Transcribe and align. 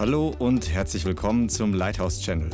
Hallo 0.00 0.34
und 0.38 0.70
herzlich 0.70 1.04
willkommen 1.04 1.50
zum 1.50 1.74
Lighthouse 1.74 2.22
Channel. 2.22 2.48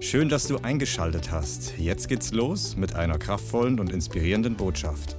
Schön, 0.00 0.30
dass 0.30 0.46
du 0.46 0.56
eingeschaltet 0.56 1.30
hast. 1.30 1.76
Jetzt 1.76 2.08
geht's 2.08 2.32
los 2.32 2.74
mit 2.74 2.94
einer 2.94 3.18
kraftvollen 3.18 3.78
und 3.78 3.92
inspirierenden 3.92 4.56
Botschaft. 4.56 5.14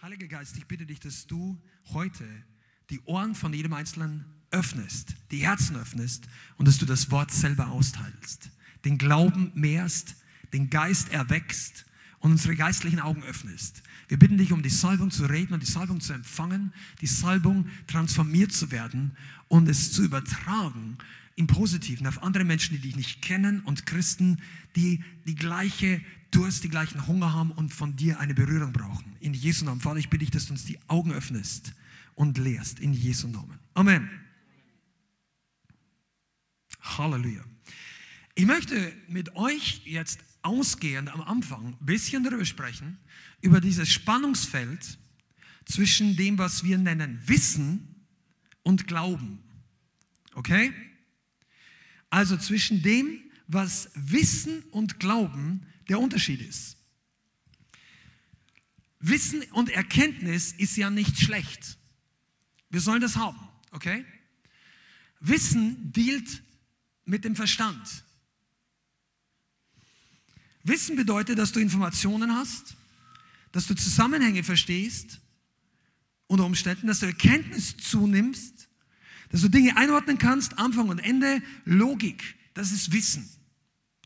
Heiliger 0.00 0.28
Geist, 0.28 0.56
ich 0.56 0.66
bitte 0.66 0.86
dich, 0.86 0.98
dass 0.98 1.26
du 1.26 1.60
heute 1.92 2.24
die 2.88 3.02
Ohren 3.04 3.34
von 3.34 3.52
jedem 3.52 3.74
Einzelnen 3.74 4.24
öffnest, 4.50 5.14
die 5.30 5.44
Herzen 5.46 5.76
öffnest 5.76 6.26
und 6.56 6.66
dass 6.66 6.78
du 6.78 6.86
das 6.86 7.10
Wort 7.10 7.30
selber 7.30 7.68
austeilst, 7.68 8.48
den 8.86 8.96
Glauben 8.96 9.52
mehrst, 9.54 10.16
den 10.54 10.70
Geist 10.70 11.12
erwächst 11.12 11.84
und 12.26 12.32
unsere 12.32 12.56
geistlichen 12.56 12.98
Augen 12.98 13.22
öffnest. 13.22 13.84
Wir 14.08 14.18
bitten 14.18 14.36
dich 14.36 14.50
um 14.50 14.60
die 14.60 14.68
Salbung 14.68 15.12
zu 15.12 15.26
reden 15.26 15.54
und 15.54 15.62
die 15.62 15.70
Salbung 15.70 16.00
zu 16.00 16.12
empfangen, 16.12 16.72
die 17.00 17.06
Salbung 17.06 17.68
transformiert 17.86 18.50
zu 18.50 18.72
werden 18.72 19.16
und 19.46 19.68
es 19.68 19.92
zu 19.92 20.02
übertragen 20.02 20.98
im 21.36 21.46
Positiven 21.46 22.04
auf 22.04 22.24
andere 22.24 22.42
Menschen, 22.42 22.74
die 22.74 22.80
dich 22.80 22.96
nicht 22.96 23.22
kennen 23.22 23.60
und 23.60 23.86
Christen, 23.86 24.42
die 24.74 25.04
die 25.24 25.36
gleiche 25.36 26.00
Durst, 26.32 26.64
die 26.64 26.68
gleichen 26.68 27.06
Hunger 27.06 27.32
haben 27.32 27.52
und 27.52 27.72
von 27.72 27.94
dir 27.94 28.18
eine 28.18 28.34
Berührung 28.34 28.72
brauchen. 28.72 29.14
In 29.20 29.32
Jesu 29.32 29.64
Namen. 29.64 29.80
Vater, 29.80 30.00
ich 30.00 30.10
bitte 30.10 30.24
dich, 30.24 30.32
dass 30.32 30.46
du 30.46 30.52
uns 30.54 30.64
die 30.64 30.80
Augen 30.88 31.12
öffnest 31.12 31.74
und 32.16 32.38
lehrst. 32.38 32.80
In 32.80 32.92
Jesu 32.92 33.28
Namen. 33.28 33.60
Amen. 33.74 34.10
Halleluja. 36.80 37.44
Ich 38.34 38.46
möchte 38.46 38.92
mit 39.06 39.36
euch 39.36 39.82
jetzt 39.84 40.18
ausgehend 40.46 41.08
am 41.08 41.20
Anfang 41.22 41.66
ein 41.66 41.86
bisschen 41.86 42.22
darüber 42.24 42.44
sprechen, 42.44 42.98
über 43.40 43.60
dieses 43.60 43.90
Spannungsfeld 43.90 44.98
zwischen 45.64 46.16
dem, 46.16 46.38
was 46.38 46.64
wir 46.64 46.78
nennen 46.78 47.20
Wissen 47.26 48.06
und 48.62 48.86
Glauben. 48.86 49.40
Okay? 50.34 50.72
Also 52.08 52.36
zwischen 52.36 52.82
dem, 52.82 53.20
was 53.48 53.90
Wissen 53.94 54.62
und 54.70 55.00
Glauben 55.00 55.66
der 55.88 56.00
Unterschied 56.00 56.40
ist. 56.40 56.76
Wissen 59.00 59.42
und 59.52 59.68
Erkenntnis 59.70 60.52
ist 60.52 60.76
ja 60.76 60.90
nicht 60.90 61.18
schlecht. 61.20 61.76
Wir 62.70 62.80
sollen 62.80 63.00
das 63.00 63.16
haben, 63.16 63.38
okay? 63.70 64.04
Wissen 65.20 65.92
dealt 65.92 66.42
mit 67.04 67.24
dem 67.24 67.36
Verstand. 67.36 68.04
Wissen 70.66 70.96
bedeutet, 70.96 71.38
dass 71.38 71.52
du 71.52 71.60
Informationen 71.60 72.34
hast, 72.34 72.76
dass 73.52 73.66
du 73.66 73.74
Zusammenhänge 73.74 74.42
verstehst, 74.42 75.20
unter 76.26 76.44
Umständen, 76.44 76.88
dass 76.88 77.00
du 77.00 77.06
Erkenntnis 77.06 77.76
zunimmst, 77.76 78.68
dass 79.30 79.42
du 79.42 79.48
Dinge 79.48 79.76
einordnen 79.76 80.18
kannst, 80.18 80.58
Anfang 80.58 80.88
und 80.88 80.98
Ende, 80.98 81.40
Logik, 81.64 82.36
das 82.54 82.72
ist 82.72 82.92
Wissen. 82.92 83.28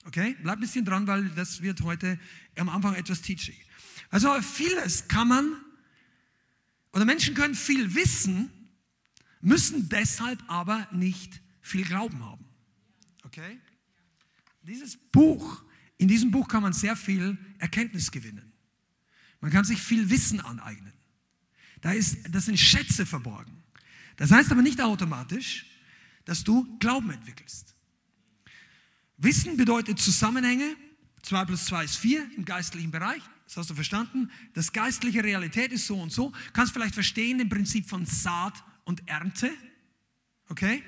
Okay? 0.05 0.37
Bleib 0.43 0.59
ein 0.59 0.61
bisschen 0.61 0.85
dran, 0.85 1.07
weil 1.07 1.29
das 1.31 1.63
wird 1.63 1.81
heute 1.83 2.19
am 2.57 2.69
Anfang 2.69 2.95
etwas 2.95 3.23
teaching. 3.23 3.57
Also 4.11 4.41
vieles 4.43 5.09
kann 5.09 5.29
man, 5.29 5.57
oder 6.93 7.05
Menschen 7.05 7.35
können 7.35 7.55
viel 7.55 7.95
wissen, 7.95 8.51
müssen 9.41 9.89
deshalb 9.89 10.43
aber 10.49 10.89
nicht 10.93 11.41
viel 11.61 11.85
Glauben 11.85 12.23
haben. 12.25 12.45
Okay? 13.25 13.59
Dieses 14.63 14.97
Buch 14.97 15.63
in 16.01 16.09
diesem 16.09 16.31
Buch 16.31 16.49
kann 16.49 16.63
man 16.63 16.73
sehr 16.73 16.97
viel 16.97 17.37
Erkenntnis 17.59 18.11
gewinnen. 18.11 18.53
Man 19.43 19.51
kann 19.51 19.67
sich 19.67 19.83
viel 19.83 20.09
Wissen 20.09 20.41
aneignen. 20.41 20.95
Da, 21.83 21.93
ist, 21.93 22.35
das 22.35 22.47
sind 22.47 22.59
Schätze 22.59 23.05
verborgen. 23.05 23.63
Das 24.17 24.31
heißt 24.31 24.51
aber 24.51 24.63
nicht 24.63 24.81
automatisch, 24.81 25.67
dass 26.25 26.43
du 26.43 26.79
Glauben 26.79 27.11
entwickelst. 27.11 27.75
Wissen 29.19 29.59
bedeutet 29.59 29.99
Zusammenhänge. 29.99 30.75
2 31.23 31.45
plus 31.45 31.67
2 31.67 31.85
ist 31.85 31.97
4 31.97 32.31
im 32.35 32.47
geistlichen 32.47 32.91
Bereich. 32.91 33.23
Das 33.45 33.59
hast 33.59 33.69
du 33.69 33.75
verstanden. 33.75 34.31
Das 34.55 34.73
geistliche 34.73 35.23
Realität 35.23 35.71
ist 35.71 35.87
so 35.87 36.01
und 36.01 36.11
so. 36.11 36.33
Kannst 36.55 36.73
vielleicht 36.73 36.95
verstehen 36.95 37.41
im 37.41 37.51
Prinzip 37.51 37.87
von 37.87 38.07
Saat 38.07 38.65
und 38.85 39.07
Ernte. 39.07 39.51
Okay? 40.49 40.83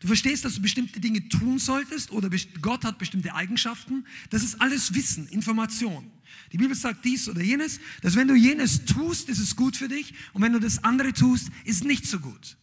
Du 0.00 0.06
verstehst, 0.08 0.44
dass 0.44 0.56
du 0.56 0.62
bestimmte 0.62 1.00
Dinge 1.00 1.28
tun 1.28 1.58
solltest 1.58 2.10
oder 2.10 2.30
Gott 2.60 2.84
hat 2.84 2.98
bestimmte 2.98 3.34
Eigenschaften. 3.34 4.06
Das 4.30 4.42
ist 4.42 4.60
alles 4.60 4.94
Wissen, 4.94 5.26
Information. 5.28 6.10
Die 6.52 6.58
Bibel 6.58 6.76
sagt 6.76 7.04
dies 7.04 7.28
oder 7.28 7.40
jenes, 7.40 7.80
dass 8.02 8.14
wenn 8.14 8.28
du 8.28 8.34
jenes 8.34 8.84
tust, 8.84 9.28
ist 9.28 9.38
es 9.38 9.56
gut 9.56 9.76
für 9.76 9.88
dich 9.88 10.12
und 10.32 10.42
wenn 10.42 10.52
du 10.52 10.60
das 10.60 10.84
andere 10.84 11.12
tust, 11.12 11.50
ist 11.64 11.84
nicht 11.84 12.06
so 12.06 12.20
gut. 12.20 12.56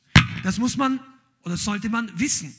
Das 0.44 0.59
muss 0.59 0.77
man 0.77 0.99
oder 1.44 1.57
sollte 1.57 1.89
man 1.89 2.11
wissen. 2.19 2.53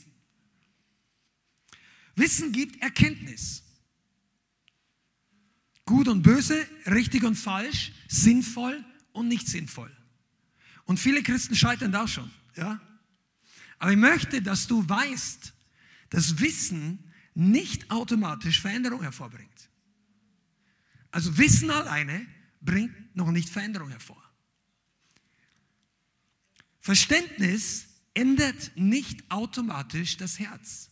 Wissen 2.15 2.51
gibt 2.51 2.81
Erkenntnis. 2.81 3.63
Gut 5.85 6.07
und 6.07 6.23
böse, 6.23 6.65
richtig 6.87 7.23
und 7.23 7.35
falsch, 7.35 7.91
sinnvoll 8.07 8.83
und 9.11 9.27
nicht 9.27 9.47
sinnvoll. 9.47 9.95
Und 10.85 10.99
viele 10.99 11.21
Christen 11.23 11.55
scheitern 11.55 11.91
da 11.91 12.07
schon. 12.07 12.29
Ja? 12.55 12.79
Aber 13.79 13.91
ich 13.91 13.97
möchte, 13.97 14.41
dass 14.41 14.67
du 14.67 14.87
weißt, 14.87 15.53
dass 16.09 16.39
Wissen 16.39 16.99
nicht 17.33 17.91
automatisch 17.91 18.61
Veränderung 18.61 19.01
hervorbringt. 19.01 19.69
Also 21.11 21.37
Wissen 21.37 21.69
alleine 21.69 22.25
bringt 22.61 23.15
noch 23.15 23.31
nicht 23.31 23.49
Veränderung 23.49 23.89
hervor. 23.89 24.21
Verständnis 26.79 27.87
ändert 28.13 28.71
nicht 28.75 29.29
automatisch 29.29 30.17
das 30.17 30.39
Herz. 30.39 30.89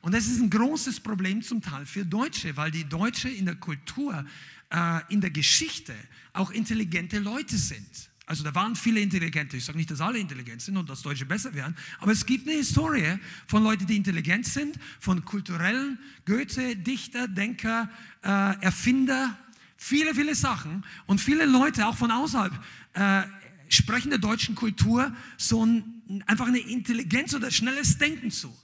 Und 0.00 0.12
das 0.12 0.26
ist 0.26 0.40
ein 0.40 0.50
großes 0.50 1.00
Problem 1.00 1.42
zum 1.42 1.62
Teil 1.62 1.86
für 1.86 2.04
Deutsche, 2.04 2.56
weil 2.56 2.70
die 2.70 2.84
Deutsche 2.84 3.28
in 3.28 3.46
der 3.46 3.54
Kultur, 3.54 4.26
äh, 4.70 5.00
in 5.08 5.20
der 5.20 5.30
Geschichte 5.30 5.94
auch 6.32 6.50
intelligente 6.50 7.18
Leute 7.18 7.56
sind. 7.56 8.10
Also 8.26 8.42
da 8.42 8.54
waren 8.54 8.74
viele 8.74 9.00
Intelligente. 9.00 9.56
Ich 9.56 9.64
sage 9.64 9.76
nicht, 9.76 9.90
dass 9.90 10.00
alle 10.00 10.18
intelligent 10.18 10.62
sind 10.62 10.76
und 10.76 10.88
dass 10.88 11.02
Deutsche 11.02 11.26
besser 11.26 11.52
wären, 11.54 11.76
aber 12.00 12.12
es 12.12 12.24
gibt 12.24 12.48
eine 12.48 12.56
Historie 12.56 13.18
von 13.46 13.62
Leuten, 13.62 13.86
die 13.86 13.96
intelligent 13.96 14.46
sind, 14.46 14.78
von 14.98 15.24
kulturellen 15.24 15.98
Goethe, 16.24 16.74
Dichter, 16.76 17.28
Denker, 17.28 17.90
äh, 18.22 18.28
Erfinder, 18.62 19.38
viele, 19.76 20.14
viele 20.14 20.34
Sachen 20.34 20.84
und 21.06 21.20
viele 21.20 21.44
Leute 21.44 21.86
auch 21.86 21.96
von 21.96 22.10
außerhalb 22.10 22.52
äh, 22.94 23.22
sprechen 23.68 24.10
der 24.10 24.18
deutschen 24.18 24.54
Kultur 24.54 25.14
so 25.36 25.66
ein, 25.66 26.22
einfach 26.26 26.46
eine 26.46 26.60
Intelligenz 26.60 27.34
oder 27.34 27.50
schnelles 27.50 27.98
Denken 27.98 28.30
zu. 28.30 28.56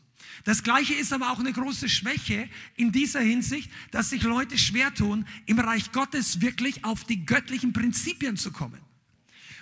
Das 0.44 0.62
Gleiche 0.62 0.94
ist 0.94 1.12
aber 1.12 1.30
auch 1.30 1.38
eine 1.38 1.52
große 1.52 1.90
Schwäche 1.90 2.48
in 2.76 2.92
dieser 2.92 3.20
Hinsicht, 3.20 3.70
dass 3.90 4.08
sich 4.08 4.22
Leute 4.22 4.56
schwer 4.56 4.94
tun, 4.94 5.26
im 5.44 5.58
Reich 5.58 5.92
Gottes 5.92 6.40
wirklich 6.40 6.82
auf 6.84 7.04
die 7.04 7.26
göttlichen 7.26 7.74
Prinzipien 7.74 8.38
zu 8.38 8.50
kommen. 8.50 8.80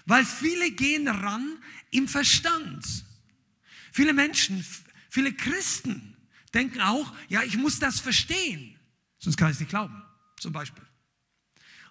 Weil 0.08 0.24
viele 0.24 0.70
gehen 0.70 1.06
ran 1.06 1.58
im 1.90 2.08
Verstand. 2.08 3.04
Viele 3.92 4.14
Menschen, 4.14 4.64
viele 5.10 5.34
Christen 5.34 6.16
denken 6.54 6.80
auch, 6.80 7.14
ja, 7.28 7.42
ich 7.42 7.58
muss 7.58 7.78
das 7.78 8.00
verstehen, 8.00 8.74
sonst 9.18 9.36
kann 9.36 9.48
ich 9.48 9.56
es 9.56 9.60
nicht 9.60 9.68
glauben, 9.68 10.02
zum 10.40 10.52
Beispiel. 10.52 10.82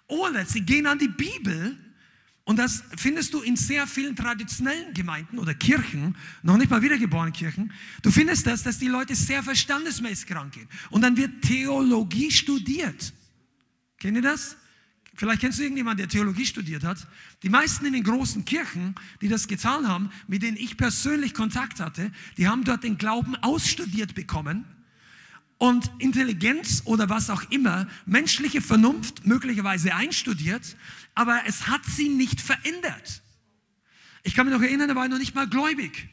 Oder 0.08 0.44
sie 0.46 0.62
gehen 0.62 0.88
an 0.88 0.98
die 0.98 1.06
Bibel 1.06 1.78
und 2.42 2.56
das 2.56 2.82
findest 2.96 3.34
du 3.34 3.40
in 3.40 3.54
sehr 3.54 3.86
vielen 3.86 4.16
traditionellen 4.16 4.94
Gemeinden 4.94 5.38
oder 5.38 5.54
Kirchen, 5.54 6.16
noch 6.42 6.56
nicht 6.56 6.70
mal 6.70 6.82
wiedergeborenen 6.82 7.32
Kirchen. 7.32 7.72
Du 8.02 8.10
findest 8.10 8.48
das, 8.48 8.64
dass 8.64 8.80
die 8.80 8.88
Leute 8.88 9.14
sehr 9.14 9.44
verstandesmäßig 9.44 10.34
rangehen. 10.34 10.68
Und 10.90 11.02
dann 11.02 11.16
wird 11.16 11.42
Theologie 11.42 12.32
studiert. 12.32 13.12
Kennt 13.96 14.16
ihr 14.16 14.22
das? 14.22 14.56
Vielleicht 15.18 15.40
kennst 15.40 15.58
du 15.58 15.64
irgendjemanden, 15.64 15.98
der 15.98 16.08
Theologie 16.08 16.46
studiert 16.46 16.84
hat. 16.84 17.04
Die 17.42 17.48
meisten 17.48 17.84
in 17.84 17.92
den 17.92 18.04
großen 18.04 18.44
Kirchen, 18.44 18.94
die 19.20 19.26
das 19.26 19.48
getan 19.48 19.88
haben, 19.88 20.10
mit 20.28 20.42
denen 20.42 20.56
ich 20.56 20.76
persönlich 20.76 21.34
Kontakt 21.34 21.80
hatte, 21.80 22.12
die 22.36 22.46
haben 22.46 22.62
dort 22.62 22.84
den 22.84 22.98
Glauben 22.98 23.34
ausstudiert 23.34 24.14
bekommen 24.14 24.64
und 25.58 25.90
Intelligenz 25.98 26.82
oder 26.84 27.08
was 27.08 27.30
auch 27.30 27.42
immer, 27.50 27.88
menschliche 28.06 28.60
Vernunft 28.60 29.26
möglicherweise 29.26 29.92
einstudiert, 29.92 30.76
aber 31.16 31.40
es 31.46 31.66
hat 31.66 31.84
sie 31.84 32.10
nicht 32.10 32.40
verändert. 32.40 33.22
Ich 34.22 34.36
kann 34.36 34.46
mich 34.46 34.54
noch 34.54 34.62
erinnern, 34.62 34.86
da 34.86 34.94
war 34.94 35.06
ich 35.06 35.10
noch 35.10 35.18
nicht 35.18 35.34
mal 35.34 35.48
gläubig. 35.48 36.08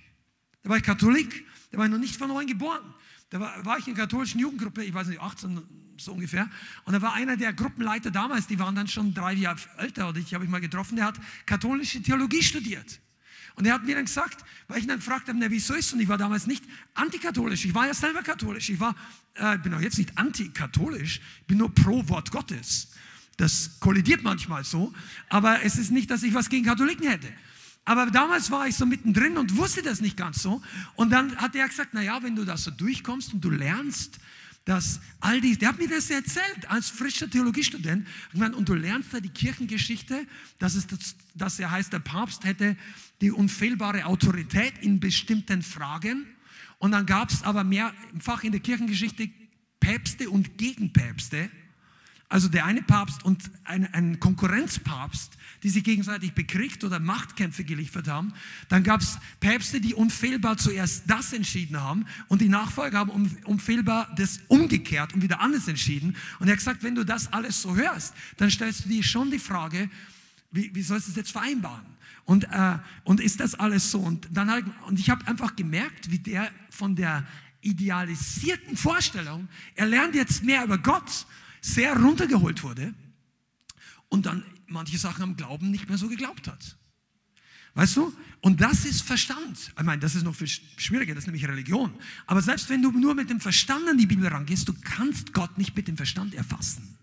Da 0.63 0.71
war 0.71 0.77
ich 0.77 0.83
Katholik, 0.83 1.45
da 1.69 1.77
war 1.77 1.85
ich 1.85 1.91
noch 1.91 2.00
nicht 2.00 2.15
von 2.15 2.29
neuem 2.29 2.47
geboren. 2.47 2.81
Da 3.29 3.39
war, 3.39 3.65
war 3.65 3.77
ich 3.77 3.88
in 3.88 3.94
der 3.94 4.06
katholischen 4.06 4.39
Jugendgruppe, 4.39 4.83
ich 4.83 4.95
weiß 4.95 5.09
nicht, 5.09 5.21
18, 5.21 5.62
so 5.97 6.13
ungefähr. 6.13 6.50
Und 6.86 6.94
da 6.94 7.01
war 7.01 7.13
einer 7.13 7.38
der 7.38 7.53
Gruppenleiter 7.53 8.12
damals, 8.12 8.47
die 8.47 8.59
waren 8.59 8.75
dann 8.75 8.88
schon 8.88 9.13
drei 9.13 9.33
Jahre 9.33 9.59
älter, 9.77 10.09
oder 10.09 10.19
ich 10.19 10.33
habe 10.33 10.44
ich 10.44 10.50
mal 10.50 10.62
getroffen, 10.62 10.95
der 10.95 11.06
hat 11.06 11.19
katholische 11.45 12.01
Theologie 12.01 12.44
studiert. 12.44 13.00
Und 13.56 13.65
er 13.65 13.74
hat 13.74 13.86
mir 13.86 13.95
dann 13.95 14.06
gesagt, 14.06 14.44
weil 14.68 14.77
ich 14.77 14.83
ihn 14.83 14.89
dann 14.89 15.00
gefragt 15.00 15.27
habe, 15.27 15.38
na, 15.39 15.50
wieso 15.50 15.74
ist 15.74 15.94
Und 15.94 16.01
ich 16.01 16.07
war 16.07 16.18
damals 16.18 16.45
nicht 16.45 16.63
antikatholisch, 16.94 17.65
ich 17.65 17.74
war 17.74 17.88
ja 17.88 17.94
selber 17.94 18.21
katholisch. 18.21 18.69
Ich 18.69 18.80
war, 18.80 18.95
äh, 19.36 19.57
bin 19.57 19.74
auch 19.74 19.80
jetzt 19.80 19.97
nicht 19.97 20.18
antikatholisch, 20.18 21.21
ich 21.42 21.47
bin 21.47 21.57
nur 21.57 21.74
pro 21.74 22.07
Wort 22.09 22.31
Gottes. 22.31 22.89
Das 23.38 23.80
kollidiert 23.80 24.24
manchmal 24.24 24.63
so, 24.63 24.94
aber 25.30 25.63
es 25.63 25.77
ist 25.77 25.91
nicht, 25.91 26.09
dass 26.09 26.24
ich 26.24 26.33
was 26.33 26.50
gegen 26.50 26.65
Katholiken 26.65 27.07
hätte. 27.07 27.31
Aber 27.86 28.07
damals 28.07 28.50
war 28.50 28.68
ich 28.68 28.75
so 28.75 28.86
mittendrin 28.86 29.38
und 29.38 29.57
wusste 29.57 29.83
das 29.83 30.01
nicht 30.01 30.18
ganz 30.18 30.41
so. 30.41 30.62
Und 30.95 31.12
dann 31.12 31.36
hat 31.38 31.56
er 31.56 31.68
gesagt, 31.68 31.94
naja, 31.94 32.24
wenn 32.24 32.36
du 32.36 32.44
da 32.44 32.57
so 32.57 32.71
durchkommst 32.71 33.33
und 33.33 33.41
du 33.41 33.51
lernst, 33.51 34.19
dass 34.65 35.00
all 35.19 35.39
die, 35.39 35.57
der 35.57 35.69
hat 35.69 35.79
mir 35.79 35.88
das 35.88 36.09
erzählt 36.09 36.69
als 36.69 36.89
frischer 36.89 37.29
Theologiestudent. 37.29 38.07
Und 38.33 38.67
du 38.67 38.73
lernst 38.73 39.13
da 39.13 39.19
die 39.19 39.29
Kirchengeschichte, 39.29 40.25
dass, 40.57 40.73
es, 40.73 40.88
dass 41.35 41.59
er 41.59 41.69
heißt, 41.69 41.94
der 41.94 42.00
Papst 42.00 42.44
hätte 42.44 42.75
die 43.21 43.31
unfehlbare 43.31 44.06
Autorität 44.06 44.73
in 44.81 45.00
bestimmten 45.00 45.62
Fragen. 45.62 46.25
Und 46.79 46.91
dann 46.91 47.06
gab 47.06 47.29
es 47.29 47.44
aber 47.44 47.63
mehrfach 47.63 48.44
in 48.44 48.51
der 48.51 48.62
Kirchengeschichte 48.62 49.29
Päpste 49.79 50.31
und 50.31 50.57
Gegenpäpste. 50.57 51.50
Also 52.27 52.50
der 52.50 52.66
eine 52.66 52.81
Papst 52.81 53.24
und 53.24 53.44
ein, 53.66 53.92
ein 53.94 54.19
Konkurrenzpapst, 54.19 55.38
die 55.62 55.69
sich 55.69 55.83
gegenseitig 55.83 56.33
bekriegt 56.33 56.83
oder 56.83 57.00
Machtkämpfe 57.00 57.63
geliefert 57.63 58.07
haben. 58.07 58.33
Dann 58.68 58.83
gab 58.83 59.01
es 59.01 59.19
Päpste, 59.39 59.80
die 59.80 59.94
unfehlbar 59.94 60.57
zuerst 60.57 61.04
das 61.07 61.33
entschieden 61.33 61.81
haben 61.81 62.06
und 62.27 62.42
die 62.42 62.50
Nachfolger 62.50 63.00
haben 63.00 63.36
unfehlbar 63.45 64.13
das 64.18 64.39
umgekehrt 64.48 65.13
und 65.13 65.22
wieder 65.22 65.39
anders 65.39 65.68
entschieden. 65.68 66.16
Und 66.39 66.48
er 66.48 66.54
hat 66.54 66.60
gesagt, 66.60 66.83
wenn 66.83 66.95
du 66.95 67.04
das 67.04 67.31
alles 67.31 67.62
so 67.62 67.75
hörst, 67.75 68.13
dann 68.38 68.50
stellst 68.50 68.86
du 68.86 68.89
dir 68.89 69.04
schon 69.04 69.30
die 69.30 69.39
Frage, 69.39 69.89
wie, 70.51 70.74
wie 70.74 70.81
sollst 70.81 71.07
du 71.07 71.12
das 71.12 71.18
jetzt 71.18 71.31
vereinbaren? 71.31 71.86
Und, 72.25 72.45
äh, 72.45 72.77
und 73.04 73.19
ist 73.19 73.39
das 73.39 73.54
alles 73.54 73.92
so? 73.92 74.00
Und, 74.00 74.27
dann 74.31 74.50
halt, 74.50 74.66
und 74.88 75.00
ich 75.00 75.12
habe 75.12 75.27
einfach 75.27 75.56
gemerkt, 75.56 76.10
wie 76.10 76.19
der 76.19 76.50
von 76.72 76.95
der 76.95 77.25
idealisierten 77.62 78.77
Vorstellung, 78.77 79.48
er 79.75 79.86
lernt 79.86 80.16
jetzt 80.16 80.44
mehr 80.44 80.63
über 80.63 80.77
Gott, 80.77 81.25
sehr 81.65 81.97
runtergeholt 81.97 82.62
wurde 82.63 82.94
und 84.09 84.27
dann 84.27 84.44
manche 84.67 84.97
Sachen 84.97 85.23
am 85.23 85.35
Glauben 85.35 85.71
nicht 85.71 85.89
mehr 85.89 85.97
so 85.97 86.07
geglaubt 86.07 86.47
hat. 86.47 86.77
Weißt 87.73 87.97
du? 87.97 88.13
Und 88.39 88.62
das 88.62 88.85
ist 88.85 89.01
Verstand. 89.01 89.73
Ich 89.77 89.83
meine, 89.83 90.00
das 90.00 90.15
ist 90.15 90.23
noch 90.23 90.35
viel 90.35 90.47
schwieriger, 90.47 91.13
das 91.13 91.23
ist 91.23 91.27
nämlich 91.27 91.47
Religion. 91.47 91.91
Aber 92.27 92.41
selbst 92.41 92.69
wenn 92.69 92.81
du 92.81 92.91
nur 92.91 93.15
mit 93.15 93.29
dem 93.29 93.41
Verstand 93.41 93.89
an 93.89 93.97
die 93.97 94.06
Bibel 94.06 94.27
rangehst, 94.27 94.67
du 94.67 94.73
kannst 94.73 95.33
Gott 95.33 95.57
nicht 95.57 95.75
mit 95.75 95.88
dem 95.88 95.97
Verstand 95.97 96.35
erfassen. 96.35 96.97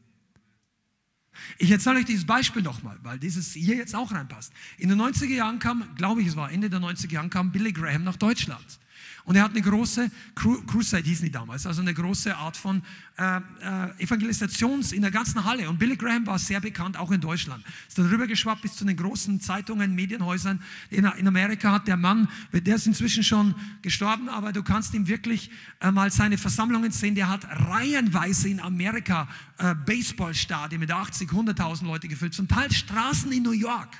Ich 1.58 1.70
erzähle 1.70 1.98
euch 1.98 2.04
dieses 2.04 2.24
Beispiel 2.24 2.62
nochmal, 2.62 2.98
weil 3.02 3.18
dieses 3.18 3.52
hier 3.52 3.76
jetzt 3.76 3.94
auch 3.94 4.12
reinpasst. 4.12 4.52
In 4.78 4.88
den 4.88 5.00
90er 5.00 5.34
Jahren 5.34 5.58
kam, 5.58 5.94
glaube 5.96 6.22
ich, 6.22 6.28
es 6.28 6.36
war 6.36 6.50
Ende 6.52 6.70
der 6.70 6.80
90er 6.80 7.12
Jahren, 7.12 7.30
kam 7.30 7.50
Billy 7.50 7.72
Graham 7.72 8.04
nach 8.04 8.16
Deutschland. 8.16 8.78
Und 9.24 9.36
er 9.36 9.44
hat 9.44 9.52
eine 9.52 9.62
große, 9.62 10.10
Crusade 10.34 11.04
hießen 11.04 11.24
die 11.24 11.30
damals, 11.30 11.64
also 11.66 11.80
eine 11.80 11.94
große 11.94 12.36
Art 12.36 12.56
von 12.56 12.82
äh, 13.18 13.36
äh, 13.36 14.02
Evangelisations 14.02 14.92
in 14.92 15.02
der 15.02 15.12
ganzen 15.12 15.44
Halle. 15.44 15.68
Und 15.68 15.78
Billy 15.78 15.96
Graham 15.96 16.26
war 16.26 16.38
sehr 16.40 16.60
bekannt, 16.60 16.96
auch 16.96 17.12
in 17.12 17.20
Deutschland. 17.20 17.64
Ist 17.86 17.98
dann 17.98 18.06
rübergeschwappt 18.06 18.62
bis 18.62 18.74
zu 18.74 18.84
den 18.84 18.96
großen 18.96 19.40
Zeitungen, 19.40 19.94
Medienhäusern. 19.94 20.60
In, 20.90 21.04
in 21.04 21.28
Amerika 21.28 21.70
hat 21.70 21.86
der 21.86 21.96
Mann, 21.96 22.28
der 22.52 22.74
ist 22.74 22.86
inzwischen 22.86 23.22
schon 23.22 23.54
gestorben, 23.80 24.28
aber 24.28 24.52
du 24.52 24.64
kannst 24.64 24.92
ihm 24.94 25.06
wirklich 25.06 25.50
äh, 25.80 25.92
mal 25.92 26.10
seine 26.10 26.36
Versammlungen 26.36 26.90
sehen. 26.90 27.14
Der 27.14 27.28
hat 27.28 27.44
reihenweise 27.44 28.48
in 28.48 28.58
Amerika 28.58 29.28
äh, 29.58 29.74
Baseballstadien 29.74 30.80
mit 30.80 30.90
80, 30.90 31.30
100.000 31.30 31.86
Leute 31.86 32.08
gefüllt, 32.08 32.34
zum 32.34 32.48
Teil 32.48 32.72
Straßen 32.72 33.30
in 33.30 33.44
New 33.44 33.52
York. 33.52 33.90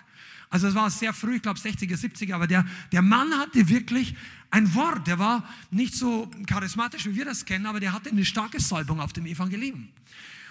Also 0.52 0.68
es 0.68 0.74
war 0.74 0.90
sehr 0.90 1.14
früh, 1.14 1.36
ich 1.36 1.42
glaube 1.42 1.58
60er, 1.58 1.96
70er, 1.96 2.34
aber 2.34 2.46
der, 2.46 2.66
der 2.92 3.00
Mann 3.00 3.32
hatte 3.38 3.70
wirklich 3.70 4.14
ein 4.50 4.74
Wort, 4.74 5.06
der 5.06 5.18
war 5.18 5.48
nicht 5.70 5.94
so 5.94 6.30
charismatisch, 6.46 7.06
wie 7.06 7.16
wir 7.16 7.24
das 7.24 7.46
kennen, 7.46 7.64
aber 7.64 7.80
der 7.80 7.94
hatte 7.94 8.10
eine 8.10 8.22
starke 8.22 8.60
Salbung 8.60 9.00
auf 9.00 9.14
dem 9.14 9.24
Evangelium. 9.24 9.88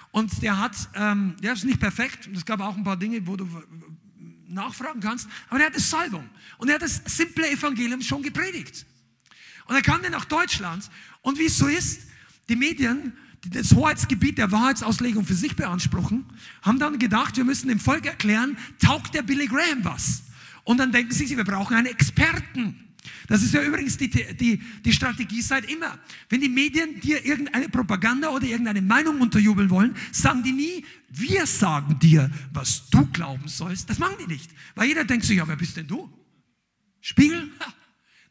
Und 0.10 0.42
der 0.42 0.58
hat, 0.58 0.76
ähm, 0.96 1.36
der 1.44 1.54
ist 1.54 1.66
nicht 1.66 1.80
perfekt, 1.80 2.28
es 2.34 2.44
gab 2.44 2.62
auch 2.62 2.76
ein 2.76 2.84
paar 2.84 2.98
Dinge, 2.98 3.28
wo 3.28 3.36
du 3.36 3.48
nachfragen 4.48 5.02
kannst, 5.02 5.30
aber 5.50 5.60
der 5.60 5.68
hatte 5.68 5.80
Salbung. 5.80 6.28
Und 6.58 6.70
er 6.70 6.76
hat 6.76 6.82
das 6.82 7.04
simple 7.06 7.48
Evangelium 7.52 8.02
schon 8.02 8.24
gepredigt. 8.24 8.88
Und 9.68 9.76
er 9.76 9.84
kam 9.84 10.02
dann 10.02 10.14
nach 10.14 10.26
Deutschland 10.26 10.90
und 11.22 11.38
wie 11.38 11.46
es 11.46 11.60
so 11.60 11.68
ist, 11.68 12.08
die 12.50 12.56
Medien 12.56 13.14
das 13.50 13.74
Hoheitsgebiet 13.74 14.38
der 14.38 14.52
Wahrheitsauslegung 14.52 15.26
für 15.26 15.34
sich 15.34 15.56
beanspruchen, 15.56 16.26
haben 16.62 16.80
dann 16.80 17.00
gedacht, 17.00 17.38
wir 17.38 17.44
müssen 17.44 17.70
dem 17.70 17.80
Volk 17.80 18.06
erklären, 18.06 18.58
taugt 18.80 19.14
der 19.16 19.24
Billy 19.24 19.48
Graham 19.48 19.84
was? 19.84 20.24
Und 20.64 20.78
dann 20.78 20.92
denken 20.92 21.12
sie, 21.12 21.36
wir 21.36 21.44
brauchen 21.44 21.76
einen 21.76 21.88
Experten. 21.88 22.92
Das 23.28 23.42
ist 23.42 23.54
ja 23.54 23.64
übrigens 23.64 23.98
die, 23.98 24.10
die, 24.10 24.62
die 24.86 24.94
Strategie 24.94 25.42
seit 25.42 25.66
immer. 25.66 25.98
Wenn 26.30 26.42
die 26.42 26.50
Medien 26.50 27.00
dir 27.00 27.26
irgendeine 27.26 27.68
Propaganda 27.70 28.30
oder 28.30 28.46
irgendeine 28.46 28.82
Meinung 28.82 29.22
unterjubeln 29.22 29.70
wollen, 29.70 29.96
sagen 30.12 30.44
die 30.44 30.52
nie, 30.52 30.86
wir 31.10 31.48
sagen 31.48 31.98
dir, 32.00 32.30
was 32.54 32.90
du 32.90 33.06
glauben 33.08 33.48
sollst. 33.48 33.90
Das 33.90 33.98
machen 33.98 34.16
die 34.22 34.28
nicht. 34.28 34.52
Weil 34.76 34.90
jeder 34.90 35.04
denkt 35.04 35.26
sich, 35.26 35.38
ja, 35.38 35.48
wer 35.48 35.56
bist 35.56 35.78
denn 35.78 35.88
du? 35.88 36.12
Spiegel? 37.00 37.50
Ha. 37.60 37.74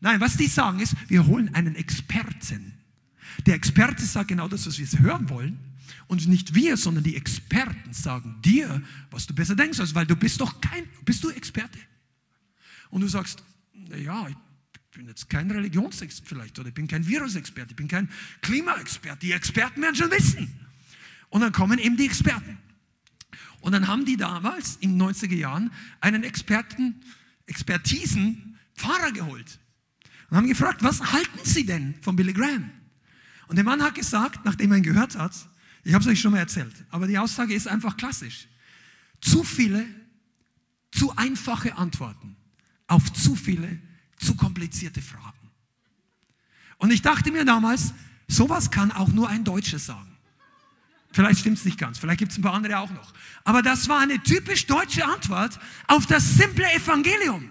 Nein, 0.01 0.21
was 0.21 0.37
die 0.37 0.47
sagen 0.47 0.79
ist, 0.79 0.95
wir 1.09 1.27
holen 1.27 1.53
einen 1.55 1.75
Experten. 1.75 2.80
Der 3.47 3.55
Experte 3.55 4.05
sagt 4.05 4.29
genau 4.29 4.49
das, 4.49 4.67
was 4.67 4.79
wir 4.79 4.99
hören 5.01 5.29
wollen. 5.29 5.59
Und 6.07 6.27
nicht 6.27 6.55
wir, 6.55 6.77
sondern 6.77 7.05
die 7.05 7.17
Experten 7.17 7.93
sagen 7.93 8.37
dir, 8.45 8.83
was 9.11 9.27
du 9.27 9.35
besser 9.35 9.55
denkst, 9.55 9.79
weil 9.95 10.07
du 10.07 10.17
bist 10.17 10.41
doch 10.41 10.61
kein, 10.61 10.89
bist 11.05 11.23
du 11.23 11.31
Experte? 11.31 11.79
Und 12.91 13.03
du 13.03 13.09
sagst, 13.09 13.43
ja, 13.97 14.29
ich 14.29 14.37
bin 14.93 15.07
jetzt 15.07 15.31
kein 15.31 15.51
Religionsexperte 15.51 16.29
vielleicht 16.29 16.59
oder 16.59 16.69
ich 16.69 16.75
bin 16.75 16.89
kein 16.89 17.07
Virusexperte, 17.07 17.71
ich 17.71 17.77
bin 17.77 17.89
kein 17.89 18.09
Klimaexperte. 18.43 19.21
Die 19.21 19.33
Experten 19.33 19.83
werden 19.83 19.95
schon 19.95 20.11
wissen. 20.11 20.53
Und 21.29 21.43
dann 21.43 21.53
kommen 21.53 21.79
eben 21.79 21.97
die 21.97 22.07
Experten. 22.07 22.59
Und 23.61 23.73
dann 23.73 23.87
haben 23.87 24.05
die 24.05 24.17
damals 24.17 24.77
in 24.77 24.99
den 24.99 25.09
90er 25.09 25.35
Jahren 25.35 25.71
einen 26.01 26.25
Experten, 26.25 27.01
Expertisen, 27.47 28.59
Pfarrer 28.75 29.13
geholt. 29.13 29.61
Und 30.29 30.37
haben 30.37 30.49
gefragt, 30.49 30.83
was 30.83 31.13
halten 31.13 31.39
Sie 31.45 31.65
denn 31.67 31.95
von 32.03 32.17
Billy 32.17 32.33
Graham? 32.33 32.71
Und 33.51 33.57
der 33.57 33.65
Mann 33.65 33.83
hat 33.83 33.97
gesagt, 33.97 34.45
nachdem 34.45 34.71
er 34.71 34.79
ihn 34.79 34.85
gehört 34.85 35.19
hat, 35.19 35.33
ich 35.83 35.93
habe 35.93 36.05
es 36.05 36.09
euch 36.09 36.21
schon 36.21 36.31
mal 36.31 36.39
erzählt, 36.39 36.73
aber 36.89 37.09
die 37.09 37.19
Aussage 37.19 37.53
ist 37.53 37.67
einfach 37.67 37.97
klassisch. 37.97 38.47
Zu 39.21 39.43
viele, 39.43 39.85
zu 40.93 41.17
einfache 41.17 41.77
Antworten 41.77 42.37
auf 42.87 43.13
zu 43.13 43.35
viele, 43.35 43.81
zu 44.19 44.37
komplizierte 44.37 45.03
Fragen. 45.03 45.51
Und 46.79 46.93
ich 46.93 47.03
dachte 47.03 47.33
mir 47.33 47.45
damals, 47.45 47.93
sowas 48.29 48.71
kann 48.71 48.93
auch 48.93 49.09
nur 49.09 49.29
ein 49.29 49.43
Deutscher 49.43 49.81
sagen. 49.81 50.17
Vielleicht 51.11 51.41
stimmt 51.41 51.59
es 51.59 51.65
nicht 51.65 51.77
ganz, 51.77 51.99
vielleicht 51.99 52.21
gibt 52.21 52.31
es 52.31 52.39
ein 52.39 52.43
paar 52.43 52.55
andere 52.55 52.79
auch 52.79 52.91
noch. 52.91 53.13
Aber 53.43 53.63
das 53.63 53.89
war 53.89 53.99
eine 53.99 54.23
typisch 54.23 54.67
deutsche 54.67 55.05
Antwort 55.05 55.59
auf 55.89 56.07
das 56.07 56.37
simple 56.37 56.73
Evangelium. 56.73 57.51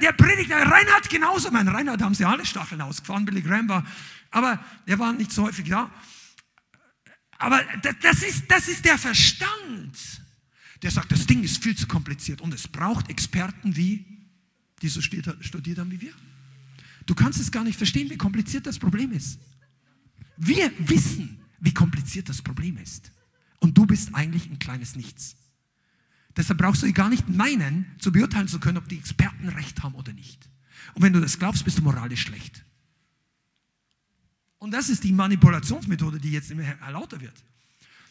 Der 0.00 0.12
Prediger 0.12 0.58
Reinhard 0.62 1.10
genauso, 1.10 1.50
mein 1.50 1.66
Reinhard 1.66 2.00
haben 2.00 2.14
sie 2.14 2.24
alle 2.24 2.46
Stacheln 2.46 2.80
ausgefahren, 2.80 3.24
Billy 3.24 3.42
Graham 3.42 3.68
war 3.68 3.84
aber 4.36 4.62
er 4.84 4.98
war 4.98 5.14
nicht 5.14 5.32
so 5.32 5.44
häufig 5.44 5.66
da. 5.66 5.90
Aber 7.38 7.58
das 8.02 8.22
ist, 8.22 8.44
das 8.50 8.68
ist 8.68 8.84
der 8.84 8.98
Verstand, 8.98 9.96
der 10.82 10.90
sagt, 10.90 11.10
das 11.10 11.26
Ding 11.26 11.42
ist 11.42 11.62
viel 11.62 11.74
zu 11.74 11.86
kompliziert 11.86 12.42
und 12.42 12.52
es 12.52 12.68
braucht 12.68 13.08
Experten 13.08 13.76
wie, 13.76 14.04
die 14.82 14.88
so 14.88 15.00
studiert 15.00 15.78
haben 15.78 15.90
wie 15.90 16.02
wir. 16.02 16.12
Du 17.06 17.14
kannst 17.14 17.40
es 17.40 17.50
gar 17.50 17.64
nicht 17.64 17.78
verstehen, 17.78 18.10
wie 18.10 18.18
kompliziert 18.18 18.66
das 18.66 18.78
Problem 18.78 19.10
ist. 19.12 19.38
Wir 20.36 20.70
wissen, 20.80 21.40
wie 21.60 21.72
kompliziert 21.72 22.28
das 22.28 22.42
Problem 22.42 22.76
ist. 22.76 23.10
Und 23.60 23.78
du 23.78 23.86
bist 23.86 24.14
eigentlich 24.14 24.50
ein 24.50 24.58
kleines 24.58 24.96
Nichts. 24.96 25.36
Deshalb 26.36 26.58
brauchst 26.58 26.82
du 26.82 26.92
gar 26.92 27.08
nicht 27.08 27.26
meinen, 27.30 27.86
zu 28.00 28.12
beurteilen 28.12 28.48
zu 28.48 28.60
können, 28.60 28.76
ob 28.76 28.86
die 28.86 28.98
Experten 28.98 29.48
recht 29.48 29.82
haben 29.82 29.94
oder 29.94 30.12
nicht. 30.12 30.50
Und 30.92 31.00
wenn 31.00 31.14
du 31.14 31.22
das 31.22 31.38
glaubst, 31.38 31.64
bist 31.64 31.78
du 31.78 31.82
moralisch 31.82 32.20
schlecht. 32.20 32.65
Und 34.58 34.70
das 34.70 34.88
ist 34.88 35.04
die 35.04 35.12
Manipulationsmethode, 35.12 36.18
die 36.18 36.32
jetzt 36.32 36.50
immer 36.50 36.64
lauter 36.90 37.20
wird. 37.20 37.44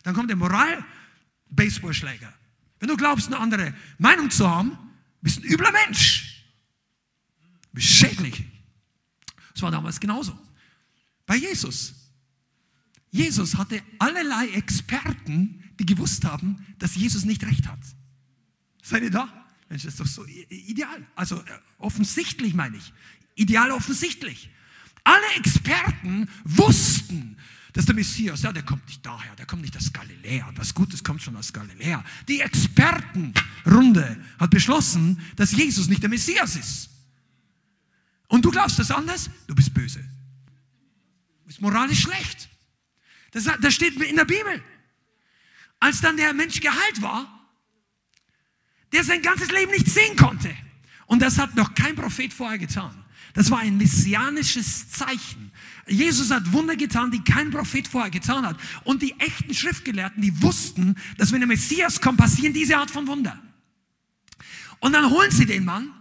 Dann 0.04 0.14
kommt 0.14 0.30
der 0.30 0.38
Moral-Baseballschläger. 0.38 2.32
Wenn 2.80 2.90
du 2.90 2.98
glaubst, 2.98 3.28
eine 3.28 3.40
andere 3.40 3.74
Meinung 3.98 4.30
zu 4.30 4.50
haben, 4.50 4.78
bist 5.22 5.38
du 5.38 5.42
ein 5.42 5.52
übler 5.52 5.72
Mensch. 5.72 6.44
Bist 7.74 7.88
schädlich. 7.88 8.44
Das 9.54 9.62
war 9.62 9.72
damals 9.72 10.00
genauso. 10.00 10.38
Bei 11.26 11.36
Jesus. 11.36 11.96
Jesus 13.10 13.56
hatte 13.56 13.82
allerlei 13.98 14.50
Experten, 14.50 15.64
die 15.80 15.86
gewusst 15.86 16.26
haben, 16.26 16.66
dass 16.78 16.96
Jesus 16.96 17.26
nicht 17.26 17.44
recht 17.44 17.68
hat. 17.68 17.80
Seid 18.84 19.04
ihr 19.04 19.12
da? 19.12 19.28
Mensch, 19.70 19.84
das 19.84 19.94
ist 19.94 20.00
doch 20.00 20.06
so 20.06 20.26
ideal. 20.26 21.06
Also 21.16 21.38
äh, 21.38 21.60
offensichtlich 21.80 22.54
meine 22.54 22.78
ich. 22.78 22.94
Ideal 23.36 23.72
offensichtlich. 23.72 24.50
Alle 25.06 25.36
Experten 25.38 26.28
wussten, 26.44 27.38
dass 27.72 27.86
der 27.86 27.96
Messias, 27.96 28.42
ja, 28.42 28.52
der 28.52 28.64
kommt 28.64 28.86
nicht 28.88 29.06
daher, 29.06 29.36
der 29.36 29.46
kommt 29.46 29.62
nicht 29.62 29.78
aus 29.78 29.94
Galiläa. 29.94 30.52
Was 30.56 30.74
Gutes 30.74 31.04
kommt 31.04 31.22
schon 31.22 31.36
aus 31.36 31.54
Galiläa. 31.54 32.04
Die 32.28 32.42
Expertenrunde 32.42 34.18
hat 34.40 34.50
beschlossen, 34.50 35.22
dass 35.36 35.52
Jesus 35.52 35.88
nicht 35.88 36.02
der 36.02 36.10
Messias 36.10 36.56
ist. 36.56 36.90
Und 38.28 38.44
du 38.44 38.50
glaubst 38.52 38.80
das 38.80 38.92
anders? 38.92 39.30
Du 39.48 39.54
bist 39.54 39.74
böse. 39.74 40.00
Du 40.00 41.48
bist 41.48 41.62
moralisch 41.62 42.02
schlecht. 42.02 42.50
Das, 43.32 43.44
das 43.62 43.74
steht 43.74 44.02
in 44.02 44.16
der 44.16 44.26
Bibel. 44.26 44.64
Als 45.80 46.02
dann 46.02 46.18
der 46.18 46.34
Mensch 46.34 46.60
geheilt 46.60 47.02
war, 47.02 47.48
der 48.92 49.04
sein 49.04 49.22
ganzes 49.22 49.52
Leben 49.52 49.72
nicht 49.72 49.88
sehen 49.88 50.16
konnte 50.16 50.56
Und 51.06 51.22
das 51.22 51.38
hat 51.38 51.56
noch 51.56 51.76
kein 51.76 51.96
Prophet 51.96 52.34
vorher 52.34 52.58
getan. 52.58 53.05
Das 53.36 53.52
war 53.52 53.60
ein 53.60 53.78
messianisches 53.78 54.90
Zeichen. 54.90 55.52
Jesus 55.88 56.32
hat 56.32 56.52
Wunder 56.54 56.76
getan, 56.76 57.12
die 57.12 57.22
kein 57.24 57.52
Prophet 57.52 57.88
vorher 57.88 58.10
getan 58.10 58.46
hat. 58.46 58.58
Und 58.86 59.02
die 59.02 59.14
echten 59.20 59.54
Schriftgelehrten, 59.54 60.22
die 60.22 60.42
wussten, 60.42 60.96
dass 61.18 61.32
wenn 61.32 61.42
der 61.42 61.48
Messias 61.48 62.00
kommt, 62.00 62.18
passieren 62.18 62.54
diese 62.54 62.78
Art 62.78 62.90
von 62.90 63.06
Wunder. 63.08 63.40
Und 64.80 64.94
dann 64.94 65.10
holen 65.10 65.32
sie 65.32 65.46
den 65.46 65.66
Mann. 65.66 65.92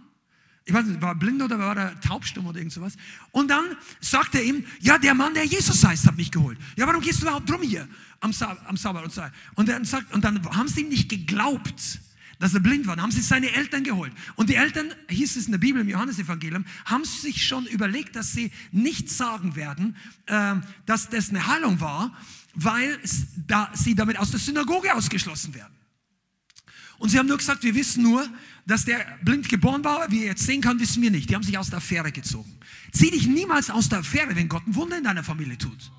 Ich 0.63 0.73
weiß 0.73 0.85
nicht, 0.85 1.01
war 1.01 1.09
er 1.09 1.15
blind 1.15 1.41
oder 1.43 1.59
war 1.59 1.77
er 1.77 1.99
taubstumm 1.99 2.47
oder 2.47 2.57
irgend 2.57 2.73
sowas. 2.73 2.95
Und 3.31 3.49
dann 3.49 3.75
sagt 3.99 4.33
er 4.33 4.43
ihm, 4.43 4.65
ja, 4.79 4.97
der 4.97 5.13
Mann, 5.13 5.33
der 5.33 5.45
Jesus 5.45 5.83
heißt, 5.83 6.07
hat 6.07 6.15
mich 6.15 6.31
geholt. 6.31 6.57
Ja, 6.77 6.87
warum 6.87 7.01
gehst 7.01 7.19
du 7.19 7.25
überhaupt 7.25 7.51
rum 7.51 7.61
hier 7.61 7.87
am, 8.21 8.33
Sa 8.33 8.57
am 8.65 8.77
Sabbat? 8.77 9.03
Und, 9.03 9.13
so. 9.13 9.21
und, 9.55 9.69
dann 9.69 9.85
sagt, 9.85 10.11
und 10.13 10.23
dann 10.23 10.43
haben 10.55 10.67
sie 10.67 10.81
ihm 10.81 10.89
nicht 10.89 11.09
geglaubt 11.09 11.99
dass 12.39 12.53
er 12.53 12.59
blind 12.59 12.87
war. 12.87 12.95
Dann 12.95 13.03
haben 13.03 13.11
sie 13.11 13.21
seine 13.21 13.51
Eltern 13.51 13.83
geholt. 13.83 14.13
Und 14.35 14.49
die 14.49 14.55
Eltern, 14.55 14.93
hieß 15.09 15.35
es 15.35 15.45
in 15.45 15.51
der 15.51 15.59
Bibel, 15.59 15.81
im 15.81 15.89
Johannesevangelium, 15.89 16.65
haben 16.85 17.05
sich 17.05 17.45
schon 17.45 17.65
überlegt, 17.67 18.15
dass 18.15 18.33
sie 18.33 18.51
nicht 18.71 19.09
sagen 19.09 19.55
werden, 19.55 19.95
äh, 20.27 20.55
dass 20.85 21.09
das 21.09 21.29
eine 21.29 21.47
Heilung 21.47 21.79
war, 21.79 22.17
weil 22.53 22.99
da, 23.47 23.71
sie 23.73 23.95
damit 23.95 24.17
aus 24.17 24.31
der 24.31 24.39
Synagoge 24.39 24.93
ausgeschlossen 24.93 25.53
werden. 25.53 25.73
Und 26.97 27.09
sie 27.09 27.19
haben 27.19 27.27
nur 27.27 27.37
gesagt, 27.37 27.63
wir 27.63 27.75
wissen 27.75 28.03
nur, 28.03 28.27
dass 28.65 28.85
der 28.85 29.17
blind 29.21 29.49
geboren 29.49 29.83
war, 29.83 30.09
wie 30.11 30.21
er 30.21 30.27
jetzt 30.27 30.45
sehen 30.45 30.61
kann, 30.61 30.79
wissen 30.79 31.01
wir 31.01 31.11
nicht. 31.11 31.29
Die 31.29 31.35
haben 31.35 31.43
sich 31.43 31.57
aus 31.57 31.69
der 31.69 31.77
Affäre 31.77 32.11
gezogen. 32.11 32.57
Zieh 32.91 33.11
dich 33.11 33.27
niemals 33.27 33.69
aus 33.69 33.89
der 33.89 33.99
Affäre, 33.99 34.35
wenn 34.35 34.47
Gott 34.47 34.65
ein 34.65 34.75
Wunder 34.75 34.97
in 34.97 35.03
deiner 35.03 35.23
Familie 35.23 35.57
tut. 35.57 35.91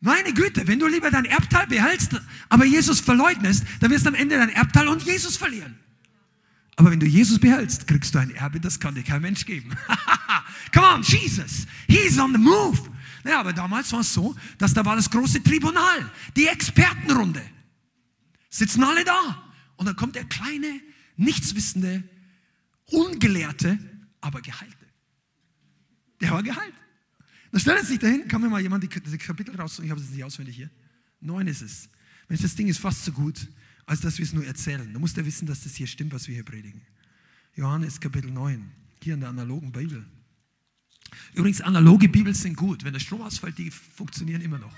Meine 0.00 0.32
Güte, 0.34 0.66
wenn 0.66 0.78
du 0.78 0.86
lieber 0.86 1.10
dein 1.10 1.24
Erbteil 1.24 1.66
behältst, 1.66 2.20
aber 2.48 2.64
Jesus 2.64 3.00
verleugnest, 3.00 3.64
dann 3.80 3.90
wirst 3.90 4.04
du 4.04 4.10
am 4.10 4.14
Ende 4.14 4.36
dein 4.36 4.50
Erbteil 4.50 4.88
und 4.88 5.02
Jesus 5.02 5.36
verlieren. 5.36 5.78
Aber 6.76 6.90
wenn 6.90 7.00
du 7.00 7.06
Jesus 7.06 7.38
behältst, 7.38 7.86
kriegst 7.86 8.14
du 8.14 8.18
ein 8.18 8.30
Erbe, 8.32 8.60
das 8.60 8.78
kann 8.78 8.94
dir 8.94 9.02
kein 9.02 9.22
Mensch 9.22 9.46
geben. 9.46 9.74
Come 10.74 10.86
on, 10.86 11.02
Jesus, 11.02 11.66
he's 11.88 12.18
on 12.18 12.32
the 12.32 12.38
move. 12.38 12.78
Ja, 13.24 13.40
aber 13.40 13.52
damals 13.52 13.92
war 13.92 14.00
es 14.00 14.12
so, 14.12 14.36
dass 14.58 14.74
da 14.74 14.84
war 14.84 14.94
das 14.94 15.10
große 15.10 15.42
Tribunal, 15.42 16.10
die 16.36 16.46
Expertenrunde. 16.46 17.42
Sitzen 18.50 18.84
alle 18.84 19.04
da. 19.04 19.42
Und 19.76 19.86
dann 19.86 19.96
kommt 19.96 20.14
der 20.14 20.24
kleine, 20.24 20.80
nichtswissende, 21.16 22.04
ungelehrte, 22.90 23.78
aber 24.20 24.40
geheilte. 24.42 24.86
Der 26.20 26.30
war 26.30 26.42
geheilt. 26.42 26.74
Dann 27.56 27.60
stellt 27.62 27.78
er 27.78 27.84
sich 27.86 27.98
dahin, 27.98 28.28
kann 28.28 28.42
mir 28.42 28.50
mal 28.50 28.60
jemand 28.60 28.84
die, 28.84 28.88
die 28.88 29.16
Kapitel 29.16 29.56
raussuchen, 29.56 29.86
ich 29.86 29.90
habe 29.90 29.98
es 29.98 30.10
nicht 30.10 30.22
auswendig 30.22 30.56
hier. 30.56 30.68
Neun 31.22 31.46
ist 31.46 31.62
es. 31.62 31.88
Wenn 32.28 32.36
das 32.36 32.54
Ding 32.54 32.68
ist 32.68 32.78
fast 32.78 33.02
so 33.06 33.12
gut, 33.12 33.48
als 33.86 34.02
dass 34.02 34.18
wir 34.18 34.26
es 34.26 34.34
nur 34.34 34.44
erzählen. 34.44 34.92
Du 34.92 35.00
musst 35.00 35.16
ja 35.16 35.24
wissen, 35.24 35.46
dass 35.46 35.62
das 35.62 35.74
hier 35.74 35.86
stimmt, 35.86 36.12
was 36.12 36.28
wir 36.28 36.34
hier 36.34 36.44
predigen. 36.44 36.82
Johannes 37.54 37.98
Kapitel 37.98 38.30
9, 38.30 38.70
hier 39.02 39.14
in 39.14 39.20
der 39.20 39.30
analogen 39.30 39.72
Bibel. 39.72 40.04
Übrigens, 41.32 41.62
analoge 41.62 42.10
Bibeln 42.10 42.34
sind 42.34 42.58
gut. 42.58 42.84
Wenn 42.84 42.92
der 42.92 43.00
Strom 43.00 43.22
ausfällt, 43.22 43.56
die 43.56 43.70
funktionieren 43.70 44.42
immer 44.42 44.58
noch. 44.58 44.76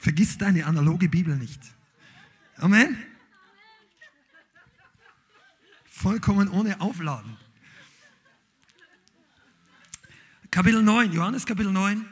Vergiss 0.00 0.36
deine 0.36 0.66
analoge 0.66 1.08
Bibel 1.08 1.36
nicht. 1.36 1.60
Amen. 2.56 2.96
Vollkommen 5.84 6.48
ohne 6.48 6.80
Aufladen. 6.80 7.43
Kapitel 10.54 10.84
9, 10.84 11.12
Johannes 11.12 11.44
Kapitel 11.44 11.72
9. 11.72 12.06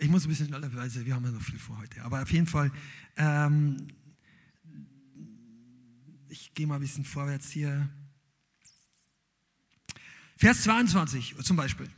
Ich 0.00 0.08
muss 0.08 0.24
ein 0.24 0.28
bisschen 0.28 0.48
schneller, 0.48 0.74
weil 0.74 0.92
wir 1.06 1.14
haben 1.14 1.24
ja 1.24 1.30
noch 1.30 1.40
viel 1.40 1.56
vor 1.56 1.78
heute. 1.78 2.02
Aber 2.02 2.20
auf 2.20 2.32
jeden 2.32 2.48
Fall, 2.48 2.72
ähm, 3.16 3.76
ich 6.28 6.52
gehe 6.54 6.66
mal 6.66 6.74
ein 6.74 6.80
bisschen 6.80 7.04
vorwärts 7.04 7.48
hier. 7.48 7.88
Vers 10.36 10.62
22 10.64 11.36
zum 11.44 11.56
Beispiel. 11.58 11.88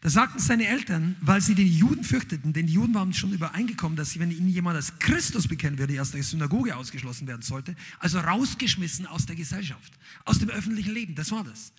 Da 0.00 0.08
sagten 0.08 0.38
seine 0.38 0.66
Eltern, 0.66 1.16
weil 1.20 1.42
sie 1.42 1.54
den 1.54 1.68
Juden 1.68 2.04
fürchteten, 2.04 2.54
denn 2.54 2.68
die 2.68 2.72
Juden 2.72 2.94
waren 2.94 3.12
schon 3.12 3.34
übereingekommen, 3.34 3.96
dass 3.96 4.12
sie, 4.12 4.18
wenn 4.18 4.30
ihnen 4.30 4.48
jemand 4.48 4.76
als 4.76 4.98
Christus 4.98 5.46
bekennen 5.46 5.78
würde, 5.78 6.00
aus 6.00 6.12
der 6.12 6.22
Synagoge 6.22 6.74
ausgeschlossen 6.74 7.26
werden 7.26 7.42
sollte, 7.42 7.76
also 7.98 8.18
rausgeschmissen 8.18 9.06
aus 9.06 9.26
der 9.26 9.36
Gesellschaft, 9.36 9.92
aus 10.24 10.38
dem 10.38 10.48
öffentlichen 10.48 10.94
Leben. 10.94 11.14
Das 11.14 11.30
war 11.32 11.44
das. 11.44 11.74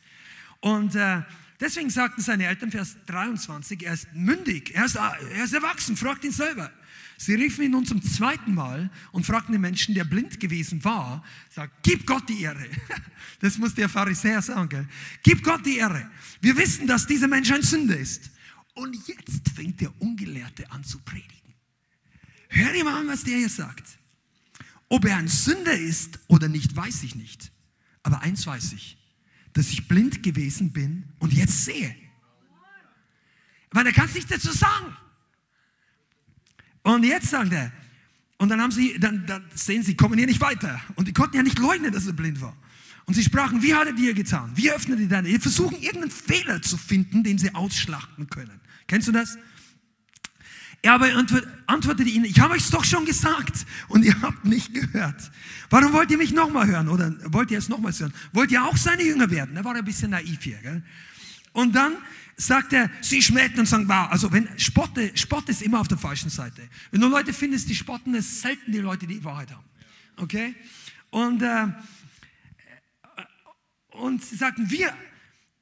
Und 0.63 0.95
äh, 0.95 1.21
deswegen 1.59 1.89
sagten 1.89 2.21
seine 2.21 2.45
Eltern, 2.45 2.71
Vers 2.71 2.95
23, 3.07 3.83
er 3.83 3.95
ist 3.95 4.07
mündig, 4.13 4.73
er 4.73 4.85
ist, 4.85 4.95
er 4.95 5.43
ist 5.43 5.53
erwachsen, 5.53 5.97
fragt 5.97 6.23
ihn 6.23 6.31
selber. 6.31 6.71
Sie 7.17 7.35
riefen 7.35 7.65
ihn 7.65 7.71
nun 7.71 7.85
zum 7.85 8.01
zweiten 8.01 8.53
Mal 8.53 8.89
und 9.11 9.25
fragten 9.25 9.51
den 9.51 9.59
Menschen, 9.59 9.93
der 9.93 10.05
blind 10.05 10.39
gewesen 10.39 10.81
war, 10.85 11.21
sagt, 11.49 11.83
gib 11.83 12.07
Gott 12.07 12.27
die 12.29 12.41
Ehre. 12.41 12.65
Das 13.39 13.57
muss 13.57 13.75
der 13.75 13.89
Pharisäer 13.89 14.41
sagen. 14.41 14.69
Gell? 14.69 14.87
Gib 15.21 15.43
Gott 15.43 15.65
die 15.65 15.75
Ehre. 15.75 16.09
Wir 16.39 16.55
wissen, 16.55 16.87
dass 16.87 17.05
dieser 17.05 17.27
Mensch 17.27 17.51
ein 17.51 17.61
Sünder 17.61 17.97
ist. 17.97 18.31
Und 18.73 18.95
jetzt 19.05 19.49
fängt 19.53 19.81
der 19.81 19.91
Ungelehrte 20.01 20.71
an 20.71 20.81
zu 20.85 20.97
predigen. 20.99 21.53
Hör 22.47 22.83
mal 22.85 23.01
an, 23.01 23.07
was 23.09 23.25
der 23.25 23.35
hier 23.35 23.49
sagt. 23.49 23.83
Ob 24.87 25.03
er 25.03 25.17
ein 25.17 25.27
Sünder 25.27 25.77
ist 25.77 26.19
oder 26.27 26.47
nicht, 26.47 26.73
weiß 26.73 27.03
ich 27.03 27.15
nicht. 27.15 27.51
Aber 28.01 28.21
eins 28.21 28.47
weiß 28.47 28.71
ich 28.71 28.97
dass 29.53 29.69
ich 29.69 29.87
blind 29.87 30.23
gewesen 30.23 30.71
bin 30.71 31.05
und 31.19 31.33
jetzt 31.33 31.65
sehe. 31.65 31.95
Weil 33.71 33.87
er 33.87 33.93
kann 33.93 34.05
es 34.05 34.15
nicht 34.15 34.29
dazu 34.29 34.51
sagen. 34.51 34.95
Und 36.83 37.03
jetzt 37.03 37.29
sagt 37.29 37.53
er, 37.53 37.71
und 38.37 38.49
dann 38.49 38.61
haben 38.61 38.71
sie, 38.71 38.99
dann, 38.99 39.25
dann 39.25 39.45
sehen 39.53 39.83
sie, 39.83 39.95
kommen 39.95 40.17
hier 40.17 40.27
nicht 40.27 40.41
weiter. 40.41 40.81
Und 40.95 41.07
die 41.07 41.13
konnten 41.13 41.37
ja 41.37 41.43
nicht 41.43 41.59
leugnen, 41.59 41.91
dass 41.91 42.05
er 42.05 42.13
blind 42.13 42.41
war. 42.41 42.55
Und 43.05 43.13
sie 43.13 43.23
sprachen, 43.23 43.61
wie 43.61 43.73
hat 43.73 43.87
er 43.87 43.93
dir 43.93 44.13
getan? 44.13 44.51
Wie 44.55 44.71
öffnet 44.71 44.99
er 44.99 45.07
deine? 45.07 45.29
Die 45.29 45.39
versuchen 45.39 45.75
irgendeinen 45.81 46.11
Fehler 46.11 46.61
zu 46.61 46.77
finden, 46.77 47.23
den 47.23 47.37
sie 47.37 47.53
ausschlachten 47.53 48.29
können. 48.29 48.59
Kennst 48.87 49.07
du 49.07 49.11
das? 49.11 49.37
Er 50.83 50.95
aber 50.95 51.07
antwortete 51.65 52.09
ihnen, 52.09 52.25
ich 52.25 52.41
habe 52.41 52.55
euch 52.55 52.69
doch 52.69 52.83
schon 52.83 53.05
gesagt 53.05 53.65
und 53.87 54.03
ihr 54.03 54.21
habt 54.21 54.43
nicht 54.43 54.73
gehört. 54.73 55.31
Warum 55.69 55.93
wollt 55.93 56.11
ihr 56.11 56.17
mich 56.17 56.33
nochmal 56.33 56.67
hören 56.67 56.89
oder 56.89 57.15
wollt 57.31 57.51
ihr 57.51 57.57
es 57.57 57.69
nochmals 57.69 58.01
hören? 58.01 58.13
Wollt 58.33 58.51
ihr 58.51 58.61
auch 58.65 58.75
seine 58.75 59.01
Jünger 59.01 59.31
werden? 59.31 59.55
Da 59.55 59.63
war 59.63 59.75
er 59.75 59.79
ein 59.79 59.85
bisschen 59.85 60.11
naiv 60.11 60.43
hier. 60.43 60.57
Gell? 60.57 60.83
Und 61.53 61.73
dann 61.73 61.95
sagt 62.35 62.73
er, 62.73 62.91
sie 62.99 63.21
schmähten 63.21 63.61
und 63.61 63.65
sagen, 63.65 63.87
wow, 63.87 64.09
also 64.11 64.29
wenn 64.33 64.49
Spotte, 64.59 65.15
Spott 65.15 65.47
ist 65.47 65.61
immer 65.61 65.79
auf 65.79 65.87
der 65.87 65.97
falschen 65.97 66.29
Seite. 66.29 66.67
Wenn 66.91 66.99
du 66.99 67.07
Leute 67.07 67.31
findest, 67.31 67.69
die 67.69 67.75
spotten, 67.75 68.13
ist 68.13 68.41
selten 68.41 68.73
die 68.73 68.79
Leute, 68.79 69.07
die 69.07 69.19
die 69.19 69.23
Wahrheit 69.23 69.51
haben. 69.51 69.65
Okay? 70.17 70.53
Und, 71.11 71.41
äh, 71.43 71.67
und 73.91 74.21
sie 74.21 74.35
sagten, 74.35 74.69
wir 74.69 74.93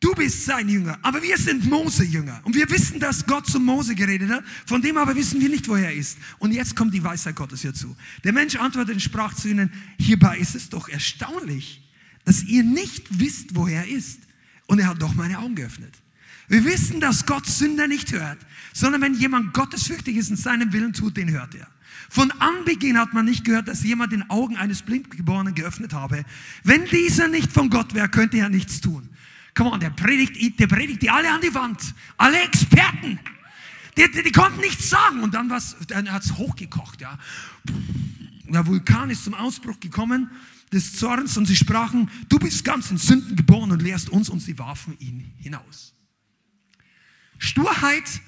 Du 0.01 0.15
bist 0.15 0.45
sein 0.45 0.67
Jünger, 0.67 0.97
aber 1.03 1.21
wir 1.21 1.37
sind 1.37 1.69
Mose-Jünger. 1.69 2.41
Und 2.43 2.55
wir 2.55 2.67
wissen, 2.71 2.99
dass 2.99 3.23
Gott 3.23 3.45
zu 3.45 3.59
Mose 3.59 3.93
geredet 3.93 4.31
hat, 4.31 4.43
von 4.65 4.81
dem 4.81 4.97
aber 4.97 5.15
wissen 5.15 5.39
wir 5.39 5.47
nicht, 5.47 5.67
wo 5.67 5.75
er 5.75 5.93
ist. 5.93 6.17
Und 6.39 6.51
jetzt 6.53 6.75
kommt 6.75 6.91
die 6.91 7.03
Weisheit 7.03 7.35
Gottes 7.35 7.61
hierzu. 7.61 7.95
Der 8.23 8.33
Mensch 8.33 8.55
antwortete 8.55 8.93
und 8.93 8.99
sprach 8.99 9.35
zu 9.35 9.49
ihnen, 9.49 9.71
hierbei 9.99 10.39
ist 10.39 10.55
es 10.55 10.69
doch 10.69 10.89
erstaunlich, 10.89 11.87
dass 12.25 12.43
ihr 12.43 12.63
nicht 12.63 13.19
wisst, 13.19 13.53
wo 13.53 13.67
er 13.67 13.87
ist. 13.87 14.21
Und 14.65 14.79
er 14.79 14.87
hat 14.87 14.99
doch 14.99 15.13
meine 15.13 15.37
Augen 15.37 15.53
geöffnet. 15.53 15.93
Wir 16.47 16.65
wissen, 16.65 16.99
dass 16.99 17.27
Gott 17.27 17.45
Sünder 17.45 17.87
nicht 17.87 18.11
hört, 18.11 18.39
sondern 18.73 19.01
wenn 19.01 19.13
jemand 19.13 19.53
gottesfürchtig 19.53 20.17
ist 20.17 20.31
und 20.31 20.37
seinen 20.37 20.73
Willen 20.73 20.93
tut, 20.93 21.15
den 21.15 21.29
hört 21.29 21.53
er. 21.53 21.67
Von 22.09 22.31
Anbeginn 22.39 22.97
hat 22.97 23.13
man 23.13 23.25
nicht 23.25 23.45
gehört, 23.45 23.67
dass 23.67 23.83
jemand 23.83 24.13
den 24.13 24.27
Augen 24.31 24.57
eines 24.57 24.81
Blindgeborenen 24.81 25.53
geöffnet 25.53 25.93
habe. 25.93 26.25
Wenn 26.63 26.85
dieser 26.85 27.27
nicht 27.27 27.51
von 27.51 27.69
Gott 27.69 27.93
wäre, 27.93 28.09
könnte 28.09 28.37
er 28.37 28.49
nichts 28.49 28.81
tun. 28.81 29.07
Come 29.55 29.71
on, 29.71 29.79
der 29.79 29.89
predigt, 29.89 30.59
der 30.59 30.67
predigt 30.67 31.01
die 31.01 31.09
alle 31.09 31.31
an 31.31 31.41
die 31.41 31.53
Wand. 31.53 31.93
Alle 32.17 32.41
Experten. 32.41 33.19
Die, 33.97 34.09
die, 34.11 34.23
die 34.23 34.31
konnten 34.31 34.61
nichts 34.61 34.89
sagen. 34.89 35.21
Und 35.21 35.33
dann, 35.33 35.49
dann 35.87 36.11
hat 36.11 36.23
es 36.23 36.37
hochgekocht. 36.37 37.01
Ja. 37.01 37.17
Der 38.45 38.65
Vulkan 38.65 39.09
ist 39.09 39.23
zum 39.23 39.33
Ausbruch 39.33 39.79
gekommen 39.79 40.29
des 40.71 40.95
Zorns 40.95 41.37
und 41.37 41.45
sie 41.45 41.55
sprachen, 41.55 42.09
du 42.29 42.39
bist 42.39 42.63
ganz 42.63 42.91
in 42.91 42.97
Sünden 42.97 43.35
geboren 43.35 43.71
und 43.71 43.81
lehrst 43.81 44.09
uns 44.09 44.29
und 44.29 44.39
sie 44.39 44.57
warfen 44.57 44.97
ihn 44.99 45.33
hinaus. 45.37 45.93
Sturheit 47.37 48.21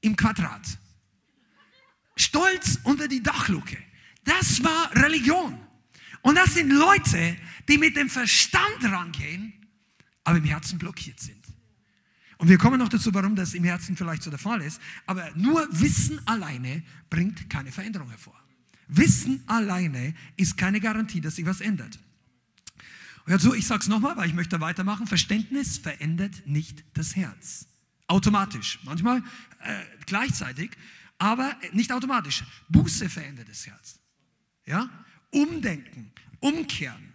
im 0.00 0.16
Quadrat. 0.16 0.78
Stolz 2.16 2.78
unter 2.84 3.08
die 3.08 3.22
Dachluke. 3.22 3.76
Das 4.24 4.62
war 4.62 4.94
Religion. 4.96 5.58
Und 6.22 6.36
das 6.36 6.54
sind 6.54 6.70
Leute, 6.70 7.36
die 7.68 7.76
mit 7.76 7.96
dem 7.96 8.08
Verstand 8.08 8.82
rangehen 8.84 9.52
aber 10.24 10.38
im 10.38 10.44
Herzen 10.44 10.78
blockiert 10.78 11.20
sind. 11.20 11.44
Und 12.38 12.48
wir 12.48 12.58
kommen 12.58 12.78
noch 12.78 12.88
dazu, 12.88 13.14
warum 13.14 13.36
das 13.36 13.54
im 13.54 13.64
Herzen 13.64 13.96
vielleicht 13.96 14.22
so 14.22 14.30
der 14.30 14.38
Fall 14.38 14.60
ist. 14.60 14.80
Aber 15.06 15.30
nur 15.36 15.66
Wissen 15.70 16.20
alleine 16.26 16.82
bringt 17.08 17.48
keine 17.48 17.70
Veränderung 17.70 18.08
hervor. 18.08 18.38
Wissen 18.88 19.42
alleine 19.46 20.14
ist 20.36 20.56
keine 20.56 20.80
Garantie, 20.80 21.20
dass 21.20 21.36
sich 21.36 21.46
was 21.46 21.60
ändert. 21.60 21.98
Und 23.26 23.40
so, 23.40 23.54
ich 23.54 23.66
sage 23.66 23.82
es 23.82 23.88
nochmal, 23.88 24.16
weil 24.16 24.28
ich 24.28 24.34
möchte 24.34 24.60
weitermachen. 24.60 25.06
Verständnis 25.06 25.78
verändert 25.78 26.42
nicht 26.44 26.84
das 26.94 27.16
Herz. 27.16 27.66
Automatisch. 28.06 28.78
Manchmal 28.84 29.22
äh, 29.60 29.82
gleichzeitig, 30.04 30.72
aber 31.16 31.56
nicht 31.72 31.92
automatisch. 31.92 32.44
Buße 32.68 33.08
verändert 33.08 33.48
das 33.48 33.66
Herz. 33.66 33.98
Ja? 34.66 34.90
Umdenken, 35.30 36.12
umkehren. 36.40 37.14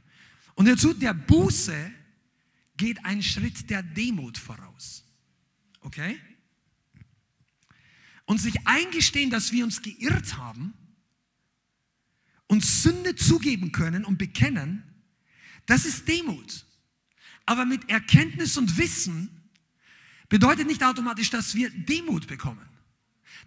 Und 0.55 0.67
dazu 0.67 0.93
der 0.93 1.13
Buße 1.13 1.91
geht 2.79 3.05
ein 3.05 3.21
Schritt 3.21 3.69
der 3.69 3.83
Demut 3.83 4.39
voraus. 4.39 5.03
Okay? 5.81 6.19
Und 8.25 8.39
sich 8.39 8.65
eingestehen, 8.65 9.29
dass 9.29 9.51
wir 9.51 9.63
uns 9.63 9.83
geirrt 9.83 10.37
haben 10.37 10.73
und 12.47 12.65
Sünde 12.65 13.15
zugeben 13.15 13.71
können 13.71 14.05
und 14.05 14.17
bekennen, 14.17 14.83
das 15.67 15.85
ist 15.85 16.07
Demut. 16.07 16.65
Aber 17.45 17.65
mit 17.65 17.89
Erkenntnis 17.89 18.57
und 18.57 18.77
Wissen 18.77 19.29
bedeutet 20.29 20.65
nicht 20.67 20.83
automatisch, 20.83 21.29
dass 21.29 21.53
wir 21.55 21.69
Demut 21.69 22.27
bekommen. 22.27 22.67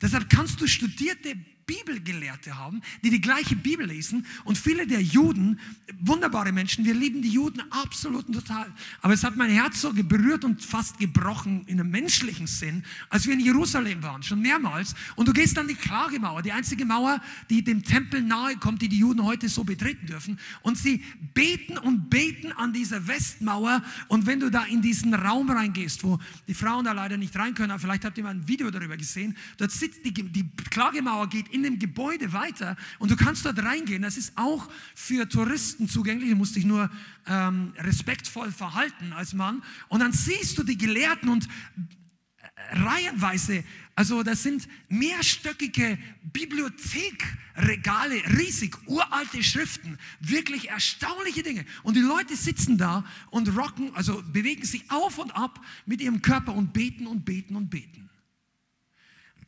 Deshalb 0.00 0.28
kannst 0.28 0.60
du 0.60 0.66
studierte 0.66 1.36
Bibelgelehrte 1.66 2.56
haben, 2.56 2.82
die 3.02 3.10
die 3.10 3.20
gleiche 3.20 3.56
Bibel 3.56 3.86
lesen. 3.86 4.26
Und 4.44 4.58
viele 4.58 4.86
der 4.86 5.02
Juden, 5.02 5.60
wunderbare 6.00 6.52
Menschen, 6.52 6.84
wir 6.84 6.94
lieben 6.94 7.22
die 7.22 7.30
Juden 7.30 7.62
absolut 7.70 8.26
und 8.26 8.34
total. 8.34 8.72
Aber 9.00 9.14
es 9.14 9.24
hat 9.24 9.36
mein 9.36 9.50
Herz 9.50 9.80
so 9.80 9.92
berührt 9.92 10.44
und 10.44 10.62
fast 10.62 10.98
gebrochen 10.98 11.64
in 11.66 11.80
einem 11.80 11.90
menschlichen 11.90 12.46
Sinn, 12.46 12.84
als 13.08 13.26
wir 13.26 13.34
in 13.34 13.40
Jerusalem 13.40 14.02
waren, 14.02 14.22
schon 14.22 14.40
mehrmals. 14.40 14.94
Und 15.16 15.28
du 15.28 15.32
gehst 15.32 15.58
an 15.58 15.68
die 15.68 15.74
Klagemauer, 15.74 16.42
die 16.42 16.52
einzige 16.52 16.84
Mauer, 16.84 17.20
die 17.50 17.62
dem 17.62 17.84
Tempel 17.84 18.22
nahe 18.22 18.56
kommt, 18.56 18.82
die 18.82 18.88
die 18.88 18.98
Juden 18.98 19.22
heute 19.24 19.48
so 19.48 19.64
betreten 19.64 20.06
dürfen. 20.06 20.38
Und 20.62 20.78
sie 20.78 21.02
beten 21.34 21.78
und 21.78 22.10
beten 22.10 22.52
an 22.52 22.72
dieser 22.72 23.06
Westmauer. 23.06 23.82
Und 24.08 24.26
wenn 24.26 24.40
du 24.40 24.50
da 24.50 24.64
in 24.64 24.82
diesen 24.82 25.14
Raum 25.14 25.50
reingehst, 25.50 26.04
wo 26.04 26.18
die 26.48 26.54
Frauen 26.54 26.84
da 26.84 26.92
leider 26.92 27.16
nicht 27.16 27.36
rein 27.36 27.54
können, 27.54 27.78
vielleicht 27.78 28.04
habt 28.04 28.18
ihr 28.18 28.24
mal 28.24 28.30
ein 28.30 28.48
Video 28.48 28.70
darüber 28.70 28.96
gesehen, 28.96 29.36
dort 29.58 29.70
sitzt 29.70 30.04
die, 30.04 30.12
die 30.12 30.48
Klagemauer 30.70 31.28
geht 31.28 31.51
in 31.52 31.62
dem 31.62 31.78
Gebäude 31.78 32.32
weiter 32.32 32.76
und 32.98 33.10
du 33.10 33.16
kannst 33.16 33.44
dort 33.44 33.58
reingehen. 33.58 34.02
Das 34.02 34.16
ist 34.16 34.32
auch 34.36 34.68
für 34.94 35.28
Touristen 35.28 35.88
zugänglich. 35.88 36.30
Du 36.30 36.36
musst 36.36 36.56
dich 36.56 36.64
nur 36.64 36.90
ähm, 37.26 37.72
respektvoll 37.78 38.50
verhalten 38.50 39.12
als 39.12 39.34
Mann. 39.34 39.62
Und 39.88 40.00
dann 40.00 40.12
siehst 40.12 40.58
du 40.58 40.62
die 40.62 40.78
Gelehrten 40.78 41.28
und 41.28 41.46
äh, 41.46 42.78
reihenweise, 42.78 43.64
also 43.94 44.22
das 44.22 44.42
sind 44.42 44.68
mehrstöckige 44.88 45.98
Bibliothekregale, 46.32 48.38
riesig, 48.38 48.76
uralte 48.86 49.42
Schriften, 49.42 49.98
wirklich 50.20 50.70
erstaunliche 50.70 51.42
Dinge. 51.42 51.66
Und 51.82 51.96
die 51.96 52.00
Leute 52.00 52.34
sitzen 52.34 52.78
da 52.78 53.04
und 53.30 53.54
rocken, 53.56 53.94
also 53.94 54.22
bewegen 54.32 54.64
sich 54.64 54.90
auf 54.90 55.18
und 55.18 55.36
ab 55.36 55.60
mit 55.84 56.00
ihrem 56.00 56.22
Körper 56.22 56.54
und 56.54 56.72
beten 56.72 57.06
und 57.06 57.24
beten 57.24 57.54
und 57.54 57.68
beten. 57.68 58.08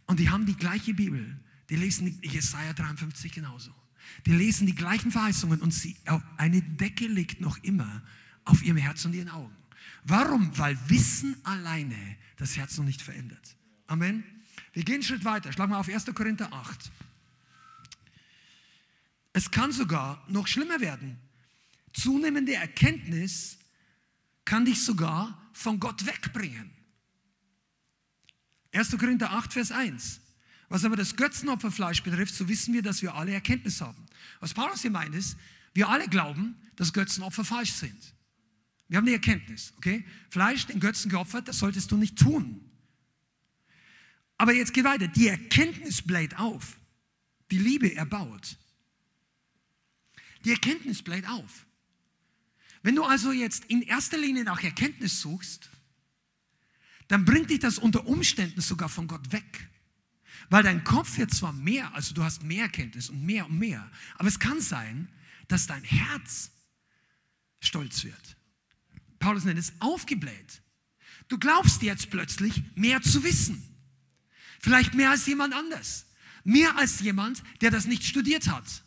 Und 0.07 0.21
die 0.21 0.29
haben 0.29 0.45
die 0.45 0.57
gleiche 0.57 0.93
Bibel. 0.93 1.39
Die 1.75 1.81
lesen 1.81 2.21
Jesaja 2.23 2.73
53 2.73 3.33
genauso. 3.33 3.73
Die 4.27 4.33
lesen 4.33 4.65
die 4.65 4.77
gleichen 4.77 5.11
Verheißungen 5.11 5.61
und 5.61 5.75
sie, 5.75 5.97
eine 6.37 6.63
Decke 6.63 7.09
liegt 7.09 7.41
noch 7.41 7.59
immer 7.65 8.01
auf 8.45 8.63
ihrem 8.63 8.77
Herz 8.77 9.05
und 9.05 9.13
ihren 9.13 9.29
Augen. 9.29 9.57
Warum? 10.05 10.57
Weil 10.57 10.79
Wissen 10.89 11.35
alleine 11.43 11.97
das 12.37 12.57
Herz 12.57 12.79
noch 12.79 12.85
nicht 12.85 13.03
verändert. 13.03 13.57
Amen. 13.89 14.23
Wir 14.73 14.85
gehen 14.85 14.95
einen 14.95 15.03
Schritt 15.03 15.25
weiter. 15.25 15.53
Schlag 15.53 15.69
mal 15.69 15.79
auf 15.79 15.89
1. 15.89 16.05
Korinther 16.15 16.53
8. 16.53 16.93
Es 19.33 19.51
kann 19.51 19.73
sogar 19.73 20.25
noch 20.29 20.47
schlimmer 20.47 20.81
werden. 20.81 21.19
Zunehmende 21.93 22.55
Erkenntnis 22.55 23.59
kann 24.45 24.65
dich 24.65 24.81
sogar 24.85 25.51
von 25.53 25.81
Gott 25.81 26.07
wegbringen. 26.07 26.71
1. 28.71 28.97
Korinther 28.97 29.33
8, 29.33 29.53
Vers 29.53 29.73
1. 29.73 30.21
Was 30.69 30.85
aber 30.85 30.97
das 30.97 31.17
Götzenopferfleisch 31.17 32.03
betrifft, 32.03 32.35
so 32.35 32.49
wissen 32.49 32.75
wir, 32.75 32.83
dass 32.83 33.03
wir 33.03 33.15
alle 33.15 33.33
Erkenntnis 33.33 33.81
haben. 33.81 34.07
Was 34.41 34.55
Paulus 34.55 34.83
hier 34.83 34.91
meint 34.91 35.15
ist, 35.15 35.37
wir 35.75 35.89
alle 35.89 36.09
glauben, 36.09 36.57
dass 36.77 36.93
Götzenopfer 36.93 37.45
falsch 37.45 37.73
sind. 37.73 38.15
Wir 38.89 38.99
haben 38.99 39.07
die 39.07 39.13
Erkenntnis, 39.13 39.73
okay? 39.77 40.05
Fleisch, 40.31 40.67
den 40.67 40.81
Götzen 40.81 41.11
geopfert, 41.11 41.49
das 41.49 41.59
solltest 41.59 41.91
du 41.91 41.97
nicht 41.97 42.19
tun. 42.19 42.61
Aber 44.37 44.53
jetzt 44.53 44.73
geht 44.73 44.85
weiter. 44.85 45.09
Die 45.09 45.29
Erkenntnis 45.29 46.03
bläht 46.03 46.39
auf. 46.39 46.79
Die 47.51 47.59
Liebe 47.59 47.95
erbaut. 47.95 48.57
Die 50.45 50.51
Erkenntnis 50.51 51.03
bläht 51.03 51.29
auf. 51.29 51.67
Wenn 52.83 52.95
du 52.95 53.05
also 53.05 53.33
jetzt 53.33 53.65
in 53.67 53.83
erster 53.83 54.19
Linie 54.19 54.45
nach 54.45 54.63
Erkenntnis 54.63 55.21
suchst, 55.21 55.71
dann 57.09 57.25
bringt 57.25 57.51
dich 57.51 57.61
das 57.61 57.79
unter 57.79 58.07
Umständen 58.07 58.61
sogar 58.61 58.89
von 58.89 59.07
Gott 59.07 59.33
weg. 59.33 59.69
Weil 60.51 60.63
dein 60.63 60.85
Kopf 60.85 61.17
wird 61.19 61.33
zwar 61.33 61.53
mehr, 61.53 61.95
also 61.95 62.15
du 62.15 62.23
hast 62.23 62.43
mehr 62.43 62.69
Kenntnis 62.69 63.09
und 63.09 63.25
mehr 63.25 63.47
und 63.47 63.59
mehr, 63.59 63.91
aber 64.17 64.29
es 64.29 64.39
kann 64.39 64.61
sein, 64.61 65.09
dass 65.49 65.67
dein 65.67 65.83
Herz 65.85 66.51
stolz 67.61 68.05
wird. 68.05 68.37
Paulus 69.19 69.45
nennt 69.45 69.59
es 69.59 69.73
aufgebläht. 69.81 70.63
Du 71.29 71.39
glaubst 71.39 71.83
jetzt 71.83 72.11
plötzlich 72.11 72.63
mehr 72.75 73.01
zu 73.01 73.25
wissen. 73.25 73.63
Vielleicht 74.61 74.95
mehr 74.95 75.11
als 75.11 75.27
jemand 75.27 75.55
anders. 75.55 76.07
Mehr 76.45 76.77
als 76.77 77.01
jemand, 77.01 77.43
der 77.61 77.71
das 77.71 77.87
nicht 77.87 78.05
studiert 78.05 78.49
hat. 78.49 78.85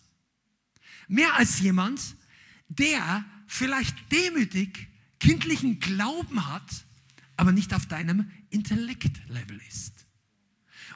Mehr 1.08 1.36
als 1.36 1.60
jemand, 1.60 2.00
der 2.68 3.26
vielleicht 3.48 4.12
demütig 4.12 4.88
kindlichen 5.20 5.80
Glauben 5.80 6.48
hat, 6.48 6.86
aber 7.36 7.52
nicht 7.52 7.74
auf 7.74 7.86
deinem 7.88 8.30
Intellektlevel 8.50 9.60
ist. 9.68 10.07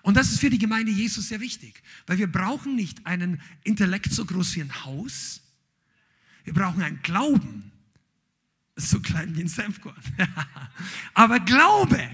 Und 0.01 0.15
das 0.17 0.31
ist 0.31 0.39
für 0.39 0.49
die 0.49 0.57
Gemeinde 0.57 0.91
Jesus 0.91 1.29
sehr 1.29 1.39
wichtig, 1.39 1.81
weil 2.07 2.17
wir 2.17 2.31
brauchen 2.31 2.75
nicht 2.75 3.05
einen 3.05 3.41
Intellekt 3.63 4.11
so 4.11 4.25
groß 4.25 4.55
wie 4.55 4.61
ein 4.61 4.85
Haus. 4.85 5.41
Wir 6.43 6.53
brauchen 6.53 6.81
einen 6.81 7.01
Glauben, 7.01 7.71
so 8.75 8.99
klein 8.99 9.35
wie 9.35 9.41
ein 9.41 9.47
Senfkorn. 9.47 9.95
Aber 11.13 11.39
Glaube, 11.39 12.09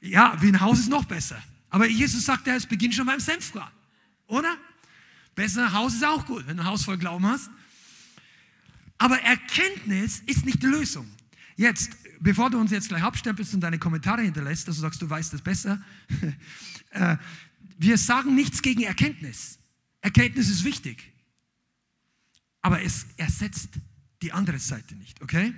ja, 0.00 0.36
wie 0.40 0.48
ein 0.48 0.60
Haus 0.60 0.80
ist 0.80 0.90
noch 0.90 1.04
besser. 1.04 1.42
Aber 1.70 1.86
Jesus 1.86 2.24
sagt, 2.24 2.46
es 2.48 2.66
beginnt 2.66 2.94
schon 2.94 3.06
beim 3.06 3.20
Senfkorn, 3.20 3.70
oder? 4.26 4.56
Besser 5.34 5.72
Haus 5.72 5.94
ist 5.94 6.04
auch 6.04 6.24
gut, 6.24 6.46
wenn 6.46 6.56
du 6.56 6.62
ein 6.62 6.68
Haus 6.68 6.84
voll 6.84 6.96
Glauben 6.96 7.26
hast. 7.26 7.50
Aber 8.98 9.20
Erkenntnis 9.20 10.22
ist 10.26 10.46
nicht 10.46 10.62
die 10.62 10.66
Lösung. 10.66 11.10
Jetzt, 11.56 11.90
bevor 12.20 12.50
du 12.50 12.58
uns 12.58 12.70
jetzt 12.70 12.88
gleich 12.88 13.02
abstempelst 13.02 13.54
und 13.54 13.60
deine 13.60 13.78
Kommentare 13.78 14.22
hinterlässt, 14.22 14.68
dass 14.68 14.76
du 14.76 14.82
sagst, 14.82 15.00
du 15.02 15.08
weißt 15.08 15.34
es 15.34 15.42
besser, 15.42 15.82
äh, 16.90 17.16
wir 17.78 17.98
sagen 17.98 18.34
nichts 18.34 18.62
gegen 18.62 18.82
Erkenntnis. 18.82 19.58
Erkenntnis 20.00 20.48
ist 20.48 20.64
wichtig. 20.64 21.12
Aber 22.62 22.82
es 22.82 23.06
ersetzt 23.16 23.70
die 24.22 24.32
andere 24.32 24.58
Seite 24.58 24.96
nicht, 24.96 25.22
okay? 25.22 25.54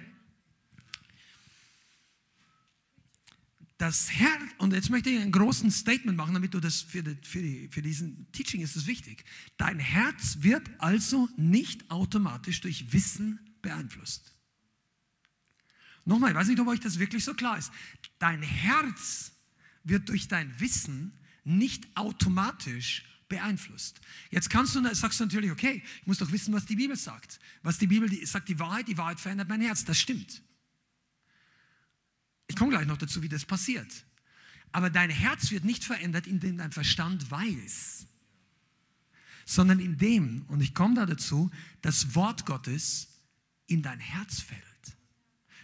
Das 3.79 4.11
Herz, 4.11 4.43
und 4.59 4.73
jetzt 4.73 4.91
möchte 4.91 5.09
ich 5.09 5.21
einen 5.21 5.31
großen 5.31 5.71
Statement 5.71 6.17
machen, 6.17 6.35
damit 6.35 6.53
du 6.53 6.59
das 6.59 6.81
für, 6.81 7.03
die, 7.03 7.17
für, 7.23 7.41
die, 7.41 7.69
für 7.69 7.81
diesen 7.81 8.31
Teaching 8.33 8.61
ist 8.61 8.75
es 8.75 8.87
wichtig. 8.89 9.25
Dein 9.57 9.79
Herz 9.79 10.39
wird 10.41 10.69
also 10.79 11.29
nicht 11.37 11.89
automatisch 11.89 12.61
durch 12.61 12.93
Wissen 12.93 13.39
beeinflusst. 13.63 14.35
Nochmal, 16.09 16.31
ich 16.31 16.37
weiß 16.37 16.49
nicht, 16.49 16.59
ob 16.59 16.67
euch 16.69 16.81
das 16.81 16.99
wirklich 16.99 17.23
so 17.23 17.35
klar 17.35 17.59
ist. 17.59 17.71
Dein 18.19 18.43
Herz 18.43 19.33
wird 19.85 20.09
durch 20.09 20.27
dein 20.27 20.59
Wissen 20.59 21.13
nicht 21.45 21.87
automatisch 21.95 23.05
beeinflusst. 23.29 24.01
Jetzt 24.31 24.49
kannst 24.49 24.75
du, 24.75 24.95
sagst 24.95 25.21
du 25.21 25.25
natürlich, 25.25 25.51
okay, 25.51 25.83
ich 26.01 26.07
muss 26.07 26.17
doch 26.17 26.33
wissen, 26.33 26.55
was 26.55 26.65
die 26.65 26.77
Bibel 26.77 26.97
sagt. 26.97 27.39
Was 27.63 27.77
die 27.77 27.87
Bibel 27.87 28.09
die, 28.09 28.25
sagt, 28.25 28.49
die 28.49 28.59
Wahrheit, 28.59 28.89
die 28.89 28.97
Wahrheit 28.97 29.21
verändert 29.21 29.51
mein 29.51 29.61
Herz. 29.61 29.85
Das 29.85 29.99
stimmt. 30.01 30.43
Ich 32.47 32.57
komme 32.57 32.71
gleich 32.71 32.87
noch 32.87 32.97
dazu, 32.97 33.23
wie 33.23 33.29
das 33.29 33.45
passiert. 33.45 34.07
Aber 34.73 34.89
dein 34.89 35.11
Herz 35.11 35.51
wird 35.51 35.65
nicht 35.65 35.85
verändert, 35.85 36.27
indem 36.27 36.57
dein 36.57 36.73
Verstand 36.73 37.31
weiß, 37.31 38.07
sondern 39.45 39.79
indem, 39.79 40.47
und 40.49 40.63
ich 40.63 40.73
komme 40.73 40.95
da 40.95 41.05
dazu, 41.05 41.51
das 41.83 42.15
Wort 42.15 42.47
Gottes 42.47 43.09
in 43.67 43.83
dein 43.83 44.01
Herz 44.01 44.41
fällt. 44.41 44.68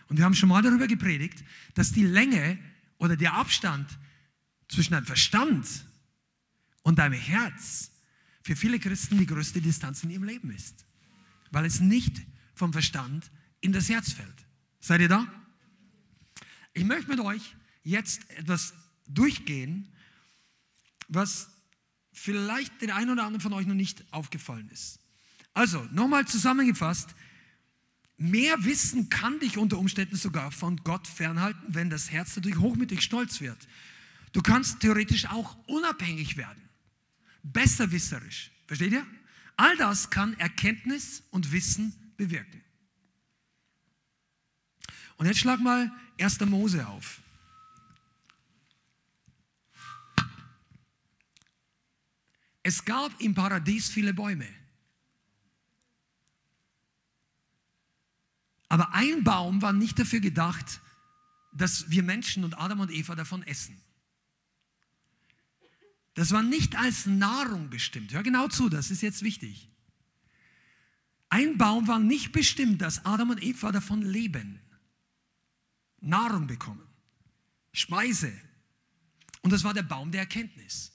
Und 0.09 0.19
wir 0.19 0.25
haben 0.25 0.35
schon 0.35 0.49
mal 0.49 0.63
darüber 0.63 0.87
gepredigt, 0.87 1.45
dass 1.75 1.93
die 1.93 2.05
Länge 2.05 2.59
oder 2.99 3.17
der 3.17 3.35
Abstand 3.35 3.99
zwischen 4.69 4.93
deinem 4.93 5.07
Verstand 5.07 5.67
und 6.83 6.99
deinem 6.99 7.19
Herz 7.19 7.91
für 8.43 8.57
viele 8.57 8.79
Christen 8.79 9.19
die 9.19 9.27
größte 9.27 9.61
Distanz 9.61 10.03
in 10.05 10.11
ihrem 10.11 10.25
Leben 10.25 10.51
ist, 10.51 10.85
weil 11.51 11.65
es 11.65 11.81
nicht 11.81 12.23
vom 12.55 12.73
Verstand 12.73 13.31
in 13.61 13.73
das 13.73 13.89
Herz 13.89 14.13
fällt. 14.13 14.47
Seid 14.81 15.01
ihr 15.01 15.09
da? 15.09 15.27
Ich 16.75 16.85
möchte 16.85 17.11
mit 17.11 17.21
euch 17.21 17.57
jetzt 17.83 18.29
etwas 18.31 18.75
durchgehen, 19.07 19.89
was 21.09 21.49
vielleicht 22.13 22.81
den 22.83 22.91
einen 22.91 23.11
oder 23.11 23.25
anderen 23.25 23.41
von 23.41 23.53
euch 23.53 23.67
noch 23.67 23.75
nicht 23.75 24.05
aufgefallen 24.13 24.69
ist. 24.71 24.99
Also, 25.53 25.87
nochmal 25.93 26.27
zusammengefasst, 26.27 27.15
Mehr 28.17 28.65
Wissen 28.65 29.09
kann 29.09 29.41
dich 29.41 29.59
unter 29.59 29.79
Umständen 29.79 30.17
sogar 30.17 30.53
von 30.53 30.77
Gott 30.79 31.07
fernhalten, 31.09 31.63
wenn 31.69 31.91
das 31.91 32.11
Herz 32.11 32.35
dadurch 32.35 32.57
hochmütig 32.57 33.03
stolz 33.03 33.41
wird. 33.41 33.67
Du 34.33 34.41
kannst 34.41 34.81
theoretisch 34.81 35.27
auch 35.27 35.57
unabhängig 35.67 36.37
werden, 36.37 36.63
besserwisserisch. 37.43 38.51
Versteht 38.67 38.93
ihr? 38.93 39.07
All 39.57 39.77
das 39.77 40.11
kann 40.11 40.39
Erkenntnis 40.39 41.23
und 41.31 41.53
Wissen 41.53 41.93
bewirken. 42.17 42.63
Und 45.17 45.27
jetzt 45.27 45.39
schlag 45.39 45.61
mal 45.61 45.93
1. 46.21 46.41
Mose 46.41 46.87
auf. 46.87 47.21
Es 52.63 52.85
gab 52.85 53.21
im 53.21 53.35
Paradies 53.35 53.91
viele 53.91 54.15
Bäume. 54.15 54.49
Aber 58.75 58.93
ein 58.93 59.23
Baum 59.23 59.63
war 59.63 59.73
nicht 59.73 60.01
dafür 60.01 60.19
gedacht, 60.19 60.81
dass 61.53 61.91
wir 61.91 62.03
Menschen 62.03 62.43
und 62.43 62.59
Adam 62.59 62.81
und 62.81 62.91
Eva 62.91 63.15
davon 63.15 63.45
essen. 63.45 63.81
Das 66.15 66.33
war 66.33 66.43
nicht 66.43 66.75
als 66.75 67.07
Nahrung 67.07 67.71
bestimmt. 67.71 68.13
Hör 68.13 68.25
genau 68.25 68.49
zu, 68.49 68.69
das 68.69 68.91
ist 68.91 69.01
jetzt 69.01 69.23
wichtig. 69.23 69.71
Ein 71.29 71.57
Baum 71.57 71.87
war 71.87 72.01
nicht 72.01 72.33
bestimmt, 72.33 72.83
dass 72.83 73.07
Adam 73.07 73.31
und 73.31 73.45
Eva 73.45 73.71
davon 73.71 74.03
leben, 74.03 74.59
Nahrung 76.01 76.49
bekommen, 76.49 76.85
Speise. 77.73 78.33
Und 79.43 79.53
das 79.53 79.63
war 79.63 79.73
der 79.73 79.85
Baum 79.85 80.11
der 80.11 80.23
Erkenntnis. 80.23 80.91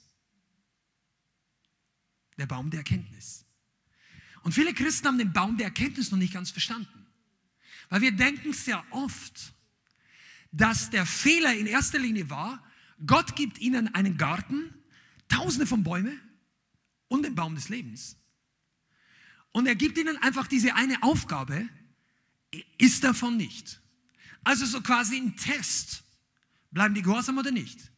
Der 2.36 2.44
Baum 2.44 2.68
der 2.68 2.80
Erkenntnis. 2.80 3.46
Und 4.42 4.52
viele 4.52 4.74
Christen 4.74 5.06
haben 5.06 5.16
den 5.16 5.32
Baum 5.32 5.56
der 5.56 5.68
Erkenntnis 5.68 6.10
noch 6.10 6.18
nicht 6.18 6.34
ganz 6.34 6.50
verstanden. 6.50 6.99
Weil 7.90 8.00
wir 8.00 8.12
denken 8.12 8.52
sehr 8.52 8.82
oft, 8.90 9.52
dass 10.52 10.90
der 10.90 11.04
Fehler 11.04 11.54
in 11.54 11.66
erster 11.66 11.98
Linie 11.98 12.30
war, 12.30 12.64
Gott 13.04 13.36
gibt 13.36 13.58
ihnen 13.58 13.94
einen 13.94 14.16
Garten, 14.16 14.74
tausende 15.28 15.66
von 15.66 15.82
Bäumen 15.82 16.20
und 17.08 17.24
den 17.24 17.34
Baum 17.34 17.54
des 17.54 17.68
Lebens. 17.68 18.16
Und 19.52 19.66
er 19.66 19.74
gibt 19.74 19.98
ihnen 19.98 20.16
einfach 20.18 20.46
diese 20.46 20.74
eine 20.74 21.02
Aufgabe, 21.02 21.68
ist 22.78 23.04
davon 23.04 23.36
nicht. 23.36 23.80
Also 24.44 24.64
so 24.66 24.80
quasi 24.80 25.16
ein 25.16 25.36
Test. 25.36 26.04
Bleiben 26.70 26.94
die 26.94 27.02
gehorsam 27.02 27.38
oder 27.38 27.50
nicht? 27.50 27.90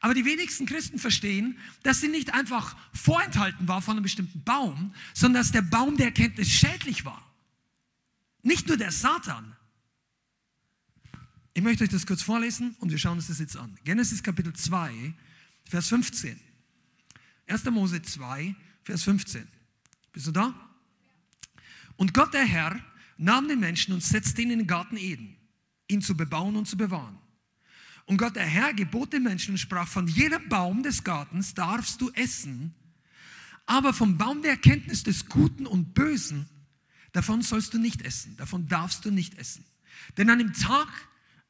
Aber 0.00 0.12
die 0.12 0.26
wenigsten 0.26 0.66
Christen 0.66 0.98
verstehen, 0.98 1.58
dass 1.82 2.00
sie 2.00 2.08
nicht 2.08 2.34
einfach 2.34 2.76
vorenthalten 2.92 3.66
war 3.68 3.80
von 3.80 3.92
einem 3.92 4.02
bestimmten 4.02 4.42
Baum, 4.44 4.94
sondern 5.14 5.42
dass 5.42 5.52
der 5.52 5.62
Baum 5.62 5.96
der 5.96 6.06
Erkenntnis 6.06 6.50
schädlich 6.50 7.06
war. 7.06 7.33
Nicht 8.44 8.68
nur 8.68 8.76
der 8.76 8.92
Satan. 8.92 9.56
Ich 11.54 11.62
möchte 11.62 11.82
euch 11.82 11.90
das 11.90 12.06
kurz 12.06 12.22
vorlesen 12.22 12.76
und 12.78 12.90
wir 12.90 12.98
schauen 12.98 13.16
uns 13.16 13.28
das 13.28 13.38
jetzt 13.38 13.56
an. 13.56 13.76
Genesis 13.84 14.22
Kapitel 14.22 14.52
2, 14.52 15.14
Vers 15.64 15.88
15. 15.88 16.38
1. 17.46 17.64
Mose 17.66 18.02
2, 18.02 18.54
Vers 18.82 19.02
15. 19.04 19.48
Bist 20.12 20.26
du 20.26 20.30
da? 20.30 20.54
Und 21.96 22.12
Gott 22.12 22.34
der 22.34 22.44
Herr 22.44 22.78
nahm 23.16 23.48
den 23.48 23.60
Menschen 23.60 23.94
und 23.94 24.02
setzte 24.02 24.42
ihn 24.42 24.50
in 24.50 24.58
den 24.58 24.66
Garten 24.66 24.98
Eden, 24.98 25.36
ihn 25.88 26.02
zu 26.02 26.14
bebauen 26.14 26.56
und 26.56 26.68
zu 26.68 26.76
bewahren. 26.76 27.18
Und 28.04 28.18
Gott, 28.18 28.36
der 28.36 28.44
Herr, 28.44 28.74
gebot 28.74 29.14
den 29.14 29.22
Menschen 29.22 29.52
und 29.52 29.58
sprach, 29.58 29.88
von 29.88 30.06
jedem 30.06 30.50
Baum 30.50 30.82
des 30.82 31.02
Gartens 31.02 31.54
darfst 31.54 32.00
du 32.02 32.10
essen, 32.10 32.74
aber 33.64 33.94
vom 33.94 34.18
Baum 34.18 34.42
der 34.42 34.52
Erkenntnis 34.52 35.02
des 35.02 35.26
Guten 35.26 35.66
und 35.66 35.94
Bösen, 35.94 36.46
davon 37.14 37.40
sollst 37.40 37.72
du 37.72 37.78
nicht 37.78 38.02
essen, 38.02 38.36
davon 38.36 38.68
darfst 38.68 39.04
du 39.06 39.10
nicht 39.10 39.38
essen. 39.38 39.64
Denn 40.18 40.28
an 40.28 40.38
dem 40.38 40.52
Tag, 40.52 40.88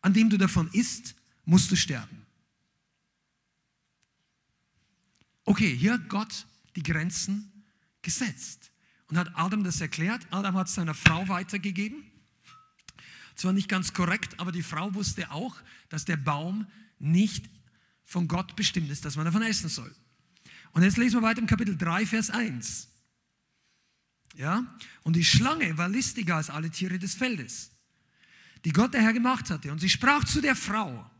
an 0.02 0.12
dem 0.12 0.30
du 0.30 0.36
davon 0.36 0.68
isst, 0.72 1.16
musst 1.44 1.70
du 1.70 1.76
sterben. 1.76 2.24
Okay, 5.44 5.74
hier 5.76 5.94
hat 5.94 6.08
Gott 6.08 6.46
die 6.76 6.82
Grenzen 6.82 7.64
gesetzt 8.02 8.70
und 9.08 9.16
hat 9.16 9.30
Adam 9.34 9.64
das 9.64 9.80
erklärt. 9.80 10.26
Adam 10.30 10.54
hat 10.54 10.68
es 10.68 10.74
seiner 10.74 10.94
Frau 10.94 11.26
weitergegeben. 11.28 12.04
Zwar 13.34 13.52
nicht 13.52 13.68
ganz 13.68 13.92
korrekt, 13.92 14.38
aber 14.38 14.52
die 14.52 14.62
Frau 14.62 14.94
wusste 14.94 15.30
auch, 15.30 15.56
dass 15.88 16.04
der 16.04 16.18
Baum 16.18 16.66
nicht 16.98 17.50
von 18.04 18.28
Gott 18.28 18.54
bestimmt 18.54 18.90
ist, 18.90 19.04
dass 19.04 19.16
man 19.16 19.24
davon 19.24 19.42
essen 19.42 19.68
soll. 19.68 19.94
Und 20.72 20.82
jetzt 20.82 20.98
lesen 20.98 21.20
wir 21.20 21.22
weiter 21.22 21.40
im 21.40 21.46
Kapitel 21.46 21.76
3, 21.76 22.04
Vers 22.04 22.30
1. 22.30 22.88
Ja? 24.34 24.64
Und 25.02 25.16
die 25.16 25.24
Schlange 25.24 25.76
war 25.78 25.88
listiger 25.88 26.36
als 26.36 26.50
alle 26.50 26.70
Tiere 26.70 26.98
des 26.98 27.14
Feldes, 27.14 27.70
die 28.64 28.72
Gott 28.72 28.94
der 28.94 29.02
Herr 29.02 29.12
gemacht 29.12 29.50
hatte. 29.50 29.70
Und 29.72 29.80
sie 29.80 29.90
sprach 29.90 30.24
zu 30.24 30.40
der 30.40 30.56
Frau, 30.56 31.10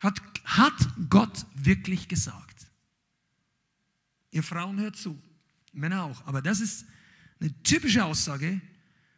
hat, 0.00 0.20
hat 0.44 0.88
Gott 1.08 1.46
wirklich 1.54 2.08
gesagt? 2.08 2.66
Ihr 4.30 4.42
Frauen 4.42 4.78
hört 4.78 4.96
zu, 4.96 5.20
Männer 5.72 6.04
auch. 6.04 6.26
Aber 6.26 6.42
das 6.42 6.60
ist 6.60 6.84
eine 7.40 7.52
typische 7.62 8.04
Aussage, 8.04 8.60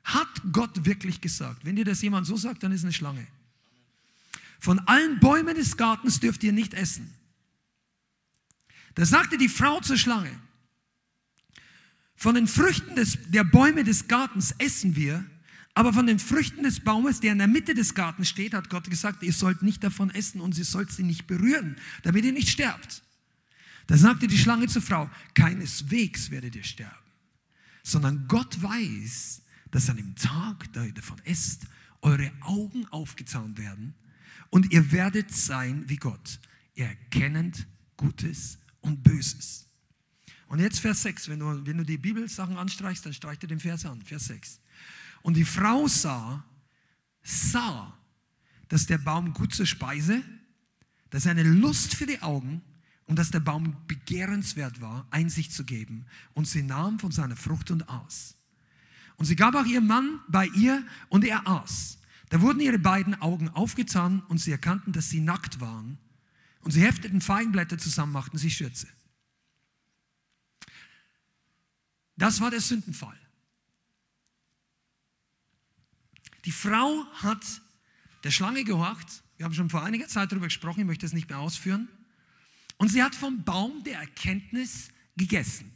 hat 0.04 0.28
Gott 0.52 0.84
wirklich 0.84 1.20
gesagt? 1.20 1.64
Wenn 1.64 1.76
dir 1.76 1.84
das 1.84 2.02
jemand 2.02 2.26
so 2.26 2.36
sagt, 2.36 2.62
dann 2.62 2.72
ist 2.72 2.82
eine 2.82 2.92
Schlange. 2.92 3.26
Von 4.60 4.80
allen 4.80 5.20
Bäumen 5.20 5.54
des 5.54 5.76
Gartens 5.76 6.20
dürft 6.20 6.42
ihr 6.42 6.52
nicht 6.52 6.74
essen. 6.74 7.12
Da 8.94 9.04
sagte 9.04 9.38
die 9.38 9.48
Frau 9.48 9.80
zur 9.80 9.96
Schlange, 9.96 10.30
von 12.18 12.34
den 12.34 12.48
Früchten 12.48 12.96
des, 12.96 13.16
der 13.28 13.44
Bäume 13.44 13.84
des 13.84 14.08
Gartens 14.08 14.52
essen 14.58 14.96
wir, 14.96 15.24
aber 15.74 15.92
von 15.92 16.08
den 16.08 16.18
Früchten 16.18 16.64
des 16.64 16.80
Baumes, 16.80 17.20
der 17.20 17.30
in 17.30 17.38
der 17.38 17.46
Mitte 17.46 17.74
des 17.74 17.94
Gartens 17.94 18.28
steht, 18.28 18.54
hat 18.54 18.68
Gott 18.68 18.90
gesagt, 18.90 19.22
ihr 19.22 19.32
sollt 19.32 19.62
nicht 19.62 19.84
davon 19.84 20.10
essen 20.10 20.40
und 20.40 20.52
sie 20.52 20.64
sollt 20.64 20.90
sie 20.90 21.04
nicht 21.04 21.28
berühren, 21.28 21.76
damit 22.02 22.24
ihr 22.24 22.32
nicht 22.32 22.48
sterbt. 22.48 23.04
Da 23.86 23.96
sagte 23.96 24.26
die 24.26 24.36
Schlange 24.36 24.66
zur 24.66 24.82
Frau, 24.82 25.08
keineswegs 25.34 26.32
werdet 26.32 26.56
ihr 26.56 26.64
sterben, 26.64 26.92
sondern 27.84 28.26
Gott 28.26 28.60
weiß, 28.60 29.42
dass 29.70 29.88
an 29.88 29.98
dem 29.98 30.16
Tag, 30.16 30.72
da 30.72 30.84
ihr 30.84 30.92
davon 30.92 31.20
esst, 31.24 31.66
eure 32.02 32.32
Augen 32.40 32.84
aufgezahnt 32.86 33.58
werden 33.58 33.94
und 34.50 34.72
ihr 34.72 34.90
werdet 34.90 35.32
sein 35.32 35.84
wie 35.86 35.96
Gott, 35.96 36.40
erkennend 36.74 37.68
Gutes 37.96 38.58
und 38.80 39.04
Böses. 39.04 39.67
Und 40.48 40.60
jetzt 40.60 40.80
Vers 40.80 41.02
6, 41.02 41.28
wenn 41.28 41.40
du, 41.40 41.66
wenn 41.66 41.78
du 41.78 41.84
die 41.84 41.98
Bibelsachen 41.98 42.56
anstreichst, 42.56 43.04
dann 43.04 43.12
streich 43.12 43.38
dir 43.38 43.46
den 43.46 43.60
Vers 43.60 43.84
an, 43.84 44.02
Vers 44.02 44.26
6. 44.26 44.60
Und 45.22 45.36
die 45.36 45.44
Frau 45.44 45.86
sah, 45.86 46.44
sah, 47.22 47.96
dass 48.68 48.86
der 48.86 48.98
Baum 48.98 49.34
gut 49.34 49.54
zur 49.54 49.66
Speise, 49.66 50.22
dass 51.10 51.26
eine 51.26 51.42
Lust 51.42 51.94
für 51.94 52.06
die 52.06 52.20
Augen 52.22 52.62
und 53.06 53.18
dass 53.18 53.30
der 53.30 53.40
Baum 53.40 53.76
begehrenswert 53.86 54.80
war, 54.80 55.06
Einsicht 55.10 55.52
zu 55.52 55.64
geben. 55.64 56.06
Und 56.34 56.46
sie 56.46 56.62
nahm 56.62 56.98
von 56.98 57.12
seiner 57.12 57.36
Frucht 57.36 57.70
und 57.70 57.88
aß. 57.88 58.34
Und 59.16 59.24
sie 59.24 59.36
gab 59.36 59.54
auch 59.54 59.66
ihrem 59.66 59.86
Mann 59.86 60.20
bei 60.28 60.46
ihr 60.46 60.84
und 61.08 61.24
er 61.24 61.46
aß. 61.46 61.98
Da 62.28 62.40
wurden 62.40 62.60
ihre 62.60 62.78
beiden 62.78 63.20
Augen 63.20 63.48
aufgetan 63.48 64.20
und 64.28 64.38
sie 64.38 64.52
erkannten, 64.52 64.92
dass 64.92 65.10
sie 65.10 65.20
nackt 65.20 65.60
waren. 65.60 65.98
Und 66.60 66.72
sie 66.72 66.82
hefteten 66.82 67.20
Feigenblätter 67.20 67.78
zusammen, 67.78 68.12
machten 68.12 68.36
sie 68.36 68.50
Schürze. 68.50 68.86
Das 72.18 72.40
war 72.40 72.50
der 72.50 72.60
Sündenfall. 72.60 73.16
Die 76.44 76.50
Frau 76.50 77.06
hat 77.14 77.62
der 78.24 78.32
Schlange 78.32 78.64
gehorcht. 78.64 79.22
Wir 79.36 79.44
haben 79.44 79.54
schon 79.54 79.70
vor 79.70 79.84
einiger 79.84 80.08
Zeit 80.08 80.32
darüber 80.32 80.46
gesprochen, 80.46 80.80
ich 80.80 80.86
möchte 80.86 81.06
das 81.06 81.12
nicht 81.12 81.28
mehr 81.28 81.38
ausführen. 81.38 81.88
Und 82.76 82.88
sie 82.88 83.02
hat 83.02 83.14
vom 83.14 83.44
Baum 83.44 83.84
der 83.84 84.00
Erkenntnis 84.00 84.88
gegessen. 85.16 85.72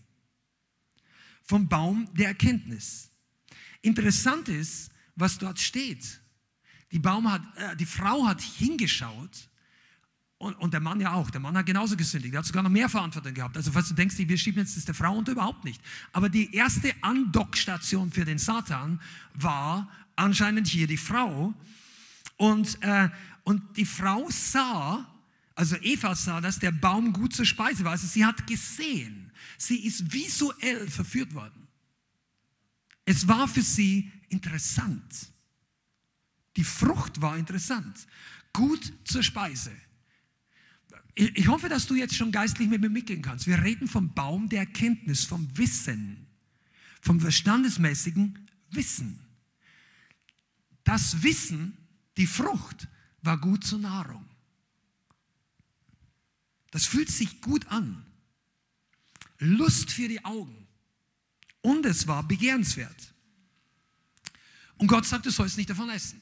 Vom 1.44 1.68
Baum 1.68 2.12
der 2.14 2.28
Erkenntnis. 2.28 3.10
Interessant 3.80 4.48
ist, 4.48 4.90
was 5.14 5.38
dort 5.38 5.60
steht. 5.60 6.20
Die, 6.90 7.00
hat, 7.02 7.56
äh, 7.56 7.76
die 7.76 7.86
Frau 7.86 8.26
hat 8.26 8.40
hingeschaut 8.40 9.48
und, 10.42 10.54
und, 10.54 10.72
der 10.74 10.80
Mann 10.80 11.00
ja 11.00 11.12
auch. 11.12 11.30
Der 11.30 11.40
Mann 11.40 11.56
hat 11.56 11.66
genauso 11.66 11.96
gesündigt. 11.96 12.34
Er 12.34 12.38
hat 12.38 12.46
sogar 12.46 12.64
noch 12.64 12.70
mehr 12.70 12.88
Verantwortung 12.88 13.32
gehabt. 13.32 13.56
Also, 13.56 13.70
falls 13.70 13.88
du 13.88 13.94
denkst, 13.94 14.18
wir 14.18 14.36
schieben 14.36 14.60
jetzt 14.60 14.76
das 14.76 14.84
der 14.84 14.94
Frau 14.94 15.16
unter, 15.16 15.32
überhaupt 15.32 15.64
nicht. 15.64 15.80
Aber 16.12 16.28
die 16.28 16.52
erste 16.52 16.92
Andockstation 17.00 18.10
für 18.10 18.24
den 18.24 18.38
Satan 18.38 19.00
war 19.34 19.88
anscheinend 20.16 20.66
hier 20.66 20.88
die 20.88 20.96
Frau. 20.96 21.54
Und, 22.38 22.82
äh, 22.82 23.08
und 23.44 23.76
die 23.76 23.84
Frau 23.84 24.26
sah, 24.30 25.06
also 25.54 25.76
Eva 25.76 26.16
sah, 26.16 26.40
dass 26.40 26.58
der 26.58 26.72
Baum 26.72 27.12
gut 27.12 27.36
zur 27.36 27.46
Speise 27.46 27.84
war. 27.84 27.92
Also, 27.92 28.08
sie 28.08 28.24
hat 28.24 28.44
gesehen. 28.48 29.30
Sie 29.58 29.86
ist 29.86 30.12
visuell 30.12 30.90
verführt 30.90 31.34
worden. 31.34 31.68
Es 33.04 33.28
war 33.28 33.46
für 33.46 33.62
sie 33.62 34.10
interessant. 34.28 35.30
Die 36.56 36.64
Frucht 36.64 37.20
war 37.20 37.36
interessant. 37.36 38.08
Gut 38.52 38.92
zur 39.04 39.22
Speise. 39.22 39.70
Ich 41.14 41.48
hoffe, 41.48 41.68
dass 41.68 41.86
du 41.86 41.94
jetzt 41.94 42.14
schon 42.14 42.32
geistlich 42.32 42.68
mit 42.68 42.80
mir 42.80 42.88
mitgehen 42.88 43.20
kannst. 43.20 43.46
Wir 43.46 43.62
reden 43.62 43.86
vom 43.86 44.14
Baum 44.14 44.48
der 44.48 44.60
Erkenntnis, 44.60 45.24
vom 45.24 45.46
Wissen, 45.58 46.26
vom 47.00 47.20
verstandesmäßigen 47.20 48.48
Wissen. 48.70 49.20
Das 50.84 51.22
Wissen, 51.22 51.76
die 52.16 52.26
Frucht, 52.26 52.88
war 53.20 53.38
gut 53.38 53.64
zur 53.64 53.78
Nahrung. 53.78 54.24
Das 56.70 56.86
fühlt 56.86 57.10
sich 57.10 57.40
gut 57.40 57.66
an. 57.68 58.04
Lust 59.38 59.90
für 59.90 60.08
die 60.08 60.24
Augen. 60.24 60.56
und 61.62 61.86
es 61.86 62.06
war 62.06 62.26
begehrenswert. 62.26 63.14
Und 64.76 64.88
Gott 64.88 65.06
sagt, 65.06 65.26
du 65.26 65.30
sollst 65.30 65.56
nicht 65.56 65.70
davon 65.70 65.88
essen. 65.90 66.20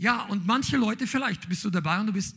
Ja, 0.00 0.22
und 0.22 0.46
manche 0.46 0.78
Leute, 0.78 1.06
vielleicht 1.06 1.46
bist 1.46 1.62
du 1.62 1.68
dabei 1.68 2.00
und 2.00 2.06
du 2.06 2.14
bist 2.14 2.34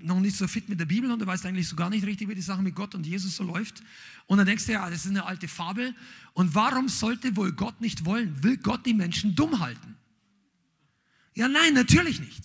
noch 0.00 0.18
nicht 0.18 0.34
so 0.34 0.48
fit 0.48 0.66
mit 0.70 0.80
der 0.80 0.86
Bibel 0.86 1.10
und 1.10 1.18
du 1.18 1.26
weißt 1.26 1.44
eigentlich 1.44 1.68
so 1.68 1.76
gar 1.76 1.90
nicht 1.90 2.06
richtig, 2.06 2.26
wie 2.26 2.34
die 2.34 2.40
Sache 2.40 2.62
mit 2.62 2.74
Gott 2.74 2.94
und 2.94 3.06
Jesus 3.06 3.36
so 3.36 3.44
läuft. 3.44 3.82
Und 4.24 4.38
dann 4.38 4.46
denkst 4.46 4.64
du, 4.64 4.72
ja, 4.72 4.88
das 4.88 5.04
ist 5.04 5.10
eine 5.10 5.26
alte 5.26 5.46
Fabel. 5.46 5.94
Und 6.32 6.54
warum 6.54 6.88
sollte 6.88 7.36
wohl 7.36 7.52
Gott 7.52 7.82
nicht 7.82 8.06
wollen? 8.06 8.42
Will 8.42 8.56
Gott 8.56 8.86
die 8.86 8.94
Menschen 8.94 9.34
dumm 9.34 9.58
halten? 9.58 9.94
Ja, 11.34 11.48
nein, 11.48 11.74
natürlich 11.74 12.18
nicht. 12.18 12.42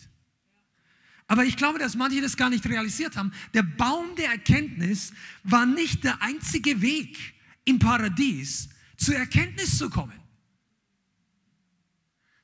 Aber 1.28 1.46
ich 1.46 1.56
glaube, 1.56 1.80
dass 1.80 1.96
manche 1.96 2.20
das 2.20 2.36
gar 2.36 2.50
nicht 2.50 2.66
realisiert 2.66 3.16
haben. 3.16 3.32
Der 3.54 3.64
Baum 3.64 4.18
der 4.18 4.32
Erkenntnis 4.32 5.14
war 5.44 5.66
nicht 5.66 6.04
der 6.04 6.22
einzige 6.22 6.82
Weg 6.82 7.18
im 7.64 7.80
Paradies 7.80 8.68
zur 8.98 9.16
Erkenntnis 9.16 9.78
zu 9.78 9.90
kommen. 9.90 10.20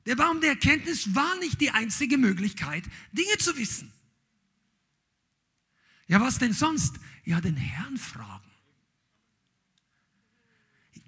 Der 0.08 0.16
Baum 0.16 0.40
der 0.40 0.52
Erkenntnis 0.52 1.14
war 1.14 1.36
nicht 1.36 1.60
die 1.60 1.70
einzige 1.70 2.16
Möglichkeit, 2.16 2.82
Dinge 3.12 3.36
zu 3.36 3.54
wissen. 3.58 3.92
Ja, 6.06 6.18
was 6.18 6.38
denn 6.38 6.54
sonst? 6.54 6.94
Ja, 7.26 7.42
den 7.42 7.58
Herrn 7.58 7.98
fragen. 7.98 8.50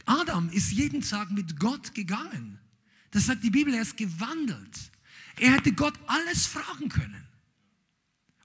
Adam 0.04 0.50
ist 0.50 0.70
jeden 0.72 1.00
Tag 1.00 1.30
mit 1.30 1.58
Gott 1.58 1.94
gegangen. 1.94 2.58
Das 3.10 3.24
sagt 3.24 3.42
die 3.42 3.48
Bibel, 3.48 3.72
er 3.72 3.80
ist 3.80 3.96
gewandelt. 3.96 4.90
Er 5.38 5.52
hätte 5.52 5.72
Gott 5.72 5.98
alles 6.06 6.46
fragen 6.46 6.90
können. 6.90 7.26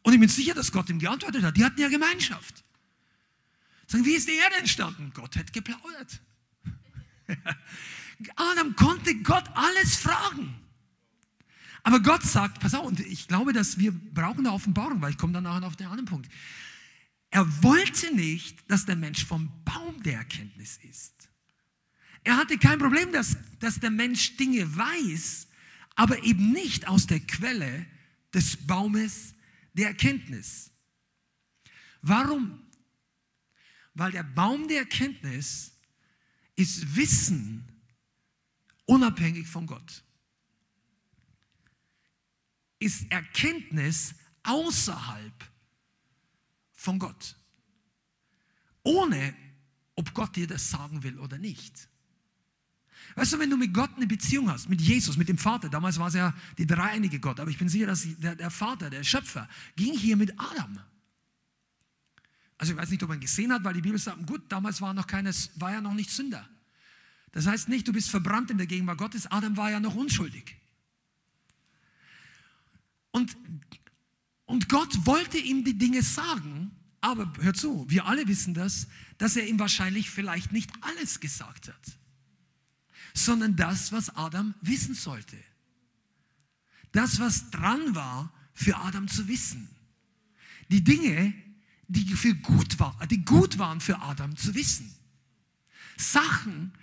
Und 0.04 0.14
ich 0.14 0.20
bin 0.22 0.30
sicher, 0.30 0.54
dass 0.54 0.72
Gott 0.72 0.90
ihm 0.90 1.00
geantwortet 1.00 1.44
hat. 1.44 1.58
Die 1.58 1.66
hatten 1.66 1.82
ja 1.82 1.90
Gemeinschaft. 1.90 2.64
Sagen, 3.88 4.06
wie 4.06 4.16
ist 4.16 4.30
die 4.30 4.38
Erde 4.38 4.56
entstanden? 4.56 5.12
Gott 5.14 5.36
hat 5.36 5.52
geplaudert. 5.52 6.22
Adam 8.36 8.76
konnte 8.76 9.16
Gott 9.22 9.46
alles 9.54 9.98
fragen. 9.98 10.56
Aber 11.84 12.00
Gott 12.00 12.24
sagt, 12.24 12.60
pass 12.60 12.74
auf, 12.74 12.86
und 12.86 13.00
ich 13.00 13.28
glaube, 13.28 13.54
dass 13.54 13.78
wir 13.78 13.92
brauchen 13.92 14.40
eine 14.40 14.54
Offenbarung, 14.54 15.02
weil 15.02 15.12
ich 15.12 15.18
komme 15.18 15.34
dann 15.34 15.44
nachher 15.44 15.68
auf 15.68 15.76
den 15.76 15.88
anderen 15.88 16.06
Punkt. 16.06 16.32
Er 17.30 17.46
wollte 17.64 18.16
nicht, 18.16 18.70
dass 18.72 18.86
der 18.86 18.96
Mensch 18.96 19.26
vom 19.26 19.52
Baum 19.66 20.02
der 20.02 20.20
Erkenntnis 20.20 20.80
ist. 20.90 21.14
Er 22.24 22.38
hatte 22.38 22.58
kein 22.58 22.80
Problem, 22.80 23.12
dass, 23.12 23.38
dass 23.60 23.80
der 23.80 23.92
Mensch 23.92 24.36
Dinge 24.38 24.76
weiß, 24.76 25.48
aber 25.96 26.24
eben 26.24 26.52
nicht 26.52 26.88
aus 26.88 27.06
der 27.06 27.20
Quelle 27.20 27.86
des 28.34 28.58
Baumes 28.58 29.36
der 29.74 29.90
Erkenntnis. 29.90 30.72
Warum? 32.02 32.60
Weil 33.94 34.12
der 34.12 34.24
Baum 34.24 34.68
der 34.68 34.80
Erkenntnis 34.80 35.72
ist 36.56 36.96
Wissen 36.96 37.75
unabhängig 38.86 39.48
von 39.48 39.66
Gott. 39.66 40.04
Ist 42.80 43.12
Erkenntnis 43.12 44.16
außerhalb 44.44 45.34
von 46.74 47.00
Gott. 47.00 47.36
Ohne, 48.84 49.36
ob 49.96 50.14
Gott 50.14 50.36
dir 50.36 50.48
das 50.48 50.70
sagen 50.70 51.02
will 51.04 51.20
oder 51.20 51.38
nicht. 51.38 51.90
Weißt 53.16 53.34
du, 53.34 53.40
wenn 53.40 53.50
du 53.50 53.58
mit 53.58 53.74
Gott 53.74 53.92
eine 53.96 54.08
Beziehung 54.08 54.50
hast, 54.50 54.70
mit 54.70 54.82
Jesus, 54.82 55.16
mit 55.18 55.30
dem 55.30 55.38
Vater, 55.38 55.70
damals 55.70 56.00
war 56.00 56.08
es 56.08 56.16
ja 56.16 56.34
die 56.58 56.68
dreieinige 56.68 57.20
Gott, 57.20 57.40
aber 57.40 57.50
ich 57.50 57.58
bin 57.58 57.70
sicher, 57.70 57.88
dass 57.88 58.06
der, 58.20 58.36
der 58.36 58.50
Vater, 58.50 58.90
der 58.90 59.04
Schöpfer, 59.04 59.48
ging 59.76 59.98
hier 59.98 60.18
mit 60.18 60.38
Adam. 60.40 60.80
Also 62.58 62.74
ich 62.74 62.80
weiß 62.80 62.90
nicht, 62.90 63.04
ob 63.04 63.10
man 63.10 63.20
gesehen 63.20 63.52
hat, 63.52 63.64
weil 63.64 63.74
die 63.74 63.82
Bibel 63.82 64.00
sagt, 64.00 64.26
gut, 64.26 64.44
damals 64.50 64.82
war, 64.82 64.94
noch 64.94 65.08
keine, 65.08 65.32
war 65.56 65.72
ja 65.72 65.82
noch 65.82 65.94
nicht 65.94 66.10
Sünder. 66.10 66.48
Das 67.36 67.46
heißt 67.46 67.70
nicht, 67.70 67.88
du 67.88 67.94
bist 67.94 68.10
verbrannt 68.10 68.50
in 68.50 68.58
der 68.58 68.66
Gegenwart 68.66 68.98
Gottes. 68.98 69.28
Adam 69.28 69.56
war 69.56 69.70
ja 69.70 69.80
noch 69.80 69.94
unschuldig. 69.94 70.56
Und, 73.12 73.38
und 74.46 74.68
Gott 74.68 75.06
wollte 75.06 75.38
ihm 75.38 75.64
die 75.64 75.78
Dinge 75.78 76.02
sagen, 76.02 76.72
aber 77.02 77.32
hör 77.42 77.54
zu, 77.54 77.86
wir 77.88 78.08
alle 78.08 78.28
wissen 78.28 78.56
das, 78.56 78.88
dass 79.20 79.36
er 79.36 79.48
ihm 79.48 79.60
wahrscheinlich 79.60 80.10
vielleicht 80.10 80.52
nicht 80.52 80.72
alles 80.82 81.20
gesagt 81.20 81.68
hat 81.68 81.98
sondern 83.16 83.56
das, 83.56 83.92
was 83.92 84.16
Adam 84.16 84.54
wissen 84.62 84.94
sollte. 84.94 85.38
Das, 86.92 87.20
was 87.20 87.50
dran 87.50 87.96
war, 87.96 88.32
für 88.54 88.76
Adam 88.78 89.08
zu 89.08 89.28
wissen. 89.28 89.70
Die 90.70 90.84
Dinge, 90.84 91.34
die, 91.88 92.06
für 92.14 92.36
gut 92.36 92.78
war, 92.80 92.96
die 93.08 93.24
gut 93.24 93.58
waren 93.58 93.80
für 93.80 94.02
Adam 94.02 94.36
zu 94.36 94.54
wissen. 94.54 94.94
Sachen, 95.98 96.74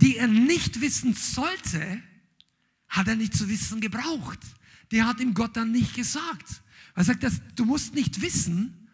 die 0.00 0.16
er 0.16 0.26
nicht 0.26 0.80
wissen 0.80 1.14
sollte, 1.14 2.02
hat 2.88 3.08
er 3.08 3.16
nicht 3.16 3.34
zu 3.34 3.48
wissen 3.48 3.80
gebraucht. 3.80 4.40
Die 4.90 5.02
hat 5.02 5.20
ihm 5.20 5.34
Gott 5.34 5.56
dann 5.56 5.72
nicht 5.72 5.94
gesagt. 5.94 6.62
Er 6.94 7.04
sagt, 7.04 7.22
dass, 7.22 7.40
du 7.54 7.64
musst 7.64 7.94
nicht 7.94 8.20
wissen 8.20 8.88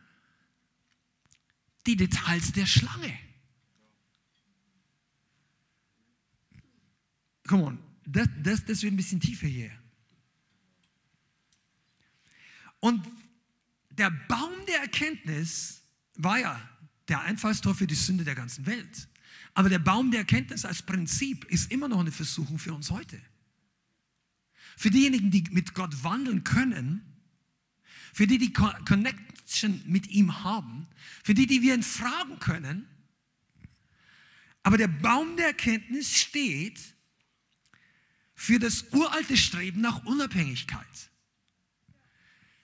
die 1.87 1.97
Details 1.97 2.53
der 2.53 2.67
Schlange. 2.67 3.17
Come 7.47 7.63
on, 7.63 7.79
das, 8.05 8.29
das, 8.43 8.65
das 8.65 8.83
wird 8.83 8.93
ein 8.93 8.97
bisschen 8.97 9.21
tiefer 9.21 9.47
hier. 9.47 9.71
Und 12.81 13.07
der 13.91 14.11
Baum 14.11 14.53
der 14.67 14.81
Erkenntnis 14.81 15.83
war 16.15 16.39
ja 16.39 16.61
der 17.09 17.21
Einfallstor 17.21 17.75
für 17.75 17.87
die 17.87 17.95
Sünde 17.95 18.25
der 18.25 18.35
ganzen 18.35 18.67
Welt. 18.67 19.09
Aber 19.57 19.71
der 19.71 19.79
Baum 19.79 20.11
der 20.11 20.21
Erkenntnis 20.21 20.67
als 20.67 20.83
Prinzip 20.83 21.47
ist 21.47 21.73
immer 21.73 21.89
noch 21.89 22.01
eine 22.01 22.13
Versuchung 22.13 22.59
für 22.59 22.75
uns 22.75 22.91
heute. 22.91 23.19
Für 24.77 24.91
diejenigen, 24.91 25.31
die 25.31 25.45
mit 25.51 25.73
Gott 25.73 26.05
wandeln 26.05 26.45
können, 26.45 27.01
für 28.13 28.27
die, 28.27 28.37
die 28.37 28.53
Connection 28.53 29.83
mit 29.87 30.09
ihm 30.09 30.45
haben, 30.45 30.87
für 31.25 31.33
die, 31.33 31.47
die 31.47 31.63
wir 31.63 31.75
ihn 31.75 31.83
fragen 31.83 32.39
können. 32.39 32.87
Aber 34.63 34.77
der 34.77 34.89
Baum 34.89 35.39
der 35.39 35.47
Erkenntnis 35.47 36.15
steht 36.15 36.79
für 38.35 38.59
das 38.59 38.93
uralte 38.93 39.39
Streben 39.39 39.81
nach 39.81 40.05
Unabhängigkeit. 40.05 41.11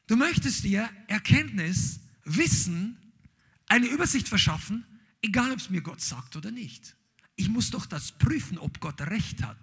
Du 0.09 0.17
möchtest 0.17 0.65
dir 0.65 0.91
Erkenntnis, 1.07 2.01
Wissen, 2.25 2.99
eine 3.67 3.87
Übersicht 3.87 4.29
verschaffen, 4.29 4.85
egal 5.23 5.53
ob 5.53 5.59
es 5.59 5.71
mir 5.71 5.81
Gott 5.81 6.01
sagt 6.01 6.37
oder 6.37 6.51
nicht. 6.51 6.97
Ich 7.37 7.49
muss 7.49 7.71
doch 7.71 7.87
das 7.87 8.13
prüfen, 8.13 8.59
ob 8.59 8.81
Gott 8.81 9.01
recht 9.01 9.43
hat. 9.43 9.59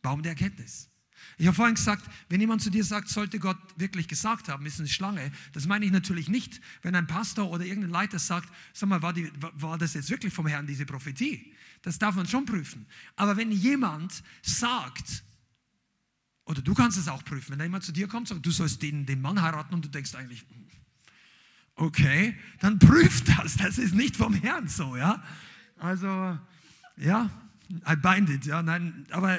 Baum 0.00 0.22
der 0.22 0.32
Erkenntnis. 0.32 0.88
Ich 1.36 1.46
habe 1.46 1.54
vorhin 1.54 1.74
gesagt, 1.74 2.08
wenn 2.28 2.40
jemand 2.40 2.62
zu 2.62 2.70
dir 2.70 2.84
sagt, 2.84 3.08
sollte 3.08 3.38
Gott 3.38 3.58
wirklich 3.76 4.08
gesagt 4.08 4.48
haben, 4.48 4.64
ist 4.64 4.78
eine 4.78 4.88
Schlange, 4.88 5.30
das 5.52 5.66
meine 5.66 5.84
ich 5.84 5.92
natürlich 5.92 6.28
nicht, 6.28 6.60
wenn 6.82 6.94
ein 6.94 7.06
Pastor 7.06 7.50
oder 7.50 7.64
irgendein 7.64 7.90
Leiter 7.90 8.18
sagt, 8.18 8.48
sag 8.72 8.88
mal, 8.88 9.02
war, 9.02 9.12
die, 9.12 9.30
war 9.38 9.76
das 9.76 9.94
jetzt 9.94 10.08
wirklich 10.08 10.32
vom 10.32 10.46
Herrn, 10.46 10.66
diese 10.66 10.86
Prophetie? 10.86 11.54
Das 11.82 11.98
darf 11.98 12.14
man 12.14 12.26
schon 12.26 12.46
prüfen. 12.46 12.86
Aber 13.16 13.36
wenn 13.36 13.52
jemand 13.52 14.22
sagt, 14.42 15.22
oder 16.44 16.62
du 16.62 16.74
kannst 16.74 16.98
es 16.98 17.08
auch 17.08 17.24
prüfen, 17.24 17.52
wenn 17.52 17.60
jemand 17.60 17.84
zu 17.84 17.92
dir 17.92 18.08
kommt 18.08 18.30
und 18.30 18.36
sagt, 18.36 18.46
du 18.46 18.50
sollst 18.50 18.82
den, 18.82 19.06
den 19.06 19.20
Mann 19.20 19.40
heiraten 19.40 19.74
und 19.74 19.84
du 19.84 19.88
denkst 19.88 20.14
eigentlich, 20.14 20.44
okay, 21.80 22.36
dann 22.60 22.78
prüf 22.78 23.22
das, 23.24 23.56
das 23.56 23.78
ist 23.78 23.94
nicht 23.94 24.16
vom 24.16 24.34
Herrn 24.34 24.68
so, 24.68 24.96
ja. 24.96 25.22
Also, 25.78 26.38
ja, 26.96 27.30
I 27.88 27.96
bind 27.96 28.28
it, 28.28 28.44
ja, 28.44 28.62
nein, 28.62 29.06
aber 29.10 29.38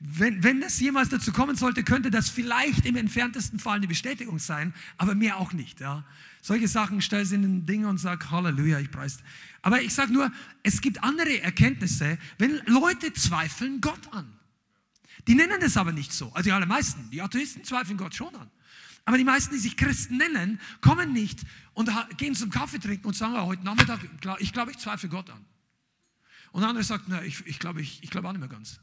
wenn, 0.00 0.42
wenn 0.42 0.62
es 0.62 0.80
jemals 0.80 1.10
dazu 1.10 1.32
kommen 1.32 1.56
sollte, 1.56 1.84
könnte 1.84 2.10
das 2.10 2.30
vielleicht 2.30 2.86
im 2.86 2.96
entferntesten 2.96 3.58
Fall 3.58 3.76
eine 3.76 3.88
Bestätigung 3.88 4.38
sein, 4.38 4.72
aber 4.96 5.14
mehr 5.14 5.36
auch 5.36 5.52
nicht, 5.52 5.80
ja. 5.80 6.04
Solche 6.40 6.68
Sachen 6.68 7.02
stellst 7.02 7.32
in 7.32 7.42
ein 7.42 7.66
Ding 7.66 7.84
und 7.84 7.98
sag 7.98 8.30
Halleluja, 8.30 8.78
ich 8.78 8.90
preise. 8.90 9.18
Aber 9.62 9.82
ich 9.82 9.92
sage 9.92 10.12
nur, 10.12 10.30
es 10.62 10.80
gibt 10.80 11.02
andere 11.02 11.42
Erkenntnisse, 11.42 12.18
wenn 12.38 12.60
Leute 12.66 13.12
zweifeln 13.12 13.80
Gott 13.80 14.12
an. 14.12 14.32
Die 15.26 15.34
nennen 15.34 15.60
das 15.60 15.76
aber 15.76 15.90
nicht 15.90 16.12
so. 16.12 16.32
Also 16.32 16.44
die 16.44 16.52
allermeisten, 16.52 17.10
die 17.10 17.20
Atheisten 17.20 17.64
zweifeln 17.64 17.98
Gott 17.98 18.14
schon 18.14 18.32
an. 18.36 18.48
Aber 19.06 19.16
die 19.16 19.24
meisten, 19.24 19.54
die 19.54 19.60
sich 19.60 19.76
Christen 19.76 20.16
nennen, 20.16 20.60
kommen 20.80 21.12
nicht 21.12 21.40
und 21.74 21.90
gehen 22.18 22.34
zum 22.34 22.50
Kaffee 22.50 22.80
trinken 22.80 23.06
und 23.06 23.14
sagen, 23.14 23.34
oh, 23.34 23.46
heute 23.46 23.62
Nachmittag, 23.62 24.00
ich 24.40 24.52
glaube, 24.52 24.72
ich 24.72 24.78
zweifle 24.78 25.08
Gott 25.08 25.30
an. 25.30 25.44
Und 26.50 26.62
der 26.62 26.70
andere 26.70 26.84
sagt, 26.84 27.04
na, 27.06 27.22
ich, 27.22 27.46
ich 27.46 27.60
glaube 27.60 27.80
ich, 27.80 28.02
ich 28.02 28.10
glaub 28.10 28.24
auch 28.24 28.32
nicht 28.32 28.40
mehr 28.40 28.48
ganz. 28.48 28.80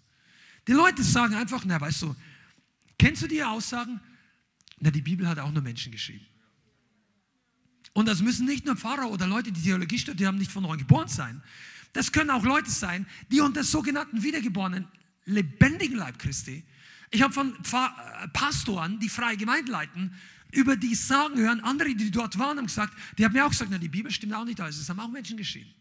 Die 0.68 0.72
Leute 0.72 1.04
sagen 1.04 1.36
einfach, 1.36 1.64
na, 1.66 1.80
weißt 1.80 2.04
du, 2.04 2.16
kennst 2.98 3.22
du 3.22 3.28
die 3.28 3.44
Aussagen? 3.44 4.00
Na, 4.80 4.92
die 4.92 5.02
Bibel 5.02 5.28
hat 5.28 5.40
auch 5.40 5.52
nur 5.52 5.62
Menschen 5.62 5.92
geschrieben. 5.92 6.26
Und 7.92 8.08
das 8.08 8.22
müssen 8.22 8.46
nicht 8.46 8.66
nur 8.66 8.78
Pfarrer 8.78 9.12
oder 9.12 9.28
Leute, 9.28 9.52
die 9.52 9.62
Theologie 9.62 10.00
studieren, 10.00 10.30
haben, 10.30 10.38
nicht 10.38 10.52
von 10.52 10.64
neu 10.64 10.78
geboren 10.78 11.10
sein. 11.10 11.44
Das 11.92 12.14
können 12.14 12.30
auch 12.30 12.44
Leute 12.44 12.72
sein, 12.72 13.06
die 13.30 13.42
unter 13.42 13.64
sogenannten 13.64 14.24
wiedergeborenen 14.24 14.88
lebendigen 15.26 15.98
Leib 15.98 16.18
Christi. 16.18 16.64
Ich 17.14 17.22
habe 17.22 17.32
von 17.32 17.54
Pfarr 17.64 17.96
äh, 18.24 18.28
Pastoren, 18.30 19.00
die 19.00 19.08
freie 19.08 19.38
Gemeinde 19.38 19.72
leiten, 19.72 20.14
über 20.52 20.76
die 20.76 20.96
Sagen 20.96 21.38
hören. 21.38 21.62
Andere, 21.62 21.94
die 21.94 22.10
dort 22.10 22.38
waren, 22.40 22.58
haben 22.58 22.66
gesagt, 22.66 22.94
die 23.18 23.24
haben 23.24 23.34
mir 23.34 23.46
auch 23.46 23.52
gesagt, 23.52 23.70
na, 23.72 23.78
die 23.78 23.88
Bibel 23.88 24.12
stimmt 24.12 24.34
auch 24.34 24.46
nicht 24.46 24.60
alles. 24.60 24.78
Es 24.80 24.90
haben 24.90 25.00
auch 25.00 25.08
Menschen 25.08 25.38
geschrieben. 25.38 25.72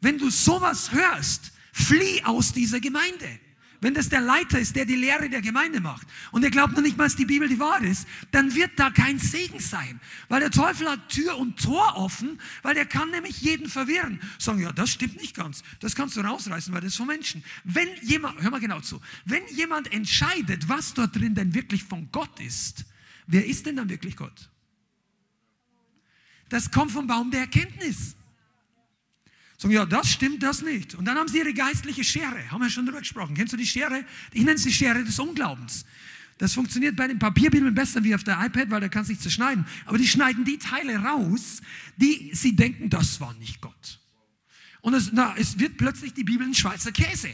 Wenn 0.00 0.18
du 0.18 0.28
sowas 0.28 0.90
hörst, 0.92 1.52
flieh 1.72 2.22
aus 2.24 2.52
dieser 2.52 2.80
Gemeinde. 2.80 3.40
Wenn 3.80 3.94
das 3.94 4.08
der 4.08 4.20
Leiter 4.20 4.58
ist, 4.58 4.74
der 4.74 4.84
die 4.84 4.96
Lehre 4.96 5.30
der 5.30 5.40
Gemeinde 5.40 5.80
macht 5.80 6.06
und 6.32 6.42
er 6.42 6.50
glaubt 6.50 6.74
noch 6.74 6.82
nicht 6.82 6.96
mal, 6.96 7.04
dass 7.04 7.14
die 7.14 7.24
Bibel 7.24 7.48
die 7.48 7.60
Wahrheit 7.60 7.84
ist, 7.84 8.08
dann 8.32 8.54
wird 8.54 8.72
da 8.76 8.90
kein 8.90 9.18
Segen 9.20 9.60
sein. 9.60 10.00
Weil 10.28 10.40
der 10.40 10.50
Teufel 10.50 10.90
hat 10.90 11.08
Tür 11.08 11.38
und 11.38 11.62
Tor 11.62 11.96
offen, 11.96 12.40
weil 12.62 12.76
er 12.76 12.86
kann 12.86 13.10
nämlich 13.10 13.40
jeden 13.40 13.68
verwirren. 13.68 14.20
Sagen, 14.38 14.60
ja, 14.60 14.72
das 14.72 14.90
stimmt 14.90 15.20
nicht 15.20 15.36
ganz. 15.36 15.62
Das 15.78 15.94
kannst 15.94 16.16
du 16.16 16.20
rausreißen, 16.20 16.74
weil 16.74 16.80
das 16.80 16.92
ist 16.92 16.96
von 16.96 17.06
Menschen. 17.06 17.44
Wenn 17.62 17.88
jemand, 18.02 18.42
hör 18.42 18.50
mal 18.50 18.60
genau 18.60 18.80
zu, 18.80 19.00
wenn 19.24 19.46
jemand 19.48 19.92
entscheidet, 19.92 20.68
was 20.68 20.94
dort 20.94 21.14
drin 21.14 21.36
denn 21.36 21.54
wirklich 21.54 21.84
von 21.84 22.10
Gott 22.10 22.40
ist, 22.40 22.84
wer 23.28 23.46
ist 23.46 23.66
denn 23.66 23.76
dann 23.76 23.88
wirklich 23.88 24.16
Gott? 24.16 24.50
Das 26.48 26.70
kommt 26.70 26.90
vom 26.90 27.06
Baum 27.06 27.30
der 27.30 27.40
Erkenntnis. 27.40 28.16
Sagen, 29.58 29.74
ja, 29.74 29.84
das 29.84 30.08
stimmt, 30.08 30.42
das 30.42 30.62
nicht. 30.62 30.94
Und 30.94 31.04
dann 31.04 31.18
haben 31.18 31.28
sie 31.28 31.38
ihre 31.38 31.52
geistliche 31.52 32.04
Schere. 32.04 32.50
Haben 32.50 32.62
wir 32.62 32.70
schon 32.70 32.86
drüber 32.86 33.00
gesprochen. 33.00 33.34
Kennst 33.34 33.52
du 33.52 33.56
die 33.56 33.66
Schere? 33.66 34.04
Ich 34.32 34.44
nenne 34.44 34.52
es 34.52 34.62
die 34.62 34.72
Schere 34.72 35.02
des 35.02 35.18
Unglaubens. 35.18 35.84
Das 36.38 36.54
funktioniert 36.54 36.94
bei 36.94 37.08
den 37.08 37.18
Papierbibeln 37.18 37.74
besser 37.74 38.04
wie 38.04 38.14
auf 38.14 38.22
der 38.22 38.40
iPad, 38.40 38.70
weil 38.70 38.80
da 38.80 38.88
kannst 38.88 39.08
du 39.08 39.12
nicht 39.12 39.22
zerschneiden. 39.22 39.66
Aber 39.84 39.98
die 39.98 40.06
schneiden 40.06 40.44
die 40.44 40.58
Teile 40.58 40.98
raus, 40.98 41.60
die 41.96 42.30
sie 42.32 42.54
denken, 42.54 42.88
das 42.88 43.20
war 43.20 43.34
nicht 43.34 43.60
Gott. 43.60 43.98
Und 44.80 44.94
es, 44.94 45.10
na, 45.12 45.34
es 45.36 45.58
wird 45.58 45.76
plötzlich 45.76 46.14
die 46.14 46.22
Bibel 46.22 46.46
ein 46.46 46.54
Schweizer 46.54 46.92
Käse. 46.92 47.30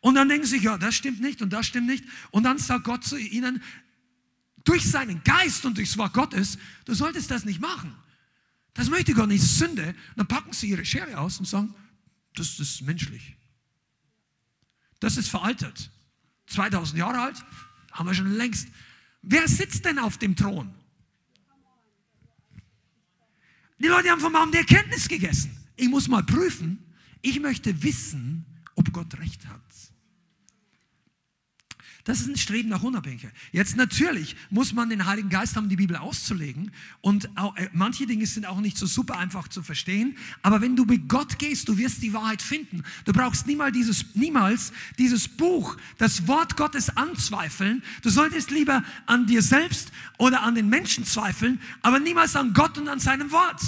Und 0.00 0.16
dann 0.16 0.28
denken 0.28 0.46
sie, 0.46 0.58
ja, 0.58 0.76
das 0.76 0.94
stimmt 0.94 1.22
nicht 1.22 1.40
und 1.40 1.50
das 1.50 1.66
stimmt 1.66 1.86
nicht. 1.86 2.04
Und 2.30 2.42
dann 2.42 2.58
sagt 2.58 2.84
Gott 2.84 3.04
zu 3.04 3.16
ihnen, 3.16 3.62
durch 4.64 4.84
seinen 4.84 5.24
Geist 5.24 5.64
und 5.64 5.78
durchs 5.78 5.96
Wort 5.96 6.12
Gottes, 6.12 6.58
du 6.84 6.92
solltest 6.92 7.30
das 7.30 7.46
nicht 7.46 7.62
machen. 7.62 7.94
Das 8.76 8.90
möchte 8.90 9.14
Gott 9.14 9.28
nicht, 9.28 9.42
Sünde. 9.42 9.94
dann 10.16 10.26
packen 10.26 10.52
sie 10.52 10.68
ihre 10.68 10.84
Schere 10.84 11.18
aus 11.18 11.38
und 11.38 11.46
sagen, 11.46 11.74
das 12.34 12.60
ist 12.60 12.82
menschlich. 12.82 13.36
Das 15.00 15.16
ist 15.16 15.28
veraltet. 15.28 15.90
2000 16.48 16.98
Jahre 16.98 17.20
alt, 17.20 17.44
haben 17.90 18.06
wir 18.06 18.14
schon 18.14 18.32
längst. 18.32 18.68
Wer 19.22 19.48
sitzt 19.48 19.84
denn 19.84 19.98
auf 19.98 20.18
dem 20.18 20.36
Thron? 20.36 20.72
Die 23.78 23.88
Leute 23.88 24.10
haben 24.10 24.20
vom 24.20 24.32
Baum 24.32 24.52
der 24.52 24.60
Erkenntnis 24.60 25.08
gegessen. 25.08 25.56
Ich 25.76 25.88
muss 25.88 26.08
mal 26.08 26.22
prüfen. 26.22 26.78
Ich 27.22 27.40
möchte 27.40 27.82
wissen, 27.82 28.46
ob 28.74 28.92
Gott 28.92 29.18
recht 29.18 29.46
hat. 29.46 29.60
Das 32.06 32.20
ist 32.20 32.28
ein 32.28 32.36
Streben 32.36 32.68
nach 32.68 32.84
Unabhängigkeit. 32.84 33.32
Jetzt 33.50 33.76
natürlich 33.76 34.36
muss 34.48 34.72
man 34.72 34.88
den 34.88 35.06
Heiligen 35.06 35.28
Geist 35.28 35.56
haben, 35.56 35.68
die 35.68 35.74
Bibel 35.74 35.96
auszulegen. 35.96 36.70
Und 37.00 37.28
auch, 37.36 37.56
äh, 37.56 37.68
manche 37.72 38.06
Dinge 38.06 38.24
sind 38.26 38.46
auch 38.46 38.60
nicht 38.60 38.78
so 38.78 38.86
super 38.86 39.18
einfach 39.18 39.48
zu 39.48 39.60
verstehen. 39.60 40.16
Aber 40.40 40.60
wenn 40.60 40.76
du 40.76 40.84
mit 40.84 41.08
Gott 41.08 41.40
gehst, 41.40 41.68
du 41.68 41.76
wirst 41.78 42.00
die 42.02 42.12
Wahrheit 42.12 42.42
finden. 42.42 42.84
Du 43.06 43.12
brauchst 43.12 43.48
niemals 43.48 43.72
dieses, 43.72 44.14
niemals 44.14 44.72
dieses 44.98 45.26
Buch, 45.26 45.76
das 45.98 46.28
Wort 46.28 46.56
Gottes 46.56 46.96
anzweifeln. 46.96 47.82
Du 48.02 48.10
solltest 48.10 48.52
lieber 48.52 48.84
an 49.06 49.26
dir 49.26 49.42
selbst 49.42 49.90
oder 50.16 50.44
an 50.44 50.54
den 50.54 50.68
Menschen 50.68 51.04
zweifeln, 51.04 51.60
aber 51.82 51.98
niemals 51.98 52.36
an 52.36 52.52
Gott 52.52 52.78
und 52.78 52.86
an 52.86 53.00
seinem 53.00 53.32
Wort. 53.32 53.60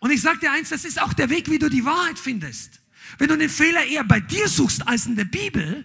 Und 0.00 0.10
ich 0.10 0.22
sage 0.22 0.40
dir 0.40 0.50
eins, 0.50 0.70
das 0.70 0.84
ist 0.84 1.00
auch 1.00 1.12
der 1.12 1.30
Weg, 1.30 1.48
wie 1.48 1.60
du 1.60 1.70
die 1.70 1.84
Wahrheit 1.84 2.18
findest. 2.18 2.80
Wenn 3.18 3.28
du 3.28 3.38
den 3.38 3.48
Fehler 3.48 3.84
eher 3.84 4.02
bei 4.02 4.18
dir 4.18 4.48
suchst 4.48 4.88
als 4.88 5.06
in 5.06 5.14
der 5.14 5.26
Bibel, 5.26 5.84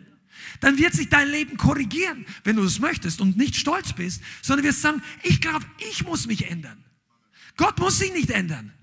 dann 0.59 0.77
wird 0.77 0.93
sich 0.93 1.09
dein 1.09 1.29
Leben 1.29 1.57
korrigieren, 1.57 2.25
wenn 2.43 2.55
du 2.55 2.63
es 2.63 2.79
möchtest 2.79 3.21
und 3.21 3.37
nicht 3.37 3.55
stolz 3.55 3.93
bist, 3.93 4.21
sondern 4.41 4.65
wirst 4.65 4.81
sagen, 4.81 5.01
ich 5.23 5.41
glaube, 5.41 5.65
ich 5.89 6.03
muss 6.03 6.27
mich 6.27 6.49
ändern. 6.49 6.83
Gott 7.55 7.79
muss 7.79 7.99
sich 7.99 8.13
nicht 8.13 8.29
ändern. 8.29 8.73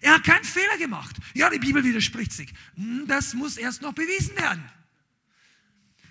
Er 0.00 0.14
hat 0.14 0.24
keinen 0.24 0.44
Fehler 0.44 0.76
gemacht. 0.78 1.16
Ja, 1.34 1.48
die 1.48 1.58
Bibel 1.58 1.82
widerspricht 1.82 2.32
sich. 2.32 2.52
Hm, 2.76 3.06
das 3.06 3.34
muss 3.34 3.56
erst 3.56 3.82
noch 3.82 3.92
bewiesen 3.92 4.36
werden. 4.36 4.64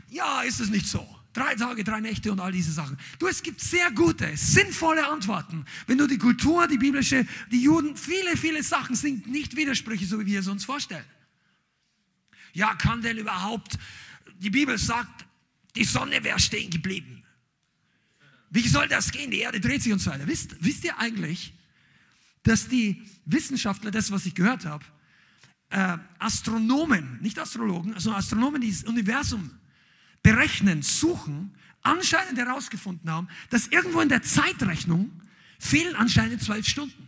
Ja, 0.10 0.42
ist 0.42 0.60
es 0.60 0.70
nicht 0.70 0.88
so. 0.88 1.08
Drei 1.34 1.56
Tage, 1.56 1.84
drei 1.84 2.00
Nächte 2.00 2.32
und 2.32 2.40
all 2.40 2.52
diese 2.52 2.72
Sachen. 2.72 2.98
Du, 3.18 3.28
es 3.28 3.42
gibt 3.42 3.60
sehr 3.60 3.92
gute, 3.92 4.38
sinnvolle 4.38 5.08
Antworten. 5.08 5.66
Wenn 5.88 5.98
du 5.98 6.06
die 6.06 6.20
Kultur, 6.20 6.68
die 6.68 6.78
biblische, 6.78 7.26
die 7.52 7.64
Juden, 7.64 7.98
viele, 7.98 8.38
viele 8.38 8.62
Sachen 8.62 8.96
sind 8.96 9.28
nicht 9.28 9.56
Widersprüche, 9.56 10.06
so 10.06 10.20
wie 10.20 10.28
wir 10.28 10.40
es 10.40 10.48
uns 10.48 10.64
vorstellen. 10.64 11.06
Ja, 12.54 12.76
kann 12.76 13.02
denn 13.02 13.18
überhaupt 13.18 13.80
die 14.40 14.50
Bibel 14.50 14.78
sagt, 14.78 15.26
die 15.76 15.84
Sonne 15.84 16.24
wäre 16.24 16.40
stehen 16.40 16.70
geblieben. 16.70 17.24
Wie 18.50 18.68
soll 18.68 18.88
das 18.88 19.12
gehen? 19.12 19.32
Die 19.32 19.40
Erde 19.40 19.60
dreht 19.60 19.82
sich 19.82 19.92
und 19.92 20.00
so 20.00 20.12
weiter. 20.12 20.28
Wisst, 20.28 20.56
wisst 20.60 20.84
ihr 20.84 20.98
eigentlich, 21.00 21.54
dass 22.44 22.68
die 22.68 23.02
Wissenschaftler, 23.26 23.90
das, 23.90 24.12
was 24.12 24.26
ich 24.26 24.36
gehört 24.36 24.66
habe, 24.66 24.86
äh, 25.70 25.98
Astronomen, 26.20 27.20
nicht 27.22 27.40
Astrologen, 27.40 27.98
sondern 28.00 28.20
Astronomen, 28.20 28.62
die 28.62 28.70
das 28.70 28.84
Universum 28.84 29.50
berechnen, 30.22 30.84
suchen, 30.84 31.56
anscheinend 31.82 32.38
herausgefunden 32.38 33.10
haben, 33.10 33.28
dass 33.50 33.68
irgendwo 33.68 34.02
in 34.02 34.10
der 34.10 34.22
Zeitrechnung 34.22 35.12
fehlen 35.60 35.96
anscheinend 35.96 36.44
zwölf 36.44 36.68
Stunden. 36.68 37.08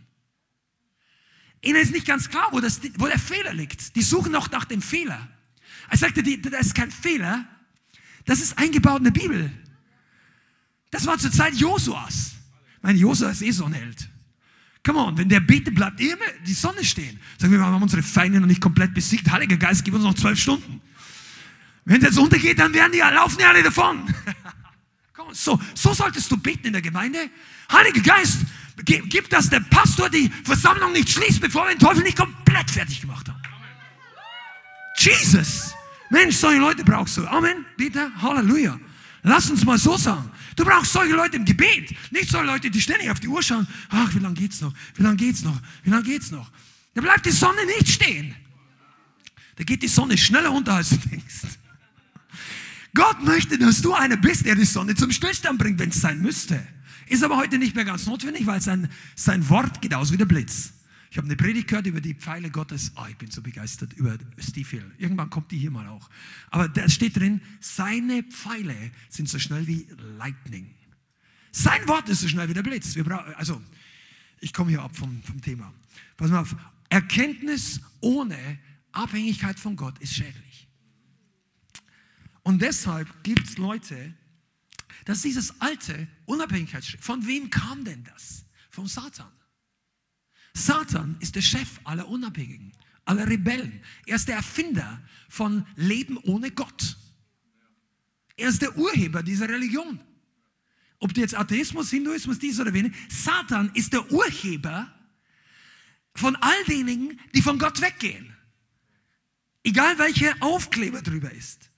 Ihnen 1.62 1.80
ist 1.80 1.92
nicht 1.92 2.06
ganz 2.06 2.28
klar, 2.28 2.48
wo, 2.52 2.60
das, 2.60 2.80
wo 2.98 3.06
der 3.06 3.18
Fehler 3.18 3.54
liegt. 3.54 3.96
Die 3.96 4.02
suchen 4.02 4.32
noch 4.32 4.50
nach 4.50 4.64
dem 4.64 4.82
Fehler. 4.82 5.28
Er 5.90 5.96
sagte, 5.96 6.22
das 6.22 6.66
ist 6.66 6.74
kein 6.74 6.90
Fehler, 6.90 7.46
das 8.24 8.40
ist 8.40 8.58
eingebaut 8.58 8.98
in 8.98 9.04
der 9.04 9.10
Bibel. 9.12 9.50
Das 10.90 11.06
war 11.06 11.18
zur 11.18 11.30
Zeit 11.30 11.54
Josuas. 11.54 12.32
Meine, 12.82 12.98
Josua 12.98 13.30
ist 13.30 13.42
eh 13.42 13.50
so 13.50 13.64
ein 13.64 13.72
Held. 13.72 14.08
Come 14.84 15.00
on, 15.00 15.18
wenn 15.18 15.28
der 15.28 15.40
betet, 15.40 15.74
bleibt 15.74 16.00
immer 16.00 16.24
die 16.46 16.52
Sonne 16.52 16.84
stehen. 16.84 17.18
Sagen 17.38 17.52
wir, 17.52 17.58
wir 17.58 17.66
haben 17.66 17.82
unsere 17.82 18.02
Feinde 18.02 18.40
noch 18.40 18.46
nicht 18.46 18.60
komplett 18.60 18.94
besiegt. 18.94 19.30
Heiliger 19.30 19.56
Geist, 19.56 19.84
gib 19.84 19.94
uns 19.94 20.04
noch 20.04 20.14
zwölf 20.14 20.38
Stunden. 20.38 20.80
Wenn 21.84 22.00
das 22.00 22.16
untergeht, 22.18 22.58
dann 22.58 22.72
werden 22.72 22.92
die, 22.92 22.98
laufen 22.98 23.38
die 23.38 23.44
alle 23.44 23.62
davon. 23.62 24.02
Komm, 25.12 25.32
so, 25.34 25.60
so 25.74 25.94
solltest 25.94 26.30
du 26.30 26.36
beten 26.36 26.68
in 26.68 26.72
der 26.72 26.82
Gemeinde. 26.82 27.30
Heiliger 27.70 28.00
Geist, 28.00 28.38
gib, 28.84 29.08
gib, 29.08 29.30
dass 29.30 29.50
der 29.50 29.60
Pastor 29.60 30.08
die 30.10 30.30
Versammlung 30.44 30.92
nicht 30.92 31.10
schließt, 31.10 31.40
bevor 31.40 31.66
wir 31.66 31.74
den 31.74 31.80
Teufel 31.80 32.02
nicht 32.02 32.16
komplett 32.16 32.70
fertig 32.70 33.00
gemacht 33.00 33.28
haben. 33.28 33.40
Jesus. 34.98 35.75
Mensch, 36.10 36.36
solche 36.36 36.60
Leute 36.60 36.84
brauchst 36.84 37.16
du. 37.16 37.26
Amen. 37.26 37.64
Bitte. 37.76 38.10
Halleluja. 38.20 38.78
Lass 39.22 39.50
uns 39.50 39.64
mal 39.64 39.78
so 39.78 39.96
sagen. 39.96 40.30
Du 40.54 40.64
brauchst 40.64 40.92
solche 40.92 41.14
Leute 41.14 41.36
im 41.36 41.44
Gebet. 41.44 41.94
Nicht 42.12 42.30
solche 42.30 42.46
Leute, 42.46 42.70
die 42.70 42.80
ständig 42.80 43.10
auf 43.10 43.18
die 43.18 43.28
Uhr 43.28 43.42
schauen. 43.42 43.66
Ach, 43.88 44.14
wie 44.14 44.20
lange 44.20 44.34
geht's 44.34 44.60
noch? 44.60 44.72
Wie 44.94 45.02
lange 45.02 45.16
geht's 45.16 45.42
noch? 45.42 45.60
Wie 45.82 45.90
lange 45.90 46.04
geht's 46.04 46.30
noch? 46.30 46.50
Da 46.94 47.00
bleibt 47.00 47.26
die 47.26 47.32
Sonne 47.32 47.66
nicht 47.66 47.88
stehen. 47.88 48.34
Da 49.56 49.64
geht 49.64 49.82
die 49.82 49.88
Sonne 49.88 50.16
schneller 50.16 50.52
unter, 50.52 50.74
als 50.74 50.90
du 50.90 50.96
denkst. 50.96 51.58
Gott 52.94 53.22
möchte, 53.24 53.58
dass 53.58 53.82
du 53.82 53.92
einer 53.92 54.16
bist, 54.16 54.46
der 54.46 54.54
die 54.54 54.64
Sonne 54.64 54.94
zum 54.94 55.10
Stillstand 55.10 55.58
bringt, 55.58 55.78
wenn 55.78 55.90
es 55.90 56.00
sein 56.00 56.20
müsste. 56.22 56.66
Ist 57.08 57.22
aber 57.22 57.36
heute 57.36 57.58
nicht 57.58 57.74
mehr 57.74 57.84
ganz 57.84 58.06
notwendig, 58.06 58.46
weil 58.46 58.60
sein, 58.60 58.88
sein 59.14 59.48
Wort 59.48 59.82
geht 59.82 59.92
aus 59.92 60.12
wie 60.12 60.16
der 60.16 60.24
Blitz. 60.24 60.72
Ich 61.10 61.18
habe 61.18 61.26
eine 61.26 61.36
Predigt 61.36 61.68
gehört 61.68 61.86
über 61.86 62.00
die 62.00 62.14
Pfeile 62.14 62.50
Gottes. 62.50 62.92
Oh, 62.96 63.06
ich 63.08 63.16
bin 63.16 63.30
so 63.30 63.42
begeistert 63.42 63.92
über 63.94 64.18
Steve 64.38 64.68
Hill. 64.68 64.92
Irgendwann 64.98 65.30
kommt 65.30 65.50
die 65.50 65.58
hier 65.58 65.70
mal 65.70 65.86
auch. 65.86 66.10
Aber 66.50 66.68
da 66.68 66.88
steht 66.88 67.16
drin, 67.16 67.40
seine 67.60 68.22
Pfeile 68.24 68.90
sind 69.08 69.28
so 69.28 69.38
schnell 69.38 69.66
wie 69.66 69.86
Lightning. 70.18 70.74
Sein 71.52 71.86
Wort 71.88 72.08
ist 72.08 72.20
so 72.20 72.28
schnell 72.28 72.48
wie 72.48 72.54
der 72.54 72.62
Blitz. 72.62 72.94
Brauchen, 72.94 73.34
also, 73.34 73.62
ich 74.40 74.52
komme 74.52 74.70
hier 74.70 74.82
ab 74.82 74.96
vom, 74.96 75.22
vom 75.22 75.40
Thema. 75.40 75.72
Pass 76.16 76.30
mal 76.30 76.40
auf. 76.40 76.54
Erkenntnis 76.88 77.80
ohne 78.00 78.58
Abhängigkeit 78.92 79.58
von 79.58 79.76
Gott 79.76 79.98
ist 79.98 80.14
schädlich. 80.14 80.68
Und 82.42 82.62
deshalb 82.62 83.08
gibt 83.24 83.48
es 83.48 83.58
Leute, 83.58 84.14
dass 85.04 85.22
dieses 85.22 85.60
alte 85.60 86.06
Unabhängigkeitsstreben, 86.26 87.02
von 87.02 87.26
wem 87.26 87.50
kam 87.50 87.84
denn 87.84 88.04
das? 88.04 88.44
Vom 88.70 88.86
Satan. 88.86 89.32
Satan 90.56 91.16
ist 91.20 91.34
der 91.34 91.42
Chef 91.42 91.68
aller 91.84 92.08
Unabhängigen, 92.08 92.72
aller 93.04 93.28
Rebellen. 93.28 93.82
Er 94.06 94.16
ist 94.16 94.26
der 94.26 94.36
Erfinder 94.36 95.02
von 95.28 95.66
Leben 95.76 96.16
ohne 96.16 96.50
Gott. 96.50 96.96
Er 98.36 98.48
ist 98.48 98.62
der 98.62 98.76
Urheber 98.76 99.22
dieser 99.22 99.50
Religion. 99.50 100.00
Ob 100.98 101.12
du 101.12 101.20
jetzt 101.20 101.36
Atheismus, 101.36 101.90
Hinduismus, 101.90 102.38
dies 102.38 102.58
oder 102.58 102.74
jenes, 102.74 102.96
Satan 103.10 103.70
ist 103.74 103.92
der 103.92 104.10
Urheber 104.10 104.90
von 106.14 106.34
all 106.36 106.64
denen, 106.64 107.20
die 107.34 107.42
von 107.42 107.58
Gott 107.58 107.82
weggehen. 107.82 108.34
Egal 109.62 109.98
welcher 109.98 110.34
Aufkleber 110.40 111.02
drüber 111.02 111.30
ist. 111.32 111.70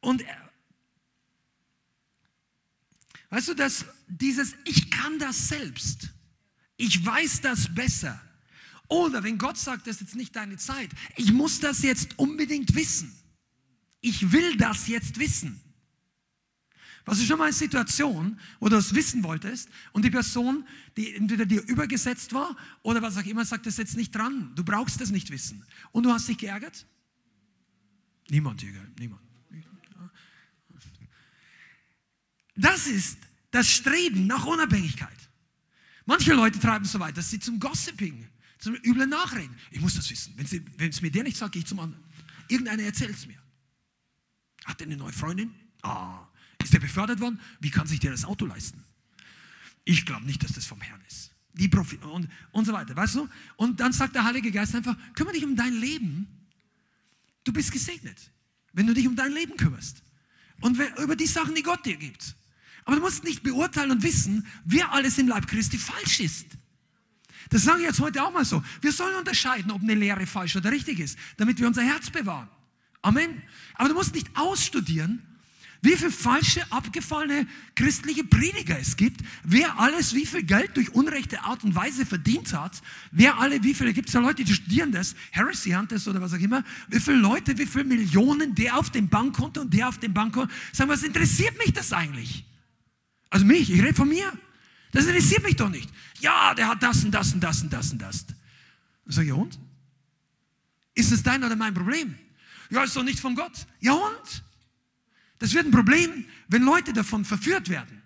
Und 0.00 0.22
weißt 3.30 3.48
du, 3.48 3.54
dass 3.54 3.86
dieses 4.08 4.54
Ich 4.66 4.90
kann 4.90 5.18
das 5.18 5.48
selbst 5.48 6.12
ich 6.76 7.04
weiß 7.04 7.40
das 7.40 7.74
besser. 7.74 8.20
Oder 8.88 9.22
wenn 9.22 9.38
Gott 9.38 9.58
sagt, 9.58 9.86
das 9.86 9.96
ist 9.96 10.02
jetzt 10.02 10.16
nicht 10.16 10.36
deine 10.36 10.56
Zeit, 10.56 10.90
ich 11.16 11.32
muss 11.32 11.60
das 11.60 11.82
jetzt 11.82 12.18
unbedingt 12.18 12.74
wissen. 12.74 13.12
Ich 14.00 14.30
will 14.32 14.56
das 14.56 14.86
jetzt 14.86 15.18
wissen. 15.18 15.60
Was 17.04 17.18
ist 17.18 17.26
schon 17.26 17.38
mal 17.38 17.44
eine 17.44 17.52
Situation, 17.52 18.38
wo 18.58 18.68
du 18.68 18.76
es 18.76 18.94
wissen 18.94 19.22
wolltest 19.22 19.68
und 19.92 20.04
die 20.04 20.10
Person, 20.10 20.66
die 20.96 21.14
entweder 21.14 21.46
dir 21.46 21.62
übergesetzt 21.62 22.32
war 22.32 22.56
oder 22.82 23.00
was 23.00 23.16
auch 23.16 23.24
immer, 23.24 23.44
sagt, 23.44 23.66
das 23.66 23.76
jetzt 23.76 23.96
nicht 23.96 24.14
dran. 24.14 24.52
Du 24.56 24.64
brauchst 24.64 25.00
das 25.00 25.10
nicht 25.10 25.30
wissen. 25.30 25.64
Und 25.92 26.02
du 26.02 26.12
hast 26.12 26.28
dich 26.28 26.38
geärgert? 26.38 26.84
Niemand, 28.28 28.60
Jäger, 28.60 28.84
niemand. 28.98 29.22
Das 32.56 32.86
ist 32.86 33.18
das 33.50 33.68
Streben 33.68 34.26
nach 34.26 34.46
Unabhängigkeit. 34.46 35.25
Manche 36.06 36.32
Leute 36.32 36.58
treiben 36.58 36.84
so 36.84 36.98
weit, 37.00 37.16
dass 37.16 37.30
sie 37.30 37.40
zum 37.40 37.58
Gossiping, 37.58 38.26
zum 38.58 38.74
üblen 38.76 39.10
Nachreden. 39.10 39.54
Ich 39.72 39.80
muss 39.80 39.94
das 39.94 40.08
wissen. 40.08 40.34
Wenn 40.36 40.88
es 40.88 41.02
mir 41.02 41.10
der 41.10 41.24
nicht 41.24 41.36
sagt, 41.36 41.52
gehe 41.52 41.60
ich 41.60 41.66
zum 41.66 41.80
anderen. 41.80 42.02
Irgendeiner 42.48 42.84
erzählt 42.84 43.10
es 43.10 43.26
mir. 43.26 43.38
Hat 44.64 44.80
er 44.80 44.86
eine 44.86 44.96
neue 44.96 45.12
Freundin? 45.12 45.52
Ah, 45.82 46.26
ist 46.62 46.72
der 46.72 46.80
befördert 46.80 47.20
worden? 47.20 47.40
Wie 47.60 47.70
kann 47.70 47.86
sich 47.86 48.00
der 48.00 48.12
das 48.12 48.24
Auto 48.24 48.46
leisten? 48.46 48.82
Ich 49.84 50.06
glaube 50.06 50.24
nicht, 50.26 50.42
dass 50.42 50.52
das 50.52 50.64
vom 50.64 50.80
Herrn 50.80 51.00
ist. 51.06 51.30
Die 51.54 51.68
Profi 51.68 51.96
und, 51.96 52.28
und 52.52 52.64
so 52.64 52.72
weiter, 52.72 52.94
weißt 52.94 53.16
du? 53.16 53.28
Und 53.56 53.80
dann 53.80 53.92
sagt 53.92 54.14
der 54.14 54.24
Heilige 54.24 54.50
Geist 54.50 54.74
einfach, 54.74 54.96
kümmere 55.14 55.34
dich 55.34 55.44
um 55.44 55.56
dein 55.56 55.74
Leben. 55.74 56.26
Du 57.44 57.52
bist 57.52 57.72
gesegnet, 57.72 58.30
wenn 58.72 58.86
du 58.86 58.94
dich 58.94 59.06
um 59.06 59.16
dein 59.16 59.32
Leben 59.32 59.56
kümmerst. 59.56 60.02
Und 60.60 60.78
über 60.98 61.16
die 61.16 61.26
Sachen, 61.26 61.54
die 61.54 61.62
Gott 61.62 61.84
dir 61.86 61.96
gibt. 61.96 62.34
Aber 62.86 62.96
du 62.96 63.02
musst 63.02 63.24
nicht 63.24 63.42
beurteilen 63.42 63.90
und 63.90 64.02
wissen, 64.02 64.46
wer 64.64 64.92
alles 64.92 65.18
im 65.18 65.28
Leib 65.28 65.46
Christi 65.46 65.76
falsch 65.76 66.20
ist. 66.20 66.46
Das 67.50 67.64
sage 67.64 67.80
ich 67.80 67.86
jetzt 67.86 68.00
heute 68.00 68.24
auch 68.24 68.32
mal 68.32 68.44
so. 68.44 68.62
Wir 68.80 68.92
sollen 68.92 69.16
unterscheiden, 69.16 69.70
ob 69.70 69.82
eine 69.82 69.94
Lehre 69.94 70.26
falsch 70.26 70.56
oder 70.56 70.70
richtig 70.70 71.00
ist, 71.00 71.18
damit 71.36 71.60
wir 71.60 71.66
unser 71.66 71.82
Herz 71.82 72.10
bewahren. 72.10 72.48
Amen. 73.02 73.42
Aber 73.74 73.88
du 73.88 73.94
musst 73.94 74.14
nicht 74.14 74.28
ausstudieren, 74.34 75.22
wie 75.82 75.96
viele 75.96 76.10
falsche, 76.10 76.60
abgefallene 76.70 77.46
christliche 77.74 78.24
Prediger 78.24 78.78
es 78.78 78.96
gibt, 78.96 79.20
wer 79.44 79.78
alles 79.78 80.14
wie 80.14 80.26
viel 80.26 80.42
Geld 80.42 80.76
durch 80.76 80.92
unrechte 80.94 81.42
Art 81.42 81.62
und 81.64 81.74
Weise 81.74 82.06
verdient 82.06 82.52
hat, 82.52 82.82
wer 83.12 83.38
alle, 83.38 83.62
wie 83.62 83.74
viele, 83.74 83.92
gibt 83.92 84.08
es 84.08 84.14
ja 84.14 84.20
Leute, 84.20 84.42
die 84.42 84.54
studieren 84.54 84.90
das, 84.90 85.14
Heresy 85.30 85.70
Hunters 85.70 86.08
oder 86.08 86.20
was 86.20 86.32
auch 86.32 86.38
immer, 86.38 86.64
wie 86.88 86.98
viele 86.98 87.18
Leute, 87.18 87.56
wie 87.58 87.66
viele 87.66 87.84
Millionen 87.84 88.54
der 88.54 88.78
auf 88.78 88.90
dem 88.90 89.08
Bankkonto 89.08 89.60
und 89.60 89.74
der 89.74 89.88
auf 89.88 89.98
dem 89.98 90.14
Bankkonto, 90.14 90.52
sagen, 90.72 90.90
was 90.90 91.02
interessiert 91.02 91.56
mich 91.58 91.72
das 91.72 91.92
eigentlich? 91.92 92.44
Also 93.30 93.44
mich, 93.44 93.70
ich 93.70 93.82
rede 93.82 93.94
von 93.94 94.08
mir. 94.08 94.32
Das 94.92 95.06
interessiert 95.06 95.42
mich 95.42 95.56
doch 95.56 95.68
nicht. 95.68 95.90
Ja, 96.20 96.54
der 96.54 96.68
hat 96.68 96.82
das 96.82 97.04
und 97.04 97.10
das 97.10 97.32
und 97.32 97.40
das 97.40 97.62
und 97.62 97.72
das 97.72 97.92
und 97.92 98.00
das. 98.00 98.26
Dann 98.26 98.36
sage 99.06 99.26
ich, 99.26 99.28
ja 99.28 99.34
und? 99.34 99.58
Ist 100.94 101.12
es 101.12 101.22
dein 101.22 101.44
oder 101.44 101.56
mein 101.56 101.74
Problem? 101.74 102.16
Ja, 102.70 102.84
ist 102.84 102.96
doch 102.96 103.02
nicht 103.02 103.20
von 103.20 103.34
Gott. 103.34 103.66
Ja 103.80 103.92
und? 103.92 104.42
Das 105.38 105.52
wird 105.52 105.66
ein 105.66 105.70
Problem, 105.70 106.24
wenn 106.48 106.62
Leute 106.62 106.92
davon 106.92 107.24
verführt 107.24 107.68
werden. 107.68 108.02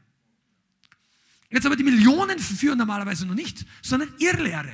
Jetzt 1.51 1.67
aber 1.67 1.77
die 1.77 1.85
Millionen 1.85 2.39
verführen 2.39 2.79
normalerweise 2.79 3.27
noch 3.27 3.35
nicht, 3.35 3.65
sondern 3.83 4.13
Irrlehre. 4.19 4.73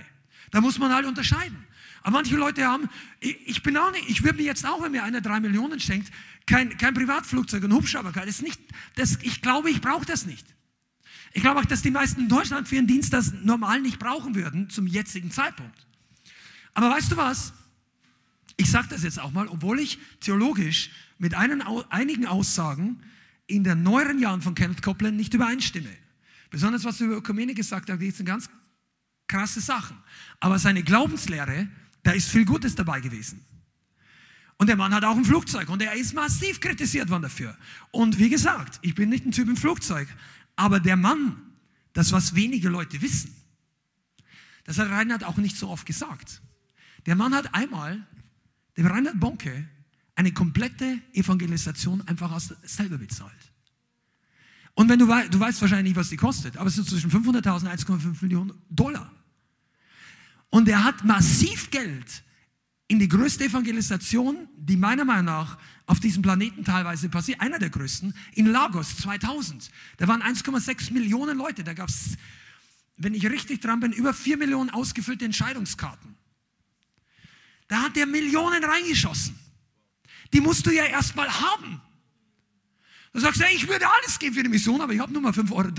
Da 0.51 0.61
muss 0.61 0.79
man 0.79 0.93
halt 0.93 1.07
unterscheiden. 1.07 1.65
Aber 2.07 2.19
manche 2.19 2.37
Leute 2.37 2.65
haben, 2.65 2.89
ich 3.19 3.65
bin 3.65 3.77
auch 3.77 3.91
nicht, 3.91 4.09
ich 4.09 4.23
würde 4.23 4.37
mir 4.37 4.45
jetzt 4.45 4.65
auch, 4.65 4.81
wenn 4.81 4.93
mir 4.93 5.03
einer 5.03 5.21
drei 5.21 5.41
Millionen 5.41 5.81
schenkt, 5.81 6.13
kein, 6.47 6.79
kein 6.79 6.95
Privatflugzeug 6.95 7.65
und 7.65 7.73
Hubschrauber, 7.73 8.13
das 8.13 8.27
ist 8.27 8.43
nicht, 8.43 8.61
das, 8.95 9.19
ich 9.23 9.43
glaube, 9.43 9.71
ich 9.71 9.81
brauche 9.81 10.07
das 10.07 10.25
nicht. 10.25 10.47
Ich 11.33 11.43
glaube 11.43 11.59
auch, 11.59 11.65
dass 11.65 11.83
die 11.83 11.91
meisten 11.91 12.21
in 12.21 12.29
Deutschland 12.29 12.69
für 12.69 12.77
ihren 12.77 12.87
Dienst 12.87 13.13
das 13.13 13.33
normal 13.43 13.81
nicht 13.81 13.99
brauchen 13.99 14.37
würden, 14.37 14.71
zum 14.71 14.87
jetzigen 14.87 15.33
Zeitpunkt. 15.33 15.85
Aber 16.75 16.91
weißt 16.91 17.11
du 17.11 17.17
was? 17.17 17.53
Ich 18.57 18.71
sage 18.71 18.87
das 18.89 19.03
jetzt 19.03 19.19
auch 19.19 19.33
mal, 19.33 19.49
obwohl 19.49 19.81
ich 19.81 19.99
theologisch 20.21 20.91
mit 21.19 21.35
einen, 21.35 21.61
einigen 21.91 22.27
Aussagen 22.27 23.03
in 23.49 23.65
den 23.65 23.83
neueren 23.83 24.21
Jahren 24.21 24.43
von 24.43 24.55
Kenneth 24.55 24.81
Copeland 24.81 25.17
nicht 25.17 25.35
übereinstimme. 25.35 25.91
Besonders 26.51 26.85
was 26.85 27.01
er 27.01 27.09
über 27.09 27.17
Ökumene 27.17 27.53
gesagt 27.53 27.91
hat, 27.91 28.01
das 28.01 28.17
sind 28.17 28.27
ganz 28.27 28.49
krasse 29.27 29.61
Sachen. 29.61 29.97
Aber 30.39 30.61
seine 30.61 30.85
Glaubenslehre, 30.85 31.67
da 32.07 32.13
ist 32.13 32.31
viel 32.31 32.45
Gutes 32.45 32.77
dabei 32.77 33.01
gewesen. 33.01 33.45
Und 34.59 34.69
der 34.69 34.77
Mann 34.77 34.95
hat 34.95 35.05
auch 35.05 35.17
ein 35.17 35.25
Flugzeug 35.25 35.69
und 35.69 35.83
er 35.83 35.95
ist 35.95 36.15
massiv 36.15 36.61
kritisiert 36.61 37.11
worden 37.11 37.23
dafür. 37.23 37.57
Und 37.91 38.19
wie 38.21 38.31
gesagt, 38.31 38.79
ich 38.83 38.95
bin 38.95 39.09
nicht 39.09 39.27
ein 39.27 39.33
Typ 39.33 39.49
im 39.49 39.57
Flugzeug, 39.57 40.07
aber 40.55 40.79
der 40.79 40.97
Mann, 40.97 41.37
das 41.95 42.13
was 42.13 42.37
wenige 42.37 42.69
Leute 42.69 43.03
wissen, 43.03 43.35
das 44.63 44.79
hat 44.79 44.89
Reinhard 44.89 45.25
auch 45.25 45.37
nicht 45.37 45.57
so 45.57 45.69
oft 45.69 45.85
gesagt. 45.85 46.41
Der 47.07 47.17
Mann 47.17 47.35
hat 47.35 47.53
einmal 47.55 48.07
dem 48.77 48.87
Reinhard 48.87 49.19
Bonke 49.19 49.69
eine 50.15 50.33
komplette 50.33 51.01
Evangelisation 51.13 52.07
einfach 52.07 52.31
aus 52.31 52.55
selber 52.63 52.99
bezahlt. 52.99 53.33
Und 54.75 54.89
wenn 54.89 55.01
du, 55.01 55.09
weißt, 55.09 55.35
du 55.35 55.41
weißt 55.41 55.61
wahrscheinlich 55.61 55.95
nicht, 55.95 55.97
was 55.97 56.11
die 56.11 56.17
kostet, 56.17 56.57
aber 56.57 56.69
es 56.69 56.79
ist 56.79 56.89
zwischen 56.89 57.11
500.000 57.11 57.63
und 57.63 58.01
1,5 58.01 58.23
Millionen 58.23 58.53
Dollar. 58.71 59.11
Und 60.51 60.69
er 60.69 60.85
hat 60.85 61.05
massiv 61.05 61.71
Geld 61.71 62.23
in 62.89 62.99
die 62.99 63.09
größte 63.09 63.45
Evangelisation, 63.45 64.49
die 64.57 64.77
meiner 64.77 65.05
Meinung 65.05 65.27
nach 65.27 65.59
auf 65.87 66.01
diesem 66.01 66.23
Planeten 66.23 66.65
teilweise 66.65 67.09
passiert, 67.09 67.41
einer 67.41 67.59
der 67.59 67.71
größten, 67.71 68.15
in 68.35 68.47
Lagos 68.47 68.97
2000. 68.99 69.71
Da 69.99 70.09
waren 70.09 70.23
1,6 70.23 70.93
Millionen 70.93 71.37
Leute, 71.37 71.65
da 71.65 71.75
gab 71.75 71.89
es, 71.89 72.17
wenn 72.97 73.15
ich 73.15 73.27
richtig 73.27 73.61
dran 73.61 73.81
bin, 73.81 73.93
über 73.93 74.15
4 74.15 74.37
Millionen 74.37 74.71
ausgefüllte 74.71 75.25
Entscheidungskarten. 75.25 76.17
Da 77.69 77.83
hat 77.83 77.97
er 77.97 78.07
Millionen 78.07 78.63
reingeschossen. 78.63 79.37
Die 80.33 80.41
musst 80.41 80.67
du 80.67 80.71
ja 80.71 80.85
erstmal 80.85 81.29
haben. 81.29 81.81
Du 83.13 83.21
sagst, 83.21 83.41
ja, 83.41 83.47
ich 83.53 83.67
würde 83.67 83.87
alles 83.89 84.19
geben 84.19 84.35
für 84.35 84.43
die 84.43 84.49
Mission, 84.49 84.81
aber 84.81 84.93
ich 84.93 85.01
habe 85.01 85.13
nur 85.13 85.23
mal 85.23 85.33
5,30 85.33 85.53
Euro. 85.53 85.71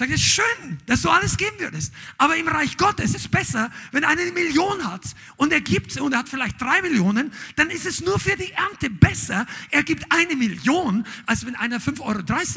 Sagt, 0.00 0.12
es 0.12 0.22
ist 0.22 0.28
schön, 0.28 0.78
dass 0.86 1.02
du 1.02 1.10
alles 1.10 1.36
geben 1.36 1.58
würdest. 1.58 1.92
Aber 2.16 2.34
im 2.34 2.48
Reich 2.48 2.78
Gottes 2.78 3.10
ist 3.10 3.16
es 3.16 3.28
besser, 3.28 3.70
wenn 3.92 4.02
einer 4.02 4.22
eine 4.22 4.32
Million 4.32 4.82
hat 4.90 5.04
und 5.36 5.52
er 5.52 5.60
gibt 5.60 6.00
und 6.00 6.14
er 6.14 6.20
hat 6.20 6.28
vielleicht 6.30 6.58
drei 6.58 6.80
Millionen, 6.80 7.30
dann 7.56 7.68
ist 7.68 7.84
es 7.84 8.00
nur 8.00 8.18
für 8.18 8.34
die 8.34 8.50
Ernte 8.52 8.88
besser, 8.88 9.46
er 9.70 9.82
gibt 9.82 10.10
eine 10.10 10.36
Million, 10.36 11.06
als 11.26 11.44
wenn 11.44 11.54
einer 11.54 11.80
5,30 11.80 12.00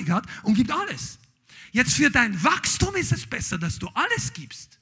Euro 0.08 0.16
hat 0.16 0.26
und 0.44 0.54
gibt 0.54 0.72
alles. 0.72 1.20
Jetzt 1.74 1.96
für 1.96 2.10
dein 2.10 2.42
Wachstum 2.46 2.96
ist 2.96 3.12
es 3.12 3.26
besser, 3.26 3.58
dass 3.58 3.78
du 3.78 3.90
alles 3.94 4.32
gibst, 4.32 4.80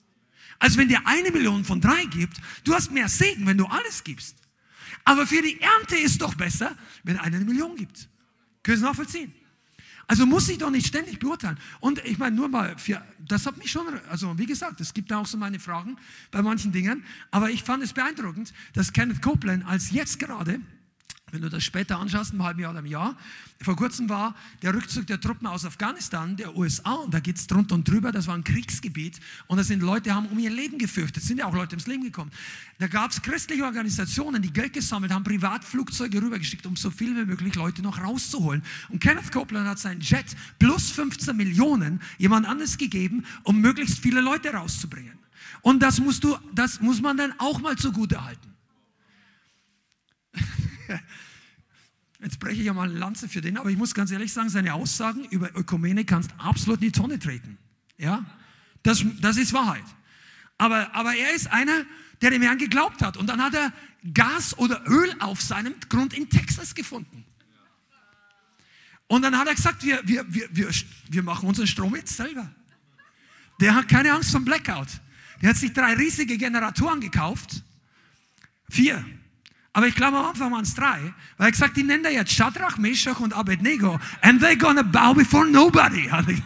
als 0.59 0.77
wenn 0.77 0.87
dir 0.87 1.01
eine 1.05 1.31
Million 1.31 1.65
von 1.65 1.81
drei 1.81 2.05
gibt. 2.05 2.37
Du 2.63 2.75
hast 2.75 2.91
mehr 2.91 3.09
Segen, 3.09 3.47
wenn 3.47 3.57
du 3.57 3.65
alles 3.65 4.03
gibst. 4.03 4.37
Aber 5.03 5.25
für 5.25 5.41
die 5.41 5.59
Ernte 5.59 5.95
ist 5.95 6.21
doch 6.21 6.35
besser, 6.35 6.77
wenn 7.01 7.17
einer 7.17 7.37
eine 7.37 7.45
Million 7.45 7.75
gibt. 7.75 8.07
Können 8.61 8.77
Sie 8.77 8.83
nachvollziehen? 8.83 9.33
Also 10.07 10.25
muss 10.25 10.49
ich 10.49 10.57
doch 10.57 10.69
nicht 10.69 10.87
ständig 10.87 11.19
beurteilen. 11.19 11.57
Und 11.79 12.03
ich 12.05 12.17
meine, 12.17 12.35
nur 12.35 12.49
mal, 12.49 12.77
für, 12.77 13.01
das 13.19 13.45
hat 13.45 13.57
mich 13.57 13.71
schon, 13.71 13.85
also 14.09 14.37
wie 14.37 14.45
gesagt, 14.45 14.81
es 14.81 14.93
gibt 14.93 15.11
da 15.11 15.19
auch 15.19 15.25
so 15.25 15.37
meine 15.37 15.59
Fragen 15.59 15.97
bei 16.31 16.41
manchen 16.41 16.71
Dingen, 16.71 17.03
aber 17.31 17.49
ich 17.49 17.63
fand 17.63 17.83
es 17.83 17.93
beeindruckend, 17.93 18.53
dass 18.73 18.93
Kenneth 18.93 19.21
Copeland 19.21 19.65
als 19.65 19.91
jetzt 19.91 20.19
gerade 20.19 20.59
wenn 21.31 21.41
du 21.41 21.49
das 21.49 21.63
später 21.63 21.99
anschaust, 21.99 22.33
im 22.33 22.43
halben 22.43 22.59
Jahr 22.59 22.71
oder 22.71 22.79
im 22.79 22.85
Jahr, 22.85 23.17
vor 23.61 23.75
kurzem 23.75 24.09
war 24.09 24.35
der 24.61 24.73
Rückzug 24.73 25.07
der 25.07 25.19
Truppen 25.19 25.47
aus 25.47 25.65
Afghanistan, 25.65 26.35
der 26.35 26.55
USA, 26.55 26.93
und 26.93 27.13
da 27.13 27.19
geht 27.19 27.37
es 27.37 27.47
drunter 27.47 27.75
und 27.75 27.87
drüber, 27.87 28.11
das 28.11 28.27
war 28.27 28.35
ein 28.35 28.43
Kriegsgebiet, 28.43 29.19
und 29.47 29.57
da 29.57 29.63
sind 29.63 29.81
Leute, 29.81 30.13
haben 30.13 30.27
um 30.27 30.39
ihr 30.39 30.49
Leben 30.49 30.77
gefürchtet, 30.77 31.23
sind 31.23 31.37
ja 31.37 31.45
auch 31.45 31.53
Leute 31.53 31.73
ums 31.73 31.87
Leben 31.87 32.03
gekommen. 32.03 32.31
Da 32.79 32.87
gab 32.87 33.11
es 33.11 33.21
christliche 33.21 33.63
Organisationen, 33.63 34.41
die 34.41 34.51
Geld 34.51 34.73
gesammelt 34.73 35.13
haben, 35.13 35.23
Privatflugzeuge 35.23 36.21
rübergeschickt, 36.21 36.65
um 36.65 36.75
so 36.75 36.89
viel 36.89 37.15
wie 37.15 37.25
möglich 37.25 37.55
Leute 37.55 37.81
noch 37.81 38.01
rauszuholen. 38.01 38.63
Und 38.89 38.99
Kenneth 38.99 39.31
Copeland 39.31 39.67
hat 39.67 39.79
seinen 39.79 40.01
Jet 40.01 40.25
plus 40.57 40.89
15 40.91 41.35
Millionen 41.35 42.01
jemand 42.17 42.47
anderes 42.47 42.77
gegeben, 42.77 43.25
um 43.43 43.61
möglichst 43.61 43.99
viele 43.99 44.21
Leute 44.21 44.49
rauszubringen. 44.49 45.19
Und 45.61 45.83
das 45.83 45.99
musst 45.99 46.23
du, 46.23 46.37
das 46.53 46.81
muss 46.81 47.01
man 47.01 47.17
dann 47.17 47.33
auch 47.37 47.59
mal 47.61 47.75
zugute 47.75 48.23
halten. 48.23 48.49
Jetzt 52.21 52.39
breche 52.39 52.59
ich 52.59 52.65
ja 52.65 52.73
mal 52.73 52.89
eine 52.89 52.99
Lanze 52.99 53.27
für 53.27 53.41
den, 53.41 53.57
aber 53.57 53.69
ich 53.69 53.77
muss 53.77 53.95
ganz 53.95 54.11
ehrlich 54.11 54.31
sagen, 54.31 54.49
seine 54.49 54.75
Aussagen 54.75 55.25
über 55.25 55.55
Ökumene 55.55 56.05
kannst 56.05 56.31
absolut 56.37 56.81
in 56.81 56.87
die 56.87 56.91
Tonne 56.91 57.17
treten. 57.17 57.57
Ja, 57.97 58.25
das, 58.83 59.03
das 59.21 59.37
ist 59.37 59.53
Wahrheit. 59.53 59.83
Aber, 60.57 60.93
aber 60.93 61.15
er 61.15 61.33
ist 61.33 61.47
einer, 61.51 61.85
der 62.21 62.29
dem 62.29 62.43
Herrn 62.43 62.59
geglaubt 62.59 63.01
hat. 63.01 63.17
Und 63.17 63.27
dann 63.27 63.41
hat 63.41 63.55
er 63.55 63.73
Gas 64.13 64.57
oder 64.57 64.83
Öl 64.87 65.15
auf 65.19 65.41
seinem 65.41 65.73
Grund 65.89 66.13
in 66.13 66.29
Texas 66.29 66.75
gefunden. 66.75 67.25
Und 69.07 69.23
dann 69.23 69.37
hat 69.37 69.47
er 69.47 69.55
gesagt, 69.55 69.83
wir, 69.83 69.99
wir, 70.07 70.23
wir, 70.33 70.47
wir, 70.51 70.69
wir 71.09 71.23
machen 71.23 71.49
unseren 71.49 71.67
Strom 71.67 71.95
jetzt 71.95 72.15
selber. 72.15 72.49
Der 73.59 73.75
hat 73.75 73.89
keine 73.89 74.13
Angst 74.13 74.31
vom 74.31 74.45
Blackout. 74.45 74.87
Der 75.41 75.49
hat 75.49 75.57
sich 75.57 75.73
drei 75.73 75.93
riesige 75.95 76.37
Generatoren 76.37 77.01
gekauft. 77.01 77.63
Vier. 78.69 79.03
Aber 79.73 79.87
ich 79.87 79.95
glaube 79.95 80.17
am 80.17 80.25
Anfang 80.25 80.51
waren 80.51 80.63
es 80.63 80.73
drei, 80.73 81.13
weil 81.37 81.47
er 81.47 81.51
gesagt, 81.51 81.77
die 81.77 81.83
nennen 81.83 82.03
er 82.03 82.11
jetzt 82.11 82.31
Shadrach, 82.33 82.77
Meshach 82.77 83.19
und 83.19 83.33
Abednego 83.33 83.99
and 84.21 84.41
they're 84.43 84.57
gonna 84.57 84.83
bow 84.83 85.13
before 85.13 85.45
nobody. 85.47 86.09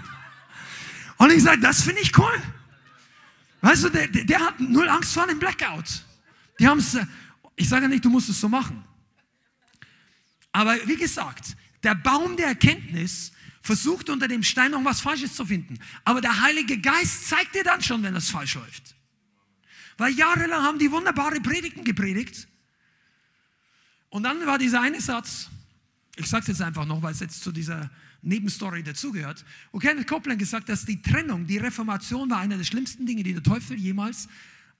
Und 1.17 1.31
ich 1.31 1.43
sage, 1.43 1.61
das 1.61 1.81
finde 1.81 2.01
ich 2.01 2.15
cool. 2.17 2.43
Weißt 3.61 3.85
du, 3.85 3.89
der, 3.89 4.07
der, 4.07 4.39
hat 4.41 4.59
null 4.59 4.89
Angst 4.89 5.13
vor 5.13 5.23
einem 5.23 5.39
Blackout. 5.39 6.03
Die 6.59 6.67
haben 6.67 6.79
es, 6.79 6.97
ich 7.55 7.69
sage 7.69 7.87
nicht, 7.87 8.03
du 8.03 8.09
musst 8.09 8.27
es 8.27 8.41
so 8.41 8.49
machen. 8.49 8.83
Aber 10.51 10.75
wie 10.85 10.97
gesagt, 10.97 11.55
Der 11.85 11.93
Baum 11.93 12.35
der 12.35 12.47
Erkenntnis 12.47 13.31
versucht 13.61 14.09
unter 14.09 14.27
dem 14.27 14.41
Stein 14.41 14.71
noch 14.71 14.83
was 14.83 15.01
Falsches 15.01 15.35
zu 15.35 15.45
finden. 15.45 15.77
Aber 16.03 16.19
der 16.19 16.41
Heilige 16.41 16.79
Geist 16.79 17.29
zeigt 17.29 17.53
dir 17.53 17.63
dann 17.63 17.83
schon, 17.83 18.01
wenn 18.01 18.15
das 18.15 18.31
falsch 18.31 18.55
läuft. 18.55 18.95
Weil 19.97 20.11
jahrelang 20.13 20.63
haben 20.63 20.79
die 20.79 20.89
wunderbare 20.91 21.39
Predigten 21.41 21.83
gepredigt. 21.83 22.47
Und 24.15 24.23
dann 24.23 24.45
war 24.45 24.57
dieser 24.57 24.79
eine 24.79 25.01
Satz, 25.01 25.49
ich 26.15 26.25
sage 26.27 26.43
es 26.43 26.47
jetzt 26.47 26.61
einfach 26.61 26.85
noch, 26.85 27.01
weil 27.01 27.11
es 27.11 27.19
jetzt 27.19 27.43
zu 27.43 27.51
dieser 27.51 27.91
Nebenstory 28.21 28.81
dazugehört. 28.81 29.43
Und 29.73 29.81
Kenneth 29.81 30.07
Copeland 30.07 30.39
gesagt, 30.39 30.69
dass 30.69 30.85
die 30.85 31.01
Trennung, 31.01 31.45
die 31.45 31.57
Reformation 31.57 32.29
war 32.29 32.37
einer 32.37 32.55
der 32.55 32.63
schlimmsten 32.63 33.05
Dinge, 33.05 33.23
die 33.23 33.33
der 33.33 33.43
Teufel 33.43 33.77
jemals 33.77 34.29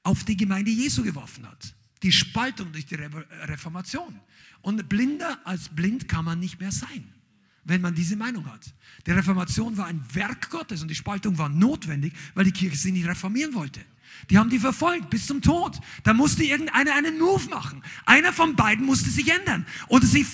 auf 0.04 0.24
die 0.24 0.38
Gemeinde 0.38 0.72
Jesu 0.72 1.04
geworfen 1.04 1.46
hat. 1.46 1.76
Die 2.02 2.14
Spaltung 2.14 2.72
durch 2.72 2.86
die 2.86 2.96
Reformation. 2.96 4.18
Und 4.62 4.88
blinder 4.88 5.38
als 5.44 5.68
blind 5.68 6.08
kann 6.08 6.24
man 6.24 6.40
nicht 6.40 6.62
mehr 6.62 6.72
sein, 6.72 7.04
wenn 7.66 7.82
man 7.82 7.94
diese 7.94 8.16
Meinung 8.16 8.46
hat. 8.46 8.74
Die 9.06 9.12
Reformation 9.12 9.76
war 9.76 9.88
ein 9.88 10.02
Werk 10.14 10.50
Gottes 10.50 10.82
und 10.82 10.88
die 10.88 10.96
Spaltung 10.96 11.38
war 11.38 11.50
notwendig, 11.50 12.14
weil 12.36 12.46
die 12.46 12.54
Kirche 12.54 12.78
sie 12.78 12.94
nicht 12.94 13.06
reformieren 13.06 13.54
wollte. 13.54 13.82
Die 14.30 14.38
haben 14.38 14.50
die 14.50 14.60
verfolgt 14.60 15.10
bis 15.10 15.28
zum 15.28 15.42
Tod. 15.42 15.78
Da 16.04 16.14
musste 16.14 16.44
irgendeiner 16.44 16.96
einen 16.96 17.20
Move 17.20 17.50
machen. 17.50 17.84
Einer 18.06 18.34
von 18.34 18.56
beiden 18.56 18.86
musste 18.86 19.10
sich 19.10 19.30
ändern. 19.32 19.66
Oder 19.88 20.06
sie 20.06 20.26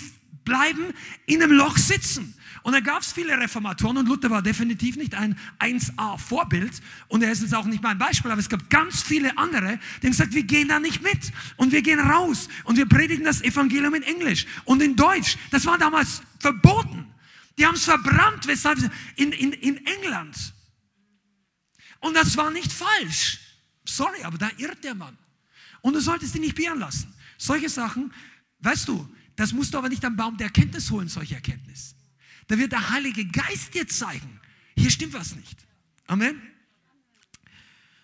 bleiben 0.43 0.93
in 1.25 1.41
einem 1.41 1.51
Loch 1.51 1.77
sitzen. 1.77 2.35
Und 2.63 2.73
da 2.73 2.79
gab 2.79 3.01
es 3.01 3.11
viele 3.11 3.37
Reformatoren 3.39 3.97
und 3.97 4.07
Luther 4.07 4.29
war 4.29 4.43
definitiv 4.43 4.95
nicht 4.95 5.15
ein 5.15 5.37
1A-Vorbild 5.59 6.81
und 7.07 7.23
er 7.23 7.31
ist 7.31 7.41
jetzt 7.41 7.55
auch 7.55 7.65
nicht 7.65 7.81
mein 7.81 7.97
Beispiel, 7.97 8.29
aber 8.29 8.39
es 8.39 8.49
gab 8.49 8.69
ganz 8.69 9.01
viele 9.01 9.35
andere, 9.35 9.79
die 10.01 10.07
haben 10.07 10.11
gesagt, 10.11 10.33
wir 10.33 10.43
gehen 10.43 10.67
da 10.67 10.79
nicht 10.79 11.01
mit 11.01 11.31
und 11.57 11.71
wir 11.71 11.81
gehen 11.81 11.99
raus 11.99 12.49
und 12.65 12.77
wir 12.77 12.87
predigen 12.87 13.25
das 13.25 13.41
Evangelium 13.41 13.95
in 13.95 14.03
Englisch 14.03 14.45
und 14.65 14.81
in 14.83 14.95
Deutsch. 14.95 15.37
Das 15.49 15.65
war 15.65 15.79
damals 15.79 16.21
verboten. 16.39 17.07
Die 17.57 17.65
haben 17.65 17.75
es 17.75 17.85
verbrannt, 17.85 18.45
weshalb 18.45 18.77
in, 19.15 19.31
in, 19.31 19.53
in 19.53 19.85
England. 19.85 20.53
Und 21.99 22.15
das 22.15 22.37
war 22.37 22.51
nicht 22.51 22.71
falsch. 22.71 23.39
Sorry, 23.85 24.21
aber 24.23 24.37
da 24.37 24.49
irrt 24.57 24.83
der 24.83 24.95
Mann. 24.95 25.17
Und 25.81 25.93
du 25.93 25.99
solltest 25.99 26.35
ihn 26.35 26.41
nicht 26.41 26.55
beirren 26.55 26.79
lassen. 26.79 27.13
Solche 27.37 27.69
Sachen, 27.69 28.13
weißt 28.59 28.87
du, 28.87 29.09
das 29.35 29.53
musst 29.53 29.73
du 29.73 29.77
aber 29.77 29.89
nicht 29.89 30.05
am 30.05 30.15
Baum 30.15 30.37
der 30.37 30.47
Erkenntnis 30.47 30.91
holen, 30.91 31.07
solche 31.07 31.35
Erkenntnis. 31.35 31.95
Da 32.47 32.57
wird 32.57 32.71
der 32.71 32.89
Heilige 32.91 33.25
Geist 33.25 33.73
dir 33.73 33.87
zeigen, 33.87 34.39
hier 34.75 34.91
stimmt 34.91 35.13
was 35.13 35.35
nicht. 35.35 35.65
Amen. 36.07 36.41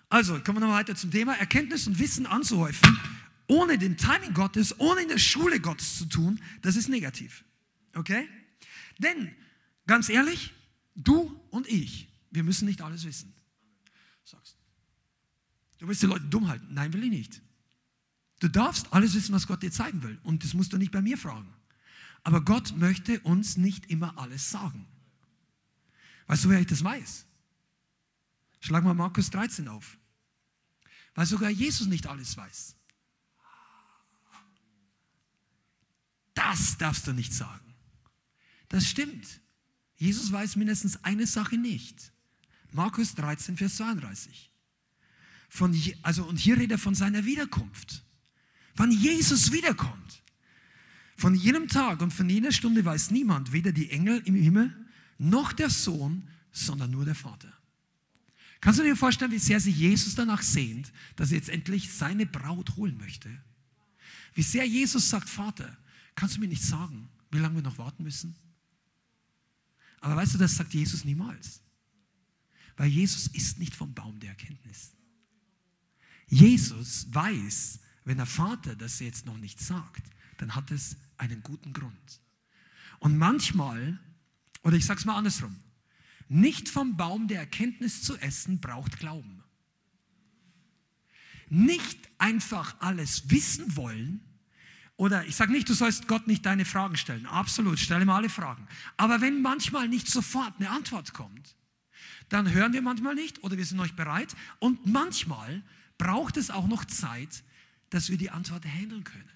Also, 0.09 0.39
kommen 0.39 0.57
wir 0.57 0.61
nochmal 0.61 0.79
weiter 0.79 0.95
zum 0.95 1.11
Thema. 1.11 1.33
Erkenntnis 1.37 1.85
und 1.85 1.99
Wissen 1.99 2.25
anzuhäufen, 2.25 2.97
ohne 3.47 3.77
den 3.77 3.97
Timing 3.97 4.33
Gottes, 4.33 4.79
ohne 4.79 5.01
in 5.01 5.09
der 5.09 5.17
Schule 5.17 5.59
Gottes 5.59 5.97
zu 5.97 6.05
tun, 6.05 6.41
das 6.61 6.75
ist 6.75 6.87
negativ. 6.87 7.43
Okay? 7.93 8.27
Denn, 8.97 9.35
ganz 9.85 10.09
ehrlich, 10.09 10.53
du 10.95 11.39
und 11.49 11.67
ich, 11.67 12.07
wir 12.31 12.43
müssen 12.43 12.65
nicht 12.65 12.81
alles 12.81 13.05
wissen. 13.05 13.33
Sagst 14.23 14.56
du 15.77 15.87
willst 15.87 16.01
die 16.01 16.07
Leute 16.07 16.25
dumm 16.25 16.47
halten? 16.47 16.67
Nein, 16.73 16.93
will 16.93 17.03
ich 17.03 17.09
nicht. 17.09 17.41
Du 18.39 18.47
darfst 18.47 18.93
alles 18.93 19.15
wissen, 19.15 19.33
was 19.33 19.47
Gott 19.47 19.63
dir 19.63 19.71
zeigen 19.71 20.03
will. 20.03 20.19
Und 20.23 20.43
das 20.43 20.53
musst 20.53 20.73
du 20.73 20.77
nicht 20.77 20.91
bei 20.91 21.01
mir 21.01 21.17
fragen. 21.17 21.51
Aber 22.23 22.41
Gott 22.41 22.75
möchte 22.77 23.19
uns 23.21 23.57
nicht 23.57 23.89
immer 23.89 24.17
alles 24.17 24.51
sagen. 24.51 24.85
Weißt 26.27 26.45
du, 26.45 26.49
wer 26.49 26.59
ich 26.59 26.67
das 26.67 26.83
weiß? 26.83 27.25
Schlag 28.59 28.83
mal 28.83 28.93
Markus 28.93 29.29
13 29.29 29.67
auf. 29.67 29.97
Weil 31.15 31.25
sogar 31.25 31.49
Jesus 31.49 31.87
nicht 31.87 32.05
alles 32.05 32.35
weiß. 32.37 32.75
Das 36.33 36.77
darfst 36.77 37.07
du 37.07 37.13
nicht 37.13 37.33
sagen. 37.33 37.73
Das 38.69 38.85
stimmt. 38.85 39.41
Jesus 39.95 40.31
weiß 40.31 40.55
mindestens 40.57 41.03
eine 41.03 41.25
Sache 41.25 41.57
nicht. 41.57 42.11
Markus 42.71 43.15
13, 43.15 43.57
Vers 43.57 43.77
32. 43.77 44.51
Von, 45.49 45.79
also, 46.01 46.25
und 46.25 46.37
hier 46.37 46.57
redet 46.57 46.71
er 46.71 46.77
von 46.77 46.95
seiner 46.95 47.25
Wiederkunft 47.25 48.03
wann 48.77 48.91
Jesus 48.91 49.51
wiederkommt. 49.51 50.23
Von 51.17 51.35
jenem 51.35 51.67
Tag 51.67 52.01
und 52.01 52.13
von 52.13 52.29
jener 52.29 52.51
Stunde 52.51 52.85
weiß 52.85 53.11
niemand, 53.11 53.51
weder 53.51 53.71
die 53.71 53.89
Engel 53.89 54.21
im 54.25 54.35
Himmel 54.35 54.73
noch 55.17 55.51
der 55.51 55.71
Sohn, 55.71 56.27
sondern 56.51 56.91
nur 56.91 57.05
der 57.05 57.15
Vater. 57.15 57.51
Kannst 58.61 58.79
du 58.79 58.83
dir 58.83 58.95
vorstellen, 58.95 59.31
wie 59.31 59.39
sehr 59.39 59.59
sich 59.59 59.75
Jesus 59.75 60.15
danach 60.15 60.41
sehnt, 60.41 60.91
dass 61.15 61.31
er 61.31 61.37
jetzt 61.37 61.49
endlich 61.49 61.91
seine 61.91 62.25
Braut 62.25 62.75
holen 62.75 62.97
möchte? 62.97 63.29
Wie 64.35 64.43
sehr 64.43 64.65
Jesus 64.65 65.09
sagt, 65.09 65.27
Vater, 65.27 65.75
kannst 66.15 66.35
du 66.35 66.39
mir 66.39 66.47
nicht 66.47 66.63
sagen, 66.63 67.09
wie 67.31 67.39
lange 67.39 67.55
wir 67.55 67.63
noch 67.63 67.79
warten 67.79 68.03
müssen? 68.03 68.35
Aber 70.01 70.15
weißt 70.15 70.35
du, 70.35 70.37
das 70.37 70.55
sagt 70.55 70.73
Jesus 70.73 71.03
niemals. 71.03 71.61
Weil 72.77 72.89
Jesus 72.89 73.27
ist 73.27 73.57
nicht 73.57 73.75
vom 73.75 73.93
Baum 73.95 74.19
der 74.19 74.29
Erkenntnis. 74.29 74.96
Jesus 76.27 77.07
weiß, 77.11 77.79
wenn 78.05 78.17
der 78.17 78.25
Vater 78.25 78.75
das 78.75 78.99
jetzt 78.99 79.25
noch 79.25 79.37
nicht 79.37 79.59
sagt, 79.59 80.03
dann 80.37 80.55
hat 80.55 80.71
es 80.71 80.97
einen 81.17 81.41
guten 81.41 81.73
Grund. 81.73 82.21
Und 82.99 83.17
manchmal, 83.17 83.99
oder 84.63 84.75
ich 84.75 84.85
sage 84.85 84.99
es 84.99 85.05
mal 85.05 85.15
andersrum, 85.17 85.55
nicht 86.29 86.69
vom 86.69 86.97
Baum 86.97 87.27
der 87.27 87.39
Erkenntnis 87.39 88.01
zu 88.01 88.17
essen 88.17 88.59
braucht 88.59 88.99
Glauben. 88.99 89.43
Nicht 91.49 91.97
einfach 92.17 92.75
alles 92.79 93.29
wissen 93.29 93.77
wollen, 93.77 94.21
oder 94.97 95.25
ich 95.25 95.35
sage 95.35 95.51
nicht, 95.51 95.69
du 95.69 95.75
sollst 95.75 96.07
Gott 96.07 96.25
nicht 96.25 96.45
deine 96.45 96.65
Fragen 96.65 96.97
stellen. 96.97 97.27
Absolut, 97.27 97.77
stelle 97.79 98.03
mal 98.03 98.17
alle 98.17 98.29
Fragen. 98.29 98.67
Aber 98.97 99.21
wenn 99.21 99.43
manchmal 99.43 99.87
nicht 99.87 100.07
sofort 100.07 100.55
eine 100.57 100.71
Antwort 100.71 101.13
kommt, 101.13 101.55
dann 102.29 102.51
hören 102.51 102.73
wir 102.73 102.81
manchmal 102.81 103.13
nicht 103.13 103.43
oder 103.43 103.57
wir 103.57 103.65
sind 103.65 103.77
noch 103.77 103.83
nicht 103.83 103.95
bereit. 103.95 104.35
Und 104.57 104.87
manchmal 104.87 105.61
braucht 105.97 106.37
es 106.37 106.51
auch 106.51 106.67
noch 106.67 106.85
Zeit, 106.85 107.43
dass 107.89 108.09
wir 108.09 108.17
die 108.17 108.29
Antwort 108.29 108.65
handeln 108.65 109.03
können. 109.03 109.29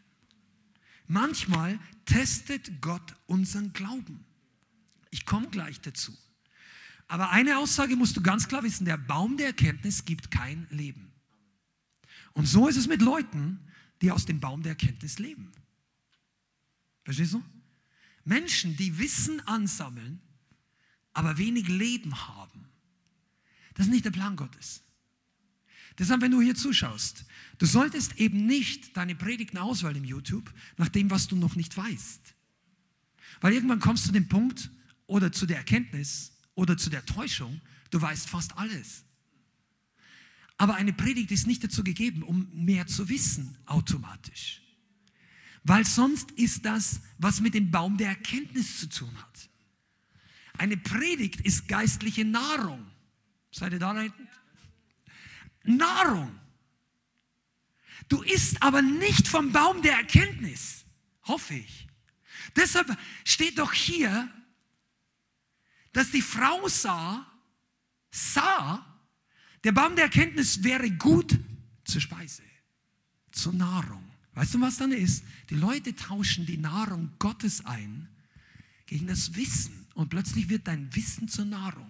Manchmal 1.07 1.79
testet 2.05 2.81
Gott 2.81 3.15
unseren 3.27 3.73
Glauben. 3.73 4.25
Ich 5.09 5.25
komme 5.25 5.49
gleich 5.49 5.81
dazu. 5.81 6.17
Aber 7.07 7.31
eine 7.31 7.57
Aussage 7.57 7.97
musst 7.97 8.15
du 8.15 8.21
ganz 8.21 8.47
klar 8.47 8.63
wissen, 8.63 8.85
der 8.85 8.97
Baum 8.97 9.35
der 9.35 9.47
Erkenntnis 9.47 10.05
gibt 10.05 10.31
kein 10.31 10.67
Leben. 10.69 11.11
Und 12.33 12.45
so 12.45 12.67
ist 12.69 12.77
es 12.77 12.87
mit 12.87 13.01
Leuten, 13.01 13.59
die 14.01 14.11
aus 14.11 14.25
dem 14.25 14.39
Baum 14.39 14.63
der 14.63 14.71
Erkenntnis 14.71 15.19
leben. 15.19 15.51
Verstehst 17.03 17.33
du? 17.33 17.43
Menschen, 18.23 18.77
die 18.77 18.97
Wissen 18.97 19.45
ansammeln, 19.47 20.21
aber 21.13 21.37
wenig 21.37 21.67
Leben 21.67 22.27
haben. 22.27 22.69
Das 23.73 23.87
ist 23.87 23.91
nicht 23.91 24.05
der 24.05 24.11
Plan 24.11 24.35
Gottes. 24.35 24.81
Deshalb, 25.97 26.21
wenn 26.21 26.31
du 26.31 26.41
hier 26.41 26.55
zuschaust, 26.55 27.25
du 27.57 27.65
solltest 27.65 28.17
eben 28.17 28.45
nicht 28.45 28.95
deine 28.95 29.15
Predigten 29.15 29.57
auswählen 29.57 29.97
im 29.97 30.05
YouTube 30.05 30.51
nach 30.77 30.89
dem, 30.89 31.09
was 31.09 31.27
du 31.27 31.35
noch 31.35 31.55
nicht 31.55 31.75
weißt. 31.75 32.35
Weil 33.41 33.53
irgendwann 33.53 33.79
kommst 33.79 34.05
du 34.05 34.07
zu 34.07 34.13
dem 34.13 34.27
Punkt 34.27 34.69
oder 35.07 35.31
zu 35.31 35.45
der 35.45 35.57
Erkenntnis 35.57 36.33
oder 36.55 36.77
zu 36.77 36.89
der 36.89 37.05
Täuschung, 37.05 37.61
du 37.89 38.01
weißt 38.01 38.29
fast 38.29 38.57
alles. 38.57 39.03
Aber 40.57 40.75
eine 40.75 40.93
Predigt 40.93 41.31
ist 41.31 41.47
nicht 41.47 41.63
dazu 41.63 41.83
gegeben, 41.83 42.23
um 42.23 42.47
mehr 42.53 42.85
zu 42.85 43.09
wissen 43.09 43.57
automatisch. 43.65 44.61
Weil 45.63 45.85
sonst 45.85 46.31
ist 46.31 46.65
das, 46.65 47.01
was 47.17 47.41
mit 47.41 47.53
dem 47.53 47.71
Baum 47.71 47.97
der 47.97 48.09
Erkenntnis 48.09 48.79
zu 48.79 48.87
tun 48.87 49.15
hat. 49.17 49.49
Eine 50.57 50.77
Predigt 50.77 51.41
ist 51.41 51.67
geistliche 51.67 52.25
Nahrung. 52.25 52.85
Seid 53.51 53.73
ihr 53.73 53.79
da 53.79 53.99
hinten? 53.99 54.27
Nahrung. 55.63 56.39
Du 58.09 58.21
isst 58.23 58.61
aber 58.61 58.81
nicht 58.81 59.27
vom 59.27 59.51
Baum 59.51 59.81
der 59.81 59.93
Erkenntnis, 59.93 60.85
hoffe 61.23 61.55
ich. 61.55 61.87
Deshalb 62.55 62.97
steht 63.23 63.59
doch 63.59 63.71
hier, 63.71 64.29
dass 65.93 66.11
die 66.11 66.21
Frau 66.21 66.67
sah, 66.67 67.25
sah, 68.09 68.85
der 69.63 69.71
Baum 69.71 69.95
der 69.95 70.05
Erkenntnis 70.05 70.63
wäre 70.63 70.89
gut 70.91 71.39
zur 71.83 72.01
Speise, 72.01 72.43
zur 73.31 73.53
Nahrung. 73.53 74.03
Weißt 74.33 74.55
du, 74.55 74.61
was 74.61 74.77
dann 74.77 74.91
ist? 74.91 75.23
Die 75.49 75.55
Leute 75.55 75.95
tauschen 75.95 76.45
die 76.45 76.57
Nahrung 76.57 77.11
Gottes 77.19 77.65
ein 77.65 78.09
gegen 78.85 79.07
das 79.07 79.35
Wissen 79.35 79.85
und 79.93 80.09
plötzlich 80.09 80.49
wird 80.49 80.67
dein 80.67 80.93
Wissen 80.95 81.27
zur 81.27 81.45
Nahrung. 81.45 81.89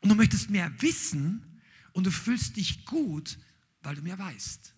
Und 0.00 0.08
du 0.08 0.14
möchtest 0.14 0.50
mehr 0.50 0.70
wissen, 0.80 1.51
und 1.92 2.04
du 2.04 2.10
fühlst 2.10 2.56
dich 2.56 2.84
gut, 2.84 3.38
weil 3.82 3.94
du 3.94 4.02
mehr 4.02 4.18
weißt. 4.18 4.74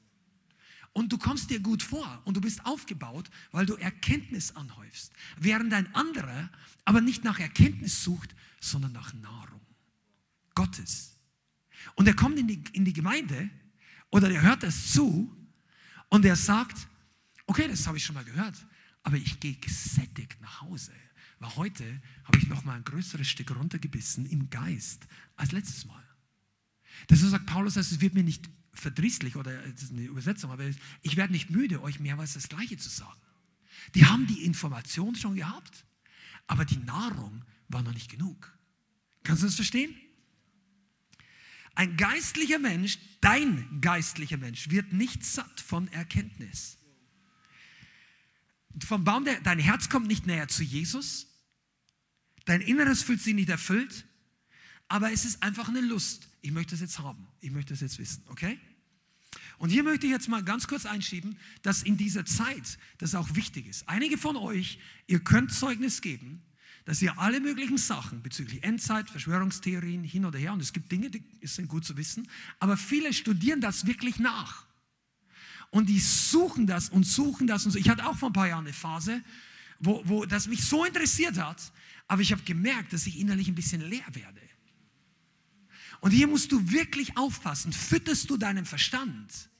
Und 0.93 1.13
du 1.13 1.19
kommst 1.19 1.51
dir 1.51 1.59
gut 1.59 1.83
vor 1.83 2.23
und 2.25 2.37
du 2.37 2.41
bist 2.41 2.65
aufgebaut, 2.65 3.29
weil 3.51 3.67
du 3.67 3.75
Erkenntnis 3.75 4.55
anhäufst. 4.55 5.13
Während 5.37 5.73
ein 5.73 5.93
anderer 5.95 6.51
aber 6.85 7.01
nicht 7.01 7.25
nach 7.25 7.41
Erkenntnis 7.41 8.05
sucht, 8.05 8.35
sondern 8.61 8.93
nach 8.93 9.13
Nahrung. 9.15 9.61
Gottes. 10.55 11.19
Und 11.97 12.07
er 12.07 12.15
kommt 12.15 12.39
in 12.39 12.47
die, 12.47 12.63
in 12.73 12.85
die 12.85 12.93
Gemeinde 12.93 13.51
oder 14.11 14.31
er 14.31 14.43
hört 14.43 14.63
das 14.63 14.93
zu 14.93 15.35
und 16.11 16.25
er 16.25 16.37
sagt, 16.37 16.87
okay, 17.47 17.67
das 17.67 17.87
habe 17.89 17.97
ich 17.97 18.05
schon 18.05 18.15
mal 18.15 18.25
gehört, 18.25 18.55
aber 19.03 19.17
ich 19.17 19.41
gehe 19.41 19.55
gesättigt 19.55 20.41
nach 20.41 20.61
Hause. 20.61 20.93
Weil 21.41 21.57
heute 21.57 22.01
habe 22.23 22.39
ich 22.39 22.47
noch 22.47 22.65
mal 22.65 22.77
ein 22.77 22.85
größeres 22.85 23.29
Stück 23.29 23.51
runtergebissen 23.51 24.27
im 24.27 24.49
Geist 24.49 25.09
als 25.37 25.51
letztes 25.51 25.85
Mal. 25.87 26.04
Deshalb 27.09 27.31
sagt 27.31 27.47
Paulus, 27.47 27.77
es 27.77 28.01
wird 28.01 28.15
mir 28.15 28.25
nicht 28.25 28.49
verdrießlich 28.73 29.37
oder 29.37 29.57
das 29.69 29.85
ist 29.85 29.93
eine 29.93 30.03
Übersetzung, 30.03 30.51
aber 30.51 30.65
ich 31.03 31.17
werde 31.17 31.33
nicht 31.33 31.51
müde, 31.51 31.83
euch 31.83 32.01
mehrmals 32.01 32.35
das 32.35 32.49
Gleiche 32.49 32.77
zu 32.77 32.89
sagen. 32.89 33.21
Die 33.95 34.07
haben 34.07 34.27
die 34.27 34.45
Information 34.45 35.15
schon 35.15 35.37
gehabt, 35.37 35.85
aber 36.47 36.65
die 36.65 36.79
Nahrung 36.79 37.45
war 37.69 37.83
noch 37.83 37.95
nicht 37.95 38.11
genug. 38.11 38.57
Kannst 39.23 39.43
du 39.43 39.47
das 39.47 39.55
verstehen? 39.55 39.95
Ein 41.75 41.97
geistlicher 41.97 42.59
Mensch, 42.59 42.99
dein 43.21 43.81
geistlicher 43.81 44.37
Mensch, 44.37 44.71
wird 44.71 44.93
nicht 44.93 45.25
satt 45.25 45.61
von 45.61 45.89
Erkenntnis. 45.89 46.79
Vom 48.85 49.05
Baum, 49.05 49.25
der, 49.25 49.41
dein 49.41 49.59
Herz 49.59 49.89
kommt 49.89 50.07
nicht 50.07 50.27
näher 50.27 50.49
zu 50.49 50.63
Jesus, 50.63 51.27
dein 52.45 52.61
Inneres 52.61 53.03
fühlt 53.03 53.21
sich 53.21 53.35
nicht 53.35 53.49
erfüllt, 53.49 54.05
aber 54.89 55.13
es 55.13 55.25
ist 55.25 55.43
einfach 55.43 55.69
eine 55.69 55.81
Lust. 55.81 56.29
Ich 56.45 56.53
möchte 56.53 56.73
das 56.73 56.83
jetzt 56.83 56.99
haben, 56.99 57.27
ich 57.41 57.51
möchte 57.51 57.73
das 57.73 57.81
jetzt 57.81 57.99
wissen, 57.99 58.23
okay? 58.27 58.59
Und 59.57 59.71
hier 59.71 59.83
möchte 59.83 60.05
ich 60.05 60.13
jetzt 60.13 60.29
mal 60.29 60.45
ganz 60.45 60.69
kurz 60.69 60.85
einschieben, 60.85 61.39
dass 61.63 61.83
in 61.83 61.97
dieser 61.97 62.27
Zeit 62.27 62.79
das 62.99 63.15
auch 63.15 63.35
wichtig 63.35 63.67
ist. 63.67 63.89
Einige 63.89 64.19
von 64.19 64.37
euch, 64.37 64.79
ihr 65.07 65.21
könnt 65.21 65.55
Zeugnis 65.55 66.03
geben, 66.03 66.43
dass 66.85 67.01
ihr 67.01 67.19
alle 67.19 67.41
möglichen 67.41 67.79
Sachen 67.79 68.23
bezüglich 68.23 68.63
Endzeit, 68.63 69.09
Verschwörungstheorien 69.09 70.05
hin 70.05 70.27
oder 70.27 70.39
her, 70.39 70.53
und 70.53 70.61
es 70.61 70.75
gibt 70.75 70.93
Dinge, 70.93 71.09
die 71.09 71.25
sind 71.45 71.67
gut 71.67 71.87
zu 71.87 71.97
wissen, 71.97 72.29
aber 72.59 72.77
viele 72.77 73.15
studieren 73.15 73.63
das 73.63 73.87
wirklich 73.87 74.19
nach. 74.19 74.67
Und 75.71 75.89
die 75.89 75.99
suchen 75.99 76.67
das 76.67 76.91
und 76.91 77.05
suchen 77.05 77.47
das 77.47 77.65
und 77.65 77.73
so. 77.73 77.79
Ich 77.79 77.89
hatte 77.89 78.07
auch 78.07 78.19
vor 78.19 78.29
ein 78.29 78.35
paar 78.35 78.49
Jahren 78.49 78.67
eine 78.67 78.75
Phase, 78.75 79.25
wo, 79.81 80.03
wo 80.05 80.27
das 80.27 80.47
mich 80.47 80.63
so 80.63 80.85
interessiert 80.85 81.39
hat, 81.39 81.73
aber 82.07 82.21
ich 82.21 82.33
habe 82.33 82.43
gemerkt, 82.43 82.93
dass 82.93 83.07
ich 83.07 83.19
innerlich 83.19 83.49
ein 83.49 83.55
bisschen 83.55 83.81
leer 83.81 84.05
werde. 84.13 84.44
Und 86.01 86.11
hier 86.11 86.27
musst 86.27 86.53
du 86.53 86.71
wirklich 86.71 87.17
aufpassen. 87.17 87.73
Fütterst 87.73 88.31
du 88.31 88.37
deinen 88.37 88.65
Verstand? 88.65 89.51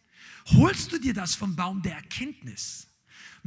Holst 0.47 0.93
du 0.93 0.99
dir 0.99 1.15
das 1.15 1.35
vom 1.35 1.57
Baum 1.57 1.83
der 1.83 1.97
Erkenntnis? 1.97 2.87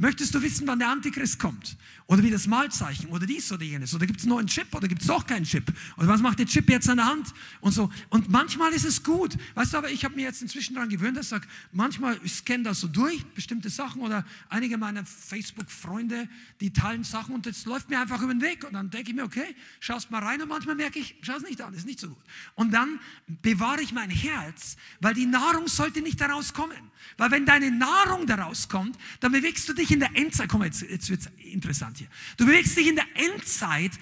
Möchtest 0.00 0.32
du 0.32 0.40
wissen, 0.40 0.64
wann 0.68 0.78
der 0.78 0.90
Antichrist 0.90 1.40
kommt? 1.40 1.76
Oder 2.06 2.22
wie 2.22 2.30
das 2.30 2.46
Malzeichen 2.46 3.10
oder 3.10 3.26
dies 3.26 3.50
oder 3.50 3.64
jenes? 3.64 3.92
Oder 3.96 4.06
gibt 4.06 4.20
es 4.20 4.26
nur 4.26 4.38
einen 4.38 4.46
Chip 4.46 4.72
oder 4.72 4.86
gibt 4.86 5.02
es 5.02 5.08
doch 5.08 5.26
keinen 5.26 5.44
Chip? 5.44 5.72
Oder 5.96 6.06
was 6.06 6.22
macht 6.22 6.38
der 6.38 6.46
Chip 6.46 6.70
jetzt 6.70 6.88
an 6.88 6.98
der 6.98 7.06
Hand? 7.06 7.34
Und 7.60 7.72
so. 7.72 7.90
Und 8.08 8.30
manchmal 8.30 8.72
ist 8.72 8.84
es 8.84 9.02
gut. 9.02 9.36
Weißt 9.56 9.72
du, 9.72 9.78
aber 9.78 9.90
ich 9.90 10.04
habe 10.04 10.14
mir 10.14 10.22
jetzt 10.22 10.40
inzwischen 10.40 10.74
daran 10.74 10.88
gewöhnt, 10.88 11.16
dass 11.16 11.26
ich 11.26 11.30
sage, 11.30 11.48
manchmal 11.72 12.18
ich 12.22 12.32
scanne 12.32 12.62
das 12.62 12.78
so 12.78 12.86
durch, 12.86 13.26
bestimmte 13.34 13.70
Sachen 13.70 14.00
oder 14.00 14.24
einige 14.48 14.78
meiner 14.78 15.04
Facebook-Freunde, 15.04 16.28
die 16.60 16.72
teilen 16.72 17.02
Sachen 17.02 17.34
und 17.34 17.44
das 17.46 17.64
läuft 17.64 17.90
mir 17.90 18.00
einfach 18.00 18.22
über 18.22 18.32
den 18.32 18.40
Weg. 18.40 18.64
Und 18.64 18.74
dann 18.74 18.90
denke 18.90 19.10
ich 19.10 19.16
mir, 19.16 19.24
okay, 19.24 19.56
schaust 19.80 20.12
mal 20.12 20.22
rein 20.22 20.40
und 20.40 20.48
manchmal 20.48 20.76
merke 20.76 21.00
ich, 21.00 21.16
schau 21.22 21.34
es 21.34 21.42
nicht 21.42 21.60
an, 21.60 21.74
ist 21.74 21.86
nicht 21.86 21.98
so 21.98 22.10
gut. 22.10 22.24
Und 22.54 22.72
dann 22.72 23.00
bewahre 23.26 23.82
ich 23.82 23.92
mein 23.92 24.10
Herz, 24.10 24.76
weil 25.00 25.14
die 25.14 25.26
Nahrung 25.26 25.66
sollte 25.66 26.02
nicht 26.02 26.20
daraus 26.20 26.54
kommen. 26.54 26.88
Weil 27.16 27.30
wenn 27.30 27.46
deine 27.46 27.70
Nahrung 27.70 28.26
daraus 28.26 28.68
kommt, 28.68 28.96
dann 29.20 29.32
bewegst 29.32 29.68
du 29.68 29.72
dich 29.72 29.90
in 29.90 30.00
der 30.00 30.16
Endzeit. 30.16 30.48
Komm, 30.48 30.62
jetzt, 30.62 30.82
jetzt 30.82 31.10
wird 31.10 31.20
es 31.20 31.28
interessant 31.52 31.98
hier. 31.98 32.08
Du 32.36 32.46
bewegst 32.46 32.76
dich 32.76 32.86
in 32.86 32.96
der 32.96 33.06
Endzeit. 33.14 33.92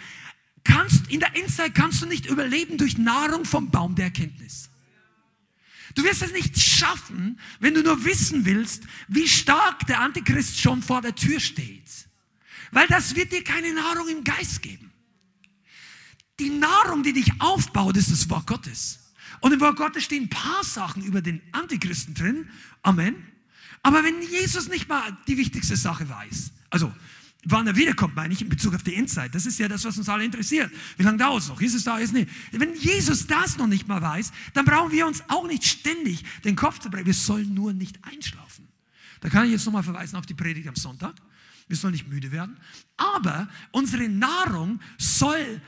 Kannst, 0.64 1.11
in 1.11 1.20
der 1.20 1.34
Endzeit 1.36 1.74
kannst 1.74 2.03
du 2.03 2.07
nicht 2.07 2.26
überleben 2.26 2.76
durch 2.76 2.99
Nahrung 2.99 3.44
vom 3.44 3.70
Baum 3.70 3.94
der 3.94 4.07
Erkenntnis. 4.07 4.68
Du 5.94 6.05
wirst 6.05 6.22
es 6.22 6.32
nicht 6.32 6.61
schaffen, 6.61 7.40
wenn 7.59 7.72
du 7.72 7.82
nur 7.82 8.05
wissen 8.05 8.44
willst, 8.44 8.84
wie 9.09 9.26
stark 9.26 9.86
der 9.86 10.01
Antichrist 10.01 10.61
schon 10.61 10.82
vor 10.82 11.01
der 11.01 11.14
Tür 11.14 11.40
steht. 11.40 11.90
Weil 12.70 12.86
das 12.88 13.14
wird 13.14 13.32
dir 13.32 13.42
keine 13.42 13.72
Nahrung 13.72 14.09
im 14.09 14.24
Geist 14.24 14.61
geben. 14.61 14.92
Die 16.38 16.51
Nahrung, 16.51 17.03
die 17.03 17.14
dich 17.14 17.40
aufbaut, 17.40 17.97
ist 17.97 18.11
das 18.11 18.28
Wort 18.28 18.47
Gottes. 18.47 19.06
Und 19.41 19.53
im 19.53 19.61
Wort 19.61 19.76
Gottes 19.76 20.05
stehen 20.05 20.24
ein 20.24 20.30
paar 20.30 20.64
Sachen 20.64 21.03
über 21.03 21.20
den 21.20 21.41
Antichristen 21.53 22.14
drin. 22.14 22.49
Amen. 22.82 23.14
Aber 23.82 24.03
wenn 24.03 24.20
Jesus 24.22 24.68
nicht 24.68 24.89
mal 24.89 25.16
die 25.28 25.37
wichtigste 25.37 25.76
Sache 25.76 26.09
weiß, 26.09 26.51
also 26.70 26.93
wann 27.45 27.66
er 27.66 27.76
wiederkommt, 27.76 28.16
meine 28.16 28.34
ich, 28.34 28.43
in 28.43 28.49
Bezug 28.49 28.74
auf 28.74 28.82
die 28.82 28.95
Endzeit, 28.95 29.34
das 29.34 29.47
ist 29.47 29.59
ja 29.59 29.68
das, 29.68 29.84
was 29.84 29.97
uns 29.97 30.09
alle 30.09 30.24
interessiert. 30.24 30.70
Wie 30.97 31.03
lange 31.03 31.18
dauert 31.18 31.43
es 31.43 31.49
noch? 31.49 31.61
Ist 31.61 31.74
es 31.74 31.84
da, 31.84 31.99
ist 31.99 32.12
nicht? 32.12 32.28
Wenn 32.53 32.74
Jesus 32.74 33.26
das 33.26 33.57
noch 33.57 33.68
nicht 33.68 33.87
mal 33.87 34.03
weiß, 34.03 34.32
dann 34.55 34.64
brauchen 34.64 34.91
wir 34.93 35.07
uns 35.07 35.22
auch 35.28 35.47
nicht 35.47 35.64
ständig 35.64 36.24
den 36.45 36.57
Kopf 36.57 36.80
zu 36.80 36.91
brechen. 36.91 37.07
Wir 37.07 37.14
sollen 37.14 37.55
nur 37.55 37.72
nicht 37.72 37.99
einschlafen. 38.03 38.66
Da 39.20 39.28
kann 39.28 39.47
ich 39.47 39.53
jetzt 39.53 39.64
nochmal 39.64 39.82
verweisen 39.82 40.16
auf 40.16 40.26
die 40.26 40.34
Predigt 40.34 40.68
am 40.68 40.76
Sonntag. 40.76 41.14
Wir 41.68 41.76
sollen 41.76 41.93
nicht 41.93 42.09
müde 42.09 42.32
werden. 42.32 42.57
Aber 42.97 43.49
unsere 43.72 44.09
Nahrung 44.09 44.80
soll 44.99 45.61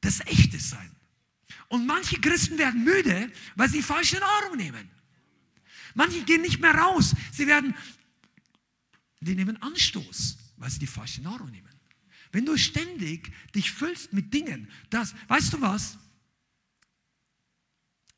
das 0.00 0.20
Echte 0.20 0.58
sein. 0.58 0.90
Und 1.68 1.86
manche 1.86 2.20
Christen 2.20 2.58
werden 2.58 2.84
müde, 2.84 3.30
weil 3.56 3.68
sie 3.68 3.82
falsche 3.82 4.18
Nahrung 4.18 4.56
nehmen. 4.56 4.90
Manche 5.94 6.22
gehen 6.24 6.42
nicht 6.42 6.60
mehr 6.60 6.74
raus. 6.74 7.14
Sie 7.32 7.46
werden, 7.46 7.74
die 9.20 9.34
nehmen 9.34 9.60
Anstoß, 9.62 10.38
weil 10.56 10.70
sie 10.70 10.78
die 10.78 10.86
falsche 10.86 11.22
Nahrung 11.22 11.50
nehmen. 11.50 11.68
Wenn 12.32 12.46
du 12.46 12.56
ständig 12.56 13.32
dich 13.54 13.72
füllst 13.72 14.12
mit 14.12 14.32
Dingen, 14.32 14.68
das, 14.88 15.14
weißt 15.28 15.52
du 15.52 15.60
was? 15.60 15.98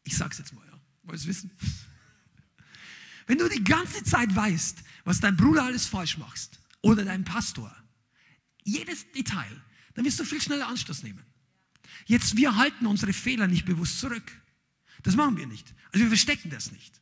Ich 0.05 0.17
sag's 0.17 0.39
jetzt 0.39 0.53
mal, 0.53 0.67
ja. 0.67 0.79
Wolltest 1.05 1.25
du 1.25 1.29
wissen? 1.31 1.51
Wenn 3.27 3.39
du 3.39 3.49
die 3.49 3.65
ganze 3.65 4.03
Zeit 4.05 4.35
weißt, 4.35 4.83
was 5.05 5.21
dein 5.21 5.37
Bruder 5.37 5.65
alles 5.65 5.87
falsch 5.87 6.19
macht 6.19 6.59
oder 6.81 7.05
dein 7.05 7.25
Pastor, 7.25 7.75
jedes 8.65 9.11
Detail, 9.13 9.63
dann 9.95 10.05
wirst 10.05 10.19
du 10.21 10.25
viel 10.25 10.41
schneller 10.41 10.69
Anstoß 10.69 11.03
nehmen. 11.03 11.25
Jetzt, 12.07 12.37
wir 12.37 12.57
halten 12.57 12.87
unsere 12.87 13.13
Fehler 13.13 13.47
nicht 13.47 13.65
bewusst 13.65 14.01
zurück. 14.01 14.31
Das 15.03 15.17
machen 15.17 15.37
wir 15.37 15.47
nicht. 15.47 15.75
Also 15.93 16.05
wir 16.05 16.09
verstecken 16.09 16.51
das 16.51 16.73
nicht. 16.73 17.01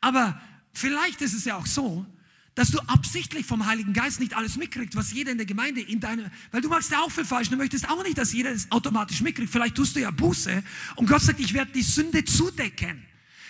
Aber 0.00 0.40
vielleicht 0.72 1.22
ist 1.22 1.32
es 1.32 1.44
ja 1.44 1.56
auch 1.56 1.66
so, 1.66 2.06
dass 2.54 2.70
du 2.70 2.78
absichtlich 2.88 3.44
vom 3.44 3.66
Heiligen 3.66 3.92
Geist 3.92 4.18
nicht 4.18 4.34
alles 4.34 4.56
mitkriegst, 4.56 4.96
was 4.96 5.12
jeder 5.12 5.30
in 5.30 5.36
der 5.36 5.46
Gemeinde 5.46 5.82
in 5.82 6.00
deiner, 6.00 6.30
weil 6.52 6.62
du 6.62 6.70
machst 6.70 6.90
ja 6.90 7.00
auch 7.00 7.10
viel 7.10 7.26
falsch, 7.26 7.50
du 7.50 7.56
möchtest 7.56 7.88
auch 7.88 8.02
nicht, 8.02 8.16
dass 8.16 8.32
jeder 8.32 8.50
das 8.50 8.70
automatisch 8.70 9.20
mitkriegt. 9.20 9.50
Vielleicht 9.50 9.74
tust 9.74 9.94
du 9.94 10.00
ja 10.00 10.10
Buße 10.10 10.62
und 10.96 11.06
Gott 11.06 11.20
sagt, 11.20 11.38
ich 11.38 11.52
werde 11.52 11.72
die 11.72 11.82
Sünde 11.82 12.24
zudecken. 12.24 13.04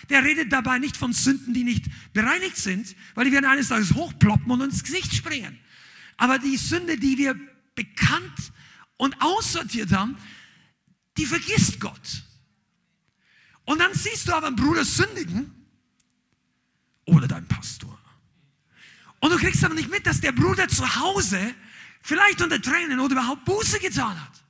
Der 0.09 0.23
redet 0.23 0.51
dabei 0.51 0.79
nicht 0.79 0.97
von 0.97 1.13
Sünden, 1.13 1.53
die 1.53 1.63
nicht 1.63 1.85
bereinigt 2.13 2.57
sind, 2.57 2.95
weil 3.15 3.25
die 3.25 3.31
werden 3.31 3.45
eines 3.45 3.69
Tages 3.69 3.93
hochploppen 3.93 4.51
und 4.51 4.61
ins 4.61 4.83
Gesicht 4.83 5.13
springen. 5.13 5.57
Aber 6.17 6.37
die 6.37 6.57
Sünde, 6.57 6.97
die 6.97 7.17
wir 7.17 7.39
bekannt 7.75 8.51
und 8.97 9.21
aussortiert 9.21 9.91
haben, 9.91 10.17
die 11.17 11.25
vergisst 11.25 11.79
Gott. 11.79 12.23
Und 13.65 13.79
dann 13.79 13.93
siehst 13.93 14.27
du 14.27 14.33
aber 14.33 14.47
einen 14.47 14.55
Bruder 14.55 14.85
sündigen 14.85 15.53
oder 17.05 17.27
deinen 17.27 17.47
Pastor. 17.47 17.97
Und 19.19 19.31
du 19.31 19.37
kriegst 19.37 19.63
aber 19.63 19.73
nicht 19.73 19.89
mit, 19.89 20.05
dass 20.05 20.21
der 20.21 20.31
Bruder 20.31 20.67
zu 20.67 20.95
Hause 20.95 21.55
vielleicht 22.01 22.41
unter 22.41 22.61
Tränen 22.61 22.99
oder 22.99 23.13
überhaupt 23.13 23.43
Buße 23.45 23.79
getan 23.79 24.21
hat. 24.21 24.43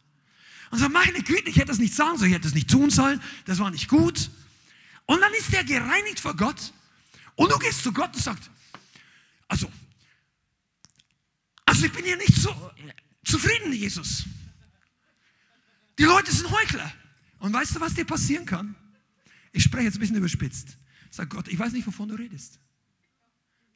Und 0.69 0.79
so, 0.79 0.89
meine 0.89 1.23
Güte, 1.23 1.49
ich 1.49 1.55
hätte 1.55 1.67
das 1.67 1.79
nicht 1.79 1.95
sagen 1.95 2.17
sollen, 2.17 2.29
ich 2.29 2.35
hätte 2.35 2.47
das 2.47 2.53
nicht 2.53 2.69
tun 2.69 2.89
sollen, 2.89 3.21
das 3.45 3.59
war 3.59 3.71
nicht 3.71 3.87
gut. 3.87 4.29
Und 5.05 5.21
dann 5.21 5.33
ist 5.33 5.51
der 5.53 5.63
gereinigt 5.63 6.19
vor 6.19 6.35
Gott. 6.35 6.73
Und 7.35 7.51
du 7.51 7.57
gehst 7.59 7.83
zu 7.83 7.93
Gott 7.93 8.13
und 8.13 8.21
sagst, 8.21 8.49
also, 9.47 9.71
also 11.65 11.85
ich 11.85 11.91
bin 11.93 12.03
hier 12.03 12.17
nicht 12.17 12.35
so 12.35 12.71
zufrieden, 13.23 13.71
Jesus. 13.71 14.25
Die 15.97 16.03
Leute 16.03 16.31
sind 16.31 16.49
Heuchler. 16.49 16.91
Und 17.39 17.53
weißt 17.53 17.75
du, 17.75 17.79
was 17.79 17.93
dir 17.93 18.05
passieren 18.05 18.45
kann? 18.45 18.75
Ich 19.51 19.63
spreche 19.63 19.85
jetzt 19.85 19.95
ein 19.95 19.99
bisschen 19.99 20.15
überspitzt. 20.17 20.77
Sag 21.09 21.29
Gott, 21.29 21.47
ich 21.47 21.57
weiß 21.57 21.73
nicht, 21.73 21.87
wovon 21.87 22.09
du 22.09 22.15
redest. 22.15 22.59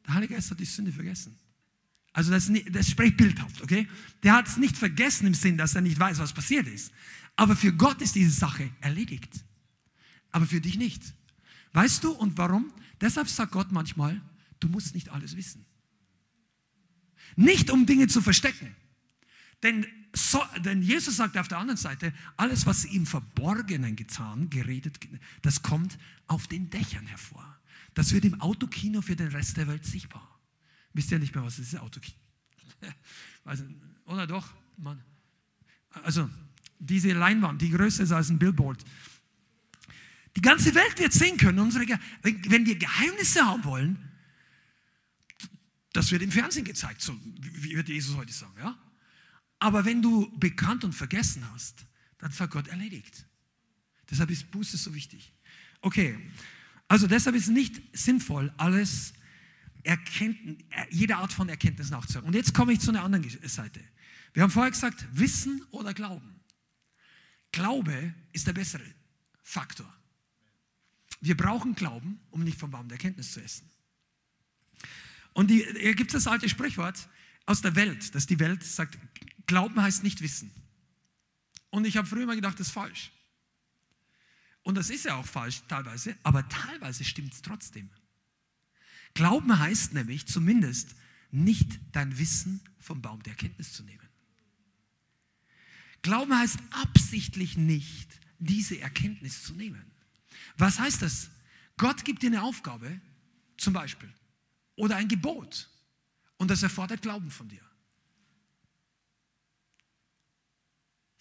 Der 0.06 0.16
Heilige 0.16 0.36
Geist 0.36 0.52
hat 0.52 0.60
die 0.60 0.66
Sünde 0.66 0.92
vergessen. 0.92 1.36
Also 2.14 2.32
das, 2.32 2.52
das 2.72 2.90
spricht 2.90 3.16
bildhaft, 3.18 3.62
okay? 3.62 3.88
Der 4.24 4.34
hat 4.34 4.48
es 4.48 4.58
nicht 4.58 4.78
vergessen 4.78 5.28
im 5.28 5.34
Sinn, 5.34 5.58
dass 5.58 5.76
er 5.76 5.82
nicht 5.82 5.98
weiß, 5.98 6.20
was 6.20 6.34
passiert 6.34 6.68
ist. 6.68 6.92
Aber 7.36 7.56
für 7.56 7.72
Gott 7.72 8.02
ist 8.02 8.16
diese 8.16 8.32
Sache 8.32 8.70
erledigt. 8.82 9.44
Aber 10.32 10.46
für 10.46 10.60
dich 10.60 10.78
nicht. 10.78 11.02
Weißt 11.74 12.04
du 12.04 12.12
und 12.12 12.38
warum? 12.38 12.74
Deshalb 13.00 13.30
sagt 13.30 13.54
Gott 13.54 13.72
manchmal, 13.72 14.22
du 14.60 14.68
musst 14.68 14.94
nicht 14.94 15.10
alles 15.10 15.38
wissen. 15.38 15.66
Nicht 17.38 17.70
um 17.70 17.86
Dinge 17.86 18.08
zu 18.08 18.22
verstecken. 18.22 18.76
Denn, 19.64 19.86
so, 20.14 20.44
denn 20.66 20.82
Jesus 20.82 21.18
sagt 21.18 21.38
auf 21.38 21.48
der 21.48 21.58
anderen 21.58 21.78
Seite, 21.78 22.14
alles, 22.36 22.66
was 22.66 22.86
im 22.86 23.06
Verborgenen 23.06 23.96
getan, 23.96 24.50
geredet, 24.50 25.00
das 25.42 25.62
kommt 25.62 25.98
auf 26.28 26.48
den 26.48 26.70
Dächern 26.70 27.06
hervor. 27.08 27.60
Das 27.94 28.12
wird 28.12 28.26
im 28.26 28.40
Autokino 28.42 29.02
für 29.02 29.16
den 29.16 29.28
Rest 29.30 29.58
der 29.58 29.68
Welt 29.68 29.86
sichtbar. 29.86 30.40
Wisst 30.94 31.12
ihr 31.12 31.20
nicht 31.20 31.34
mehr, 31.34 31.44
was 31.44 31.60
ist 31.60 31.78
Autokino? 31.78 32.18
Also, 33.44 33.64
oder 34.06 34.28
doch? 34.28 34.48
Mann. 34.78 35.02
Also, 36.04 36.30
diese 36.78 37.12
Leinwand, 37.12 37.60
die 37.60 37.72
größer 37.72 38.04
ist 38.04 38.12
als 38.12 38.30
ein 38.30 38.38
Billboard. 38.38 38.84
Die 40.36 40.42
ganze 40.42 40.76
Welt 40.76 41.00
wird 41.00 41.12
sehen 41.12 41.38
können. 41.38 41.58
Unsere, 41.58 42.00
wenn 42.22 42.66
wir 42.68 42.78
Geheimnisse 42.78 43.44
haben 43.44 43.64
wollen, 43.64 43.98
Das 45.94 46.12
wird 46.12 46.22
im 46.22 46.32
Fernsehen 46.32 46.64
gezeigt, 46.64 47.02
so 47.02 47.20
wie 47.24 47.76
wird 47.76 47.90
Jesus 47.90 48.16
heute 48.16 48.32
sagen, 48.32 48.54
ja? 48.58 48.78
Aber 49.62 49.86
wenn 49.86 50.02
du 50.02 50.28
bekannt 50.40 50.84
und 50.84 50.94
vergessen 50.94 51.48
hast, 51.52 51.86
dann 52.18 52.32
sagt 52.32 52.54
Gott 52.54 52.68
erledigt. 52.68 53.28
Deshalb 54.10 54.32
ist 54.32 54.50
Buße 54.50 54.76
so 54.76 54.96
wichtig. 54.96 55.32
Okay, 55.82 56.18
also 56.88 57.06
deshalb 57.06 57.36
ist 57.36 57.44
es 57.44 57.50
nicht 57.50 57.80
sinnvoll, 57.94 58.52
alles 58.58 59.14
Erkenntnis, 59.84 60.58
jede 60.90 61.16
Art 61.16 61.32
von 61.32 61.48
Erkenntnis 61.48 61.92
nachzuhören. 61.92 62.26
Und 62.26 62.34
jetzt 62.34 62.56
komme 62.56 62.74
ich 62.74 62.80
zu 62.80 62.90
einer 62.90 63.04
anderen 63.04 63.30
Seite. 63.48 63.80
Wir 64.34 64.42
haben 64.42 64.50
vorher 64.50 64.72
gesagt, 64.72 65.08
Wissen 65.12 65.64
oder 65.70 65.94
Glauben. 65.94 66.40
Glaube 67.52 68.16
ist 68.34 68.48
der 68.48 68.54
bessere 68.54 68.96
Faktor. 69.44 69.92
Wir 71.20 71.38
brauchen 71.38 71.76
Glauben, 71.76 72.20
um 72.32 72.44
nicht 72.44 72.60
vom 72.60 72.72
Baum 72.72 72.88
der 72.88 72.96
Erkenntnis 72.96 73.34
zu 73.34 73.44
essen. 73.44 73.70
Und 75.34 75.52
die, 75.52 75.64
hier 75.80 75.94
gibt 75.94 76.16
es 76.16 76.24
das 76.24 76.32
alte 76.32 76.50
Sprichwort 76.50 77.08
aus 77.46 77.62
der 77.62 77.76
Welt, 77.76 78.16
dass 78.16 78.26
die 78.26 78.40
Welt 78.40 78.64
sagt, 78.64 78.98
Glauben 79.48 79.82
heißt 79.82 80.04
nicht 80.04 80.22
Wissen. 80.22 80.52
Und 81.70 81.86
ich 81.86 81.98
habe 81.98 82.08
früher 82.08 82.24
immer 82.24 82.36
gedacht, 82.36 82.60
das 82.60 82.68
ist 82.68 82.74
falsch. 82.74 83.12
Und 84.64 84.76
das 84.76 84.90
ist 84.90 85.06
ja 85.06 85.16
auch 85.16 85.26
falsch 85.26 85.62
teilweise, 85.68 86.16
aber 86.24 86.48
teilweise 86.48 87.04
stimmt 87.04 87.34
es 87.34 87.42
trotzdem. 87.42 87.90
Glauben 89.14 89.58
heißt 89.58 89.94
nämlich 89.94 90.28
zumindest 90.28 90.96
nicht 91.32 91.80
dein 91.92 92.18
Wissen 92.18 92.62
vom 92.80 93.02
Baum 93.02 93.24
der 93.24 93.34
Erkenntnis 93.34 93.74
zu 93.74 93.84
nehmen. 93.84 94.08
Glauben 96.02 96.36
heißt 96.38 96.60
absichtlich 96.72 97.58
nicht, 97.58 98.20
diese 98.40 98.80
Erkenntnis 98.80 99.44
zu 99.44 99.54
nehmen. 99.54 99.84
Was 100.58 100.80
heißt 100.80 101.02
das? 101.02 101.30
Gott 101.78 102.04
gibt 102.06 102.24
dir 102.24 102.28
eine 102.28 102.44
Aufgabe, 102.44 103.00
zum 103.58 103.74
Beispiel, 103.74 104.12
oder 104.76 104.96
ein 104.96 105.08
Gebot, 105.08 105.70
und 106.38 106.50
das 106.50 106.64
erfordert 106.64 107.02
Glauben 107.02 107.30
von 107.30 107.48
dir. 107.48 107.62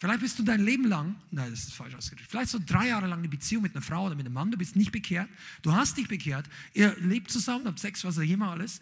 Vielleicht 0.01 0.21
bist 0.21 0.39
du 0.39 0.43
dein 0.43 0.65
Leben 0.65 0.89
lang, 0.89 1.15
nein, 1.31 1.51
das 1.51 1.65
ist 1.65 1.75
falsch 1.75 1.95
ausgedrückt, 1.95 2.31
vielleicht 2.31 2.49
so 2.49 2.59
drei 2.65 2.89
Jahre 2.89 3.07
lang 3.07 3.19
eine 3.19 3.29
Beziehung 3.29 3.63
mit 3.63 3.75
einer 3.75 3.83
Frau 3.83 4.07
oder 4.07 4.15
mit 4.15 4.25
einem 4.25 4.33
Mann, 4.33 4.51
du 4.51 4.57
bist 4.57 4.75
nicht 4.75 4.93
bekehrt, 4.93 5.29
du 5.61 5.75
hast 5.75 5.99
dich 5.99 6.09
bekehrt, 6.09 6.49
ihr 6.73 6.97
lebt 7.01 7.31
zusammen, 7.31 7.67
habt 7.67 7.79
Sex, 7.79 8.03
was 8.03 8.17
auch 8.17 8.23
immer 8.23 8.53
alles, 8.53 8.81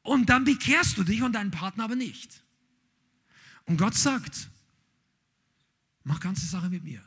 und 0.00 0.30
dann 0.30 0.44
bekehrst 0.44 0.96
du 0.96 1.04
dich 1.04 1.22
und 1.22 1.34
deinen 1.34 1.50
Partner 1.50 1.84
aber 1.84 1.94
nicht. 1.94 2.42
Und 3.66 3.76
Gott 3.76 3.96
sagt, 3.96 4.48
mach 6.04 6.20
ganze 6.20 6.46
Sache 6.46 6.70
mit 6.70 6.84
mir. 6.84 7.02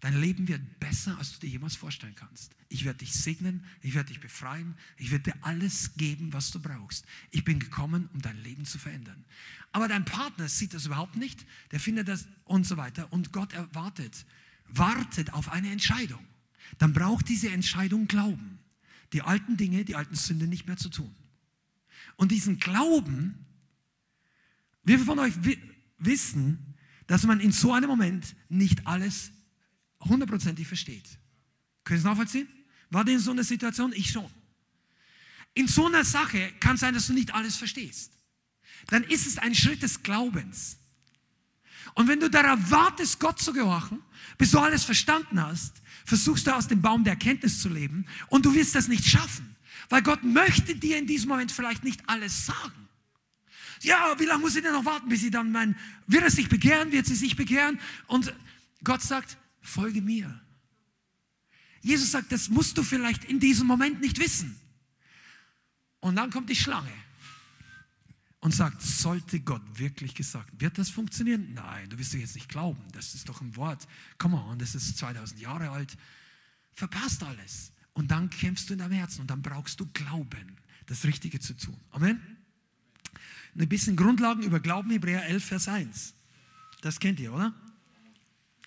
Dein 0.00 0.18
Leben 0.18 0.48
wird 0.48 0.80
besser, 0.80 1.18
als 1.18 1.34
du 1.34 1.40
dir 1.40 1.50
jemals 1.50 1.76
vorstellen 1.76 2.14
kannst. 2.14 2.56
Ich 2.70 2.86
werde 2.86 3.00
dich 3.00 3.12
segnen, 3.12 3.64
ich 3.82 3.94
werde 3.94 4.08
dich 4.08 4.20
befreien, 4.20 4.74
ich 4.96 5.10
werde 5.10 5.32
dir 5.32 5.38
alles 5.42 5.94
geben, 5.94 6.32
was 6.32 6.50
du 6.50 6.58
brauchst. 6.58 7.04
Ich 7.30 7.44
bin 7.44 7.58
gekommen, 7.58 8.08
um 8.14 8.22
dein 8.22 8.42
Leben 8.42 8.64
zu 8.64 8.78
verändern. 8.78 9.24
Aber 9.72 9.88
dein 9.88 10.06
Partner 10.06 10.48
sieht 10.48 10.72
das 10.72 10.86
überhaupt 10.86 11.16
nicht, 11.16 11.44
der 11.70 11.80
findet 11.80 12.08
das 12.08 12.26
und 12.44 12.66
so 12.66 12.78
weiter. 12.78 13.12
Und 13.12 13.32
Gott 13.32 13.52
erwartet, 13.52 14.24
wartet 14.68 15.34
auf 15.34 15.52
eine 15.52 15.70
Entscheidung. 15.70 16.24
Dann 16.78 16.94
braucht 16.94 17.28
diese 17.28 17.50
Entscheidung 17.50 18.06
Glauben, 18.06 18.58
die 19.12 19.20
alten 19.20 19.58
Dinge, 19.58 19.84
die 19.84 19.96
alten 19.96 20.14
Sünden 20.14 20.48
nicht 20.48 20.66
mehr 20.66 20.78
zu 20.78 20.88
tun. 20.88 21.14
Und 22.16 22.32
diesen 22.32 22.58
Glauben, 22.58 23.34
wir 24.84 24.98
von 24.98 25.18
euch 25.18 25.34
wissen, 25.98 26.74
dass 27.06 27.24
man 27.24 27.40
in 27.40 27.52
so 27.52 27.72
einem 27.72 27.88
Moment 27.88 28.34
nicht 28.48 28.86
alles 28.86 29.32
hundertprozentig 30.00 30.66
versteht. 30.66 31.04
Können 31.84 32.00
Sie 32.00 32.06
es 32.06 32.10
nachvollziehen? 32.10 32.48
War 32.90 33.04
denn 33.04 33.14
in 33.14 33.20
so 33.20 33.30
einer 33.30 33.44
Situation? 33.44 33.92
Ich 33.94 34.10
schon. 34.10 34.30
In 35.54 35.68
so 35.68 35.86
einer 35.86 36.04
Sache 36.04 36.52
kann 36.60 36.76
sein, 36.76 36.94
dass 36.94 37.06
du 37.06 37.12
nicht 37.12 37.34
alles 37.34 37.56
verstehst. 37.56 38.12
Dann 38.86 39.04
ist 39.04 39.26
es 39.26 39.38
ein 39.38 39.54
Schritt 39.54 39.82
des 39.82 40.02
Glaubens. 40.02 40.78
Und 41.94 42.08
wenn 42.08 42.20
du 42.20 42.30
darauf 42.30 42.70
wartest, 42.70 43.18
Gott 43.20 43.40
zu 43.40 43.52
gehorchen, 43.52 44.00
bis 44.38 44.52
du 44.52 44.58
alles 44.58 44.84
verstanden 44.84 45.40
hast, 45.40 45.82
versuchst 46.04 46.46
du 46.46 46.54
aus 46.54 46.68
dem 46.68 46.80
Baum 46.80 47.04
der 47.04 47.14
Erkenntnis 47.14 47.60
zu 47.60 47.68
leben 47.68 48.06
und 48.28 48.44
du 48.46 48.54
wirst 48.54 48.74
das 48.74 48.88
nicht 48.88 49.06
schaffen. 49.06 49.56
Weil 49.88 50.02
Gott 50.02 50.22
möchte 50.22 50.76
dir 50.76 50.98
in 50.98 51.06
diesem 51.06 51.28
Moment 51.28 51.50
vielleicht 51.50 51.84
nicht 51.84 52.08
alles 52.08 52.46
sagen. 52.46 52.88
Ja, 53.82 54.14
wie 54.18 54.26
lange 54.26 54.42
muss 54.42 54.54
ich 54.54 54.62
denn 54.62 54.72
noch 54.72 54.84
warten, 54.84 55.08
bis 55.08 55.20
sie 55.20 55.30
dann 55.30 55.52
mein, 55.52 55.76
wird 56.06 56.22
er 56.22 56.30
sich 56.30 56.48
bekehren, 56.48 56.92
wird 56.92 57.06
sie 57.06 57.14
sich 57.14 57.34
bekehren? 57.34 57.80
Und 58.06 58.32
Gott 58.84 59.02
sagt, 59.02 59.36
folge 59.60 60.02
mir. 60.02 60.40
Jesus 61.82 62.10
sagt, 62.10 62.32
das 62.32 62.48
musst 62.48 62.76
du 62.76 62.82
vielleicht 62.82 63.24
in 63.24 63.40
diesem 63.40 63.66
Moment 63.66 64.00
nicht 64.00 64.18
wissen. 64.18 64.58
Und 66.00 66.16
dann 66.16 66.30
kommt 66.30 66.50
die 66.50 66.56
Schlange 66.56 66.92
und 68.40 68.54
sagt, 68.54 68.82
sollte 68.82 69.40
Gott 69.40 69.62
wirklich 69.74 70.14
gesagt, 70.14 70.60
wird 70.60 70.78
das 70.78 70.88
funktionieren? 70.90 71.52
Nein, 71.54 71.88
du 71.90 71.98
wirst 71.98 72.14
doch 72.14 72.18
jetzt 72.18 72.34
nicht 72.34 72.48
glauben. 72.48 72.82
Das 72.92 73.14
ist 73.14 73.28
doch 73.28 73.40
ein 73.40 73.54
Wort. 73.56 73.86
Come 74.18 74.36
on, 74.36 74.58
das 74.58 74.74
ist 74.74 74.96
2000 74.98 75.40
Jahre 75.40 75.70
alt. 75.70 75.96
Verpasst 76.72 77.22
alles. 77.22 77.72
Und 77.92 78.10
dann 78.10 78.30
kämpfst 78.30 78.68
du 78.68 78.74
in 78.74 78.78
deinem 78.78 78.92
Herzen 78.92 79.22
und 79.22 79.30
dann 79.30 79.42
brauchst 79.42 79.78
du 79.80 79.86
Glauben, 79.92 80.56
das 80.86 81.04
Richtige 81.04 81.38
zu 81.38 81.54
tun. 81.54 81.76
Amen. 81.90 82.20
Ein 83.58 83.68
bisschen 83.68 83.96
Grundlagen 83.96 84.42
über 84.42 84.60
Glauben, 84.60 84.90
Hebräer 84.90 85.26
11, 85.26 85.44
Vers 85.44 85.68
1. 85.68 86.14
Das 86.80 86.98
kennt 86.98 87.20
ihr, 87.20 87.32
oder? 87.32 87.52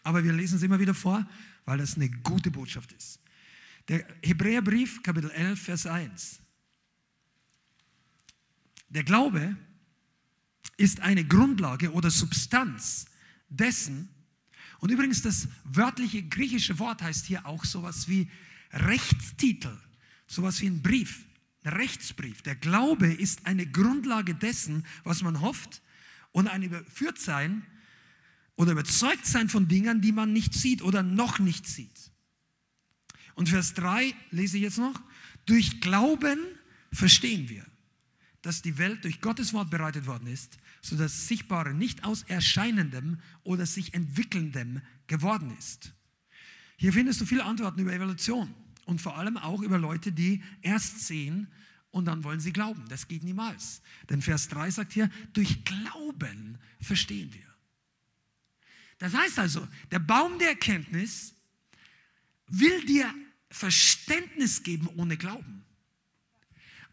Aber 0.04 0.24
wir 0.24 0.34
lesen 0.34 0.58
es 0.58 0.64
immer 0.64 0.80
wieder 0.80 0.93
vor, 0.93 1.26
weil 1.66 1.78
das 1.78 1.95
eine 1.95 2.10
gute 2.10 2.51
Botschaft 2.51 2.91
ist. 2.91 3.20
Der 3.88 4.06
Hebräerbrief, 4.22 5.01
Kapitel 5.04 5.32
11, 5.32 5.62
Vers 5.62 5.86
1. 5.86 6.39
Der 8.89 9.04
Glaube 9.04 9.56
ist 10.78 10.99
eine 10.99 11.26
Grundlage 11.26 11.91
oder 11.91 12.12
Substanz 12.12 13.06
dessen, 13.49 14.10
und 14.84 14.89
übrigens 14.89 15.22
das 15.22 15.47
wörtliche 15.64 16.24
griechische 16.24 16.78
Wort 16.78 17.01
heißt 17.01 17.26
hier 17.26 17.45
auch 17.45 17.64
sowas 17.64 18.10
wie 18.10 18.30
Rechtstitel, 18.74 19.80
sowas 20.28 20.60
wie 20.60 20.68
ein 20.68 20.82
Brief, 20.82 21.24
ein 21.64 21.72
Rechtsbrief. 21.72 22.41
Der 22.41 22.56
Glaube 22.56 23.08
ist 23.08 23.45
eine 23.45 23.66
Grundlage 23.66 24.36
dessen, 24.36 24.86
was 25.06 25.22
man 25.22 25.39
hofft 25.39 25.82
und 26.34 26.49
ein 26.49 26.64
Überführtsein 26.64 27.66
oder 28.56 28.72
überzeugt 28.72 29.26
sein 29.26 29.49
von 29.49 29.68
Dingen, 29.68 30.01
die 30.01 30.12
man 30.12 30.34
nicht 30.34 30.54
sieht 30.54 30.82
oder 30.82 31.04
noch 31.04 31.39
nicht 31.39 31.68
sieht. 31.68 32.12
Und 33.36 33.49
Vers 33.49 33.74
3 33.74 34.14
lese 34.32 34.58
ich 34.58 34.64
jetzt 34.64 34.78
noch. 34.78 35.01
Durch 35.45 35.82
Glauben 35.82 36.39
verstehen 36.91 37.49
wir, 37.49 37.66
dass 38.41 38.62
die 38.62 38.78
Welt 38.78 39.04
durch 39.04 39.22
Gottes 39.22 39.54
Wort 39.54 39.70
bereitet 39.70 40.06
worden 40.06 40.28
ist, 40.28 40.58
sodass 40.82 41.14
das 41.14 41.28
Sichtbare 41.28 41.74
nicht 41.74 42.04
aus 42.04 42.24
Erscheinendem 42.24 43.20
oder 43.43 43.66
sich 43.66 43.93
Entwickelndem 43.93 44.82
geworden 45.08 45.56
ist. 45.58 45.93
Hier 46.78 46.93
findest 46.93 47.22
du 47.22 47.26
viele 47.26 47.45
Antworten 47.45 47.80
über 47.80 47.93
Evolution 47.93 48.54
und 48.86 49.01
vor 49.01 49.18
allem 49.18 49.38
auch 49.38 49.62
über 49.62 49.78
Leute, 49.78 50.12
die 50.12 50.43
erst 50.62 51.08
sehen 51.08 51.47
und 51.91 52.06
dann 52.06 52.24
wollen 52.24 52.39
sie 52.39 52.51
glauben. 52.51 52.84
Das 52.89 53.08
geht 53.08 53.24
niemals. 53.24 53.82
Denn 54.10 54.22
Vers 54.22 54.49
3 54.49 54.72
sagt 54.72 54.93
hier, 54.93 55.10
durch 55.34 55.64
Glauben 55.64 56.58
verstehen 56.82 57.34
wir. 57.34 57.53
Das 59.04 59.14
heißt 59.14 59.38
also, 59.38 59.68
der 59.91 59.99
Baum 59.99 60.39
der 60.39 60.51
Erkenntnis 60.51 61.34
will 62.47 62.86
dir 62.86 63.14
Verständnis 63.49 64.64
geben 64.64 64.88
ohne 64.95 65.18
Glauben. 65.18 65.66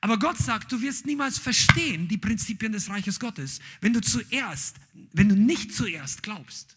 Aber 0.00 0.18
Gott 0.18 0.36
sagt, 0.36 0.72
du 0.72 0.82
wirst 0.82 1.06
niemals 1.06 1.38
verstehen 1.38 2.08
die 2.08 2.18
Prinzipien 2.18 2.72
des 2.72 2.90
Reiches 2.90 3.20
Gottes, 3.20 3.61
wenn 3.80 3.92
du 3.92 4.00
zuerst, 4.00 4.74
wenn 5.12 5.28
du 5.28 5.36
nicht 5.36 5.72
zuerst 5.72 6.24
glaubst. 6.24 6.74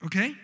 Okay? 0.00 0.34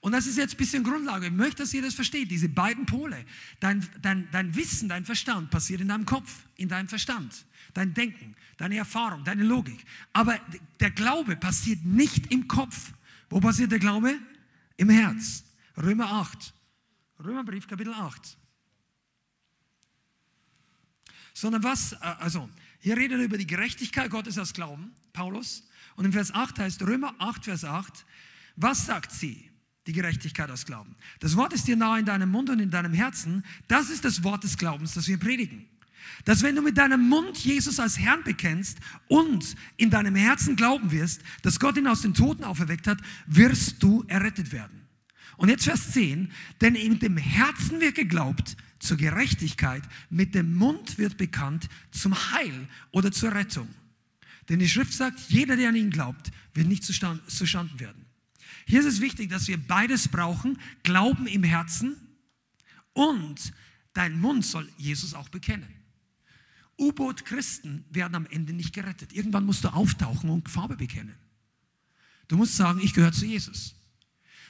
Und 0.00 0.12
das 0.12 0.26
ist 0.26 0.38
jetzt 0.38 0.54
ein 0.54 0.56
bisschen 0.56 0.82
Grundlage. 0.82 1.26
Ich 1.26 1.32
möchte, 1.32 1.62
dass 1.62 1.74
ihr 1.74 1.82
das 1.82 1.94
versteht, 1.94 2.30
diese 2.30 2.48
beiden 2.48 2.86
Pole. 2.86 3.24
Dein, 3.60 3.86
dein, 4.00 4.28
dein 4.32 4.54
Wissen, 4.56 4.88
dein 4.88 5.04
Verstand 5.04 5.50
passiert 5.50 5.80
in 5.82 5.88
deinem 5.88 6.06
Kopf, 6.06 6.46
in 6.56 6.68
deinem 6.68 6.88
Verstand 6.88 7.44
dein 7.74 7.94
Denken, 7.94 8.34
deine 8.56 8.76
Erfahrung, 8.76 9.24
deine 9.24 9.44
Logik. 9.44 9.84
Aber 10.12 10.38
der 10.78 10.90
Glaube 10.90 11.36
passiert 11.36 11.84
nicht 11.84 12.32
im 12.32 12.48
Kopf. 12.48 12.92
Wo 13.28 13.40
passiert 13.40 13.72
der 13.72 13.78
Glaube? 13.78 14.18
Im 14.76 14.90
Herz. 14.90 15.44
Römer 15.76 16.10
8. 16.10 16.54
Römerbrief, 17.24 17.66
Kapitel 17.66 17.92
8. 17.92 18.36
Sondern 21.32 21.62
was, 21.62 21.92
äh, 21.92 21.98
also, 22.00 22.48
hier 22.80 22.96
redet 22.96 23.18
er 23.18 23.24
über 23.24 23.38
die 23.38 23.46
Gerechtigkeit 23.46 24.10
Gottes 24.10 24.38
aus 24.38 24.52
Glauben, 24.52 24.92
Paulus. 25.12 25.64
Und 25.96 26.06
im 26.06 26.12
Vers 26.12 26.32
8 26.34 26.58
heißt 26.58 26.82
Römer 26.82 27.14
8, 27.18 27.44
Vers 27.44 27.64
8, 27.64 28.04
was 28.56 28.86
sagt 28.86 29.12
sie? 29.12 29.49
Die 29.90 29.94
Gerechtigkeit 29.94 30.48
aus 30.52 30.66
Glauben. 30.66 30.94
Das 31.18 31.34
Wort 31.34 31.52
ist 31.52 31.66
dir 31.66 31.74
nahe 31.74 31.98
in 31.98 32.04
deinem 32.04 32.30
Mund 32.30 32.48
und 32.48 32.60
in 32.60 32.70
deinem 32.70 32.92
Herzen. 32.92 33.42
Das 33.66 33.90
ist 33.90 34.04
das 34.04 34.22
Wort 34.22 34.44
des 34.44 34.56
Glaubens, 34.56 34.94
das 34.94 35.08
wir 35.08 35.18
predigen. 35.18 35.66
Dass 36.24 36.44
wenn 36.44 36.54
du 36.54 36.62
mit 36.62 36.78
deinem 36.78 37.08
Mund 37.08 37.36
Jesus 37.38 37.80
als 37.80 37.98
Herrn 37.98 38.22
bekennst 38.22 38.78
und 39.08 39.56
in 39.78 39.90
deinem 39.90 40.14
Herzen 40.14 40.54
glauben 40.54 40.92
wirst, 40.92 41.22
dass 41.42 41.58
Gott 41.58 41.76
ihn 41.76 41.88
aus 41.88 42.02
den 42.02 42.14
Toten 42.14 42.44
auferweckt 42.44 42.86
hat, 42.86 42.98
wirst 43.26 43.82
du 43.82 44.04
errettet 44.06 44.52
werden. 44.52 44.86
Und 45.36 45.48
jetzt 45.48 45.64
Vers 45.64 45.90
10, 45.90 46.30
denn 46.60 46.76
in 46.76 47.00
dem 47.00 47.16
Herzen 47.16 47.80
wird 47.80 47.96
geglaubt 47.96 48.56
zur 48.78 48.96
Gerechtigkeit, 48.96 49.82
mit 50.08 50.36
dem 50.36 50.54
Mund 50.54 50.98
wird 50.98 51.16
bekannt 51.16 51.68
zum 51.90 52.14
Heil 52.14 52.68
oder 52.92 53.10
zur 53.10 53.34
Rettung. 53.34 53.66
Denn 54.48 54.60
die 54.60 54.68
Schrift 54.68 54.92
sagt, 54.92 55.18
jeder, 55.30 55.56
der 55.56 55.70
an 55.70 55.74
ihn 55.74 55.90
glaubt, 55.90 56.30
wird 56.54 56.68
nicht 56.68 56.84
zustanden 56.84 57.80
werden. 57.80 58.09
Hier 58.70 58.78
ist 58.78 58.86
es 58.86 59.00
wichtig, 59.00 59.28
dass 59.30 59.48
wir 59.48 59.58
beides 59.58 60.06
brauchen, 60.06 60.56
Glauben 60.84 61.26
im 61.26 61.42
Herzen 61.42 61.96
und 62.92 63.52
dein 63.94 64.20
Mund 64.20 64.46
soll 64.46 64.70
Jesus 64.76 65.12
auch 65.12 65.28
bekennen. 65.28 65.66
U-Boot-Christen 66.78 67.84
werden 67.90 68.14
am 68.14 68.26
Ende 68.26 68.52
nicht 68.52 68.72
gerettet. 68.72 69.12
Irgendwann 69.12 69.44
musst 69.44 69.64
du 69.64 69.70
auftauchen 69.70 70.30
und 70.30 70.48
Farbe 70.48 70.76
bekennen. 70.76 71.16
Du 72.28 72.36
musst 72.36 72.54
sagen, 72.54 72.78
ich 72.80 72.94
gehöre 72.94 73.10
zu 73.10 73.26
Jesus. 73.26 73.74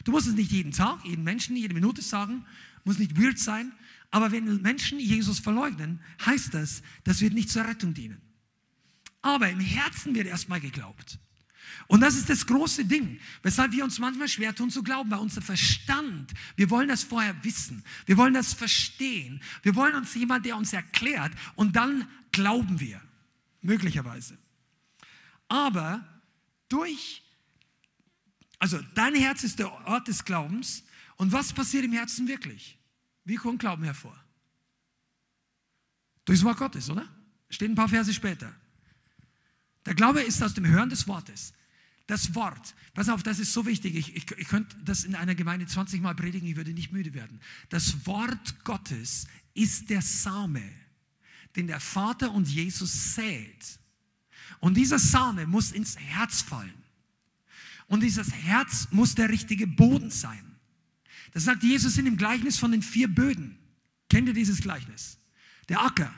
Du 0.04 0.12
musst 0.12 0.26
es 0.26 0.34
nicht 0.34 0.52
jeden 0.52 0.72
Tag, 0.72 1.02
jeden 1.06 1.24
Menschen, 1.24 1.56
jede 1.56 1.72
Minute 1.72 2.02
sagen, 2.02 2.44
muss 2.84 2.98
nicht 2.98 3.18
weird 3.18 3.38
sein, 3.38 3.72
aber 4.10 4.32
wenn 4.32 4.60
Menschen 4.60 5.00
Jesus 5.00 5.38
verleugnen, 5.38 5.98
heißt 6.26 6.52
das, 6.52 6.82
das 7.04 7.22
wird 7.22 7.32
nicht 7.32 7.48
zur 7.48 7.66
Rettung 7.66 7.94
dienen. 7.94 8.20
Aber 9.22 9.48
im 9.48 9.60
Herzen 9.60 10.14
wird 10.14 10.26
erstmal 10.26 10.60
geglaubt. 10.60 11.18
Und 11.86 12.00
das 12.00 12.14
ist 12.14 12.28
das 12.28 12.46
große 12.46 12.84
Ding, 12.84 13.20
weshalb 13.42 13.72
wir 13.72 13.84
uns 13.84 13.98
manchmal 13.98 14.28
schwer 14.28 14.54
tun 14.54 14.70
zu 14.70 14.82
glauben, 14.82 15.10
weil 15.10 15.18
unser 15.18 15.42
Verstand, 15.42 16.32
wir 16.56 16.70
wollen 16.70 16.88
das 16.88 17.02
vorher 17.02 17.34
wissen, 17.44 17.84
wir 18.06 18.16
wollen 18.16 18.34
das 18.34 18.52
verstehen, 18.54 19.42
wir 19.62 19.74
wollen 19.74 19.94
uns 19.94 20.14
jemand, 20.14 20.46
der 20.46 20.56
uns 20.56 20.72
erklärt 20.72 21.32
und 21.56 21.76
dann 21.76 22.08
glauben 22.32 22.80
wir, 22.80 23.00
möglicherweise. 23.60 24.38
Aber 25.48 26.06
durch, 26.68 27.22
also 28.58 28.80
dein 28.94 29.14
Herz 29.14 29.44
ist 29.44 29.58
der 29.58 29.72
Ort 29.86 30.08
des 30.08 30.24
Glaubens 30.24 30.84
und 31.16 31.32
was 31.32 31.52
passiert 31.52 31.84
im 31.84 31.92
Herzen 31.92 32.28
wirklich? 32.28 32.78
Wie 33.24 33.36
kommt 33.36 33.60
Glauben 33.60 33.84
hervor? 33.84 34.18
Durchs 36.24 36.44
Wort 36.44 36.58
Gottes, 36.58 36.88
oder? 36.88 37.08
Steht 37.48 37.70
ein 37.70 37.74
paar 37.74 37.88
Verse 37.88 38.14
später. 38.14 38.54
Der 39.84 39.94
Glaube 39.94 40.22
ist 40.22 40.42
aus 40.42 40.54
dem 40.54 40.66
Hören 40.66 40.90
des 40.90 41.08
Wortes. 41.08 41.52
Das 42.10 42.34
Wort, 42.34 42.74
pass 42.92 43.08
auf, 43.08 43.22
das 43.22 43.38
ist 43.38 43.52
so 43.52 43.66
wichtig. 43.66 43.94
Ich, 43.94 44.16
ich, 44.16 44.28
ich 44.32 44.48
könnte 44.48 44.76
das 44.84 45.04
in 45.04 45.14
einer 45.14 45.36
Gemeinde 45.36 45.68
20 45.68 46.00
Mal 46.00 46.16
predigen, 46.16 46.48
ich 46.48 46.56
würde 46.56 46.72
nicht 46.72 46.90
müde 46.90 47.14
werden. 47.14 47.38
Das 47.68 48.04
Wort 48.04 48.64
Gottes 48.64 49.28
ist 49.54 49.90
der 49.90 50.02
Same, 50.02 50.60
den 51.54 51.68
der 51.68 51.78
Vater 51.78 52.32
und 52.32 52.48
Jesus 52.48 53.14
sät. 53.14 53.78
Und 54.58 54.76
dieser 54.76 54.98
Same 54.98 55.46
muss 55.46 55.70
ins 55.70 55.96
Herz 55.98 56.42
fallen. 56.42 56.74
Und 57.86 58.02
dieses 58.02 58.32
Herz 58.32 58.88
muss 58.90 59.14
der 59.14 59.28
richtige 59.28 59.68
Boden 59.68 60.10
sein. 60.10 60.56
Das 61.30 61.44
sagt 61.44 61.62
Jesus 61.62 61.96
in 61.96 62.06
dem 62.06 62.16
Gleichnis 62.16 62.58
von 62.58 62.72
den 62.72 62.82
vier 62.82 63.06
Böden. 63.06 63.56
Kennt 64.08 64.26
ihr 64.26 64.34
dieses 64.34 64.60
Gleichnis? 64.60 65.16
Der 65.68 65.80
Acker, 65.80 66.12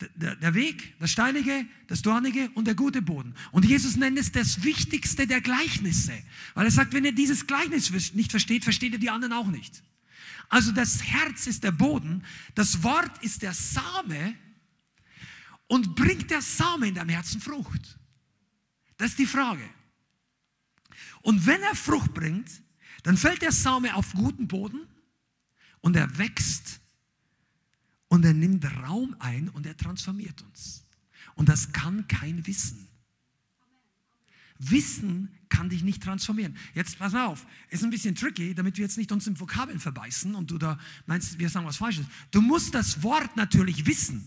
der, 0.00 0.36
der, 0.36 0.54
Weg, 0.54 0.94
das 0.98 1.10
Steinige, 1.10 1.66
das 1.86 2.02
Dornige 2.02 2.50
und 2.50 2.66
der 2.66 2.74
gute 2.74 3.00
Boden. 3.00 3.34
Und 3.52 3.64
Jesus 3.64 3.96
nennt 3.96 4.18
es 4.18 4.30
das 4.30 4.62
Wichtigste 4.62 5.26
der 5.26 5.40
Gleichnisse. 5.40 6.12
Weil 6.54 6.66
er 6.66 6.70
sagt, 6.70 6.92
wenn 6.92 7.04
ihr 7.04 7.14
dieses 7.14 7.46
Gleichnis 7.46 8.12
nicht 8.12 8.30
versteht, 8.30 8.64
versteht 8.64 8.92
ihr 8.92 8.98
die 8.98 9.10
anderen 9.10 9.32
auch 9.32 9.46
nicht. 9.46 9.82
Also 10.48 10.72
das 10.72 11.02
Herz 11.02 11.46
ist 11.46 11.64
der 11.64 11.72
Boden, 11.72 12.24
das 12.54 12.82
Wort 12.82 13.22
ist 13.22 13.42
der 13.42 13.54
Same 13.54 14.34
und 15.66 15.96
bringt 15.96 16.30
der 16.30 16.42
Same 16.42 16.88
in 16.88 16.94
deinem 16.94 17.08
Herzen 17.08 17.40
Frucht? 17.40 17.98
Das 18.98 19.10
ist 19.10 19.18
die 19.18 19.26
Frage. 19.26 19.68
Und 21.22 21.46
wenn 21.46 21.62
er 21.62 21.74
Frucht 21.74 22.14
bringt, 22.14 22.62
dann 23.02 23.16
fällt 23.16 23.42
der 23.42 23.52
Same 23.52 23.94
auf 23.94 24.12
guten 24.12 24.46
Boden 24.46 24.86
und 25.80 25.96
er 25.96 26.18
wächst 26.18 26.80
und 28.16 28.24
er 28.24 28.32
nimmt 28.32 28.64
Raum 28.82 29.14
ein 29.18 29.50
und 29.50 29.66
er 29.66 29.76
transformiert 29.76 30.42
uns. 30.42 30.86
Und 31.34 31.50
das 31.50 31.72
kann 31.72 32.08
kein 32.08 32.46
Wissen. 32.46 32.88
Wissen 34.58 35.30
kann 35.50 35.68
dich 35.68 35.82
nicht 35.82 36.02
transformieren. 36.02 36.56
Jetzt 36.72 36.98
pass 36.98 37.12
mal 37.12 37.26
auf, 37.26 37.46
ist 37.68 37.84
ein 37.84 37.90
bisschen 37.90 38.14
tricky, 38.14 38.54
damit 38.54 38.78
wir 38.78 38.84
jetzt 38.84 38.96
nicht 38.96 39.12
uns 39.12 39.26
im 39.26 39.38
Vokabeln 39.38 39.78
verbeißen 39.78 40.34
und 40.34 40.50
du 40.50 40.56
da 40.56 40.78
meinst, 41.04 41.38
wir 41.38 41.50
sagen 41.50 41.66
was 41.66 41.76
Falsches. 41.76 42.06
Du 42.30 42.40
musst 42.40 42.74
das 42.74 43.02
Wort 43.02 43.36
natürlich 43.36 43.84
wissen. 43.84 44.24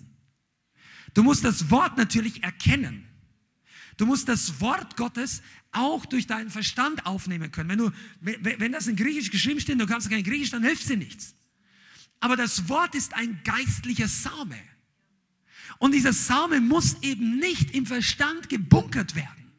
Du 1.15 1.23
musst 1.23 1.43
das 1.43 1.71
Wort 1.71 1.97
natürlich 1.97 2.43
erkennen. 2.43 3.05
Du 3.97 4.05
musst 4.05 4.29
das 4.29 4.61
Wort 4.61 4.97
Gottes 4.97 5.41
auch 5.71 6.05
durch 6.05 6.27
deinen 6.27 6.51
Verstand 6.51 7.07
aufnehmen 7.07 7.51
können. 7.51 7.69
Wenn, 7.69 7.79
du, 7.79 7.91
wenn 8.21 8.71
das 8.71 8.85
in 8.85 8.95
Griechisch 8.95 9.31
geschrieben 9.31 9.59
steht, 9.59 9.81
du 9.81 9.87
kannst 9.87 10.11
kein 10.11 10.23
Griechisch, 10.23 10.51
dann 10.51 10.63
hilft 10.63 10.87
dir 10.87 10.95
nichts. 10.95 11.33
Aber 12.19 12.35
das 12.35 12.67
Wort 12.67 12.95
ist 12.95 13.13
ein 13.13 13.41
geistlicher 13.43 14.07
Same. 14.07 14.59
Und 15.77 15.93
dieser 15.93 16.13
Same 16.13 16.59
muss 16.59 16.97
eben 17.01 17.39
nicht 17.39 17.71
im 17.71 17.85
Verstand 17.85 18.49
gebunkert 18.49 19.15
werden. 19.15 19.51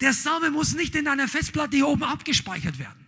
Der 0.00 0.12
Same 0.12 0.50
muss 0.50 0.74
nicht 0.74 0.94
in 0.96 1.04
deiner 1.04 1.28
Festplatte 1.28 1.76
hier 1.76 1.86
oben 1.86 2.02
abgespeichert 2.02 2.78
werden. 2.78 3.06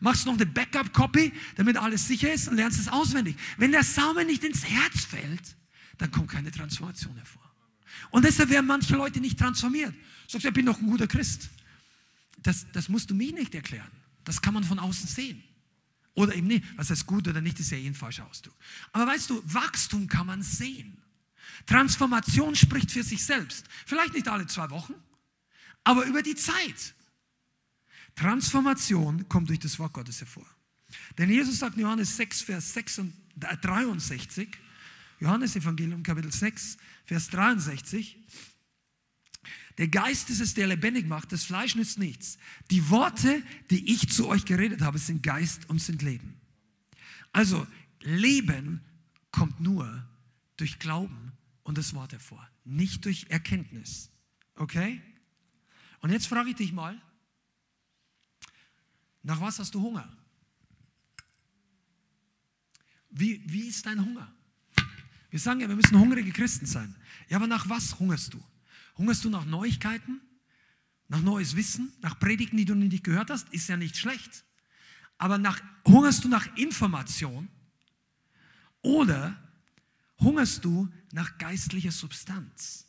Machst 0.00 0.26
noch 0.26 0.34
eine 0.34 0.44
Backup-Copy, 0.44 1.32
damit 1.56 1.78
alles 1.78 2.06
sicher 2.06 2.30
ist 2.32 2.48
und 2.48 2.56
lernst 2.56 2.78
es 2.78 2.88
auswendig. 2.88 3.36
Wenn 3.56 3.72
der 3.72 3.82
Same 3.82 4.26
nicht 4.26 4.44
ins 4.44 4.64
Herz 4.64 5.04
fällt, 5.06 5.56
dann 5.96 6.10
kommt 6.10 6.30
keine 6.30 6.50
Transformation 6.50 7.16
hervor. 7.16 7.42
Und 8.10 8.24
deshalb 8.26 8.50
werden 8.50 8.66
manche 8.66 8.94
Leute 8.94 9.20
nicht 9.20 9.38
transformiert. 9.38 9.94
Sagst 10.28 10.44
du, 10.44 10.48
ich 10.48 10.54
bin 10.54 10.66
doch 10.66 10.78
ein 10.78 10.86
guter 10.86 11.06
Christ. 11.06 11.48
Das, 12.42 12.66
das 12.72 12.90
musst 12.90 13.10
du 13.10 13.14
mir 13.14 13.32
nicht 13.32 13.54
erklären. 13.54 13.90
Das 14.24 14.42
kann 14.42 14.52
man 14.52 14.64
von 14.64 14.78
außen 14.78 15.08
sehen. 15.08 15.42
Oder 16.16 16.34
eben 16.34 16.48
nicht. 16.48 16.64
Was 16.76 16.90
heißt 16.90 17.06
gut 17.06 17.28
oder 17.28 17.40
nicht, 17.40 17.60
ist 17.60 17.70
ja 17.70 17.76
eh 17.76 17.86
ein 17.86 17.94
falscher 17.94 18.26
Ausdruck. 18.26 18.56
Aber 18.92 19.06
weißt 19.06 19.30
du, 19.30 19.42
Wachstum 19.44 20.08
kann 20.08 20.26
man 20.26 20.42
sehen. 20.42 20.96
Transformation 21.66 22.56
spricht 22.56 22.90
für 22.90 23.02
sich 23.02 23.24
selbst. 23.24 23.66
Vielleicht 23.84 24.14
nicht 24.14 24.26
alle 24.26 24.46
zwei 24.46 24.68
Wochen, 24.70 24.94
aber 25.84 26.04
über 26.06 26.22
die 26.22 26.34
Zeit. 26.34 26.94
Transformation 28.14 29.28
kommt 29.28 29.50
durch 29.50 29.58
das 29.60 29.78
Wort 29.78 29.92
Gottes 29.92 30.20
hervor. 30.20 30.46
Denn 31.18 31.30
Jesus 31.30 31.58
sagt 31.58 31.76
in 31.76 31.82
Johannes 31.82 32.16
6, 32.16 32.42
Vers 32.42 32.72
63, 32.72 34.48
Johannes 35.20 35.54
Evangelium 35.54 36.02
Kapitel 36.02 36.32
6, 36.32 36.78
Vers 37.04 37.28
63. 37.28 38.16
Der 39.78 39.88
Geist 39.88 40.30
ist 40.30 40.40
es, 40.40 40.54
der 40.54 40.66
lebendig 40.66 41.06
macht, 41.06 41.32
das 41.32 41.44
Fleisch 41.44 41.74
nützt 41.74 41.98
nichts. 41.98 42.38
Die 42.70 42.88
Worte, 42.88 43.42
die 43.70 43.92
ich 43.92 44.10
zu 44.10 44.26
euch 44.28 44.44
geredet 44.44 44.80
habe, 44.80 44.98
sind 44.98 45.22
Geist 45.22 45.68
und 45.68 45.80
sind 45.80 46.02
Leben. 46.02 46.40
Also 47.32 47.66
Leben 48.00 48.80
kommt 49.30 49.60
nur 49.60 50.06
durch 50.56 50.78
Glauben 50.78 51.32
und 51.62 51.76
das 51.76 51.92
Wort 51.94 52.12
hervor, 52.12 52.48
nicht 52.64 53.04
durch 53.04 53.26
Erkenntnis. 53.28 54.10
Okay? 54.54 55.02
Und 56.00 56.10
jetzt 56.10 56.26
frage 56.26 56.50
ich 56.50 56.56
dich 56.56 56.72
mal, 56.72 56.98
nach 59.22 59.40
was 59.40 59.58
hast 59.58 59.74
du 59.74 59.82
Hunger? 59.82 60.10
Wie, 63.10 63.42
wie 63.46 63.66
ist 63.68 63.84
dein 63.84 64.02
Hunger? 64.02 64.32
Wir 65.30 65.40
sagen 65.40 65.60
ja, 65.60 65.68
wir 65.68 65.76
müssen 65.76 65.98
hungrige 65.98 66.32
Christen 66.32 66.64
sein. 66.64 66.94
Ja, 67.28 67.36
aber 67.36 67.46
nach 67.46 67.68
was 67.68 67.98
hungerst 67.98 68.32
du? 68.32 68.42
Hungerst 68.96 69.24
du 69.24 69.30
nach 69.30 69.44
Neuigkeiten? 69.44 70.20
Nach 71.08 71.20
neues 71.20 71.54
Wissen? 71.56 71.92
Nach 72.00 72.18
Predigten, 72.18 72.56
die 72.56 72.64
du 72.64 72.74
nicht 72.74 73.04
gehört 73.04 73.30
hast? 73.30 73.48
Ist 73.50 73.68
ja 73.68 73.76
nicht 73.76 73.96
schlecht. 73.96 74.44
Aber 75.18 75.38
nach, 75.38 75.60
hungerst 75.86 76.24
du 76.24 76.28
nach 76.28 76.56
Information? 76.56 77.48
Oder 78.82 79.36
hungerst 80.20 80.64
du 80.64 80.88
nach 81.12 81.38
geistlicher 81.38 81.92
Substanz? 81.92 82.86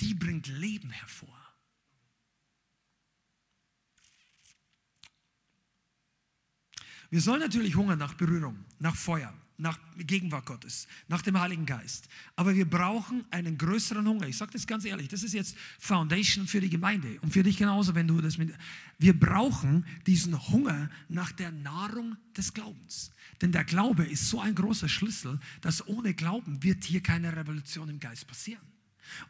Die 0.00 0.14
bringt 0.14 0.46
Leben 0.46 0.90
hervor. 0.90 1.36
Wir 7.10 7.20
sollen 7.20 7.40
natürlich 7.40 7.74
hungern 7.74 7.98
nach 7.98 8.14
Berührung, 8.14 8.64
nach 8.78 8.94
Feuer, 8.94 9.34
nach 9.58 9.78
Gegenwart 9.96 10.46
Gottes, 10.46 10.86
nach 11.08 11.20
dem 11.22 11.38
Heiligen 11.38 11.66
Geist. 11.66 12.08
Aber 12.36 12.54
wir 12.54 12.68
brauchen 12.68 13.24
einen 13.30 13.58
größeren 13.58 14.06
Hunger. 14.06 14.28
Ich 14.28 14.36
sage 14.36 14.52
das 14.52 14.66
ganz 14.66 14.84
ehrlich, 14.84 15.08
das 15.08 15.24
ist 15.24 15.34
jetzt 15.34 15.56
Foundation 15.80 16.46
für 16.46 16.60
die 16.60 16.70
Gemeinde 16.70 17.18
und 17.20 17.32
für 17.32 17.42
dich 17.42 17.58
genauso, 17.58 17.94
wenn 17.94 18.06
du 18.06 18.20
das 18.20 18.38
mit. 18.38 18.54
Wir 18.98 19.18
brauchen 19.18 19.84
diesen 20.06 20.48
Hunger 20.48 20.88
nach 21.08 21.32
der 21.32 21.50
Nahrung 21.50 22.16
des 22.36 22.54
Glaubens. 22.54 23.10
Denn 23.42 23.52
der 23.52 23.64
Glaube 23.64 24.04
ist 24.04 24.28
so 24.28 24.40
ein 24.40 24.54
großer 24.54 24.88
Schlüssel, 24.88 25.38
dass 25.60 25.86
ohne 25.86 26.14
Glauben 26.14 26.62
wird 26.62 26.84
hier 26.84 27.02
keine 27.02 27.36
Revolution 27.36 27.88
im 27.88 27.98
Geist 27.98 28.26
passieren. 28.26 28.62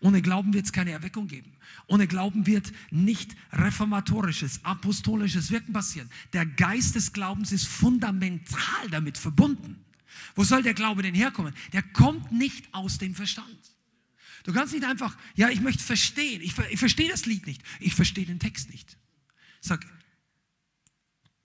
Ohne 0.01 0.21
Glauben 0.21 0.53
wird 0.53 0.67
es 0.67 0.73
keine 0.73 0.91
Erweckung 0.91 1.29
geben. 1.29 1.53
Ohne 1.87 2.07
Glauben 2.07 2.47
wird 2.47 2.73
nicht 2.91 3.37
reformatorisches, 3.53 4.65
apostolisches 4.65 5.51
Wirken 5.51 5.73
passieren. 5.73 6.11
Der 6.33 6.45
Geist 6.45 6.97
des 6.97 7.13
Glaubens 7.13 7.53
ist 7.53 7.67
fundamental 7.67 8.91
damit 8.91 9.17
verbunden. 9.17 9.85
Wo 10.35 10.45
soll 10.45 10.63
der 10.63 10.75
Glaube 10.75 11.03
denn 11.03 11.15
herkommen? 11.15 11.55
Der 11.73 11.83
kommt 11.83 12.33
nicht 12.33 12.73
aus 12.73 12.99
dem 12.99 13.15
Verstand. 13.15 13.59
Du 14.45 14.53
kannst 14.53 14.73
nicht 14.73 14.85
einfach, 14.85 15.17
ja, 15.35 15.51
ich 15.51 15.61
möchte 15.61 15.83
verstehen. 15.83 16.41
Ich, 16.43 16.57
ich 16.71 16.79
verstehe 16.79 17.11
das 17.11 17.27
Lied 17.27 17.47
nicht. 17.47 17.63
Ich 17.81 17.95
verstehe 17.95 18.27
den 18.27 18.39
Text 18.39 18.71
nicht. 18.71 18.97
Sag, 19.61 19.87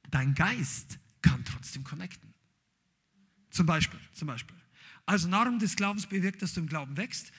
dein 0.09 0.33
Geist 0.35 0.99
kann 1.21 1.43
trotzdem 1.43 1.83
connecten. 1.83 2.33
Zum 3.49 3.65
Beispiel, 3.65 3.99
zum 4.13 4.27
Beispiel. 4.27 4.55
Also 5.05 5.27
Nahrung 5.27 5.59
des 5.59 5.75
Glaubens 5.75 6.07
bewirkt, 6.07 6.41
dass 6.41 6.53
du 6.53 6.61
im 6.61 6.67
Glauben 6.67 6.97
wächst. 6.97 7.31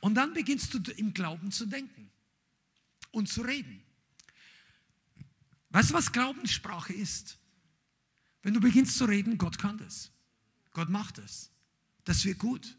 Und 0.00 0.14
dann 0.14 0.34
beginnst 0.34 0.74
du 0.74 0.78
im 0.92 1.14
Glauben 1.14 1.52
zu 1.52 1.66
denken 1.66 2.10
und 3.10 3.28
zu 3.28 3.42
reden. 3.42 3.82
Weißt 5.70 5.90
du, 5.90 5.94
was 5.94 6.12
Glaubenssprache 6.12 6.92
ist? 6.92 7.38
Wenn 8.42 8.54
du 8.54 8.60
beginnst 8.60 8.98
zu 8.98 9.04
reden, 9.04 9.38
Gott 9.38 9.58
kann 9.58 9.78
das. 9.78 10.11
Gott 10.72 10.88
macht 10.88 11.18
es. 11.18 11.50
Das 12.04 12.24
wird 12.24 12.38
gut. 12.38 12.76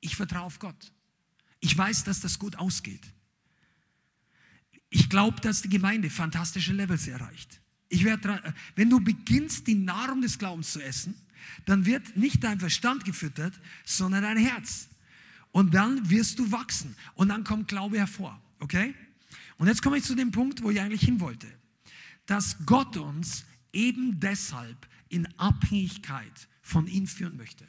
Ich 0.00 0.16
vertraue 0.16 0.44
auf 0.44 0.58
Gott. 0.58 0.92
Ich 1.60 1.76
weiß, 1.76 2.04
dass 2.04 2.20
das 2.20 2.38
gut 2.38 2.56
ausgeht. 2.56 3.02
Ich 4.90 5.08
glaube, 5.10 5.40
dass 5.40 5.62
die 5.62 5.68
Gemeinde 5.68 6.08
fantastische 6.10 6.72
Levels 6.72 7.06
erreicht. 7.08 7.60
Ich 7.88 8.04
werde, 8.04 8.54
wenn 8.74 8.90
du 8.90 9.00
beginnst, 9.00 9.66
die 9.66 9.74
Nahrung 9.74 10.20
des 10.20 10.38
Glaubens 10.38 10.72
zu 10.72 10.80
essen, 10.80 11.14
dann 11.64 11.86
wird 11.86 12.16
nicht 12.16 12.44
dein 12.44 12.60
Verstand 12.60 13.04
gefüttert, 13.04 13.58
sondern 13.84 14.22
dein 14.22 14.36
Herz. 14.36 14.88
Und 15.52 15.74
dann 15.74 16.08
wirst 16.10 16.38
du 16.38 16.50
wachsen. 16.52 16.94
Und 17.14 17.28
dann 17.28 17.44
kommt 17.44 17.68
Glaube 17.68 17.98
hervor. 17.98 18.40
Okay? 18.60 18.94
Und 19.56 19.66
jetzt 19.66 19.82
komme 19.82 19.98
ich 19.98 20.04
zu 20.04 20.14
dem 20.14 20.30
Punkt, 20.30 20.62
wo 20.62 20.70
ich 20.70 20.80
eigentlich 20.80 21.02
hin 21.02 21.20
wollte. 21.20 21.46
Dass 22.26 22.56
Gott 22.66 22.96
uns 22.96 23.44
eben 23.72 24.20
deshalb 24.20 24.88
in 25.08 25.26
Abhängigkeit 25.38 26.48
von 26.68 26.86
ihm 26.86 27.06
führen 27.06 27.36
möchte. 27.36 27.66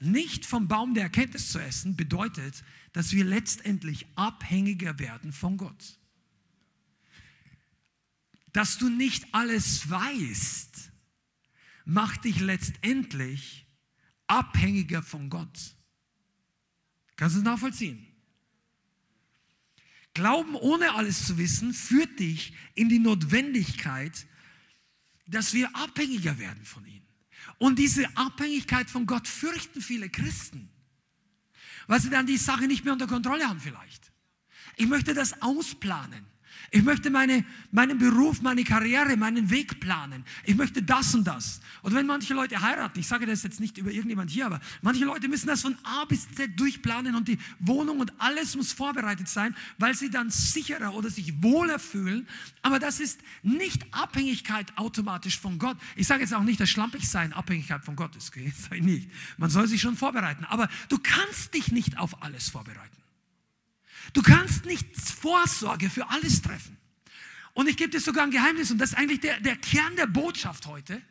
Nicht 0.00 0.46
vom 0.46 0.68
Baum 0.68 0.94
der 0.94 1.04
Erkenntnis 1.04 1.52
zu 1.52 1.58
essen 1.58 1.96
bedeutet, 1.96 2.64
dass 2.92 3.12
wir 3.12 3.24
letztendlich 3.24 4.06
abhängiger 4.16 4.98
werden 4.98 5.32
von 5.32 5.58
Gott. 5.58 5.98
Dass 8.52 8.78
du 8.78 8.88
nicht 8.88 9.34
alles 9.34 9.88
weißt, 9.88 10.90
macht 11.84 12.24
dich 12.24 12.40
letztendlich 12.40 13.66
abhängiger 14.26 15.02
von 15.02 15.30
Gott. 15.30 15.76
Kannst 17.16 17.36
du 17.36 17.40
es 17.40 17.44
nachvollziehen? 17.44 18.06
Glauben 20.14 20.54
ohne 20.56 20.94
alles 20.94 21.26
zu 21.26 21.38
wissen 21.38 21.72
führt 21.72 22.18
dich 22.18 22.54
in 22.74 22.88
die 22.88 22.98
Notwendigkeit, 22.98 24.26
dass 25.26 25.54
wir 25.54 25.74
abhängiger 25.76 26.38
werden 26.38 26.64
von 26.64 26.84
ihm. 26.86 27.01
Und 27.62 27.78
diese 27.78 28.08
Abhängigkeit 28.16 28.90
von 28.90 29.06
Gott 29.06 29.28
fürchten 29.28 29.80
viele 29.80 30.10
Christen, 30.10 30.68
weil 31.86 32.00
sie 32.00 32.10
dann 32.10 32.26
die 32.26 32.36
Sache 32.36 32.66
nicht 32.66 32.82
mehr 32.82 32.92
unter 32.92 33.06
Kontrolle 33.06 33.48
haben 33.48 33.60
vielleicht. 33.60 34.10
Ich 34.74 34.88
möchte 34.88 35.14
das 35.14 35.40
ausplanen. 35.42 36.26
Ich 36.74 36.82
möchte 36.82 37.10
meine, 37.10 37.44
meinen 37.70 37.98
Beruf, 37.98 38.40
meine 38.40 38.64
Karriere, 38.64 39.14
meinen 39.18 39.50
Weg 39.50 39.78
planen. 39.78 40.24
Ich 40.42 40.56
möchte 40.56 40.82
das 40.82 41.14
und 41.14 41.24
das. 41.24 41.60
Und 41.82 41.94
wenn 41.94 42.06
manche 42.06 42.32
Leute 42.32 42.62
heiraten, 42.62 42.98
ich 42.98 43.06
sage 43.06 43.26
das 43.26 43.42
jetzt 43.42 43.60
nicht 43.60 43.76
über 43.76 43.90
irgendjemand 43.90 44.30
hier, 44.30 44.46
aber 44.46 44.58
manche 44.80 45.04
Leute 45.04 45.28
müssen 45.28 45.48
das 45.48 45.60
von 45.60 45.76
A 45.82 46.06
bis 46.06 46.26
Z 46.32 46.58
durchplanen 46.58 47.14
und 47.14 47.28
die 47.28 47.36
Wohnung 47.58 48.00
und 48.00 48.14
alles 48.18 48.56
muss 48.56 48.72
vorbereitet 48.72 49.28
sein, 49.28 49.54
weil 49.76 49.94
sie 49.94 50.08
dann 50.08 50.30
sicherer 50.30 50.94
oder 50.94 51.10
sich 51.10 51.42
wohler 51.42 51.78
fühlen. 51.78 52.26
Aber 52.62 52.78
das 52.78 53.00
ist 53.00 53.20
nicht 53.42 53.84
Abhängigkeit 53.92 54.72
automatisch 54.78 55.38
von 55.38 55.58
Gott. 55.58 55.76
Ich 55.94 56.06
sage 56.06 56.22
jetzt 56.22 56.32
auch 56.32 56.42
nicht, 56.42 56.58
dass 56.58 56.70
schlampig 56.70 57.06
sein 57.06 57.34
Abhängigkeit 57.34 57.84
von 57.84 57.96
Gott 57.96 58.16
ist. 58.16 58.22
Okay? 58.32 58.50
Ich 58.70 58.82
nicht. 58.82 59.10
Man 59.36 59.50
soll 59.50 59.66
sich 59.66 59.82
schon 59.82 59.96
vorbereiten. 59.96 60.46
Aber 60.46 60.68
du 60.88 60.96
kannst 60.96 61.52
dich 61.52 61.70
nicht 61.70 61.98
auf 61.98 62.22
alles 62.22 62.48
vorbereiten. 62.48 63.01
Du 64.12 64.22
kannst 64.22 64.64
nicht 64.64 64.86
Vorsorge 64.96 65.90
für 65.90 66.08
alles 66.10 66.42
treffen. 66.42 66.76
Und 67.54 67.68
ich 67.68 67.76
gebe 67.76 67.90
dir 67.90 68.00
sogar 68.00 68.24
ein 68.24 68.30
Geheimnis, 68.30 68.70
und 68.70 68.78
das 68.78 68.90
ist 68.90 68.98
eigentlich 68.98 69.20
der, 69.20 69.40
der 69.40 69.56
Kern 69.56 69.94
der 69.96 70.06
Botschaft 70.06 70.66
heute. 70.66 71.02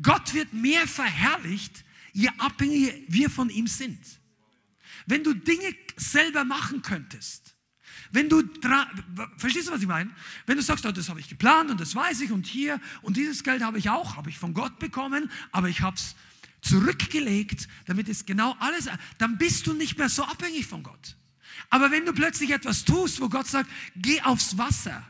Gott 0.00 0.34
wird 0.34 0.52
mehr 0.52 0.86
verherrlicht, 0.86 1.84
je 2.12 2.28
abhängiger 2.38 2.92
wir 3.08 3.30
von 3.30 3.50
ihm 3.50 3.66
sind. 3.66 3.98
Wenn 5.06 5.24
du 5.24 5.34
Dinge 5.34 5.74
selber 5.96 6.44
machen 6.44 6.82
könntest, 6.82 7.56
wenn 8.10 8.28
du, 8.28 8.42
verstehst 9.36 9.68
du, 9.68 9.72
was 9.72 9.82
ich 9.82 9.86
meine? 9.86 10.10
Wenn 10.46 10.56
du 10.56 10.62
sagst, 10.62 10.86
oh, 10.86 10.92
das 10.92 11.08
habe 11.08 11.20
ich 11.20 11.28
geplant 11.28 11.70
und 11.70 11.80
das 11.80 11.94
weiß 11.94 12.20
ich 12.20 12.30
und 12.30 12.46
hier 12.46 12.80
und 13.02 13.16
dieses 13.16 13.42
Geld 13.42 13.62
habe 13.62 13.78
ich 13.78 13.90
auch, 13.90 14.16
habe 14.16 14.30
ich 14.30 14.38
von 14.38 14.54
Gott 14.54 14.78
bekommen, 14.78 15.30
aber 15.52 15.68
ich 15.68 15.82
habe 15.82 15.96
es 15.96 16.14
zurückgelegt, 16.62 17.68
damit 17.86 18.08
es 18.08 18.24
genau 18.24 18.56
alles, 18.60 18.88
dann 19.18 19.38
bist 19.38 19.66
du 19.66 19.72
nicht 19.74 19.98
mehr 19.98 20.08
so 20.08 20.24
abhängig 20.24 20.66
von 20.66 20.82
Gott. 20.82 21.16
Aber 21.70 21.90
wenn 21.90 22.06
du 22.06 22.12
plötzlich 22.12 22.50
etwas 22.50 22.84
tust, 22.84 23.20
wo 23.20 23.28
Gott 23.28 23.46
sagt, 23.46 23.70
geh 23.96 24.20
aufs 24.22 24.58
Wasser, 24.58 25.06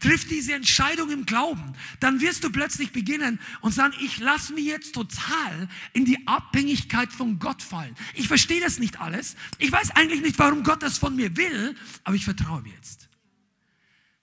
triff 0.00 0.26
diese 0.26 0.54
Entscheidung 0.54 1.10
im 1.10 1.26
Glauben, 1.26 1.72
dann 2.00 2.20
wirst 2.20 2.44
du 2.44 2.50
plötzlich 2.50 2.92
beginnen 2.92 3.38
und 3.60 3.72
sagen, 3.72 3.94
ich 4.00 4.18
lasse 4.18 4.52
mich 4.52 4.66
jetzt 4.66 4.94
total 4.94 5.68
in 5.92 6.04
die 6.04 6.26
Abhängigkeit 6.26 7.12
von 7.12 7.38
Gott 7.38 7.62
fallen. 7.62 7.94
Ich 8.14 8.28
verstehe 8.28 8.60
das 8.60 8.78
nicht 8.78 9.00
alles. 9.00 9.36
Ich 9.58 9.72
weiß 9.72 9.92
eigentlich 9.92 10.22
nicht, 10.22 10.38
warum 10.38 10.62
Gott 10.62 10.82
das 10.82 10.98
von 10.98 11.16
mir 11.16 11.36
will, 11.36 11.74
aber 12.04 12.16
ich 12.16 12.24
vertraue 12.24 12.62
mir 12.62 12.72
jetzt. 12.72 13.08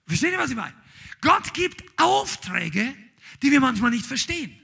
Versteht 0.06 0.32
ihr, 0.32 0.38
was 0.38 0.50
ich 0.50 0.56
meine? 0.56 0.74
Gott 1.20 1.54
gibt 1.54 1.82
Aufträge, 1.98 2.94
die 3.42 3.50
wir 3.50 3.60
manchmal 3.60 3.90
nicht 3.90 4.06
verstehen. 4.06 4.54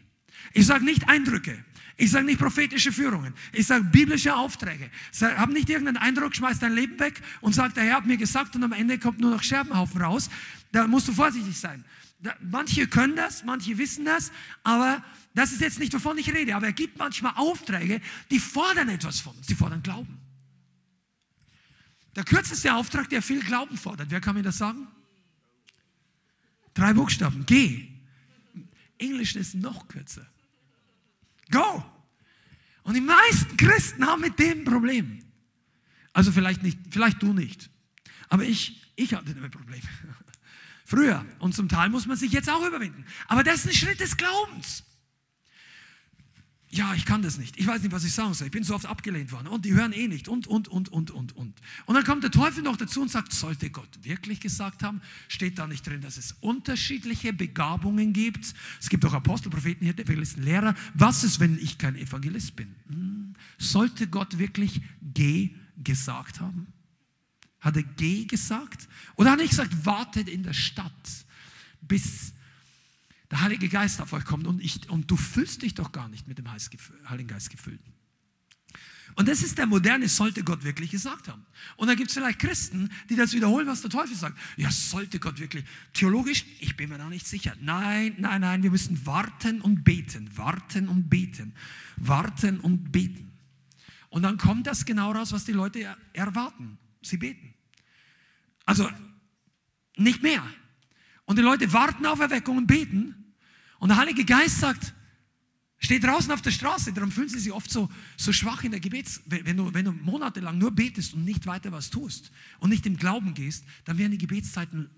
Ich 0.52 0.66
sage 0.66 0.84
nicht 0.84 1.08
Eindrücke. 1.08 1.64
Ich 2.00 2.12
sage 2.12 2.24
nicht 2.24 2.38
prophetische 2.38 2.92
Führungen. 2.92 3.34
Ich 3.52 3.66
sage 3.66 3.84
biblische 3.84 4.34
Aufträge. 4.34 4.90
Hab 5.20 5.50
nicht 5.50 5.68
irgendeinen 5.68 5.98
Eindruck, 5.98 6.34
schmeiß 6.34 6.58
dein 6.58 6.72
Leben 6.72 6.98
weg 6.98 7.20
und 7.42 7.54
sag, 7.54 7.74
der 7.74 7.84
Herr 7.84 7.96
hat 7.96 8.06
mir 8.06 8.16
gesagt 8.16 8.56
und 8.56 8.64
am 8.64 8.72
Ende 8.72 8.98
kommt 8.98 9.20
nur 9.20 9.30
noch 9.30 9.42
Scherbenhaufen 9.42 10.00
raus. 10.00 10.30
Da 10.72 10.86
musst 10.86 11.08
du 11.08 11.12
vorsichtig 11.12 11.58
sein. 11.58 11.84
Da, 12.20 12.34
manche 12.40 12.86
können 12.86 13.16
das, 13.16 13.44
manche 13.44 13.76
wissen 13.76 14.06
das, 14.06 14.32
aber 14.62 15.04
das 15.34 15.52
ist 15.52 15.60
jetzt 15.60 15.78
nicht, 15.78 15.92
wovon 15.92 16.16
ich 16.16 16.32
rede. 16.32 16.56
Aber 16.56 16.64
er 16.64 16.72
gibt 16.72 16.98
manchmal 16.98 17.34
Aufträge, 17.36 18.00
die 18.30 18.38
fordern 18.38 18.88
etwas 18.88 19.20
von 19.20 19.36
uns. 19.36 19.46
Die 19.46 19.54
fordern 19.54 19.82
Glauben. 19.82 20.16
Der 22.16 22.24
kürzeste 22.24 22.72
Auftrag, 22.72 23.10
der 23.10 23.20
viel 23.20 23.40
Glauben 23.40 23.76
fordert, 23.76 24.10
wer 24.10 24.22
kann 24.22 24.36
mir 24.36 24.42
das 24.42 24.56
sagen? 24.56 24.88
Drei 26.72 26.94
Buchstaben. 26.94 27.44
G. 27.44 27.88
Englisch 28.96 29.36
ist 29.36 29.54
noch 29.54 29.86
kürzer. 29.86 30.26
Go! 31.50 31.84
Und 32.82 32.94
die 32.94 33.00
meisten 33.00 33.56
Christen 33.56 34.06
haben 34.06 34.20
mit 34.20 34.38
dem 34.38 34.64
Problem. 34.64 35.22
Also 36.12 36.32
vielleicht 36.32 36.62
nicht, 36.62 36.78
vielleicht 36.90 37.22
du 37.22 37.32
nicht. 37.32 37.70
Aber 38.28 38.44
ich, 38.44 38.92
ich 38.96 39.14
hatte 39.14 39.34
damit 39.34 39.52
Problem. 39.52 39.80
Früher. 40.84 41.24
Und 41.38 41.54
zum 41.54 41.68
Teil 41.68 41.88
muss 41.88 42.06
man 42.06 42.16
sich 42.16 42.32
jetzt 42.32 42.50
auch 42.50 42.66
überwinden. 42.66 43.04
Aber 43.28 43.44
das 43.44 43.64
ist 43.64 43.66
ein 43.66 43.74
Schritt 43.74 44.00
des 44.00 44.16
Glaubens 44.16 44.84
ja, 46.72 46.94
ich 46.94 47.04
kann 47.04 47.20
das 47.20 47.36
nicht. 47.36 47.58
Ich 47.58 47.66
weiß 47.66 47.82
nicht, 47.82 47.90
was 47.90 48.04
ich 48.04 48.14
sagen 48.14 48.32
soll. 48.32 48.46
Ich 48.46 48.52
bin 48.52 48.62
so 48.62 48.76
oft 48.76 48.86
abgelehnt 48.86 49.32
worden. 49.32 49.48
Und 49.48 49.64
die 49.64 49.74
hören 49.74 49.92
eh 49.92 50.06
nicht. 50.06 50.28
Und, 50.28 50.46
und, 50.46 50.68
und, 50.68 50.88
und, 50.88 51.10
und, 51.10 51.36
und. 51.36 51.60
Und 51.86 51.94
dann 51.94 52.04
kommt 52.04 52.22
der 52.22 52.30
Teufel 52.30 52.62
noch 52.62 52.76
dazu 52.76 53.02
und 53.02 53.10
sagt, 53.10 53.32
sollte 53.32 53.70
Gott 53.70 53.88
wirklich 54.02 54.38
gesagt 54.38 54.84
haben, 54.84 55.00
steht 55.26 55.58
da 55.58 55.66
nicht 55.66 55.84
drin, 55.84 56.00
dass 56.00 56.16
es 56.16 56.36
unterschiedliche 56.40 57.32
Begabungen 57.32 58.12
gibt. 58.12 58.54
Es 58.80 58.88
gibt 58.88 59.04
auch 59.04 59.12
Apostel, 59.12 59.50
Propheten, 59.50 59.84
Evangelisten, 59.84 60.44
Lehrer. 60.44 60.76
Was 60.94 61.24
ist, 61.24 61.40
wenn 61.40 61.58
ich 61.58 61.76
kein 61.76 61.96
Evangelist 61.96 62.54
bin? 62.54 62.72
Hm. 62.88 63.34
Sollte 63.58 64.06
Gott 64.06 64.38
wirklich 64.38 64.80
Geh 65.02 65.50
gesagt 65.76 66.38
haben? 66.38 66.68
Hat 67.58 67.76
er 67.76 67.82
Geh 67.82 68.26
gesagt? 68.26 68.88
Oder 69.16 69.32
hat 69.32 69.40
er 69.40 69.48
gesagt, 69.48 69.84
wartet 69.84 70.28
in 70.28 70.44
der 70.44 70.52
Stadt, 70.52 70.92
bis 71.80 72.32
der 73.30 73.40
Heilige 73.42 73.68
Geist 73.68 74.00
auf 74.00 74.12
euch 74.12 74.24
kommt 74.24 74.46
und, 74.46 74.60
ich, 74.60 74.88
und 74.90 75.10
du 75.10 75.16
fühlst 75.16 75.62
dich 75.62 75.74
doch 75.74 75.92
gar 75.92 76.08
nicht 76.08 76.26
mit 76.26 76.38
dem 76.38 76.50
Heiligen 76.50 77.28
Geist 77.28 77.50
gefüllt. 77.50 77.80
Und 79.16 79.28
das 79.28 79.42
ist 79.42 79.58
der 79.58 79.66
moderne, 79.66 80.08
sollte 80.08 80.44
Gott 80.44 80.62
wirklich 80.64 80.90
gesagt 80.90 81.28
haben. 81.28 81.44
Und 81.76 81.88
da 81.88 81.94
gibt 81.94 82.10
es 82.10 82.14
vielleicht 82.14 82.38
Christen, 82.38 82.90
die 83.08 83.16
das 83.16 83.32
wiederholen, 83.32 83.66
was 83.66 83.80
der 83.80 83.90
Teufel 83.90 84.14
sagt. 84.14 84.38
Ja, 84.56 84.70
sollte 84.70 85.18
Gott 85.18 85.40
wirklich. 85.40 85.64
Theologisch, 85.92 86.44
ich 86.60 86.76
bin 86.76 86.90
mir 86.90 86.98
da 86.98 87.08
nicht 87.08 87.26
sicher. 87.26 87.56
Nein, 87.60 88.14
nein, 88.18 88.40
nein, 88.40 88.62
wir 88.62 88.70
müssen 88.70 89.04
warten 89.06 89.60
und 89.60 89.82
beten, 89.82 90.36
warten 90.36 90.88
und 90.88 91.10
beten, 91.10 91.54
warten 91.96 92.60
und 92.60 92.92
beten. 92.92 93.32
Und 94.10 94.22
dann 94.22 94.38
kommt 94.38 94.66
das 94.66 94.84
genau 94.84 95.12
raus, 95.12 95.32
was 95.32 95.44
die 95.44 95.52
Leute 95.52 95.96
erwarten. 96.12 96.78
Sie 97.02 97.16
beten. 97.16 97.54
Also 98.64 98.88
nicht 99.96 100.22
mehr. 100.22 100.44
Und 101.24 101.36
die 101.36 101.42
Leute 101.42 101.72
warten 101.72 102.06
auf 102.06 102.20
Erweckung 102.20 102.58
und 102.58 102.66
beten. 102.66 103.19
Und 103.80 103.88
der 103.88 103.96
Heilige 103.96 104.24
Geist 104.24 104.60
sagt, 104.60 104.94
steht 105.78 106.04
draußen 106.04 106.30
auf 106.30 106.42
der 106.42 106.50
Straße, 106.50 106.92
darum 106.92 107.10
fühlen 107.10 107.30
sie 107.30 107.40
sich 107.40 107.50
oft 107.50 107.70
so, 107.70 107.90
so 108.16 108.32
schwach 108.32 108.62
in 108.62 108.70
der 108.70 108.80
Gebets. 108.80 109.22
Wenn 109.24 109.56
du, 109.56 109.74
wenn 109.74 109.86
du 109.86 109.92
monatelang 109.92 110.58
nur 110.58 110.70
betest 110.70 111.14
und 111.14 111.24
nicht 111.24 111.46
weiter 111.46 111.72
was 111.72 111.90
tust 111.90 112.30
und 112.60 112.70
nicht 112.70 112.86
im 112.86 112.96
Glauben 112.96 113.34
gehst, 113.34 113.64
dann 113.86 113.98
werden 113.98 114.12
die 114.12 114.18
Gebetszeiten 114.18 114.90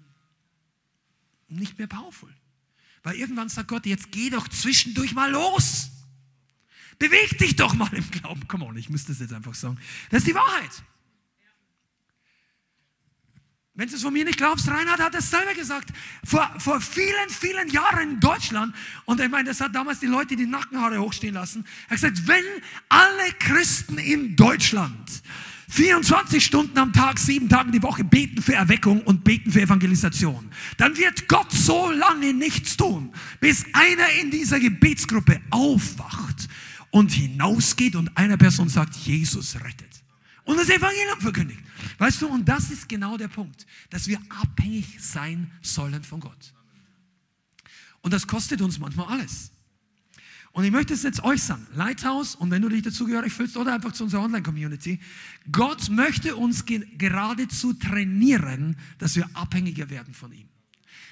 nicht 1.48 1.78
mehr 1.78 1.86
powerful. 1.86 2.32
Weil 3.04 3.16
irgendwann 3.16 3.48
sagt 3.48 3.68
Gott, 3.68 3.86
jetzt 3.86 4.10
geh 4.10 4.30
doch 4.30 4.48
zwischendurch 4.48 5.14
mal 5.14 5.30
los. 5.30 5.90
Beweg 6.98 7.38
dich 7.38 7.56
doch 7.56 7.74
mal 7.74 7.92
im 7.94 8.10
Glauben. 8.10 8.46
Come 8.48 8.64
on, 8.64 8.76
ich 8.76 8.90
müsste 8.90 9.12
das 9.12 9.20
jetzt 9.20 9.32
einfach 9.32 9.54
sagen. 9.54 9.78
Das 10.10 10.18
ist 10.22 10.28
die 10.28 10.34
Wahrheit. 10.34 10.82
Wenn 13.74 13.88
du 13.88 13.94
es 13.94 14.02
von 14.02 14.12
mir 14.12 14.24
nicht 14.24 14.36
glaubst, 14.36 14.68
Reinhard 14.68 15.00
hat 15.00 15.14
es 15.14 15.30
selber 15.30 15.54
gesagt. 15.54 15.90
Vor, 16.24 16.46
vor 16.58 16.78
vielen, 16.80 17.30
vielen 17.30 17.68
Jahren 17.70 18.10
in 18.10 18.20
Deutschland. 18.20 18.74
Und 19.06 19.18
ich 19.18 19.30
meine, 19.30 19.48
das 19.48 19.62
hat 19.62 19.74
damals 19.74 20.00
die 20.00 20.06
Leute 20.06 20.36
die 20.36 20.44
Nackenhaare 20.44 21.00
hochstehen 21.00 21.34
lassen. 21.34 21.64
Er 21.88 21.96
hat 21.96 22.02
gesagt, 22.02 22.28
wenn 22.28 22.44
alle 22.90 23.32
Christen 23.38 23.96
in 23.96 24.36
Deutschland 24.36 25.22
24 25.70 26.44
Stunden 26.44 26.76
am 26.76 26.92
Tag, 26.92 27.18
sieben 27.18 27.48
Tage 27.48 27.70
die 27.70 27.82
Woche 27.82 28.04
beten 28.04 28.42
für 28.42 28.54
Erweckung 28.54 29.00
und 29.04 29.24
beten 29.24 29.50
für 29.50 29.62
Evangelisation, 29.62 30.50
dann 30.76 30.94
wird 30.98 31.26
Gott 31.28 31.50
so 31.50 31.90
lange 31.90 32.34
nichts 32.34 32.76
tun, 32.76 33.10
bis 33.40 33.64
einer 33.72 34.06
in 34.20 34.30
dieser 34.30 34.60
Gebetsgruppe 34.60 35.40
aufwacht 35.48 36.46
und 36.90 37.10
hinausgeht 37.12 37.96
und 37.96 38.14
einer 38.18 38.36
Person 38.36 38.68
sagt, 38.68 38.96
Jesus 38.96 39.56
rettet. 39.56 40.01
Und 40.44 40.56
das 40.56 40.68
Evangelium 40.68 41.20
verkündigt. 41.20 41.60
Weißt 41.98 42.22
du, 42.22 42.28
und 42.28 42.48
das 42.48 42.70
ist 42.70 42.88
genau 42.88 43.16
der 43.16 43.28
Punkt, 43.28 43.66
dass 43.90 44.08
wir 44.08 44.20
abhängig 44.28 44.96
sein 45.00 45.50
sollen 45.62 46.02
von 46.02 46.20
Gott. 46.20 46.52
Und 48.00 48.12
das 48.12 48.26
kostet 48.26 48.60
uns 48.60 48.78
manchmal 48.78 49.06
alles. 49.06 49.52
Und 50.52 50.64
ich 50.64 50.70
möchte 50.70 50.92
es 50.92 51.02
jetzt 51.02 51.24
euch 51.24 51.42
sagen, 51.42 51.66
Lighthouse, 51.74 52.34
und 52.34 52.50
wenn 52.50 52.60
du 52.60 52.68
dich 52.68 52.82
dazugehörig 52.82 53.32
fühlst 53.32 53.56
oder 53.56 53.72
einfach 53.72 53.92
zu 53.92 54.04
unserer 54.04 54.22
Online-Community, 54.22 55.00
Gott 55.50 55.88
möchte 55.88 56.36
uns 56.36 56.66
ge 56.66 56.86
geradezu 56.98 57.72
trainieren, 57.72 58.76
dass 58.98 59.16
wir 59.16 59.28
abhängiger 59.32 59.88
werden 59.88 60.12
von 60.12 60.32
ihm. 60.32 60.48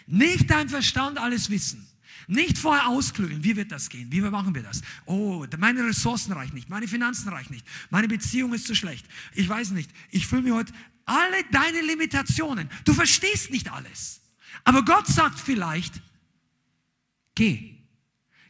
Nicht 0.06 0.50
dein 0.50 0.68
Verstand 0.68 1.18
alles 1.18 1.48
wissen. 1.48 1.86
Nicht 2.26 2.58
vorher 2.58 2.88
ausklügeln, 2.88 3.42
wie 3.44 3.56
wird 3.56 3.72
das 3.72 3.88
gehen, 3.88 4.10
wie 4.12 4.20
machen 4.20 4.54
wir 4.54 4.62
das? 4.62 4.82
Oh, 5.06 5.46
meine 5.58 5.84
Ressourcen 5.84 6.32
reichen 6.32 6.54
nicht, 6.54 6.68
meine 6.68 6.88
Finanzen 6.88 7.28
reichen 7.28 7.54
nicht, 7.54 7.66
meine 7.90 8.08
Beziehung 8.08 8.54
ist 8.54 8.66
zu 8.66 8.74
schlecht. 8.74 9.06
Ich 9.34 9.48
weiß 9.48 9.70
nicht, 9.70 9.90
ich 10.10 10.26
fühle 10.26 10.42
mich 10.42 10.52
heute, 10.52 10.72
alle 11.04 11.44
deine 11.50 11.80
Limitationen, 11.80 12.70
du 12.84 12.94
verstehst 12.94 13.50
nicht 13.50 13.70
alles. 13.72 14.20
Aber 14.64 14.84
Gott 14.84 15.06
sagt 15.06 15.40
vielleicht, 15.40 16.00
geh. 17.34 17.76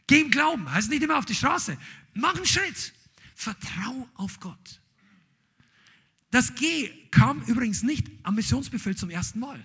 Geh 0.07 0.21
im 0.21 0.31
Glauben, 0.31 0.69
heißt 0.71 0.89
nicht 0.89 1.03
immer 1.03 1.17
auf 1.17 1.25
die 1.25 1.35
Straße. 1.35 1.77
Mach 2.13 2.35
einen 2.35 2.45
Schritt. 2.45 2.93
Vertrau 3.33 4.09
auf 4.15 4.39
Gott. 4.39 4.81
Das 6.29 6.53
Geh 6.55 6.89
kam 7.09 7.41
übrigens 7.43 7.83
nicht 7.83 8.07
am 8.23 8.35
Missionsbefehl 8.35 8.95
zum 8.95 9.09
ersten 9.09 9.39
Mal. 9.39 9.63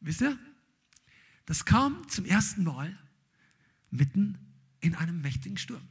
Wisst 0.00 0.20
ihr? 0.20 0.38
Das 1.46 1.64
kam 1.64 2.08
zum 2.08 2.24
ersten 2.24 2.64
Mal 2.64 2.98
mitten 3.92 4.38
in 4.80 4.96
einem 4.96 5.20
mächtigen 5.20 5.56
Sturm. 5.56 5.86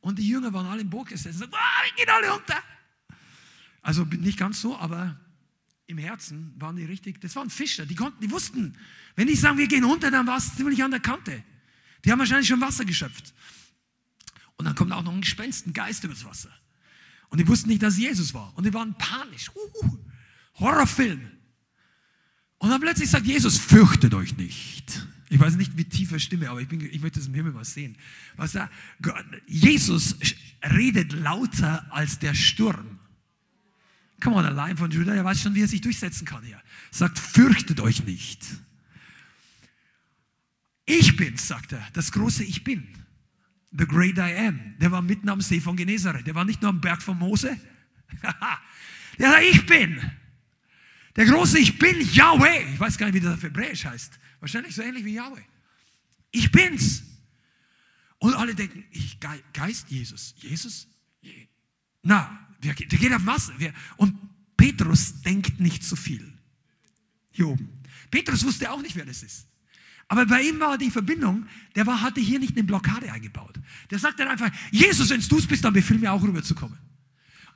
Und 0.00 0.20
die 0.20 0.28
Jünger 0.28 0.52
waren 0.52 0.66
alle 0.66 0.82
im 0.82 0.90
Boot 0.90 1.08
gesessen 1.08 1.38
sagten, 1.38 1.56
ah, 1.56 1.84
wir 1.84 1.96
gehen 1.96 2.14
alle 2.14 2.32
unter. 2.32 2.62
Also 3.82 4.04
nicht 4.04 4.38
ganz 4.38 4.60
so, 4.60 4.76
aber 4.76 5.18
im 5.86 5.98
Herzen 5.98 6.54
waren 6.58 6.76
die 6.76 6.84
richtig, 6.84 7.20
das 7.20 7.34
waren 7.34 7.50
Fischer, 7.50 7.86
die 7.86 7.94
konnten, 7.94 8.20
die 8.20 8.30
wussten, 8.30 8.76
wenn 9.16 9.26
die 9.26 9.34
sagen, 9.34 9.58
wir 9.58 9.66
gehen 9.66 9.84
unter, 9.84 10.10
dann 10.10 10.26
war 10.26 10.38
es 10.38 10.54
ziemlich 10.54 10.82
an 10.84 10.92
der 10.92 11.00
Kante. 11.00 11.42
Die 12.04 12.12
haben 12.12 12.18
wahrscheinlich 12.18 12.48
schon 12.48 12.60
Wasser 12.60 12.84
geschöpft. 12.84 13.34
Und 14.56 14.64
dann 14.64 14.74
kommt 14.74 14.92
auch 14.92 15.02
noch 15.02 15.12
ein 15.12 15.20
Gespenst, 15.20 15.66
ein 15.66 15.72
Geist 15.72 16.04
übers 16.04 16.24
Wasser. 16.24 16.50
Und 17.28 17.38
die 17.38 17.48
wussten 17.48 17.68
nicht, 17.68 17.82
dass 17.82 17.98
Jesus 17.98 18.32
war. 18.34 18.56
Und 18.56 18.64
die 18.64 18.72
waren 18.72 18.96
panisch. 18.96 19.50
Uh, 19.54 19.98
Horrorfilm. 20.54 21.32
Und 22.58 22.70
dann 22.70 22.80
plötzlich 22.80 23.10
sagt 23.10 23.26
Jesus, 23.26 23.58
fürchtet 23.58 24.14
euch 24.14 24.36
nicht. 24.36 25.06
Ich 25.28 25.40
weiß 25.40 25.56
nicht, 25.56 25.76
wie 25.76 25.84
tiefer 25.84 26.18
Stimme, 26.18 26.50
aber 26.50 26.60
ich, 26.60 26.68
bin, 26.68 26.80
ich 26.80 27.00
möchte 27.00 27.18
es 27.18 27.26
im 27.26 27.34
Himmel 27.34 27.52
mal 27.52 27.64
sehen. 27.64 27.96
Was 28.36 28.52
da, 28.52 28.70
Jesus 29.46 30.16
redet 30.62 31.12
lauter 31.12 31.86
als 31.92 32.18
der 32.18 32.34
Sturm. 32.34 32.98
Come 34.22 34.36
on, 34.36 34.44
allein 34.44 34.76
von 34.76 34.90
Judah, 34.90 35.14
er 35.14 35.24
weiß 35.24 35.42
schon, 35.42 35.54
wie 35.54 35.62
er 35.62 35.68
sich 35.68 35.80
durchsetzen 35.80 36.24
kann 36.24 36.42
hier. 36.44 36.60
Sagt, 36.90 37.18
fürchtet 37.18 37.80
euch 37.80 38.04
nicht. 38.04 38.44
Ich 40.86 41.16
bin, 41.16 41.36
sagt 41.36 41.72
er, 41.72 41.86
das 41.92 42.12
große 42.12 42.44
Ich 42.44 42.62
bin. 42.62 42.86
The 43.72 43.86
great 43.86 44.16
I 44.16 44.46
am. 44.46 44.74
Der 44.78 44.90
war 44.92 45.02
mitten 45.02 45.28
am 45.28 45.40
See 45.40 45.60
von 45.60 45.76
Genezareth. 45.76 46.26
Der 46.26 46.34
war 46.34 46.44
nicht 46.44 46.62
nur 46.62 46.70
am 46.70 46.80
Berg 46.80 47.02
von 47.02 47.18
Mose. 47.18 47.58
der 49.18 49.30
sagt, 49.30 49.44
ich 49.50 49.66
bin. 49.66 50.00
Der 51.16 51.24
große 51.24 51.58
Ich 51.58 51.78
bin, 51.78 52.00
Yahweh. 52.12 52.74
Ich 52.74 52.80
weiß 52.80 52.98
gar 52.98 53.06
nicht, 53.06 53.14
wie 53.14 53.20
das 53.20 53.34
auf 53.34 53.42
Hebräisch 53.42 53.84
heißt. 53.84 54.18
Wahrscheinlich 54.40 54.74
so 54.74 54.82
ähnlich 54.82 55.04
wie 55.04 55.14
Yahweh. 55.14 55.42
Ich 56.30 56.52
bin's. 56.52 57.02
Und 58.18 58.34
alle 58.34 58.54
denken, 58.54 58.84
ich 58.90 59.18
Geist 59.52 59.90
Jesus. 59.90 60.34
Jesus? 60.38 60.86
Na, 62.02 62.48
der 62.62 62.74
geht 62.74 63.12
auf 63.12 63.26
Wasser. 63.26 63.54
Und 63.96 64.16
Petrus 64.56 65.20
denkt 65.22 65.60
nicht 65.60 65.82
so 65.84 65.96
viel. 65.96 66.32
Hier 67.30 67.48
oben. 67.48 67.68
Petrus 68.10 68.44
wusste 68.44 68.70
auch 68.70 68.80
nicht, 68.80 68.96
wer 68.96 69.04
das 69.04 69.22
ist. 69.22 69.46
Aber 70.08 70.24
bei 70.24 70.42
ihm 70.42 70.60
war 70.60 70.78
die 70.78 70.90
Verbindung, 70.90 71.46
der 71.74 71.86
war, 71.86 72.00
hatte 72.00 72.20
hier 72.20 72.38
nicht 72.38 72.56
eine 72.56 72.64
Blockade 72.64 73.10
eingebaut. 73.12 73.58
Der 73.90 73.98
sagt 73.98 74.20
dann 74.20 74.28
einfach, 74.28 74.50
Jesus, 74.70 75.10
wenn 75.10 75.20
du 75.20 75.38
es 75.38 75.46
bist, 75.46 75.64
dann 75.64 75.72
befiehl 75.72 75.98
mir 75.98 76.12
auch 76.12 76.22
rüberzukommen. 76.22 76.78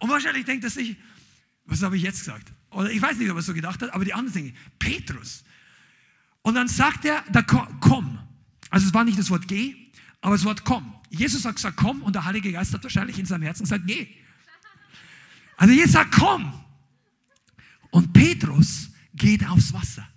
Und 0.01 0.09
wahrscheinlich 0.09 0.45
denkt 0.45 0.65
er 0.65 0.71
sich, 0.71 0.97
was 1.65 1.83
habe 1.83 1.97
ich 1.97 2.03
jetzt 2.03 2.21
gesagt? 2.21 2.53
Oder 2.71 2.91
ich 2.91 3.01
weiß 3.01 3.19
nicht, 3.19 3.31
ob 3.31 3.37
er 3.37 3.43
so 3.43 3.55
gedacht 3.55 3.83
hat, 3.83 3.93
aber 3.93 4.05
die 4.05 4.15
anderen 4.15 4.45
denken, 4.45 4.57
Petrus. 4.79 5.45
Und 6.43 6.55
dann 6.55 6.69
sagt 6.69 7.05
er, 7.05 7.23
da 7.31 7.43
komm. 7.43 8.19
Also 8.71 8.87
es 8.87 8.95
war 8.95 9.05
nicht 9.05 9.19
das 9.19 9.31
Wort 9.31 9.49
geh, 9.49 9.75
aber 10.21 10.37
das 10.37 10.45
Wort 10.45 10.65
komm. 10.65 10.95
Jesus 11.11 11.45
hat 11.45 11.57
gesagt, 11.57 11.77
komm, 11.77 12.03
und 12.03 12.15
der 12.15 12.25
Heilige 12.25 12.53
Geist 12.53 12.73
hat 12.73 12.83
wahrscheinlich 12.83 13.19
in 13.19 13.27
seinem 13.27 13.43
Herzen 13.43 13.65
gesagt, 13.65 13.87
geh. 13.87 14.09
Also 15.57 15.75
Jesus 15.75 15.93
sagt, 15.93 16.13
komm. 16.13 16.53
Und 17.91 18.13
Petrus 18.13 18.91
geht 19.15 19.47
aufs 19.47 19.73
Wasser. 19.73 20.09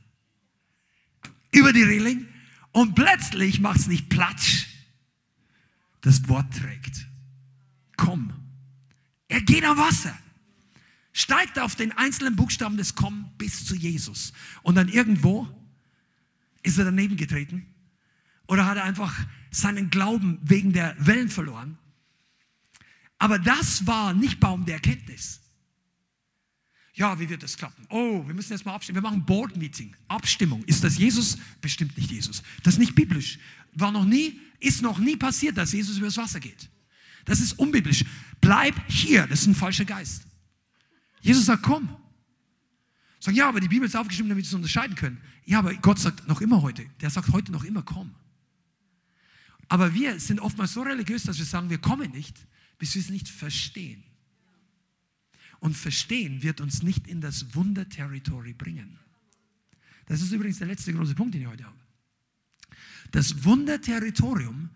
Über 1.52 1.74
die 1.74 1.84
Reling. 1.84 2.28
Und 2.72 2.96
plötzlich 2.96 3.60
macht 3.60 3.80
es 3.80 3.88
nicht 3.88 4.10
Platsch. 4.10 4.68
Das 6.02 6.28
Wort 6.28 6.54
trägt. 6.54 7.08
Komm. 7.98 8.34
Er 9.28 9.42
geht 9.42 9.64
am 9.64 9.78
Wasser 9.78 10.18
steigt 11.14 11.60
auf 11.60 11.76
den 11.76 11.92
einzelnen 11.94 12.36
Buchstaben 12.36 12.76
des 12.76 12.96
Komm 12.96 13.30
bis 13.38 13.66
zu 13.66 13.76
Jesus. 13.76 14.34
Und 14.64 14.76
dann 14.76 14.90
irgendwo 14.90 15.48
ist 16.64 16.78
er 16.78 16.86
daneben 16.86 17.16
getreten 17.16 17.68
oder 18.48 18.66
hat 18.66 18.78
er 18.78 18.84
einfach 18.84 19.16
seinen 19.52 19.90
Glauben 19.90 20.40
wegen 20.44 20.74
der 20.74 20.96
Wellen 21.00 21.30
verloren. 21.30 21.78
Aber 23.20 23.40
das 23.40 23.86
war 23.88 24.14
nicht 24.14 24.40
Baum 24.40 24.66
der 24.66 24.76
Erkenntnis. 24.76 25.40
Ja, 26.96 27.20
wie 27.20 27.30
wird 27.30 27.42
das 27.42 27.58
klappen? 27.58 27.86
Oh, 27.90 28.26
wir 28.28 28.34
müssen 28.36 28.52
jetzt 28.52 28.66
mal 28.66 28.76
abstimmen. 28.76 28.98
Wir 28.98 29.02
machen 29.10 29.26
Board 29.26 29.56
Meeting. 29.58 29.96
Abstimmung. 30.08 30.64
Ist 30.66 30.84
das 30.84 30.98
Jesus? 30.98 31.38
Bestimmt 31.62 31.98
nicht 31.98 32.12
Jesus. 32.12 32.44
Das 32.62 32.76
ist 32.76 32.80
nicht 32.80 32.94
biblisch. 32.94 33.40
War 33.74 33.92
noch 33.92 34.06
nie, 34.06 34.40
ist 34.60 34.82
noch 34.82 35.00
nie 35.00 35.16
passiert, 35.16 35.58
dass 35.58 35.72
Jesus 35.72 35.98
übers 35.98 36.18
Wasser 36.18 36.40
geht. 36.40 36.70
Das 37.26 37.40
ist 37.40 37.54
unbiblisch. 37.54 38.04
Bleib 38.42 38.76
hier. 38.88 39.26
Das 39.26 39.42
ist 39.42 39.48
ein 39.48 39.56
falscher 39.56 39.86
Geist. 39.86 40.24
Jesus 41.24 41.46
sagt, 41.46 41.64
komm. 41.64 41.90
Sag, 43.20 43.34
ja, 43.34 43.48
aber 43.48 43.62
die 43.62 43.70
Bibel 43.70 43.88
ist 43.88 43.96
aufgeschrieben, 43.96 44.28
damit 44.28 44.44
wir 44.44 44.50
es 44.50 44.54
unterscheiden 44.54 44.96
können. 44.96 45.22
Ja, 45.46 45.60
aber 45.60 45.74
Gott 45.76 45.98
sagt 45.98 46.28
noch 46.28 46.42
immer 46.42 46.62
heute. 46.62 46.86
Der 47.00 47.10
sagt 47.10 47.32
heute 47.32 47.52
noch 47.54 47.64
immer, 47.64 47.82
komm. 47.82 48.14
Aber 49.70 49.94
wir 49.94 50.20
sind 50.20 50.42
oftmals 50.42 50.74
so 50.74 50.82
religiös, 50.82 51.24
dass 51.24 51.38
wir 51.38 51.46
sagen, 51.46 51.70
wir 51.70 51.78
kommen 51.78 52.12
nicht, 52.12 52.38
bis 52.78 52.94
wir 52.96 53.02
es 53.02 53.10
nicht 53.10 53.30
verstehen. 53.30 54.04
Und 55.62 55.78
verstehen 55.78 56.44
wird 56.44 56.60
uns 56.60 56.84
nicht 56.84 57.08
in 57.08 57.22
das 57.22 57.56
Wunderterritory 57.56 58.52
bringen. 58.52 59.00
Das 60.08 60.22
ist 60.22 60.34
übrigens 60.34 60.58
der 60.58 60.68
letzte 60.68 60.92
große 60.92 61.16
Punkt, 61.16 61.34
den 61.34 61.44
ich 61.44 61.48
heute 61.48 61.64
habe. 61.64 61.78
Das 63.12 63.46
Wunderterritorium 63.46 64.70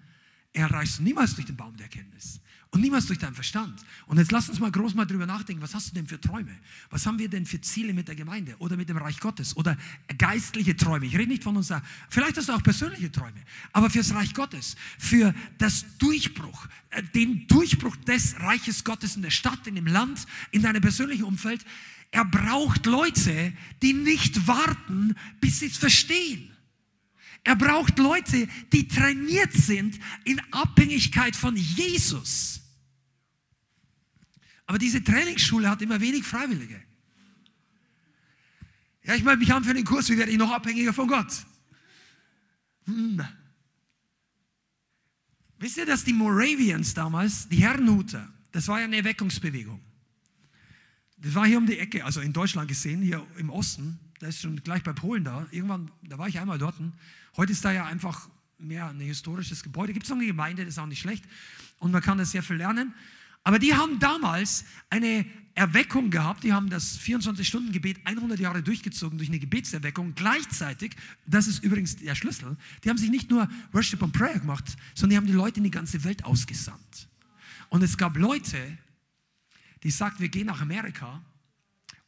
erreichst 0.53 0.99
du 0.99 1.03
niemals 1.03 1.35
durch 1.35 1.47
den 1.47 1.57
Baum 1.57 1.75
der 1.75 1.87
Erkenntnis. 1.87 2.39
Und 2.71 2.81
niemals 2.81 3.05
durch 3.05 3.19
deinen 3.19 3.33
Verstand. 3.33 3.81
Und 4.07 4.17
jetzt 4.17 4.31
lass 4.31 4.49
uns 4.49 4.59
mal 4.59 4.71
groß 4.71 4.93
mal 4.93 5.05
drüber 5.05 5.25
nachdenken. 5.25 5.61
Was 5.61 5.73
hast 5.73 5.89
du 5.89 5.95
denn 5.95 6.07
für 6.07 6.19
Träume? 6.19 6.51
Was 6.89 7.05
haben 7.05 7.17
wir 7.17 7.29
denn 7.29 7.45
für 7.45 7.61
Ziele 7.61 7.93
mit 7.93 8.09
der 8.09 8.15
Gemeinde 8.15 8.55
oder 8.59 8.75
mit 8.75 8.89
dem 8.89 8.97
Reich 8.97 9.19
Gottes 9.19 9.55
oder 9.55 9.77
geistliche 10.17 10.75
Träume? 10.75 11.05
Ich 11.05 11.17
rede 11.17 11.29
nicht 11.29 11.43
von 11.43 11.55
uns, 11.55 11.71
vielleicht 12.09 12.37
hast 12.37 12.49
du 12.49 12.53
auch 12.53 12.63
persönliche 12.63 13.11
Träume, 13.11 13.41
aber 13.71 13.89
fürs 13.89 14.13
Reich 14.13 14.33
Gottes, 14.33 14.75
für 14.99 15.33
das 15.57 15.85
Durchbruch, 15.97 16.67
äh, 16.89 17.03
den 17.03 17.47
Durchbruch 17.47 17.95
des 17.97 18.39
Reiches 18.41 18.83
Gottes 18.83 19.15
in 19.15 19.21
der 19.21 19.31
Stadt, 19.31 19.65
in 19.67 19.75
dem 19.75 19.87
Land, 19.87 20.25
in 20.51 20.61
deinem 20.61 20.81
persönlichen 20.81 21.23
Umfeld. 21.23 21.65
Er 22.11 22.25
braucht 22.25 22.85
Leute, 22.85 23.53
die 23.81 23.93
nicht 23.93 24.47
warten, 24.47 25.15
bis 25.39 25.59
sie 25.59 25.67
es 25.67 25.77
verstehen. 25.77 26.56
Er 27.47 27.55
braucht 27.55 27.97
Leute, 27.97 28.45
die 28.73 28.89
trainiert 28.89 29.53
sind 29.53 29.97
in 30.25 30.37
Abhängigkeit 30.51 31.33
von 31.33 31.55
Jesus. 31.55 32.59
Aber 34.65 34.77
diese 34.77 35.01
Trainingsschule 35.01 35.69
hat 35.69 35.81
immer 35.81 36.01
wenig 36.01 36.25
Freiwillige. 36.25 36.83
Ja, 39.05 39.15
ich 39.15 39.23
melde 39.23 39.39
mich 39.39 39.53
an 39.53 39.63
für 39.63 39.73
den 39.73 39.85
Kurs, 39.85 40.09
wie 40.09 40.17
werde 40.17 40.29
ich 40.29 40.37
noch 40.37 40.51
abhängiger 40.51 40.91
von 40.91 41.07
Gott? 41.07 41.45
Hm. 42.83 43.25
Wisst 45.57 45.77
ihr, 45.77 45.85
dass 45.85 46.03
die 46.03 46.11
Moravians 46.11 46.93
damals, 46.93 47.47
die 47.47 47.63
Herrenhuter, 47.63 48.27
das 48.51 48.67
war 48.67 48.79
ja 48.79 48.83
eine 48.83 48.97
Erweckungsbewegung. 48.97 49.79
Das 51.15 51.33
war 51.33 51.47
hier 51.47 51.59
um 51.59 51.65
die 51.65 51.79
Ecke, 51.79 52.03
also 52.03 52.19
in 52.19 52.33
Deutschland 52.33 52.67
gesehen, 52.67 53.01
hier 53.01 53.25
im 53.37 53.49
Osten. 53.51 54.01
Da 54.19 54.27
ist 54.27 54.41
schon 54.41 54.61
gleich 54.63 54.83
bei 54.83 54.93
Polen 54.93 55.23
da. 55.23 55.45
Irgendwann, 55.51 55.91
da 56.03 56.17
war 56.17 56.27
ich 56.27 56.39
einmal 56.39 56.57
dort. 56.57 56.75
Heute 57.35 57.51
ist 57.51 57.63
da 57.63 57.71
ja 57.71 57.85
einfach 57.85 58.29
mehr 58.57 58.87
ein 58.89 58.99
historisches 58.99 59.63
Gebäude. 59.63 59.93
Gibt 59.93 60.05
es 60.05 60.09
noch 60.09 60.17
eine 60.17 60.25
Gemeinde, 60.25 60.65
das 60.65 60.75
ist 60.75 60.79
auch 60.79 60.87
nicht 60.87 61.01
schlecht. 61.01 61.23
Und 61.79 61.91
man 61.91 62.01
kann 62.01 62.17
da 62.17 62.25
sehr 62.25 62.43
viel 62.43 62.55
lernen. 62.55 62.93
Aber 63.43 63.59
die 63.59 63.73
haben 63.75 63.99
damals 63.99 64.65
eine 64.89 65.25
Erweckung 65.53 66.09
gehabt. 66.09 66.43
Die 66.43 66.51
haben 66.51 66.69
das 66.69 66.99
24-Stunden-Gebet 66.99 67.99
100 68.03 68.39
Jahre 68.39 68.61
durchgezogen 68.61 69.17
durch 69.17 69.29
eine 69.29 69.39
Gebetserweckung. 69.39 70.15
Gleichzeitig, 70.15 70.95
das 71.25 71.47
ist 71.47 71.63
übrigens 71.63 71.95
der 71.95 72.15
Schlüssel, 72.15 72.57
die 72.83 72.89
haben 72.89 72.97
sich 72.97 73.09
nicht 73.09 73.29
nur 73.29 73.47
Worship 73.71 74.01
und 74.01 74.11
Prayer 74.11 74.39
gemacht, 74.39 74.75
sondern 74.95 75.11
die 75.11 75.17
haben 75.17 75.27
die 75.27 75.33
Leute 75.33 75.59
in 75.59 75.63
die 75.63 75.71
ganze 75.71 76.03
Welt 76.03 76.25
ausgesandt. 76.25 77.07
Und 77.69 77.83
es 77.83 77.97
gab 77.97 78.17
Leute, 78.17 78.77
die 79.83 79.91
sagten, 79.91 80.21
wir 80.21 80.29
gehen 80.29 80.47
nach 80.47 80.61
Amerika 80.61 81.21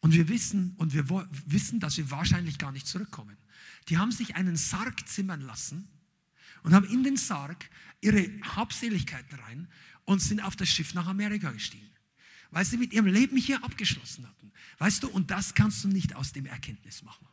und 0.01 0.13
wir 0.13 0.29
wissen, 0.29 0.75
und 0.77 0.93
wir 0.93 1.09
wissen, 1.45 1.79
dass 1.79 1.97
wir 1.97 2.09
wahrscheinlich 2.09 2.57
gar 2.57 2.71
nicht 2.71 2.87
zurückkommen. 2.87 3.37
Die 3.89 3.97
haben 3.97 4.11
sich 4.11 4.35
einen 4.35 4.55
Sarg 4.55 5.07
zimmern 5.07 5.41
lassen 5.41 5.87
und 6.63 6.73
haben 6.73 6.85
in 6.85 7.03
den 7.03 7.17
Sarg 7.17 7.69
ihre 8.01 8.29
Habseligkeiten 8.55 9.37
rein 9.39 9.67
und 10.05 10.21
sind 10.21 10.41
auf 10.41 10.55
das 10.55 10.69
Schiff 10.69 10.93
nach 10.93 11.07
Amerika 11.07 11.51
gestiegen. 11.51 11.89
Weil 12.51 12.65
sie 12.65 12.77
mit 12.77 12.93
ihrem 12.93 13.07
Leben 13.07 13.37
hier 13.37 13.63
abgeschlossen 13.63 14.27
hatten. 14.27 14.51
Weißt 14.79 15.03
du, 15.03 15.09
und 15.09 15.29
das 15.29 15.53
kannst 15.53 15.83
du 15.83 15.87
nicht 15.87 16.15
aus 16.15 16.31
dem 16.31 16.45
Erkenntnis 16.45 17.03
machen. 17.03 17.27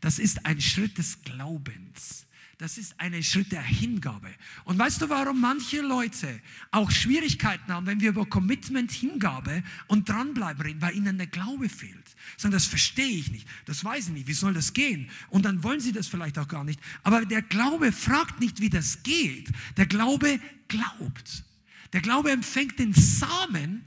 Das 0.00 0.18
ist 0.18 0.44
ein 0.44 0.60
Schritt 0.60 0.98
des 0.98 1.22
Glaubens. 1.22 2.26
Das 2.58 2.78
ist 2.78 2.94
ein 2.98 3.20
Schritt 3.22 3.50
der 3.52 3.62
Hingabe. 3.62 4.32
Und 4.64 4.78
weißt 4.78 5.02
du, 5.02 5.08
warum 5.08 5.40
manche 5.40 5.80
Leute 5.80 6.40
auch 6.70 6.90
Schwierigkeiten 6.90 7.72
haben, 7.72 7.86
wenn 7.86 8.00
wir 8.00 8.10
über 8.10 8.26
Commitment, 8.26 8.92
Hingabe 8.92 9.64
und 9.88 10.08
dranbleiben 10.08 10.62
reden, 10.62 10.80
weil 10.80 10.94
ihnen 10.94 11.18
der 11.18 11.26
Glaube 11.26 11.68
fehlt. 11.68 12.14
Sagen, 12.36 12.52
das 12.52 12.66
verstehe 12.66 13.18
ich 13.18 13.30
nicht, 13.30 13.48
das 13.66 13.84
weiß 13.84 14.08
ich 14.08 14.12
nicht, 14.12 14.26
wie 14.28 14.34
soll 14.34 14.54
das 14.54 14.72
gehen? 14.72 15.10
Und 15.30 15.44
dann 15.44 15.62
wollen 15.62 15.80
sie 15.80 15.92
das 15.92 16.06
vielleicht 16.06 16.38
auch 16.38 16.48
gar 16.48 16.64
nicht. 16.64 16.80
Aber 17.02 17.24
der 17.24 17.42
Glaube 17.42 17.90
fragt 17.92 18.40
nicht, 18.40 18.60
wie 18.60 18.70
das 18.70 19.02
geht. 19.02 19.50
Der 19.76 19.86
Glaube 19.86 20.40
glaubt. 20.68 21.44
Der 21.92 22.00
Glaube 22.00 22.30
empfängt 22.30 22.78
den 22.78 22.92
Samen 22.92 23.84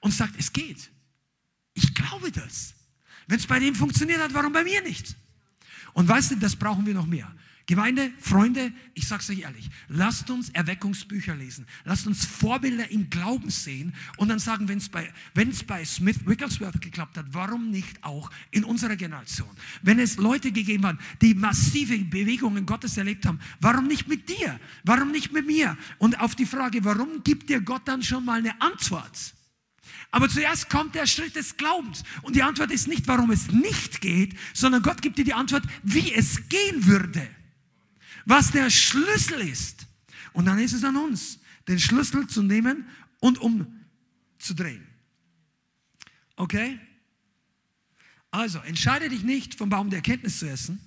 und 0.00 0.12
sagt, 0.12 0.34
es 0.38 0.52
geht. 0.52 0.90
Ich 1.74 1.94
glaube 1.94 2.30
das. 2.30 2.74
Wenn 3.26 3.38
es 3.38 3.46
bei 3.46 3.58
dem 3.58 3.74
funktioniert 3.74 4.20
hat, 4.20 4.32
warum 4.34 4.52
bei 4.52 4.64
mir 4.64 4.82
nicht? 4.82 5.16
Und 5.92 6.08
weißt 6.08 6.32
du, 6.32 6.36
das 6.36 6.56
brauchen 6.56 6.84
wir 6.86 6.94
noch 6.94 7.06
mehr. 7.06 7.34
Gemeinde, 7.66 8.12
Freunde, 8.20 8.72
ich 8.92 9.08
sage 9.08 9.22
es 9.22 9.30
euch 9.30 9.40
ehrlich, 9.40 9.70
lasst 9.88 10.28
uns 10.28 10.50
Erweckungsbücher 10.50 11.34
lesen, 11.34 11.64
lasst 11.84 12.06
uns 12.06 12.26
Vorbilder 12.26 12.90
im 12.90 13.08
Glauben 13.08 13.48
sehen 13.48 13.94
und 14.18 14.28
dann 14.28 14.38
sagen, 14.38 14.68
wenn 14.68 14.78
es 14.78 14.90
bei, 14.90 15.10
bei 15.32 15.84
Smith 15.86 16.26
Wigglesworth 16.26 16.82
geklappt 16.82 17.16
hat, 17.16 17.24
warum 17.30 17.70
nicht 17.70 18.04
auch 18.04 18.30
in 18.50 18.64
unserer 18.64 18.96
Generation? 18.96 19.48
Wenn 19.80 19.98
es 19.98 20.18
Leute 20.18 20.52
gegeben 20.52 20.84
hat, 20.84 20.98
die 21.22 21.32
massive 21.32 21.96
Bewegungen 22.00 22.66
Gottes 22.66 22.98
erlebt 22.98 23.24
haben, 23.24 23.40
warum 23.60 23.86
nicht 23.86 24.08
mit 24.08 24.28
dir? 24.28 24.60
Warum 24.82 25.10
nicht 25.10 25.32
mit 25.32 25.46
mir? 25.46 25.78
Und 25.96 26.20
auf 26.20 26.34
die 26.34 26.46
Frage, 26.46 26.84
warum 26.84 27.24
gibt 27.24 27.48
dir 27.48 27.62
Gott 27.62 27.88
dann 27.88 28.02
schon 28.02 28.26
mal 28.26 28.40
eine 28.40 28.60
Antwort? 28.60 29.34
Aber 30.10 30.28
zuerst 30.28 30.68
kommt 30.68 30.94
der 30.94 31.06
Schritt 31.06 31.34
des 31.34 31.56
Glaubens. 31.56 32.04
Und 32.22 32.36
die 32.36 32.42
Antwort 32.42 32.70
ist 32.70 32.88
nicht, 32.88 33.08
warum 33.08 33.30
es 33.30 33.50
nicht 33.50 34.02
geht, 34.02 34.34
sondern 34.52 34.82
Gott 34.82 35.00
gibt 35.00 35.16
dir 35.16 35.24
die 35.24 35.34
Antwort, 35.34 35.64
wie 35.82 36.12
es 36.12 36.46
gehen 36.48 36.86
würde 36.86 37.26
was 38.24 38.50
der 38.50 38.70
Schlüssel 38.70 39.40
ist. 39.40 39.86
Und 40.32 40.46
dann 40.46 40.58
ist 40.58 40.72
es 40.72 40.84
an 40.84 40.96
uns, 40.96 41.38
den 41.68 41.78
Schlüssel 41.78 42.26
zu 42.26 42.42
nehmen 42.42 42.86
und 43.20 43.38
umzudrehen. 43.38 44.86
Okay? 46.36 46.78
Also, 48.30 48.58
entscheide 48.60 49.08
dich 49.08 49.22
nicht, 49.22 49.54
vom 49.54 49.68
Baum 49.68 49.90
der 49.90 49.98
Erkenntnis 49.98 50.40
zu 50.40 50.48
essen. 50.48 50.80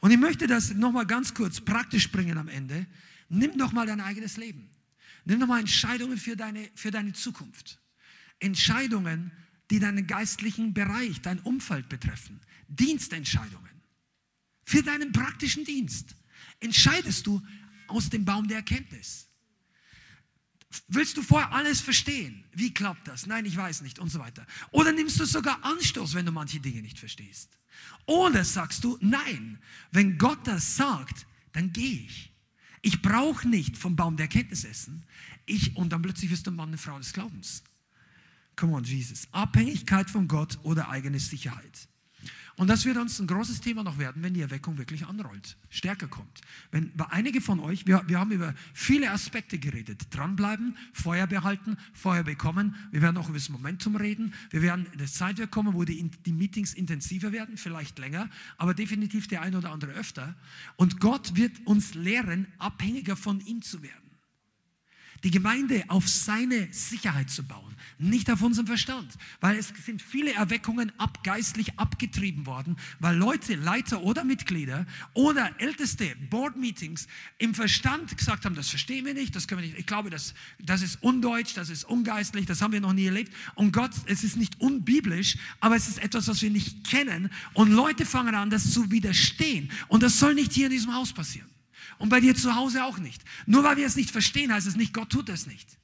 Und 0.00 0.10
ich 0.10 0.18
möchte 0.18 0.46
das 0.46 0.74
nochmal 0.74 1.06
ganz 1.06 1.34
kurz 1.34 1.60
praktisch 1.60 2.12
bringen 2.12 2.38
am 2.38 2.48
Ende. 2.48 2.86
Nimm 3.28 3.56
doch 3.58 3.72
mal 3.72 3.86
dein 3.86 4.00
eigenes 4.00 4.36
Leben. 4.36 4.68
Nimm 5.24 5.40
doch 5.40 5.46
mal 5.46 5.60
Entscheidungen 5.60 6.18
für 6.18 6.36
deine, 6.36 6.70
für 6.74 6.90
deine 6.90 7.12
Zukunft. 7.12 7.80
Entscheidungen, 8.38 9.32
die 9.70 9.80
deinen 9.80 10.06
geistlichen 10.06 10.72
Bereich, 10.72 11.20
dein 11.20 11.40
Umfeld 11.40 11.88
betreffen. 11.88 12.40
Dienstentscheidungen. 12.68 13.68
Für 14.64 14.82
deinen 14.82 15.12
praktischen 15.12 15.64
Dienst 15.64 16.14
entscheidest 16.60 17.26
du 17.26 17.42
aus 17.86 18.10
dem 18.10 18.24
Baum 18.24 18.48
der 18.48 18.58
Erkenntnis. 18.58 19.28
Willst 20.88 21.16
du 21.16 21.22
vorher 21.22 21.52
alles 21.52 21.80
verstehen? 21.80 22.44
Wie 22.52 22.72
klappt 22.74 23.08
das? 23.08 23.26
Nein, 23.26 23.46
ich 23.46 23.56
weiß 23.56 23.80
nicht 23.80 23.98
und 23.98 24.10
so 24.10 24.18
weiter. 24.18 24.46
Oder 24.70 24.92
nimmst 24.92 25.18
du 25.18 25.24
sogar 25.24 25.64
Anstoß, 25.64 26.14
wenn 26.14 26.26
du 26.26 26.32
manche 26.32 26.60
Dinge 26.60 26.82
nicht 26.82 26.98
verstehst? 26.98 27.58
Oder 28.06 28.44
sagst 28.44 28.84
du, 28.84 28.98
nein, 29.00 29.58
wenn 29.92 30.18
Gott 30.18 30.46
das 30.46 30.76
sagt, 30.76 31.26
dann 31.52 31.72
gehe 31.72 32.00
ich. 32.00 32.32
Ich 32.82 33.02
brauche 33.02 33.48
nicht 33.48 33.76
vom 33.76 33.96
Baum 33.96 34.16
der 34.16 34.24
Erkenntnis 34.24 34.64
essen. 34.64 35.04
Ich, 35.46 35.76
und 35.76 35.90
dann 35.90 36.02
plötzlich 36.02 36.30
wirst 36.30 36.46
du 36.46 36.50
Mann 36.50 36.70
und 36.70 36.78
Frau 36.78 36.98
des 36.98 37.12
Glaubens. 37.12 37.62
Come 38.56 38.74
on, 38.74 38.84
Jesus. 38.84 39.26
Abhängigkeit 39.32 40.10
von 40.10 40.28
Gott 40.28 40.58
oder 40.62 40.88
eigene 40.90 41.18
Sicherheit. 41.18 41.88
Und 42.58 42.66
das 42.66 42.84
wird 42.84 42.96
uns 42.96 43.20
ein 43.20 43.28
großes 43.28 43.60
Thema 43.60 43.84
noch 43.84 43.98
werden, 43.98 44.20
wenn 44.20 44.34
die 44.34 44.40
Erweckung 44.40 44.78
wirklich 44.78 45.06
anrollt, 45.06 45.56
stärker 45.70 46.08
kommt. 46.08 46.40
Wenn 46.72 46.90
bei 46.96 47.06
einige 47.06 47.40
von 47.40 47.60
euch, 47.60 47.86
wir, 47.86 48.02
wir 48.08 48.18
haben 48.18 48.32
über 48.32 48.52
viele 48.74 49.12
Aspekte 49.12 49.60
geredet, 49.60 50.08
dranbleiben, 50.10 50.76
Feuer 50.92 51.28
behalten, 51.28 51.76
Feuer 51.92 52.24
bekommen. 52.24 52.74
Wir 52.90 53.00
werden 53.00 53.16
auch 53.16 53.28
über 53.28 53.38
das 53.38 53.48
Momentum 53.48 53.94
reden. 53.94 54.34
Wir 54.50 54.60
werden 54.60 54.86
in 54.90 54.98
der 54.98 55.06
Zeit 55.06 55.38
kommen, 55.52 55.72
wo 55.74 55.84
die, 55.84 56.10
die 56.26 56.32
Meetings 56.32 56.74
intensiver 56.74 57.30
werden, 57.30 57.56
vielleicht 57.56 57.96
länger, 58.00 58.28
aber 58.56 58.74
definitiv 58.74 59.28
der 59.28 59.42
eine 59.42 59.58
oder 59.58 59.70
andere 59.70 59.92
öfter. 59.92 60.34
Und 60.74 60.98
Gott 60.98 61.36
wird 61.36 61.64
uns 61.64 61.94
lehren, 61.94 62.48
abhängiger 62.58 63.14
von 63.14 63.38
ihm 63.40 63.62
zu 63.62 63.82
werden 63.84 64.07
die 65.24 65.30
Gemeinde 65.30 65.84
auf 65.88 66.08
seine 66.08 66.72
Sicherheit 66.72 67.30
zu 67.30 67.42
bauen, 67.42 67.74
nicht 67.98 68.30
auf 68.30 68.42
unserem 68.42 68.66
Verstand. 68.66 69.12
Weil 69.40 69.56
es 69.56 69.72
sind 69.84 70.00
viele 70.00 70.32
Erweckungen 70.32 70.92
ab, 70.98 71.24
geistlich 71.24 71.78
abgetrieben 71.78 72.46
worden, 72.46 72.76
weil 73.00 73.16
Leute, 73.16 73.54
Leiter 73.56 74.02
oder 74.02 74.24
Mitglieder 74.24 74.86
oder 75.14 75.50
Älteste, 75.58 76.14
Board-Meetings 76.30 77.08
im 77.38 77.54
Verstand 77.54 78.16
gesagt 78.16 78.44
haben, 78.44 78.54
das 78.54 78.68
verstehen 78.68 79.04
wir 79.04 79.14
nicht, 79.14 79.34
das 79.34 79.48
können 79.48 79.62
wir 79.62 79.68
nicht. 79.68 79.78
Ich 79.78 79.86
glaube, 79.86 80.10
das, 80.10 80.34
das 80.60 80.82
ist 80.82 81.02
undeutsch, 81.02 81.54
das 81.54 81.70
ist 81.70 81.84
ungeistlich, 81.84 82.46
das 82.46 82.62
haben 82.62 82.72
wir 82.72 82.80
noch 82.80 82.92
nie 82.92 83.06
erlebt. 83.06 83.32
Und 83.54 83.72
Gott, 83.72 83.92
es 84.06 84.22
ist 84.22 84.36
nicht 84.36 84.60
unbiblisch, 84.60 85.36
aber 85.60 85.76
es 85.76 85.88
ist 85.88 85.98
etwas, 85.98 86.28
was 86.28 86.42
wir 86.42 86.50
nicht 86.50 86.88
kennen. 86.88 87.30
Und 87.54 87.72
Leute 87.72 88.06
fangen 88.06 88.34
an, 88.34 88.50
das 88.50 88.72
zu 88.72 88.90
widerstehen. 88.90 89.70
Und 89.88 90.02
das 90.02 90.18
soll 90.18 90.34
nicht 90.34 90.52
hier 90.52 90.66
in 90.66 90.72
diesem 90.72 90.94
Haus 90.94 91.12
passieren. 91.12 91.48
Und 91.98 92.08
bei 92.10 92.20
dir 92.20 92.34
zu 92.34 92.54
Hause 92.54 92.84
auch 92.84 92.98
nicht. 92.98 93.22
Nur 93.46 93.64
weil 93.64 93.76
wir 93.76 93.86
es 93.86 93.96
nicht 93.96 94.10
verstehen, 94.10 94.52
heißt 94.52 94.66
es 94.66 94.76
nicht, 94.76 94.94
Gott 94.94 95.10
tut 95.10 95.28
es 95.28 95.46
nicht. 95.46 95.78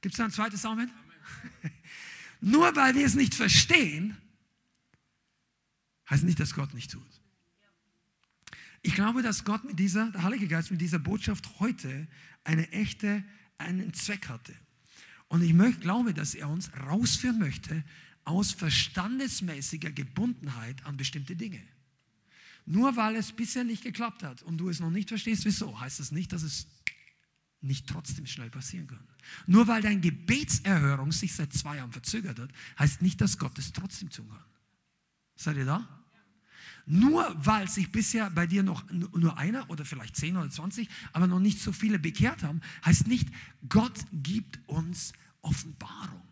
Gibt 0.00 0.14
es 0.14 0.18
da 0.18 0.24
ein 0.24 0.30
zweites 0.30 0.64
Amen? 0.64 0.90
Amen. 0.90 1.72
Nur 2.40 2.76
weil 2.76 2.94
wir 2.94 3.06
es 3.06 3.14
nicht 3.14 3.34
verstehen, 3.34 4.16
heißt 6.10 6.24
nicht, 6.24 6.38
dass 6.38 6.54
Gott 6.54 6.74
nicht 6.74 6.90
tut. 6.90 7.02
Ich 8.82 8.94
glaube, 8.94 9.22
dass 9.22 9.44
Gott 9.44 9.64
mit 9.64 9.78
dieser, 9.78 10.10
der 10.10 10.22
Heilige 10.22 10.46
Geist 10.46 10.70
mit 10.70 10.80
dieser 10.80 10.98
Botschaft 10.98 11.58
heute 11.58 12.06
eine 12.44 12.70
echte, 12.70 13.24
einen 13.58 13.92
Zweck 13.94 14.28
hatte. 14.28 14.54
Und 15.28 15.42
ich 15.42 15.54
möchte, 15.54 15.80
glaube, 15.80 16.14
dass 16.14 16.34
er 16.34 16.48
uns 16.48 16.70
rausführen 16.78 17.38
möchte 17.38 17.82
aus 18.24 18.52
verstandesmäßiger 18.52 19.90
Gebundenheit 19.90 20.84
an 20.84 20.96
bestimmte 20.96 21.34
Dinge. 21.34 21.60
Nur 22.66 22.96
weil 22.96 23.14
es 23.14 23.32
bisher 23.32 23.64
nicht 23.64 23.82
geklappt 23.82 24.24
hat 24.24 24.42
und 24.42 24.58
du 24.58 24.68
es 24.68 24.80
noch 24.80 24.90
nicht 24.90 25.08
verstehst, 25.08 25.44
wieso, 25.44 25.80
heißt 25.80 26.00
es 26.00 26.08
das 26.08 26.12
nicht, 26.12 26.32
dass 26.32 26.42
es 26.42 26.66
nicht 27.60 27.86
trotzdem 27.86 28.26
schnell 28.26 28.50
passieren 28.50 28.88
kann. 28.88 29.06
Nur 29.46 29.66
weil 29.68 29.82
deine 29.82 30.00
Gebetserhörung 30.00 31.12
sich 31.12 31.34
seit 31.34 31.52
zwei 31.52 31.76
Jahren 31.76 31.92
verzögert 31.92 32.38
hat, 32.38 32.50
heißt 32.78 33.02
nicht, 33.02 33.20
dass 33.20 33.38
Gott 33.38 33.56
es 33.58 33.72
trotzdem 33.72 34.10
tun 34.10 34.28
kann. 34.28 34.44
Seid 35.36 35.56
ihr 35.56 35.64
da? 35.64 35.88
Nur 36.86 37.34
weil 37.44 37.68
sich 37.68 37.90
bisher 37.90 38.30
bei 38.30 38.46
dir 38.46 38.62
noch 38.62 38.88
nur 38.90 39.36
einer 39.38 39.68
oder 39.70 39.84
vielleicht 39.84 40.16
zehn 40.16 40.36
oder 40.36 40.50
zwanzig, 40.50 40.88
aber 41.12 41.26
noch 41.26 41.40
nicht 41.40 41.60
so 41.60 41.72
viele 41.72 41.98
bekehrt 41.98 42.42
haben, 42.42 42.60
heißt 42.84 43.06
nicht, 43.08 43.28
Gott 43.68 43.98
gibt 44.12 44.60
uns 44.68 45.12
Offenbarung 45.40 46.22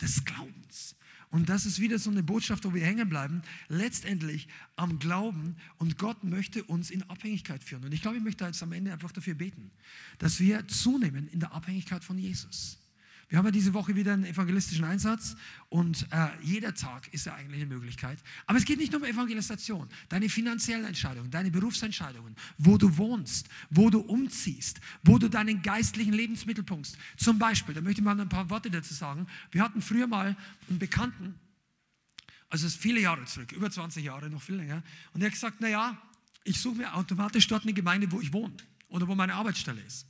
des 0.00 0.24
Glaubens. 0.24 0.96
Und 1.30 1.48
das 1.48 1.66
ist 1.66 1.78
wieder 1.78 1.98
so 1.98 2.10
eine 2.10 2.22
Botschaft, 2.22 2.64
wo 2.64 2.72
wir 2.72 2.84
hängen 2.84 3.08
bleiben, 3.08 3.42
letztendlich 3.68 4.48
am 4.76 4.98
Glauben. 4.98 5.56
Und 5.76 5.98
Gott 5.98 6.24
möchte 6.24 6.64
uns 6.64 6.90
in 6.90 7.02
Abhängigkeit 7.10 7.62
führen. 7.62 7.84
Und 7.84 7.92
ich 7.92 8.00
glaube, 8.00 8.16
ich 8.16 8.22
möchte 8.22 8.44
jetzt 8.44 8.62
am 8.62 8.72
Ende 8.72 8.92
einfach 8.92 9.12
dafür 9.12 9.34
beten, 9.34 9.70
dass 10.18 10.40
wir 10.40 10.66
zunehmen 10.68 11.28
in 11.28 11.40
der 11.40 11.52
Abhängigkeit 11.52 12.02
von 12.02 12.18
Jesus. 12.18 12.78
Wir 13.28 13.36
haben 13.36 13.44
ja 13.44 13.50
diese 13.50 13.74
Woche 13.74 13.94
wieder 13.94 14.14
einen 14.14 14.24
evangelistischen 14.24 14.84
Einsatz 14.84 15.36
und 15.68 16.06
äh, 16.12 16.28
jeder 16.40 16.74
Tag 16.74 17.12
ist 17.12 17.26
ja 17.26 17.34
eigentlich 17.34 17.60
eine 17.60 17.74
Möglichkeit. 17.74 18.18
Aber 18.46 18.56
es 18.56 18.64
geht 18.64 18.78
nicht 18.78 18.90
nur 18.90 19.02
um 19.02 19.06
Evangelisation. 19.06 19.86
Deine 20.08 20.30
finanziellen 20.30 20.86
Entscheidungen, 20.86 21.30
deine 21.30 21.50
Berufsentscheidungen, 21.50 22.34
wo 22.56 22.78
du 22.78 22.96
wohnst, 22.96 23.48
wo 23.68 23.90
du 23.90 24.00
umziehst, 24.00 24.80
wo 25.04 25.18
du 25.18 25.28
deinen 25.28 25.60
geistlichen 25.60 26.14
Lebensmittelpunkt. 26.14 26.96
Zum 27.18 27.38
Beispiel, 27.38 27.74
da 27.74 27.82
möchte 27.82 28.00
ich 28.00 28.04
mal 28.04 28.18
ein 28.18 28.30
paar 28.30 28.48
Worte 28.48 28.70
dazu 28.70 28.94
sagen. 28.94 29.26
Wir 29.50 29.62
hatten 29.62 29.82
früher 29.82 30.06
mal 30.06 30.34
einen 30.70 30.78
Bekannten 30.78 31.34
Also 32.48 32.66
es 32.66 32.74
ist 32.74 32.80
viele 32.80 33.00
Jahre 33.00 33.26
zurück, 33.26 33.52
über 33.52 33.70
20 33.70 34.02
Jahre, 34.02 34.30
noch 34.30 34.40
viel 34.40 34.54
länger. 34.54 34.82
Und 35.12 35.20
er 35.20 35.26
hat 35.26 35.34
gesagt, 35.34 35.60
naja, 35.60 36.00
ich 36.44 36.58
suche 36.58 36.76
mir 36.76 36.94
automatisch 36.94 37.46
dort 37.46 37.64
eine 37.64 37.74
Gemeinde, 37.74 38.10
wo 38.10 38.22
ich 38.22 38.32
wohne 38.32 38.56
oder 38.88 39.06
wo 39.06 39.14
meine 39.14 39.34
Arbeitsstelle 39.34 39.82
ist. 39.82 40.06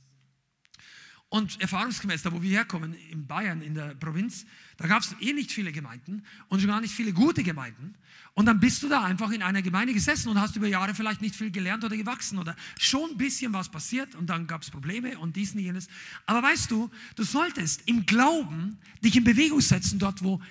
Und 1.29 1.61
erfahrungsgemäß, 1.61 2.23
da 2.23 2.31
wo 2.31 2.41
wir 2.41 2.49
herkommen, 2.49 2.95
in 3.11 3.27
Bayern, 3.27 3.61
in 3.61 3.75
der 3.75 3.93
Provinz, 3.93 4.47
da 4.77 4.87
gab 4.87 5.03
es 5.03 5.15
eh 5.21 5.31
nicht 5.31 5.51
viele 5.51 5.71
Gemeinden 5.71 6.23
und 6.47 6.59
schon 6.59 6.69
gar 6.69 6.81
nicht 6.81 6.93
viele 6.93 7.13
gute 7.13 7.43
Gemeinden. 7.43 7.93
Und 8.33 8.47
dann 8.47 8.59
bist 8.59 8.81
du 8.81 8.89
da 8.89 9.03
einfach 9.03 9.29
in 9.29 9.43
einer 9.43 9.61
Gemeinde 9.61 9.93
gesessen 9.93 10.29
und 10.29 10.41
hast 10.41 10.55
über 10.55 10.65
Jahre 10.65 10.95
vielleicht 10.95 11.21
nicht 11.21 11.35
viel 11.35 11.51
gelernt 11.51 11.83
oder 11.83 11.95
gewachsen 11.95 12.39
oder 12.39 12.55
schon 12.79 13.11
ein 13.11 13.17
bisschen 13.17 13.53
was 13.53 13.69
passiert 13.69 14.15
und 14.15 14.27
dann 14.27 14.47
gab 14.47 14.63
es 14.63 14.71
Probleme 14.71 15.19
und 15.19 15.35
dies 15.35 15.53
und 15.53 15.59
jenes. 15.59 15.87
Aber 16.25 16.41
weißt 16.41 16.71
du, 16.71 16.89
du 17.15 17.23
solltest 17.23 17.83
im 17.85 18.07
Glauben 18.07 18.79
dich 19.03 19.15
in 19.15 19.23
Bewegung 19.23 19.61
setzen, 19.61 19.99
dort 19.99 20.23
wo 20.23 20.41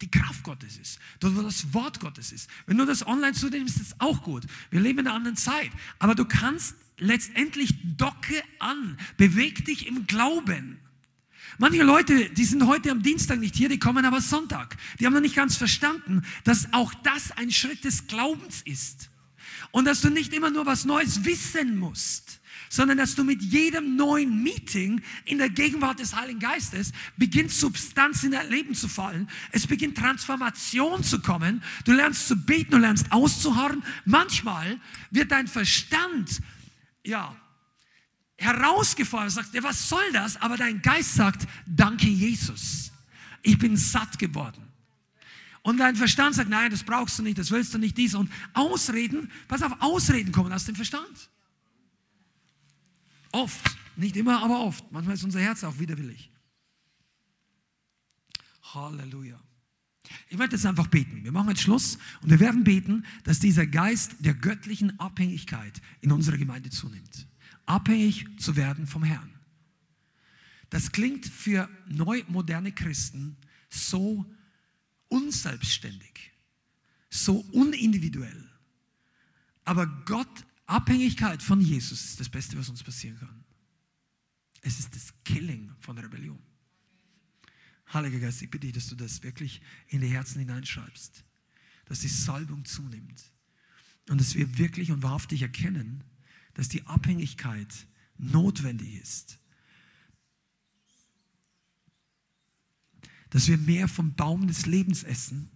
die 0.00 0.10
Kraft 0.10 0.42
Gottes 0.44 0.78
ist, 0.78 0.98
dort 1.20 1.36
wo 1.36 1.42
das 1.42 1.74
Wort 1.74 2.00
Gottes 2.00 2.32
ist. 2.32 2.48
Wenn 2.66 2.78
du 2.78 2.86
das 2.86 3.06
online 3.06 3.34
zunimmst, 3.34 3.80
ist 3.80 3.92
das 3.92 4.00
auch 4.00 4.22
gut. 4.22 4.44
Wir 4.70 4.80
leben 4.80 5.00
in 5.00 5.06
einer 5.06 5.16
anderen 5.16 5.36
Zeit. 5.36 5.70
Aber 5.98 6.14
du 6.14 6.24
kannst 6.24 6.74
letztendlich 7.02 7.74
docke 7.96 8.42
an, 8.58 8.96
beweg 9.16 9.64
dich 9.64 9.86
im 9.86 10.06
Glauben. 10.06 10.78
Manche 11.58 11.82
Leute, 11.82 12.30
die 12.30 12.44
sind 12.44 12.66
heute 12.66 12.90
am 12.90 13.02
Dienstag 13.02 13.38
nicht 13.38 13.54
hier, 13.54 13.68
die 13.68 13.78
kommen 13.78 14.04
aber 14.04 14.20
Sonntag. 14.20 14.76
Die 14.98 15.06
haben 15.06 15.12
noch 15.12 15.20
nicht 15.20 15.36
ganz 15.36 15.56
verstanden, 15.56 16.22
dass 16.44 16.72
auch 16.72 16.94
das 17.02 17.32
ein 17.32 17.50
Schritt 17.50 17.84
des 17.84 18.06
Glaubens 18.06 18.62
ist. 18.64 19.10
Und 19.70 19.84
dass 19.84 20.00
du 20.00 20.10
nicht 20.10 20.32
immer 20.32 20.50
nur 20.50 20.66
was 20.66 20.84
Neues 20.84 21.24
wissen 21.24 21.78
musst, 21.78 22.40
sondern 22.68 22.96
dass 22.96 23.14
du 23.14 23.22
mit 23.22 23.42
jedem 23.42 23.96
neuen 23.96 24.42
Meeting 24.42 25.02
in 25.26 25.38
der 25.38 25.50
Gegenwart 25.50 26.00
des 26.00 26.16
Heiligen 26.16 26.40
Geistes 26.40 26.92
beginnt 27.18 27.50
Substanz 27.50 28.22
in 28.22 28.32
dein 28.32 28.50
Leben 28.50 28.74
zu 28.74 28.88
fallen. 28.88 29.28
Es 29.50 29.66
beginnt 29.66 29.98
Transformation 29.98 31.04
zu 31.04 31.20
kommen. 31.20 31.62
Du 31.84 31.92
lernst 31.92 32.28
zu 32.28 32.36
beten, 32.36 32.70
du 32.70 32.78
lernst 32.78 33.12
auszuharren. 33.12 33.82
Manchmal 34.06 34.80
wird 35.10 35.32
dein 35.32 35.48
Verstand 35.48 36.40
ja, 37.04 37.36
herausgefordert, 38.36 39.32
sagst, 39.32 39.54
ja, 39.54 39.62
was 39.62 39.88
soll 39.88 40.12
das? 40.12 40.36
Aber 40.36 40.56
dein 40.56 40.82
Geist 40.82 41.14
sagt, 41.14 41.46
danke 41.66 42.08
Jesus, 42.08 42.92
ich 43.42 43.58
bin 43.58 43.76
satt 43.76 44.18
geworden. 44.18 44.68
Und 45.62 45.78
dein 45.78 45.94
Verstand 45.94 46.34
sagt, 46.34 46.50
nein, 46.50 46.70
das 46.70 46.82
brauchst 46.82 47.18
du 47.18 47.22
nicht, 47.22 47.38
das 47.38 47.50
willst 47.52 47.72
du 47.72 47.78
nicht, 47.78 47.96
dies. 47.96 48.14
Und 48.14 48.30
Ausreden, 48.52 49.30
pass 49.46 49.62
auf, 49.62 49.72
Ausreden 49.80 50.32
kommen 50.32 50.52
aus 50.52 50.64
dem 50.64 50.74
Verstand. 50.74 51.30
Oft, 53.30 53.76
nicht 53.96 54.16
immer, 54.16 54.42
aber 54.42 54.60
oft. 54.60 54.90
Manchmal 54.90 55.14
ist 55.14 55.24
unser 55.24 55.40
Herz 55.40 55.62
auch 55.62 55.78
widerwillig. 55.78 56.30
Halleluja. 58.74 59.38
Ich 60.28 60.36
möchte 60.36 60.56
jetzt 60.56 60.66
einfach 60.66 60.88
beten. 60.88 61.24
Wir 61.24 61.32
machen 61.32 61.50
jetzt 61.50 61.62
Schluss 61.62 61.98
und 62.22 62.30
wir 62.30 62.40
werden 62.40 62.64
beten, 62.64 63.04
dass 63.24 63.38
dieser 63.38 63.66
Geist 63.66 64.16
der 64.20 64.34
göttlichen 64.34 64.98
Abhängigkeit 64.98 65.80
in 66.00 66.12
unserer 66.12 66.38
Gemeinde 66.38 66.70
zunimmt. 66.70 67.26
Abhängig 67.66 68.26
zu 68.38 68.56
werden 68.56 68.86
vom 68.86 69.04
Herrn. 69.04 69.30
Das 70.70 70.90
klingt 70.90 71.26
für 71.26 71.68
neu 71.86 72.22
moderne 72.28 72.72
Christen 72.72 73.36
so 73.68 74.26
unselbstständig, 75.08 76.32
so 77.10 77.40
unindividuell. 77.52 78.48
Aber 79.64 79.86
Gott, 80.06 80.44
Abhängigkeit 80.66 81.42
von 81.42 81.60
Jesus 81.60 82.04
ist 82.04 82.20
das 82.20 82.28
Beste, 82.28 82.58
was 82.58 82.68
uns 82.68 82.82
passieren 82.82 83.18
kann. 83.18 83.44
Es 84.62 84.78
ist 84.78 84.94
das 84.94 85.12
Killing 85.24 85.72
von 85.80 85.98
Rebellion. 85.98 86.42
Heiliger 87.92 88.20
Geist, 88.20 88.42
ich 88.42 88.50
bitte 88.50 88.66
dich, 88.66 88.74
dass 88.74 88.88
du 88.88 88.94
das 88.94 89.22
wirklich 89.22 89.60
in 89.88 90.00
die 90.00 90.08
Herzen 90.08 90.38
hineinschreibst, 90.38 91.24
dass 91.86 92.00
die 92.00 92.08
Salbung 92.08 92.64
zunimmt 92.64 93.32
und 94.08 94.20
dass 94.20 94.34
wir 94.34 94.58
wirklich 94.58 94.90
und 94.90 95.02
wahrhaftig 95.02 95.42
erkennen, 95.42 96.04
dass 96.54 96.68
die 96.68 96.86
Abhängigkeit 96.86 97.86
notwendig 98.18 98.94
ist. 98.94 99.38
Dass 103.30 103.48
wir 103.48 103.58
mehr 103.58 103.88
vom 103.88 104.14
Baum 104.14 104.46
des 104.46 104.66
Lebens 104.66 105.02
essen, 105.04 105.50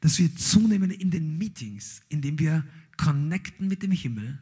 dass 0.00 0.18
wir 0.18 0.34
zunehmen 0.36 0.90
in 0.90 1.10
den 1.10 1.38
Meetings, 1.38 2.02
indem 2.08 2.38
wir 2.38 2.66
connecten 2.96 3.68
mit 3.68 3.82
dem 3.82 3.90
Himmel 3.90 4.38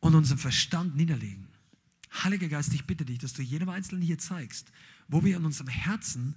und 0.00 0.14
unseren 0.14 0.38
Verstand 0.38 0.96
niederlegen. 0.96 1.48
Heiliger 2.22 2.48
Geist, 2.48 2.72
ich 2.72 2.84
bitte 2.84 3.04
dich, 3.04 3.18
dass 3.18 3.32
du 3.32 3.42
jedem 3.42 3.68
Einzelnen 3.68 4.02
hier 4.02 4.18
zeigst, 4.18 4.70
wo 5.08 5.24
wir 5.24 5.36
in 5.36 5.44
unserem 5.44 5.68
Herzen 5.68 6.34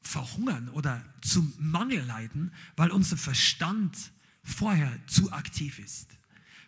verhungern 0.00 0.68
oder 0.70 1.04
zum 1.20 1.52
Mangel 1.58 2.04
leiden, 2.04 2.52
weil 2.76 2.90
unser 2.90 3.16
Verstand 3.16 4.12
vorher 4.42 4.98
zu 5.06 5.32
aktiv 5.32 5.78
ist. 5.78 6.17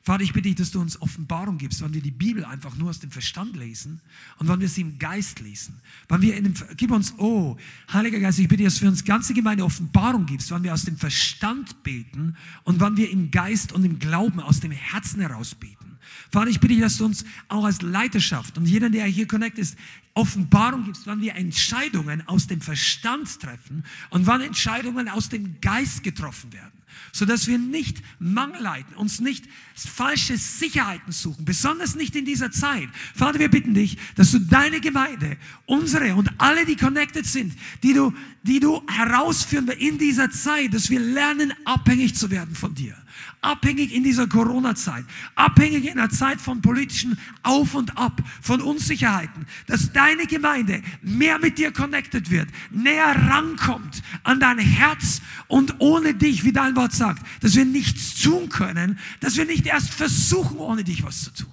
Vater, 0.02 0.22
ich 0.24 0.32
bitte 0.32 0.48
dich, 0.48 0.56
dass 0.56 0.70
du 0.70 0.80
uns 0.80 1.00
Offenbarung 1.02 1.58
gibst, 1.58 1.82
wann 1.82 1.92
wir 1.92 2.00
die 2.00 2.10
Bibel 2.10 2.42
einfach 2.46 2.74
nur 2.74 2.88
aus 2.88 3.00
dem 3.00 3.10
Verstand 3.10 3.54
lesen 3.56 4.00
und 4.38 4.48
wann 4.48 4.58
wir 4.58 4.68
sie 4.68 4.80
im 4.80 4.98
Geist 4.98 5.40
lesen. 5.40 5.74
Wann 6.08 6.22
wir 6.22 6.36
in 6.36 6.44
dem, 6.44 6.54
gib 6.78 6.90
uns, 6.90 7.12
oh, 7.18 7.58
Heiliger 7.92 8.18
Geist, 8.18 8.38
ich 8.38 8.48
bitte, 8.48 8.64
dass 8.64 8.80
du 8.80 8.88
uns 8.88 9.04
ganze 9.04 9.34
Gemeinde 9.34 9.62
Offenbarung 9.62 10.24
gibst, 10.24 10.50
wann 10.52 10.62
wir 10.62 10.72
aus 10.72 10.84
dem 10.84 10.96
Verstand 10.96 11.82
beten 11.82 12.34
und 12.64 12.80
wann 12.80 12.96
wir 12.96 13.10
im 13.10 13.30
Geist 13.30 13.72
und 13.72 13.84
im 13.84 13.98
Glauben 13.98 14.40
aus 14.40 14.60
dem 14.60 14.70
Herzen 14.70 15.20
heraus 15.20 15.54
beten. 15.54 15.98
Vater, 16.32 16.48
ich 16.48 16.60
bitte 16.60 16.74
dich, 16.74 16.82
dass 16.82 16.96
du 16.96 17.04
uns 17.04 17.26
auch 17.48 17.64
als 17.64 17.82
Leiterschaft 17.82 18.56
und 18.56 18.64
jeder, 18.64 18.88
der 18.88 19.04
hier 19.04 19.28
connect 19.28 19.58
ist, 19.58 19.76
Offenbarung 20.14 20.84
gibst, 20.84 21.06
wann 21.06 21.20
wir 21.20 21.34
Entscheidungen 21.34 22.26
aus 22.26 22.46
dem 22.46 22.62
Verstand 22.62 23.38
treffen 23.38 23.84
und 24.08 24.26
wann 24.26 24.40
Entscheidungen 24.40 25.08
aus 25.10 25.28
dem 25.28 25.60
Geist 25.60 26.02
getroffen 26.02 26.52
werden 26.54 26.79
sodass 27.12 27.46
wir 27.46 27.58
nicht 27.58 28.02
Mangel 28.18 28.62
leiden, 28.62 28.94
uns 28.96 29.20
nicht 29.20 29.44
falsche 29.74 30.36
Sicherheiten 30.36 31.12
suchen, 31.12 31.44
besonders 31.44 31.94
nicht 31.94 32.14
in 32.16 32.24
dieser 32.24 32.50
Zeit. 32.50 32.88
Vater, 33.14 33.38
wir 33.38 33.50
bitten 33.50 33.74
dich, 33.74 33.96
dass 34.16 34.32
du 34.32 34.38
deine 34.38 34.80
Gemeinde, 34.80 35.36
unsere 35.66 36.14
und 36.14 36.30
alle, 36.38 36.66
die 36.66 36.76
connected 36.76 37.26
sind, 37.26 37.54
die 37.82 37.94
du, 37.94 38.12
die 38.42 38.60
du 38.60 38.82
herausführen 38.88 39.68
in 39.68 39.98
dieser 39.98 40.30
Zeit, 40.30 40.74
dass 40.74 40.90
wir 40.90 41.00
lernen, 41.00 41.52
abhängig 41.64 42.14
zu 42.14 42.30
werden 42.30 42.54
von 42.54 42.74
dir 42.74 42.96
abhängig 43.40 43.94
in 43.94 44.04
dieser 44.04 44.26
Corona-Zeit, 44.26 45.04
abhängig 45.34 45.86
in 45.86 45.98
einer 45.98 46.10
Zeit 46.10 46.40
von 46.40 46.60
politischen 46.60 47.18
Auf 47.42 47.74
und 47.74 47.96
Ab, 47.96 48.22
von 48.42 48.60
Unsicherheiten, 48.60 49.46
dass 49.66 49.92
deine 49.92 50.26
Gemeinde 50.26 50.82
mehr 51.02 51.38
mit 51.38 51.58
dir 51.58 51.72
connected 51.72 52.30
wird, 52.30 52.48
näher 52.70 53.14
rankommt 53.16 54.02
an 54.24 54.40
dein 54.40 54.58
Herz 54.58 55.22
und 55.48 55.76
ohne 55.78 56.14
dich, 56.14 56.44
wie 56.44 56.52
dein 56.52 56.76
Wort 56.76 56.92
sagt, 56.92 57.24
dass 57.42 57.54
wir 57.54 57.64
nichts 57.64 58.20
tun 58.20 58.48
können, 58.48 58.98
dass 59.20 59.36
wir 59.36 59.46
nicht 59.46 59.66
erst 59.66 59.94
versuchen, 59.94 60.58
ohne 60.58 60.84
dich 60.84 61.02
was 61.02 61.22
zu 61.22 61.30
tun. 61.30 61.52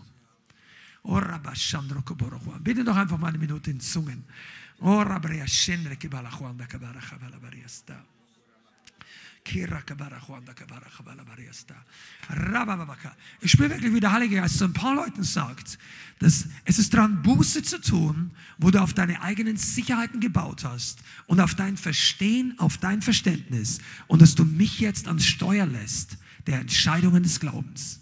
Oh, 1.04 1.22
Bitte 2.60 2.84
doch 2.84 2.98
einfach 2.98 3.18
mal 3.18 3.28
eine 3.28 3.38
Minute 3.38 3.72
in 3.72 3.80
Zungen. 3.80 4.26
Oh, 4.80 5.04
ich 13.42 13.52
spüre 13.52 13.70
wirklich, 13.70 13.94
wie 13.94 14.00
der 14.00 14.12
Heilige 14.12 14.38
Geist 14.38 14.58
zu 14.58 14.66
ein 14.66 14.74
paar 14.74 14.96
Leuten 14.96 15.24
sagt, 15.24 15.78
dass 16.20 16.48
es 16.66 16.80
ist 16.80 16.94
dran, 16.94 17.22
Buße 17.22 17.64
zu 17.64 17.80
tun, 17.80 18.32
wo 18.58 18.72
du 18.72 18.82
auf 18.82 18.94
deine 18.94 19.22
eigenen 19.22 19.58
Sicherheiten 19.58 20.20
gebaut 20.20 20.64
hast 20.64 21.00
und 21.28 21.40
auf 21.40 21.56
dein 21.56 21.78
Verstehen, 21.78 22.58
auf 22.60 22.78
dein 22.78 23.02
Verständnis 23.02 23.80
und 24.08 24.22
dass 24.22 24.36
du 24.36 24.44
mich 24.44 24.80
jetzt 24.80 25.08
ans 25.08 25.26
Steuer 25.26 25.66
lässt 25.66 26.18
der 26.48 26.60
Entscheidungen 26.60 27.24
des 27.24 27.40
Glaubens. 27.40 28.00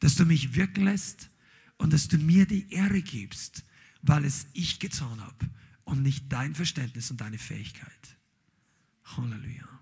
Dass 0.00 0.16
du 0.16 0.24
mich 0.24 0.54
wirken 0.54 0.84
lässt 0.84 1.30
und 1.78 1.92
dass 1.92 2.08
du 2.08 2.18
mir 2.18 2.46
die 2.46 2.70
Ehre 2.72 3.02
gibst, 3.02 3.64
weil 4.02 4.24
es 4.24 4.46
ich 4.52 4.78
getan 4.78 5.20
habe 5.20 5.48
und 5.84 6.02
nicht 6.02 6.30
dein 6.30 6.54
Verständnis 6.54 7.10
und 7.10 7.20
deine 7.20 7.38
Fähigkeit. 7.38 8.16
Halleluja. 9.16 9.81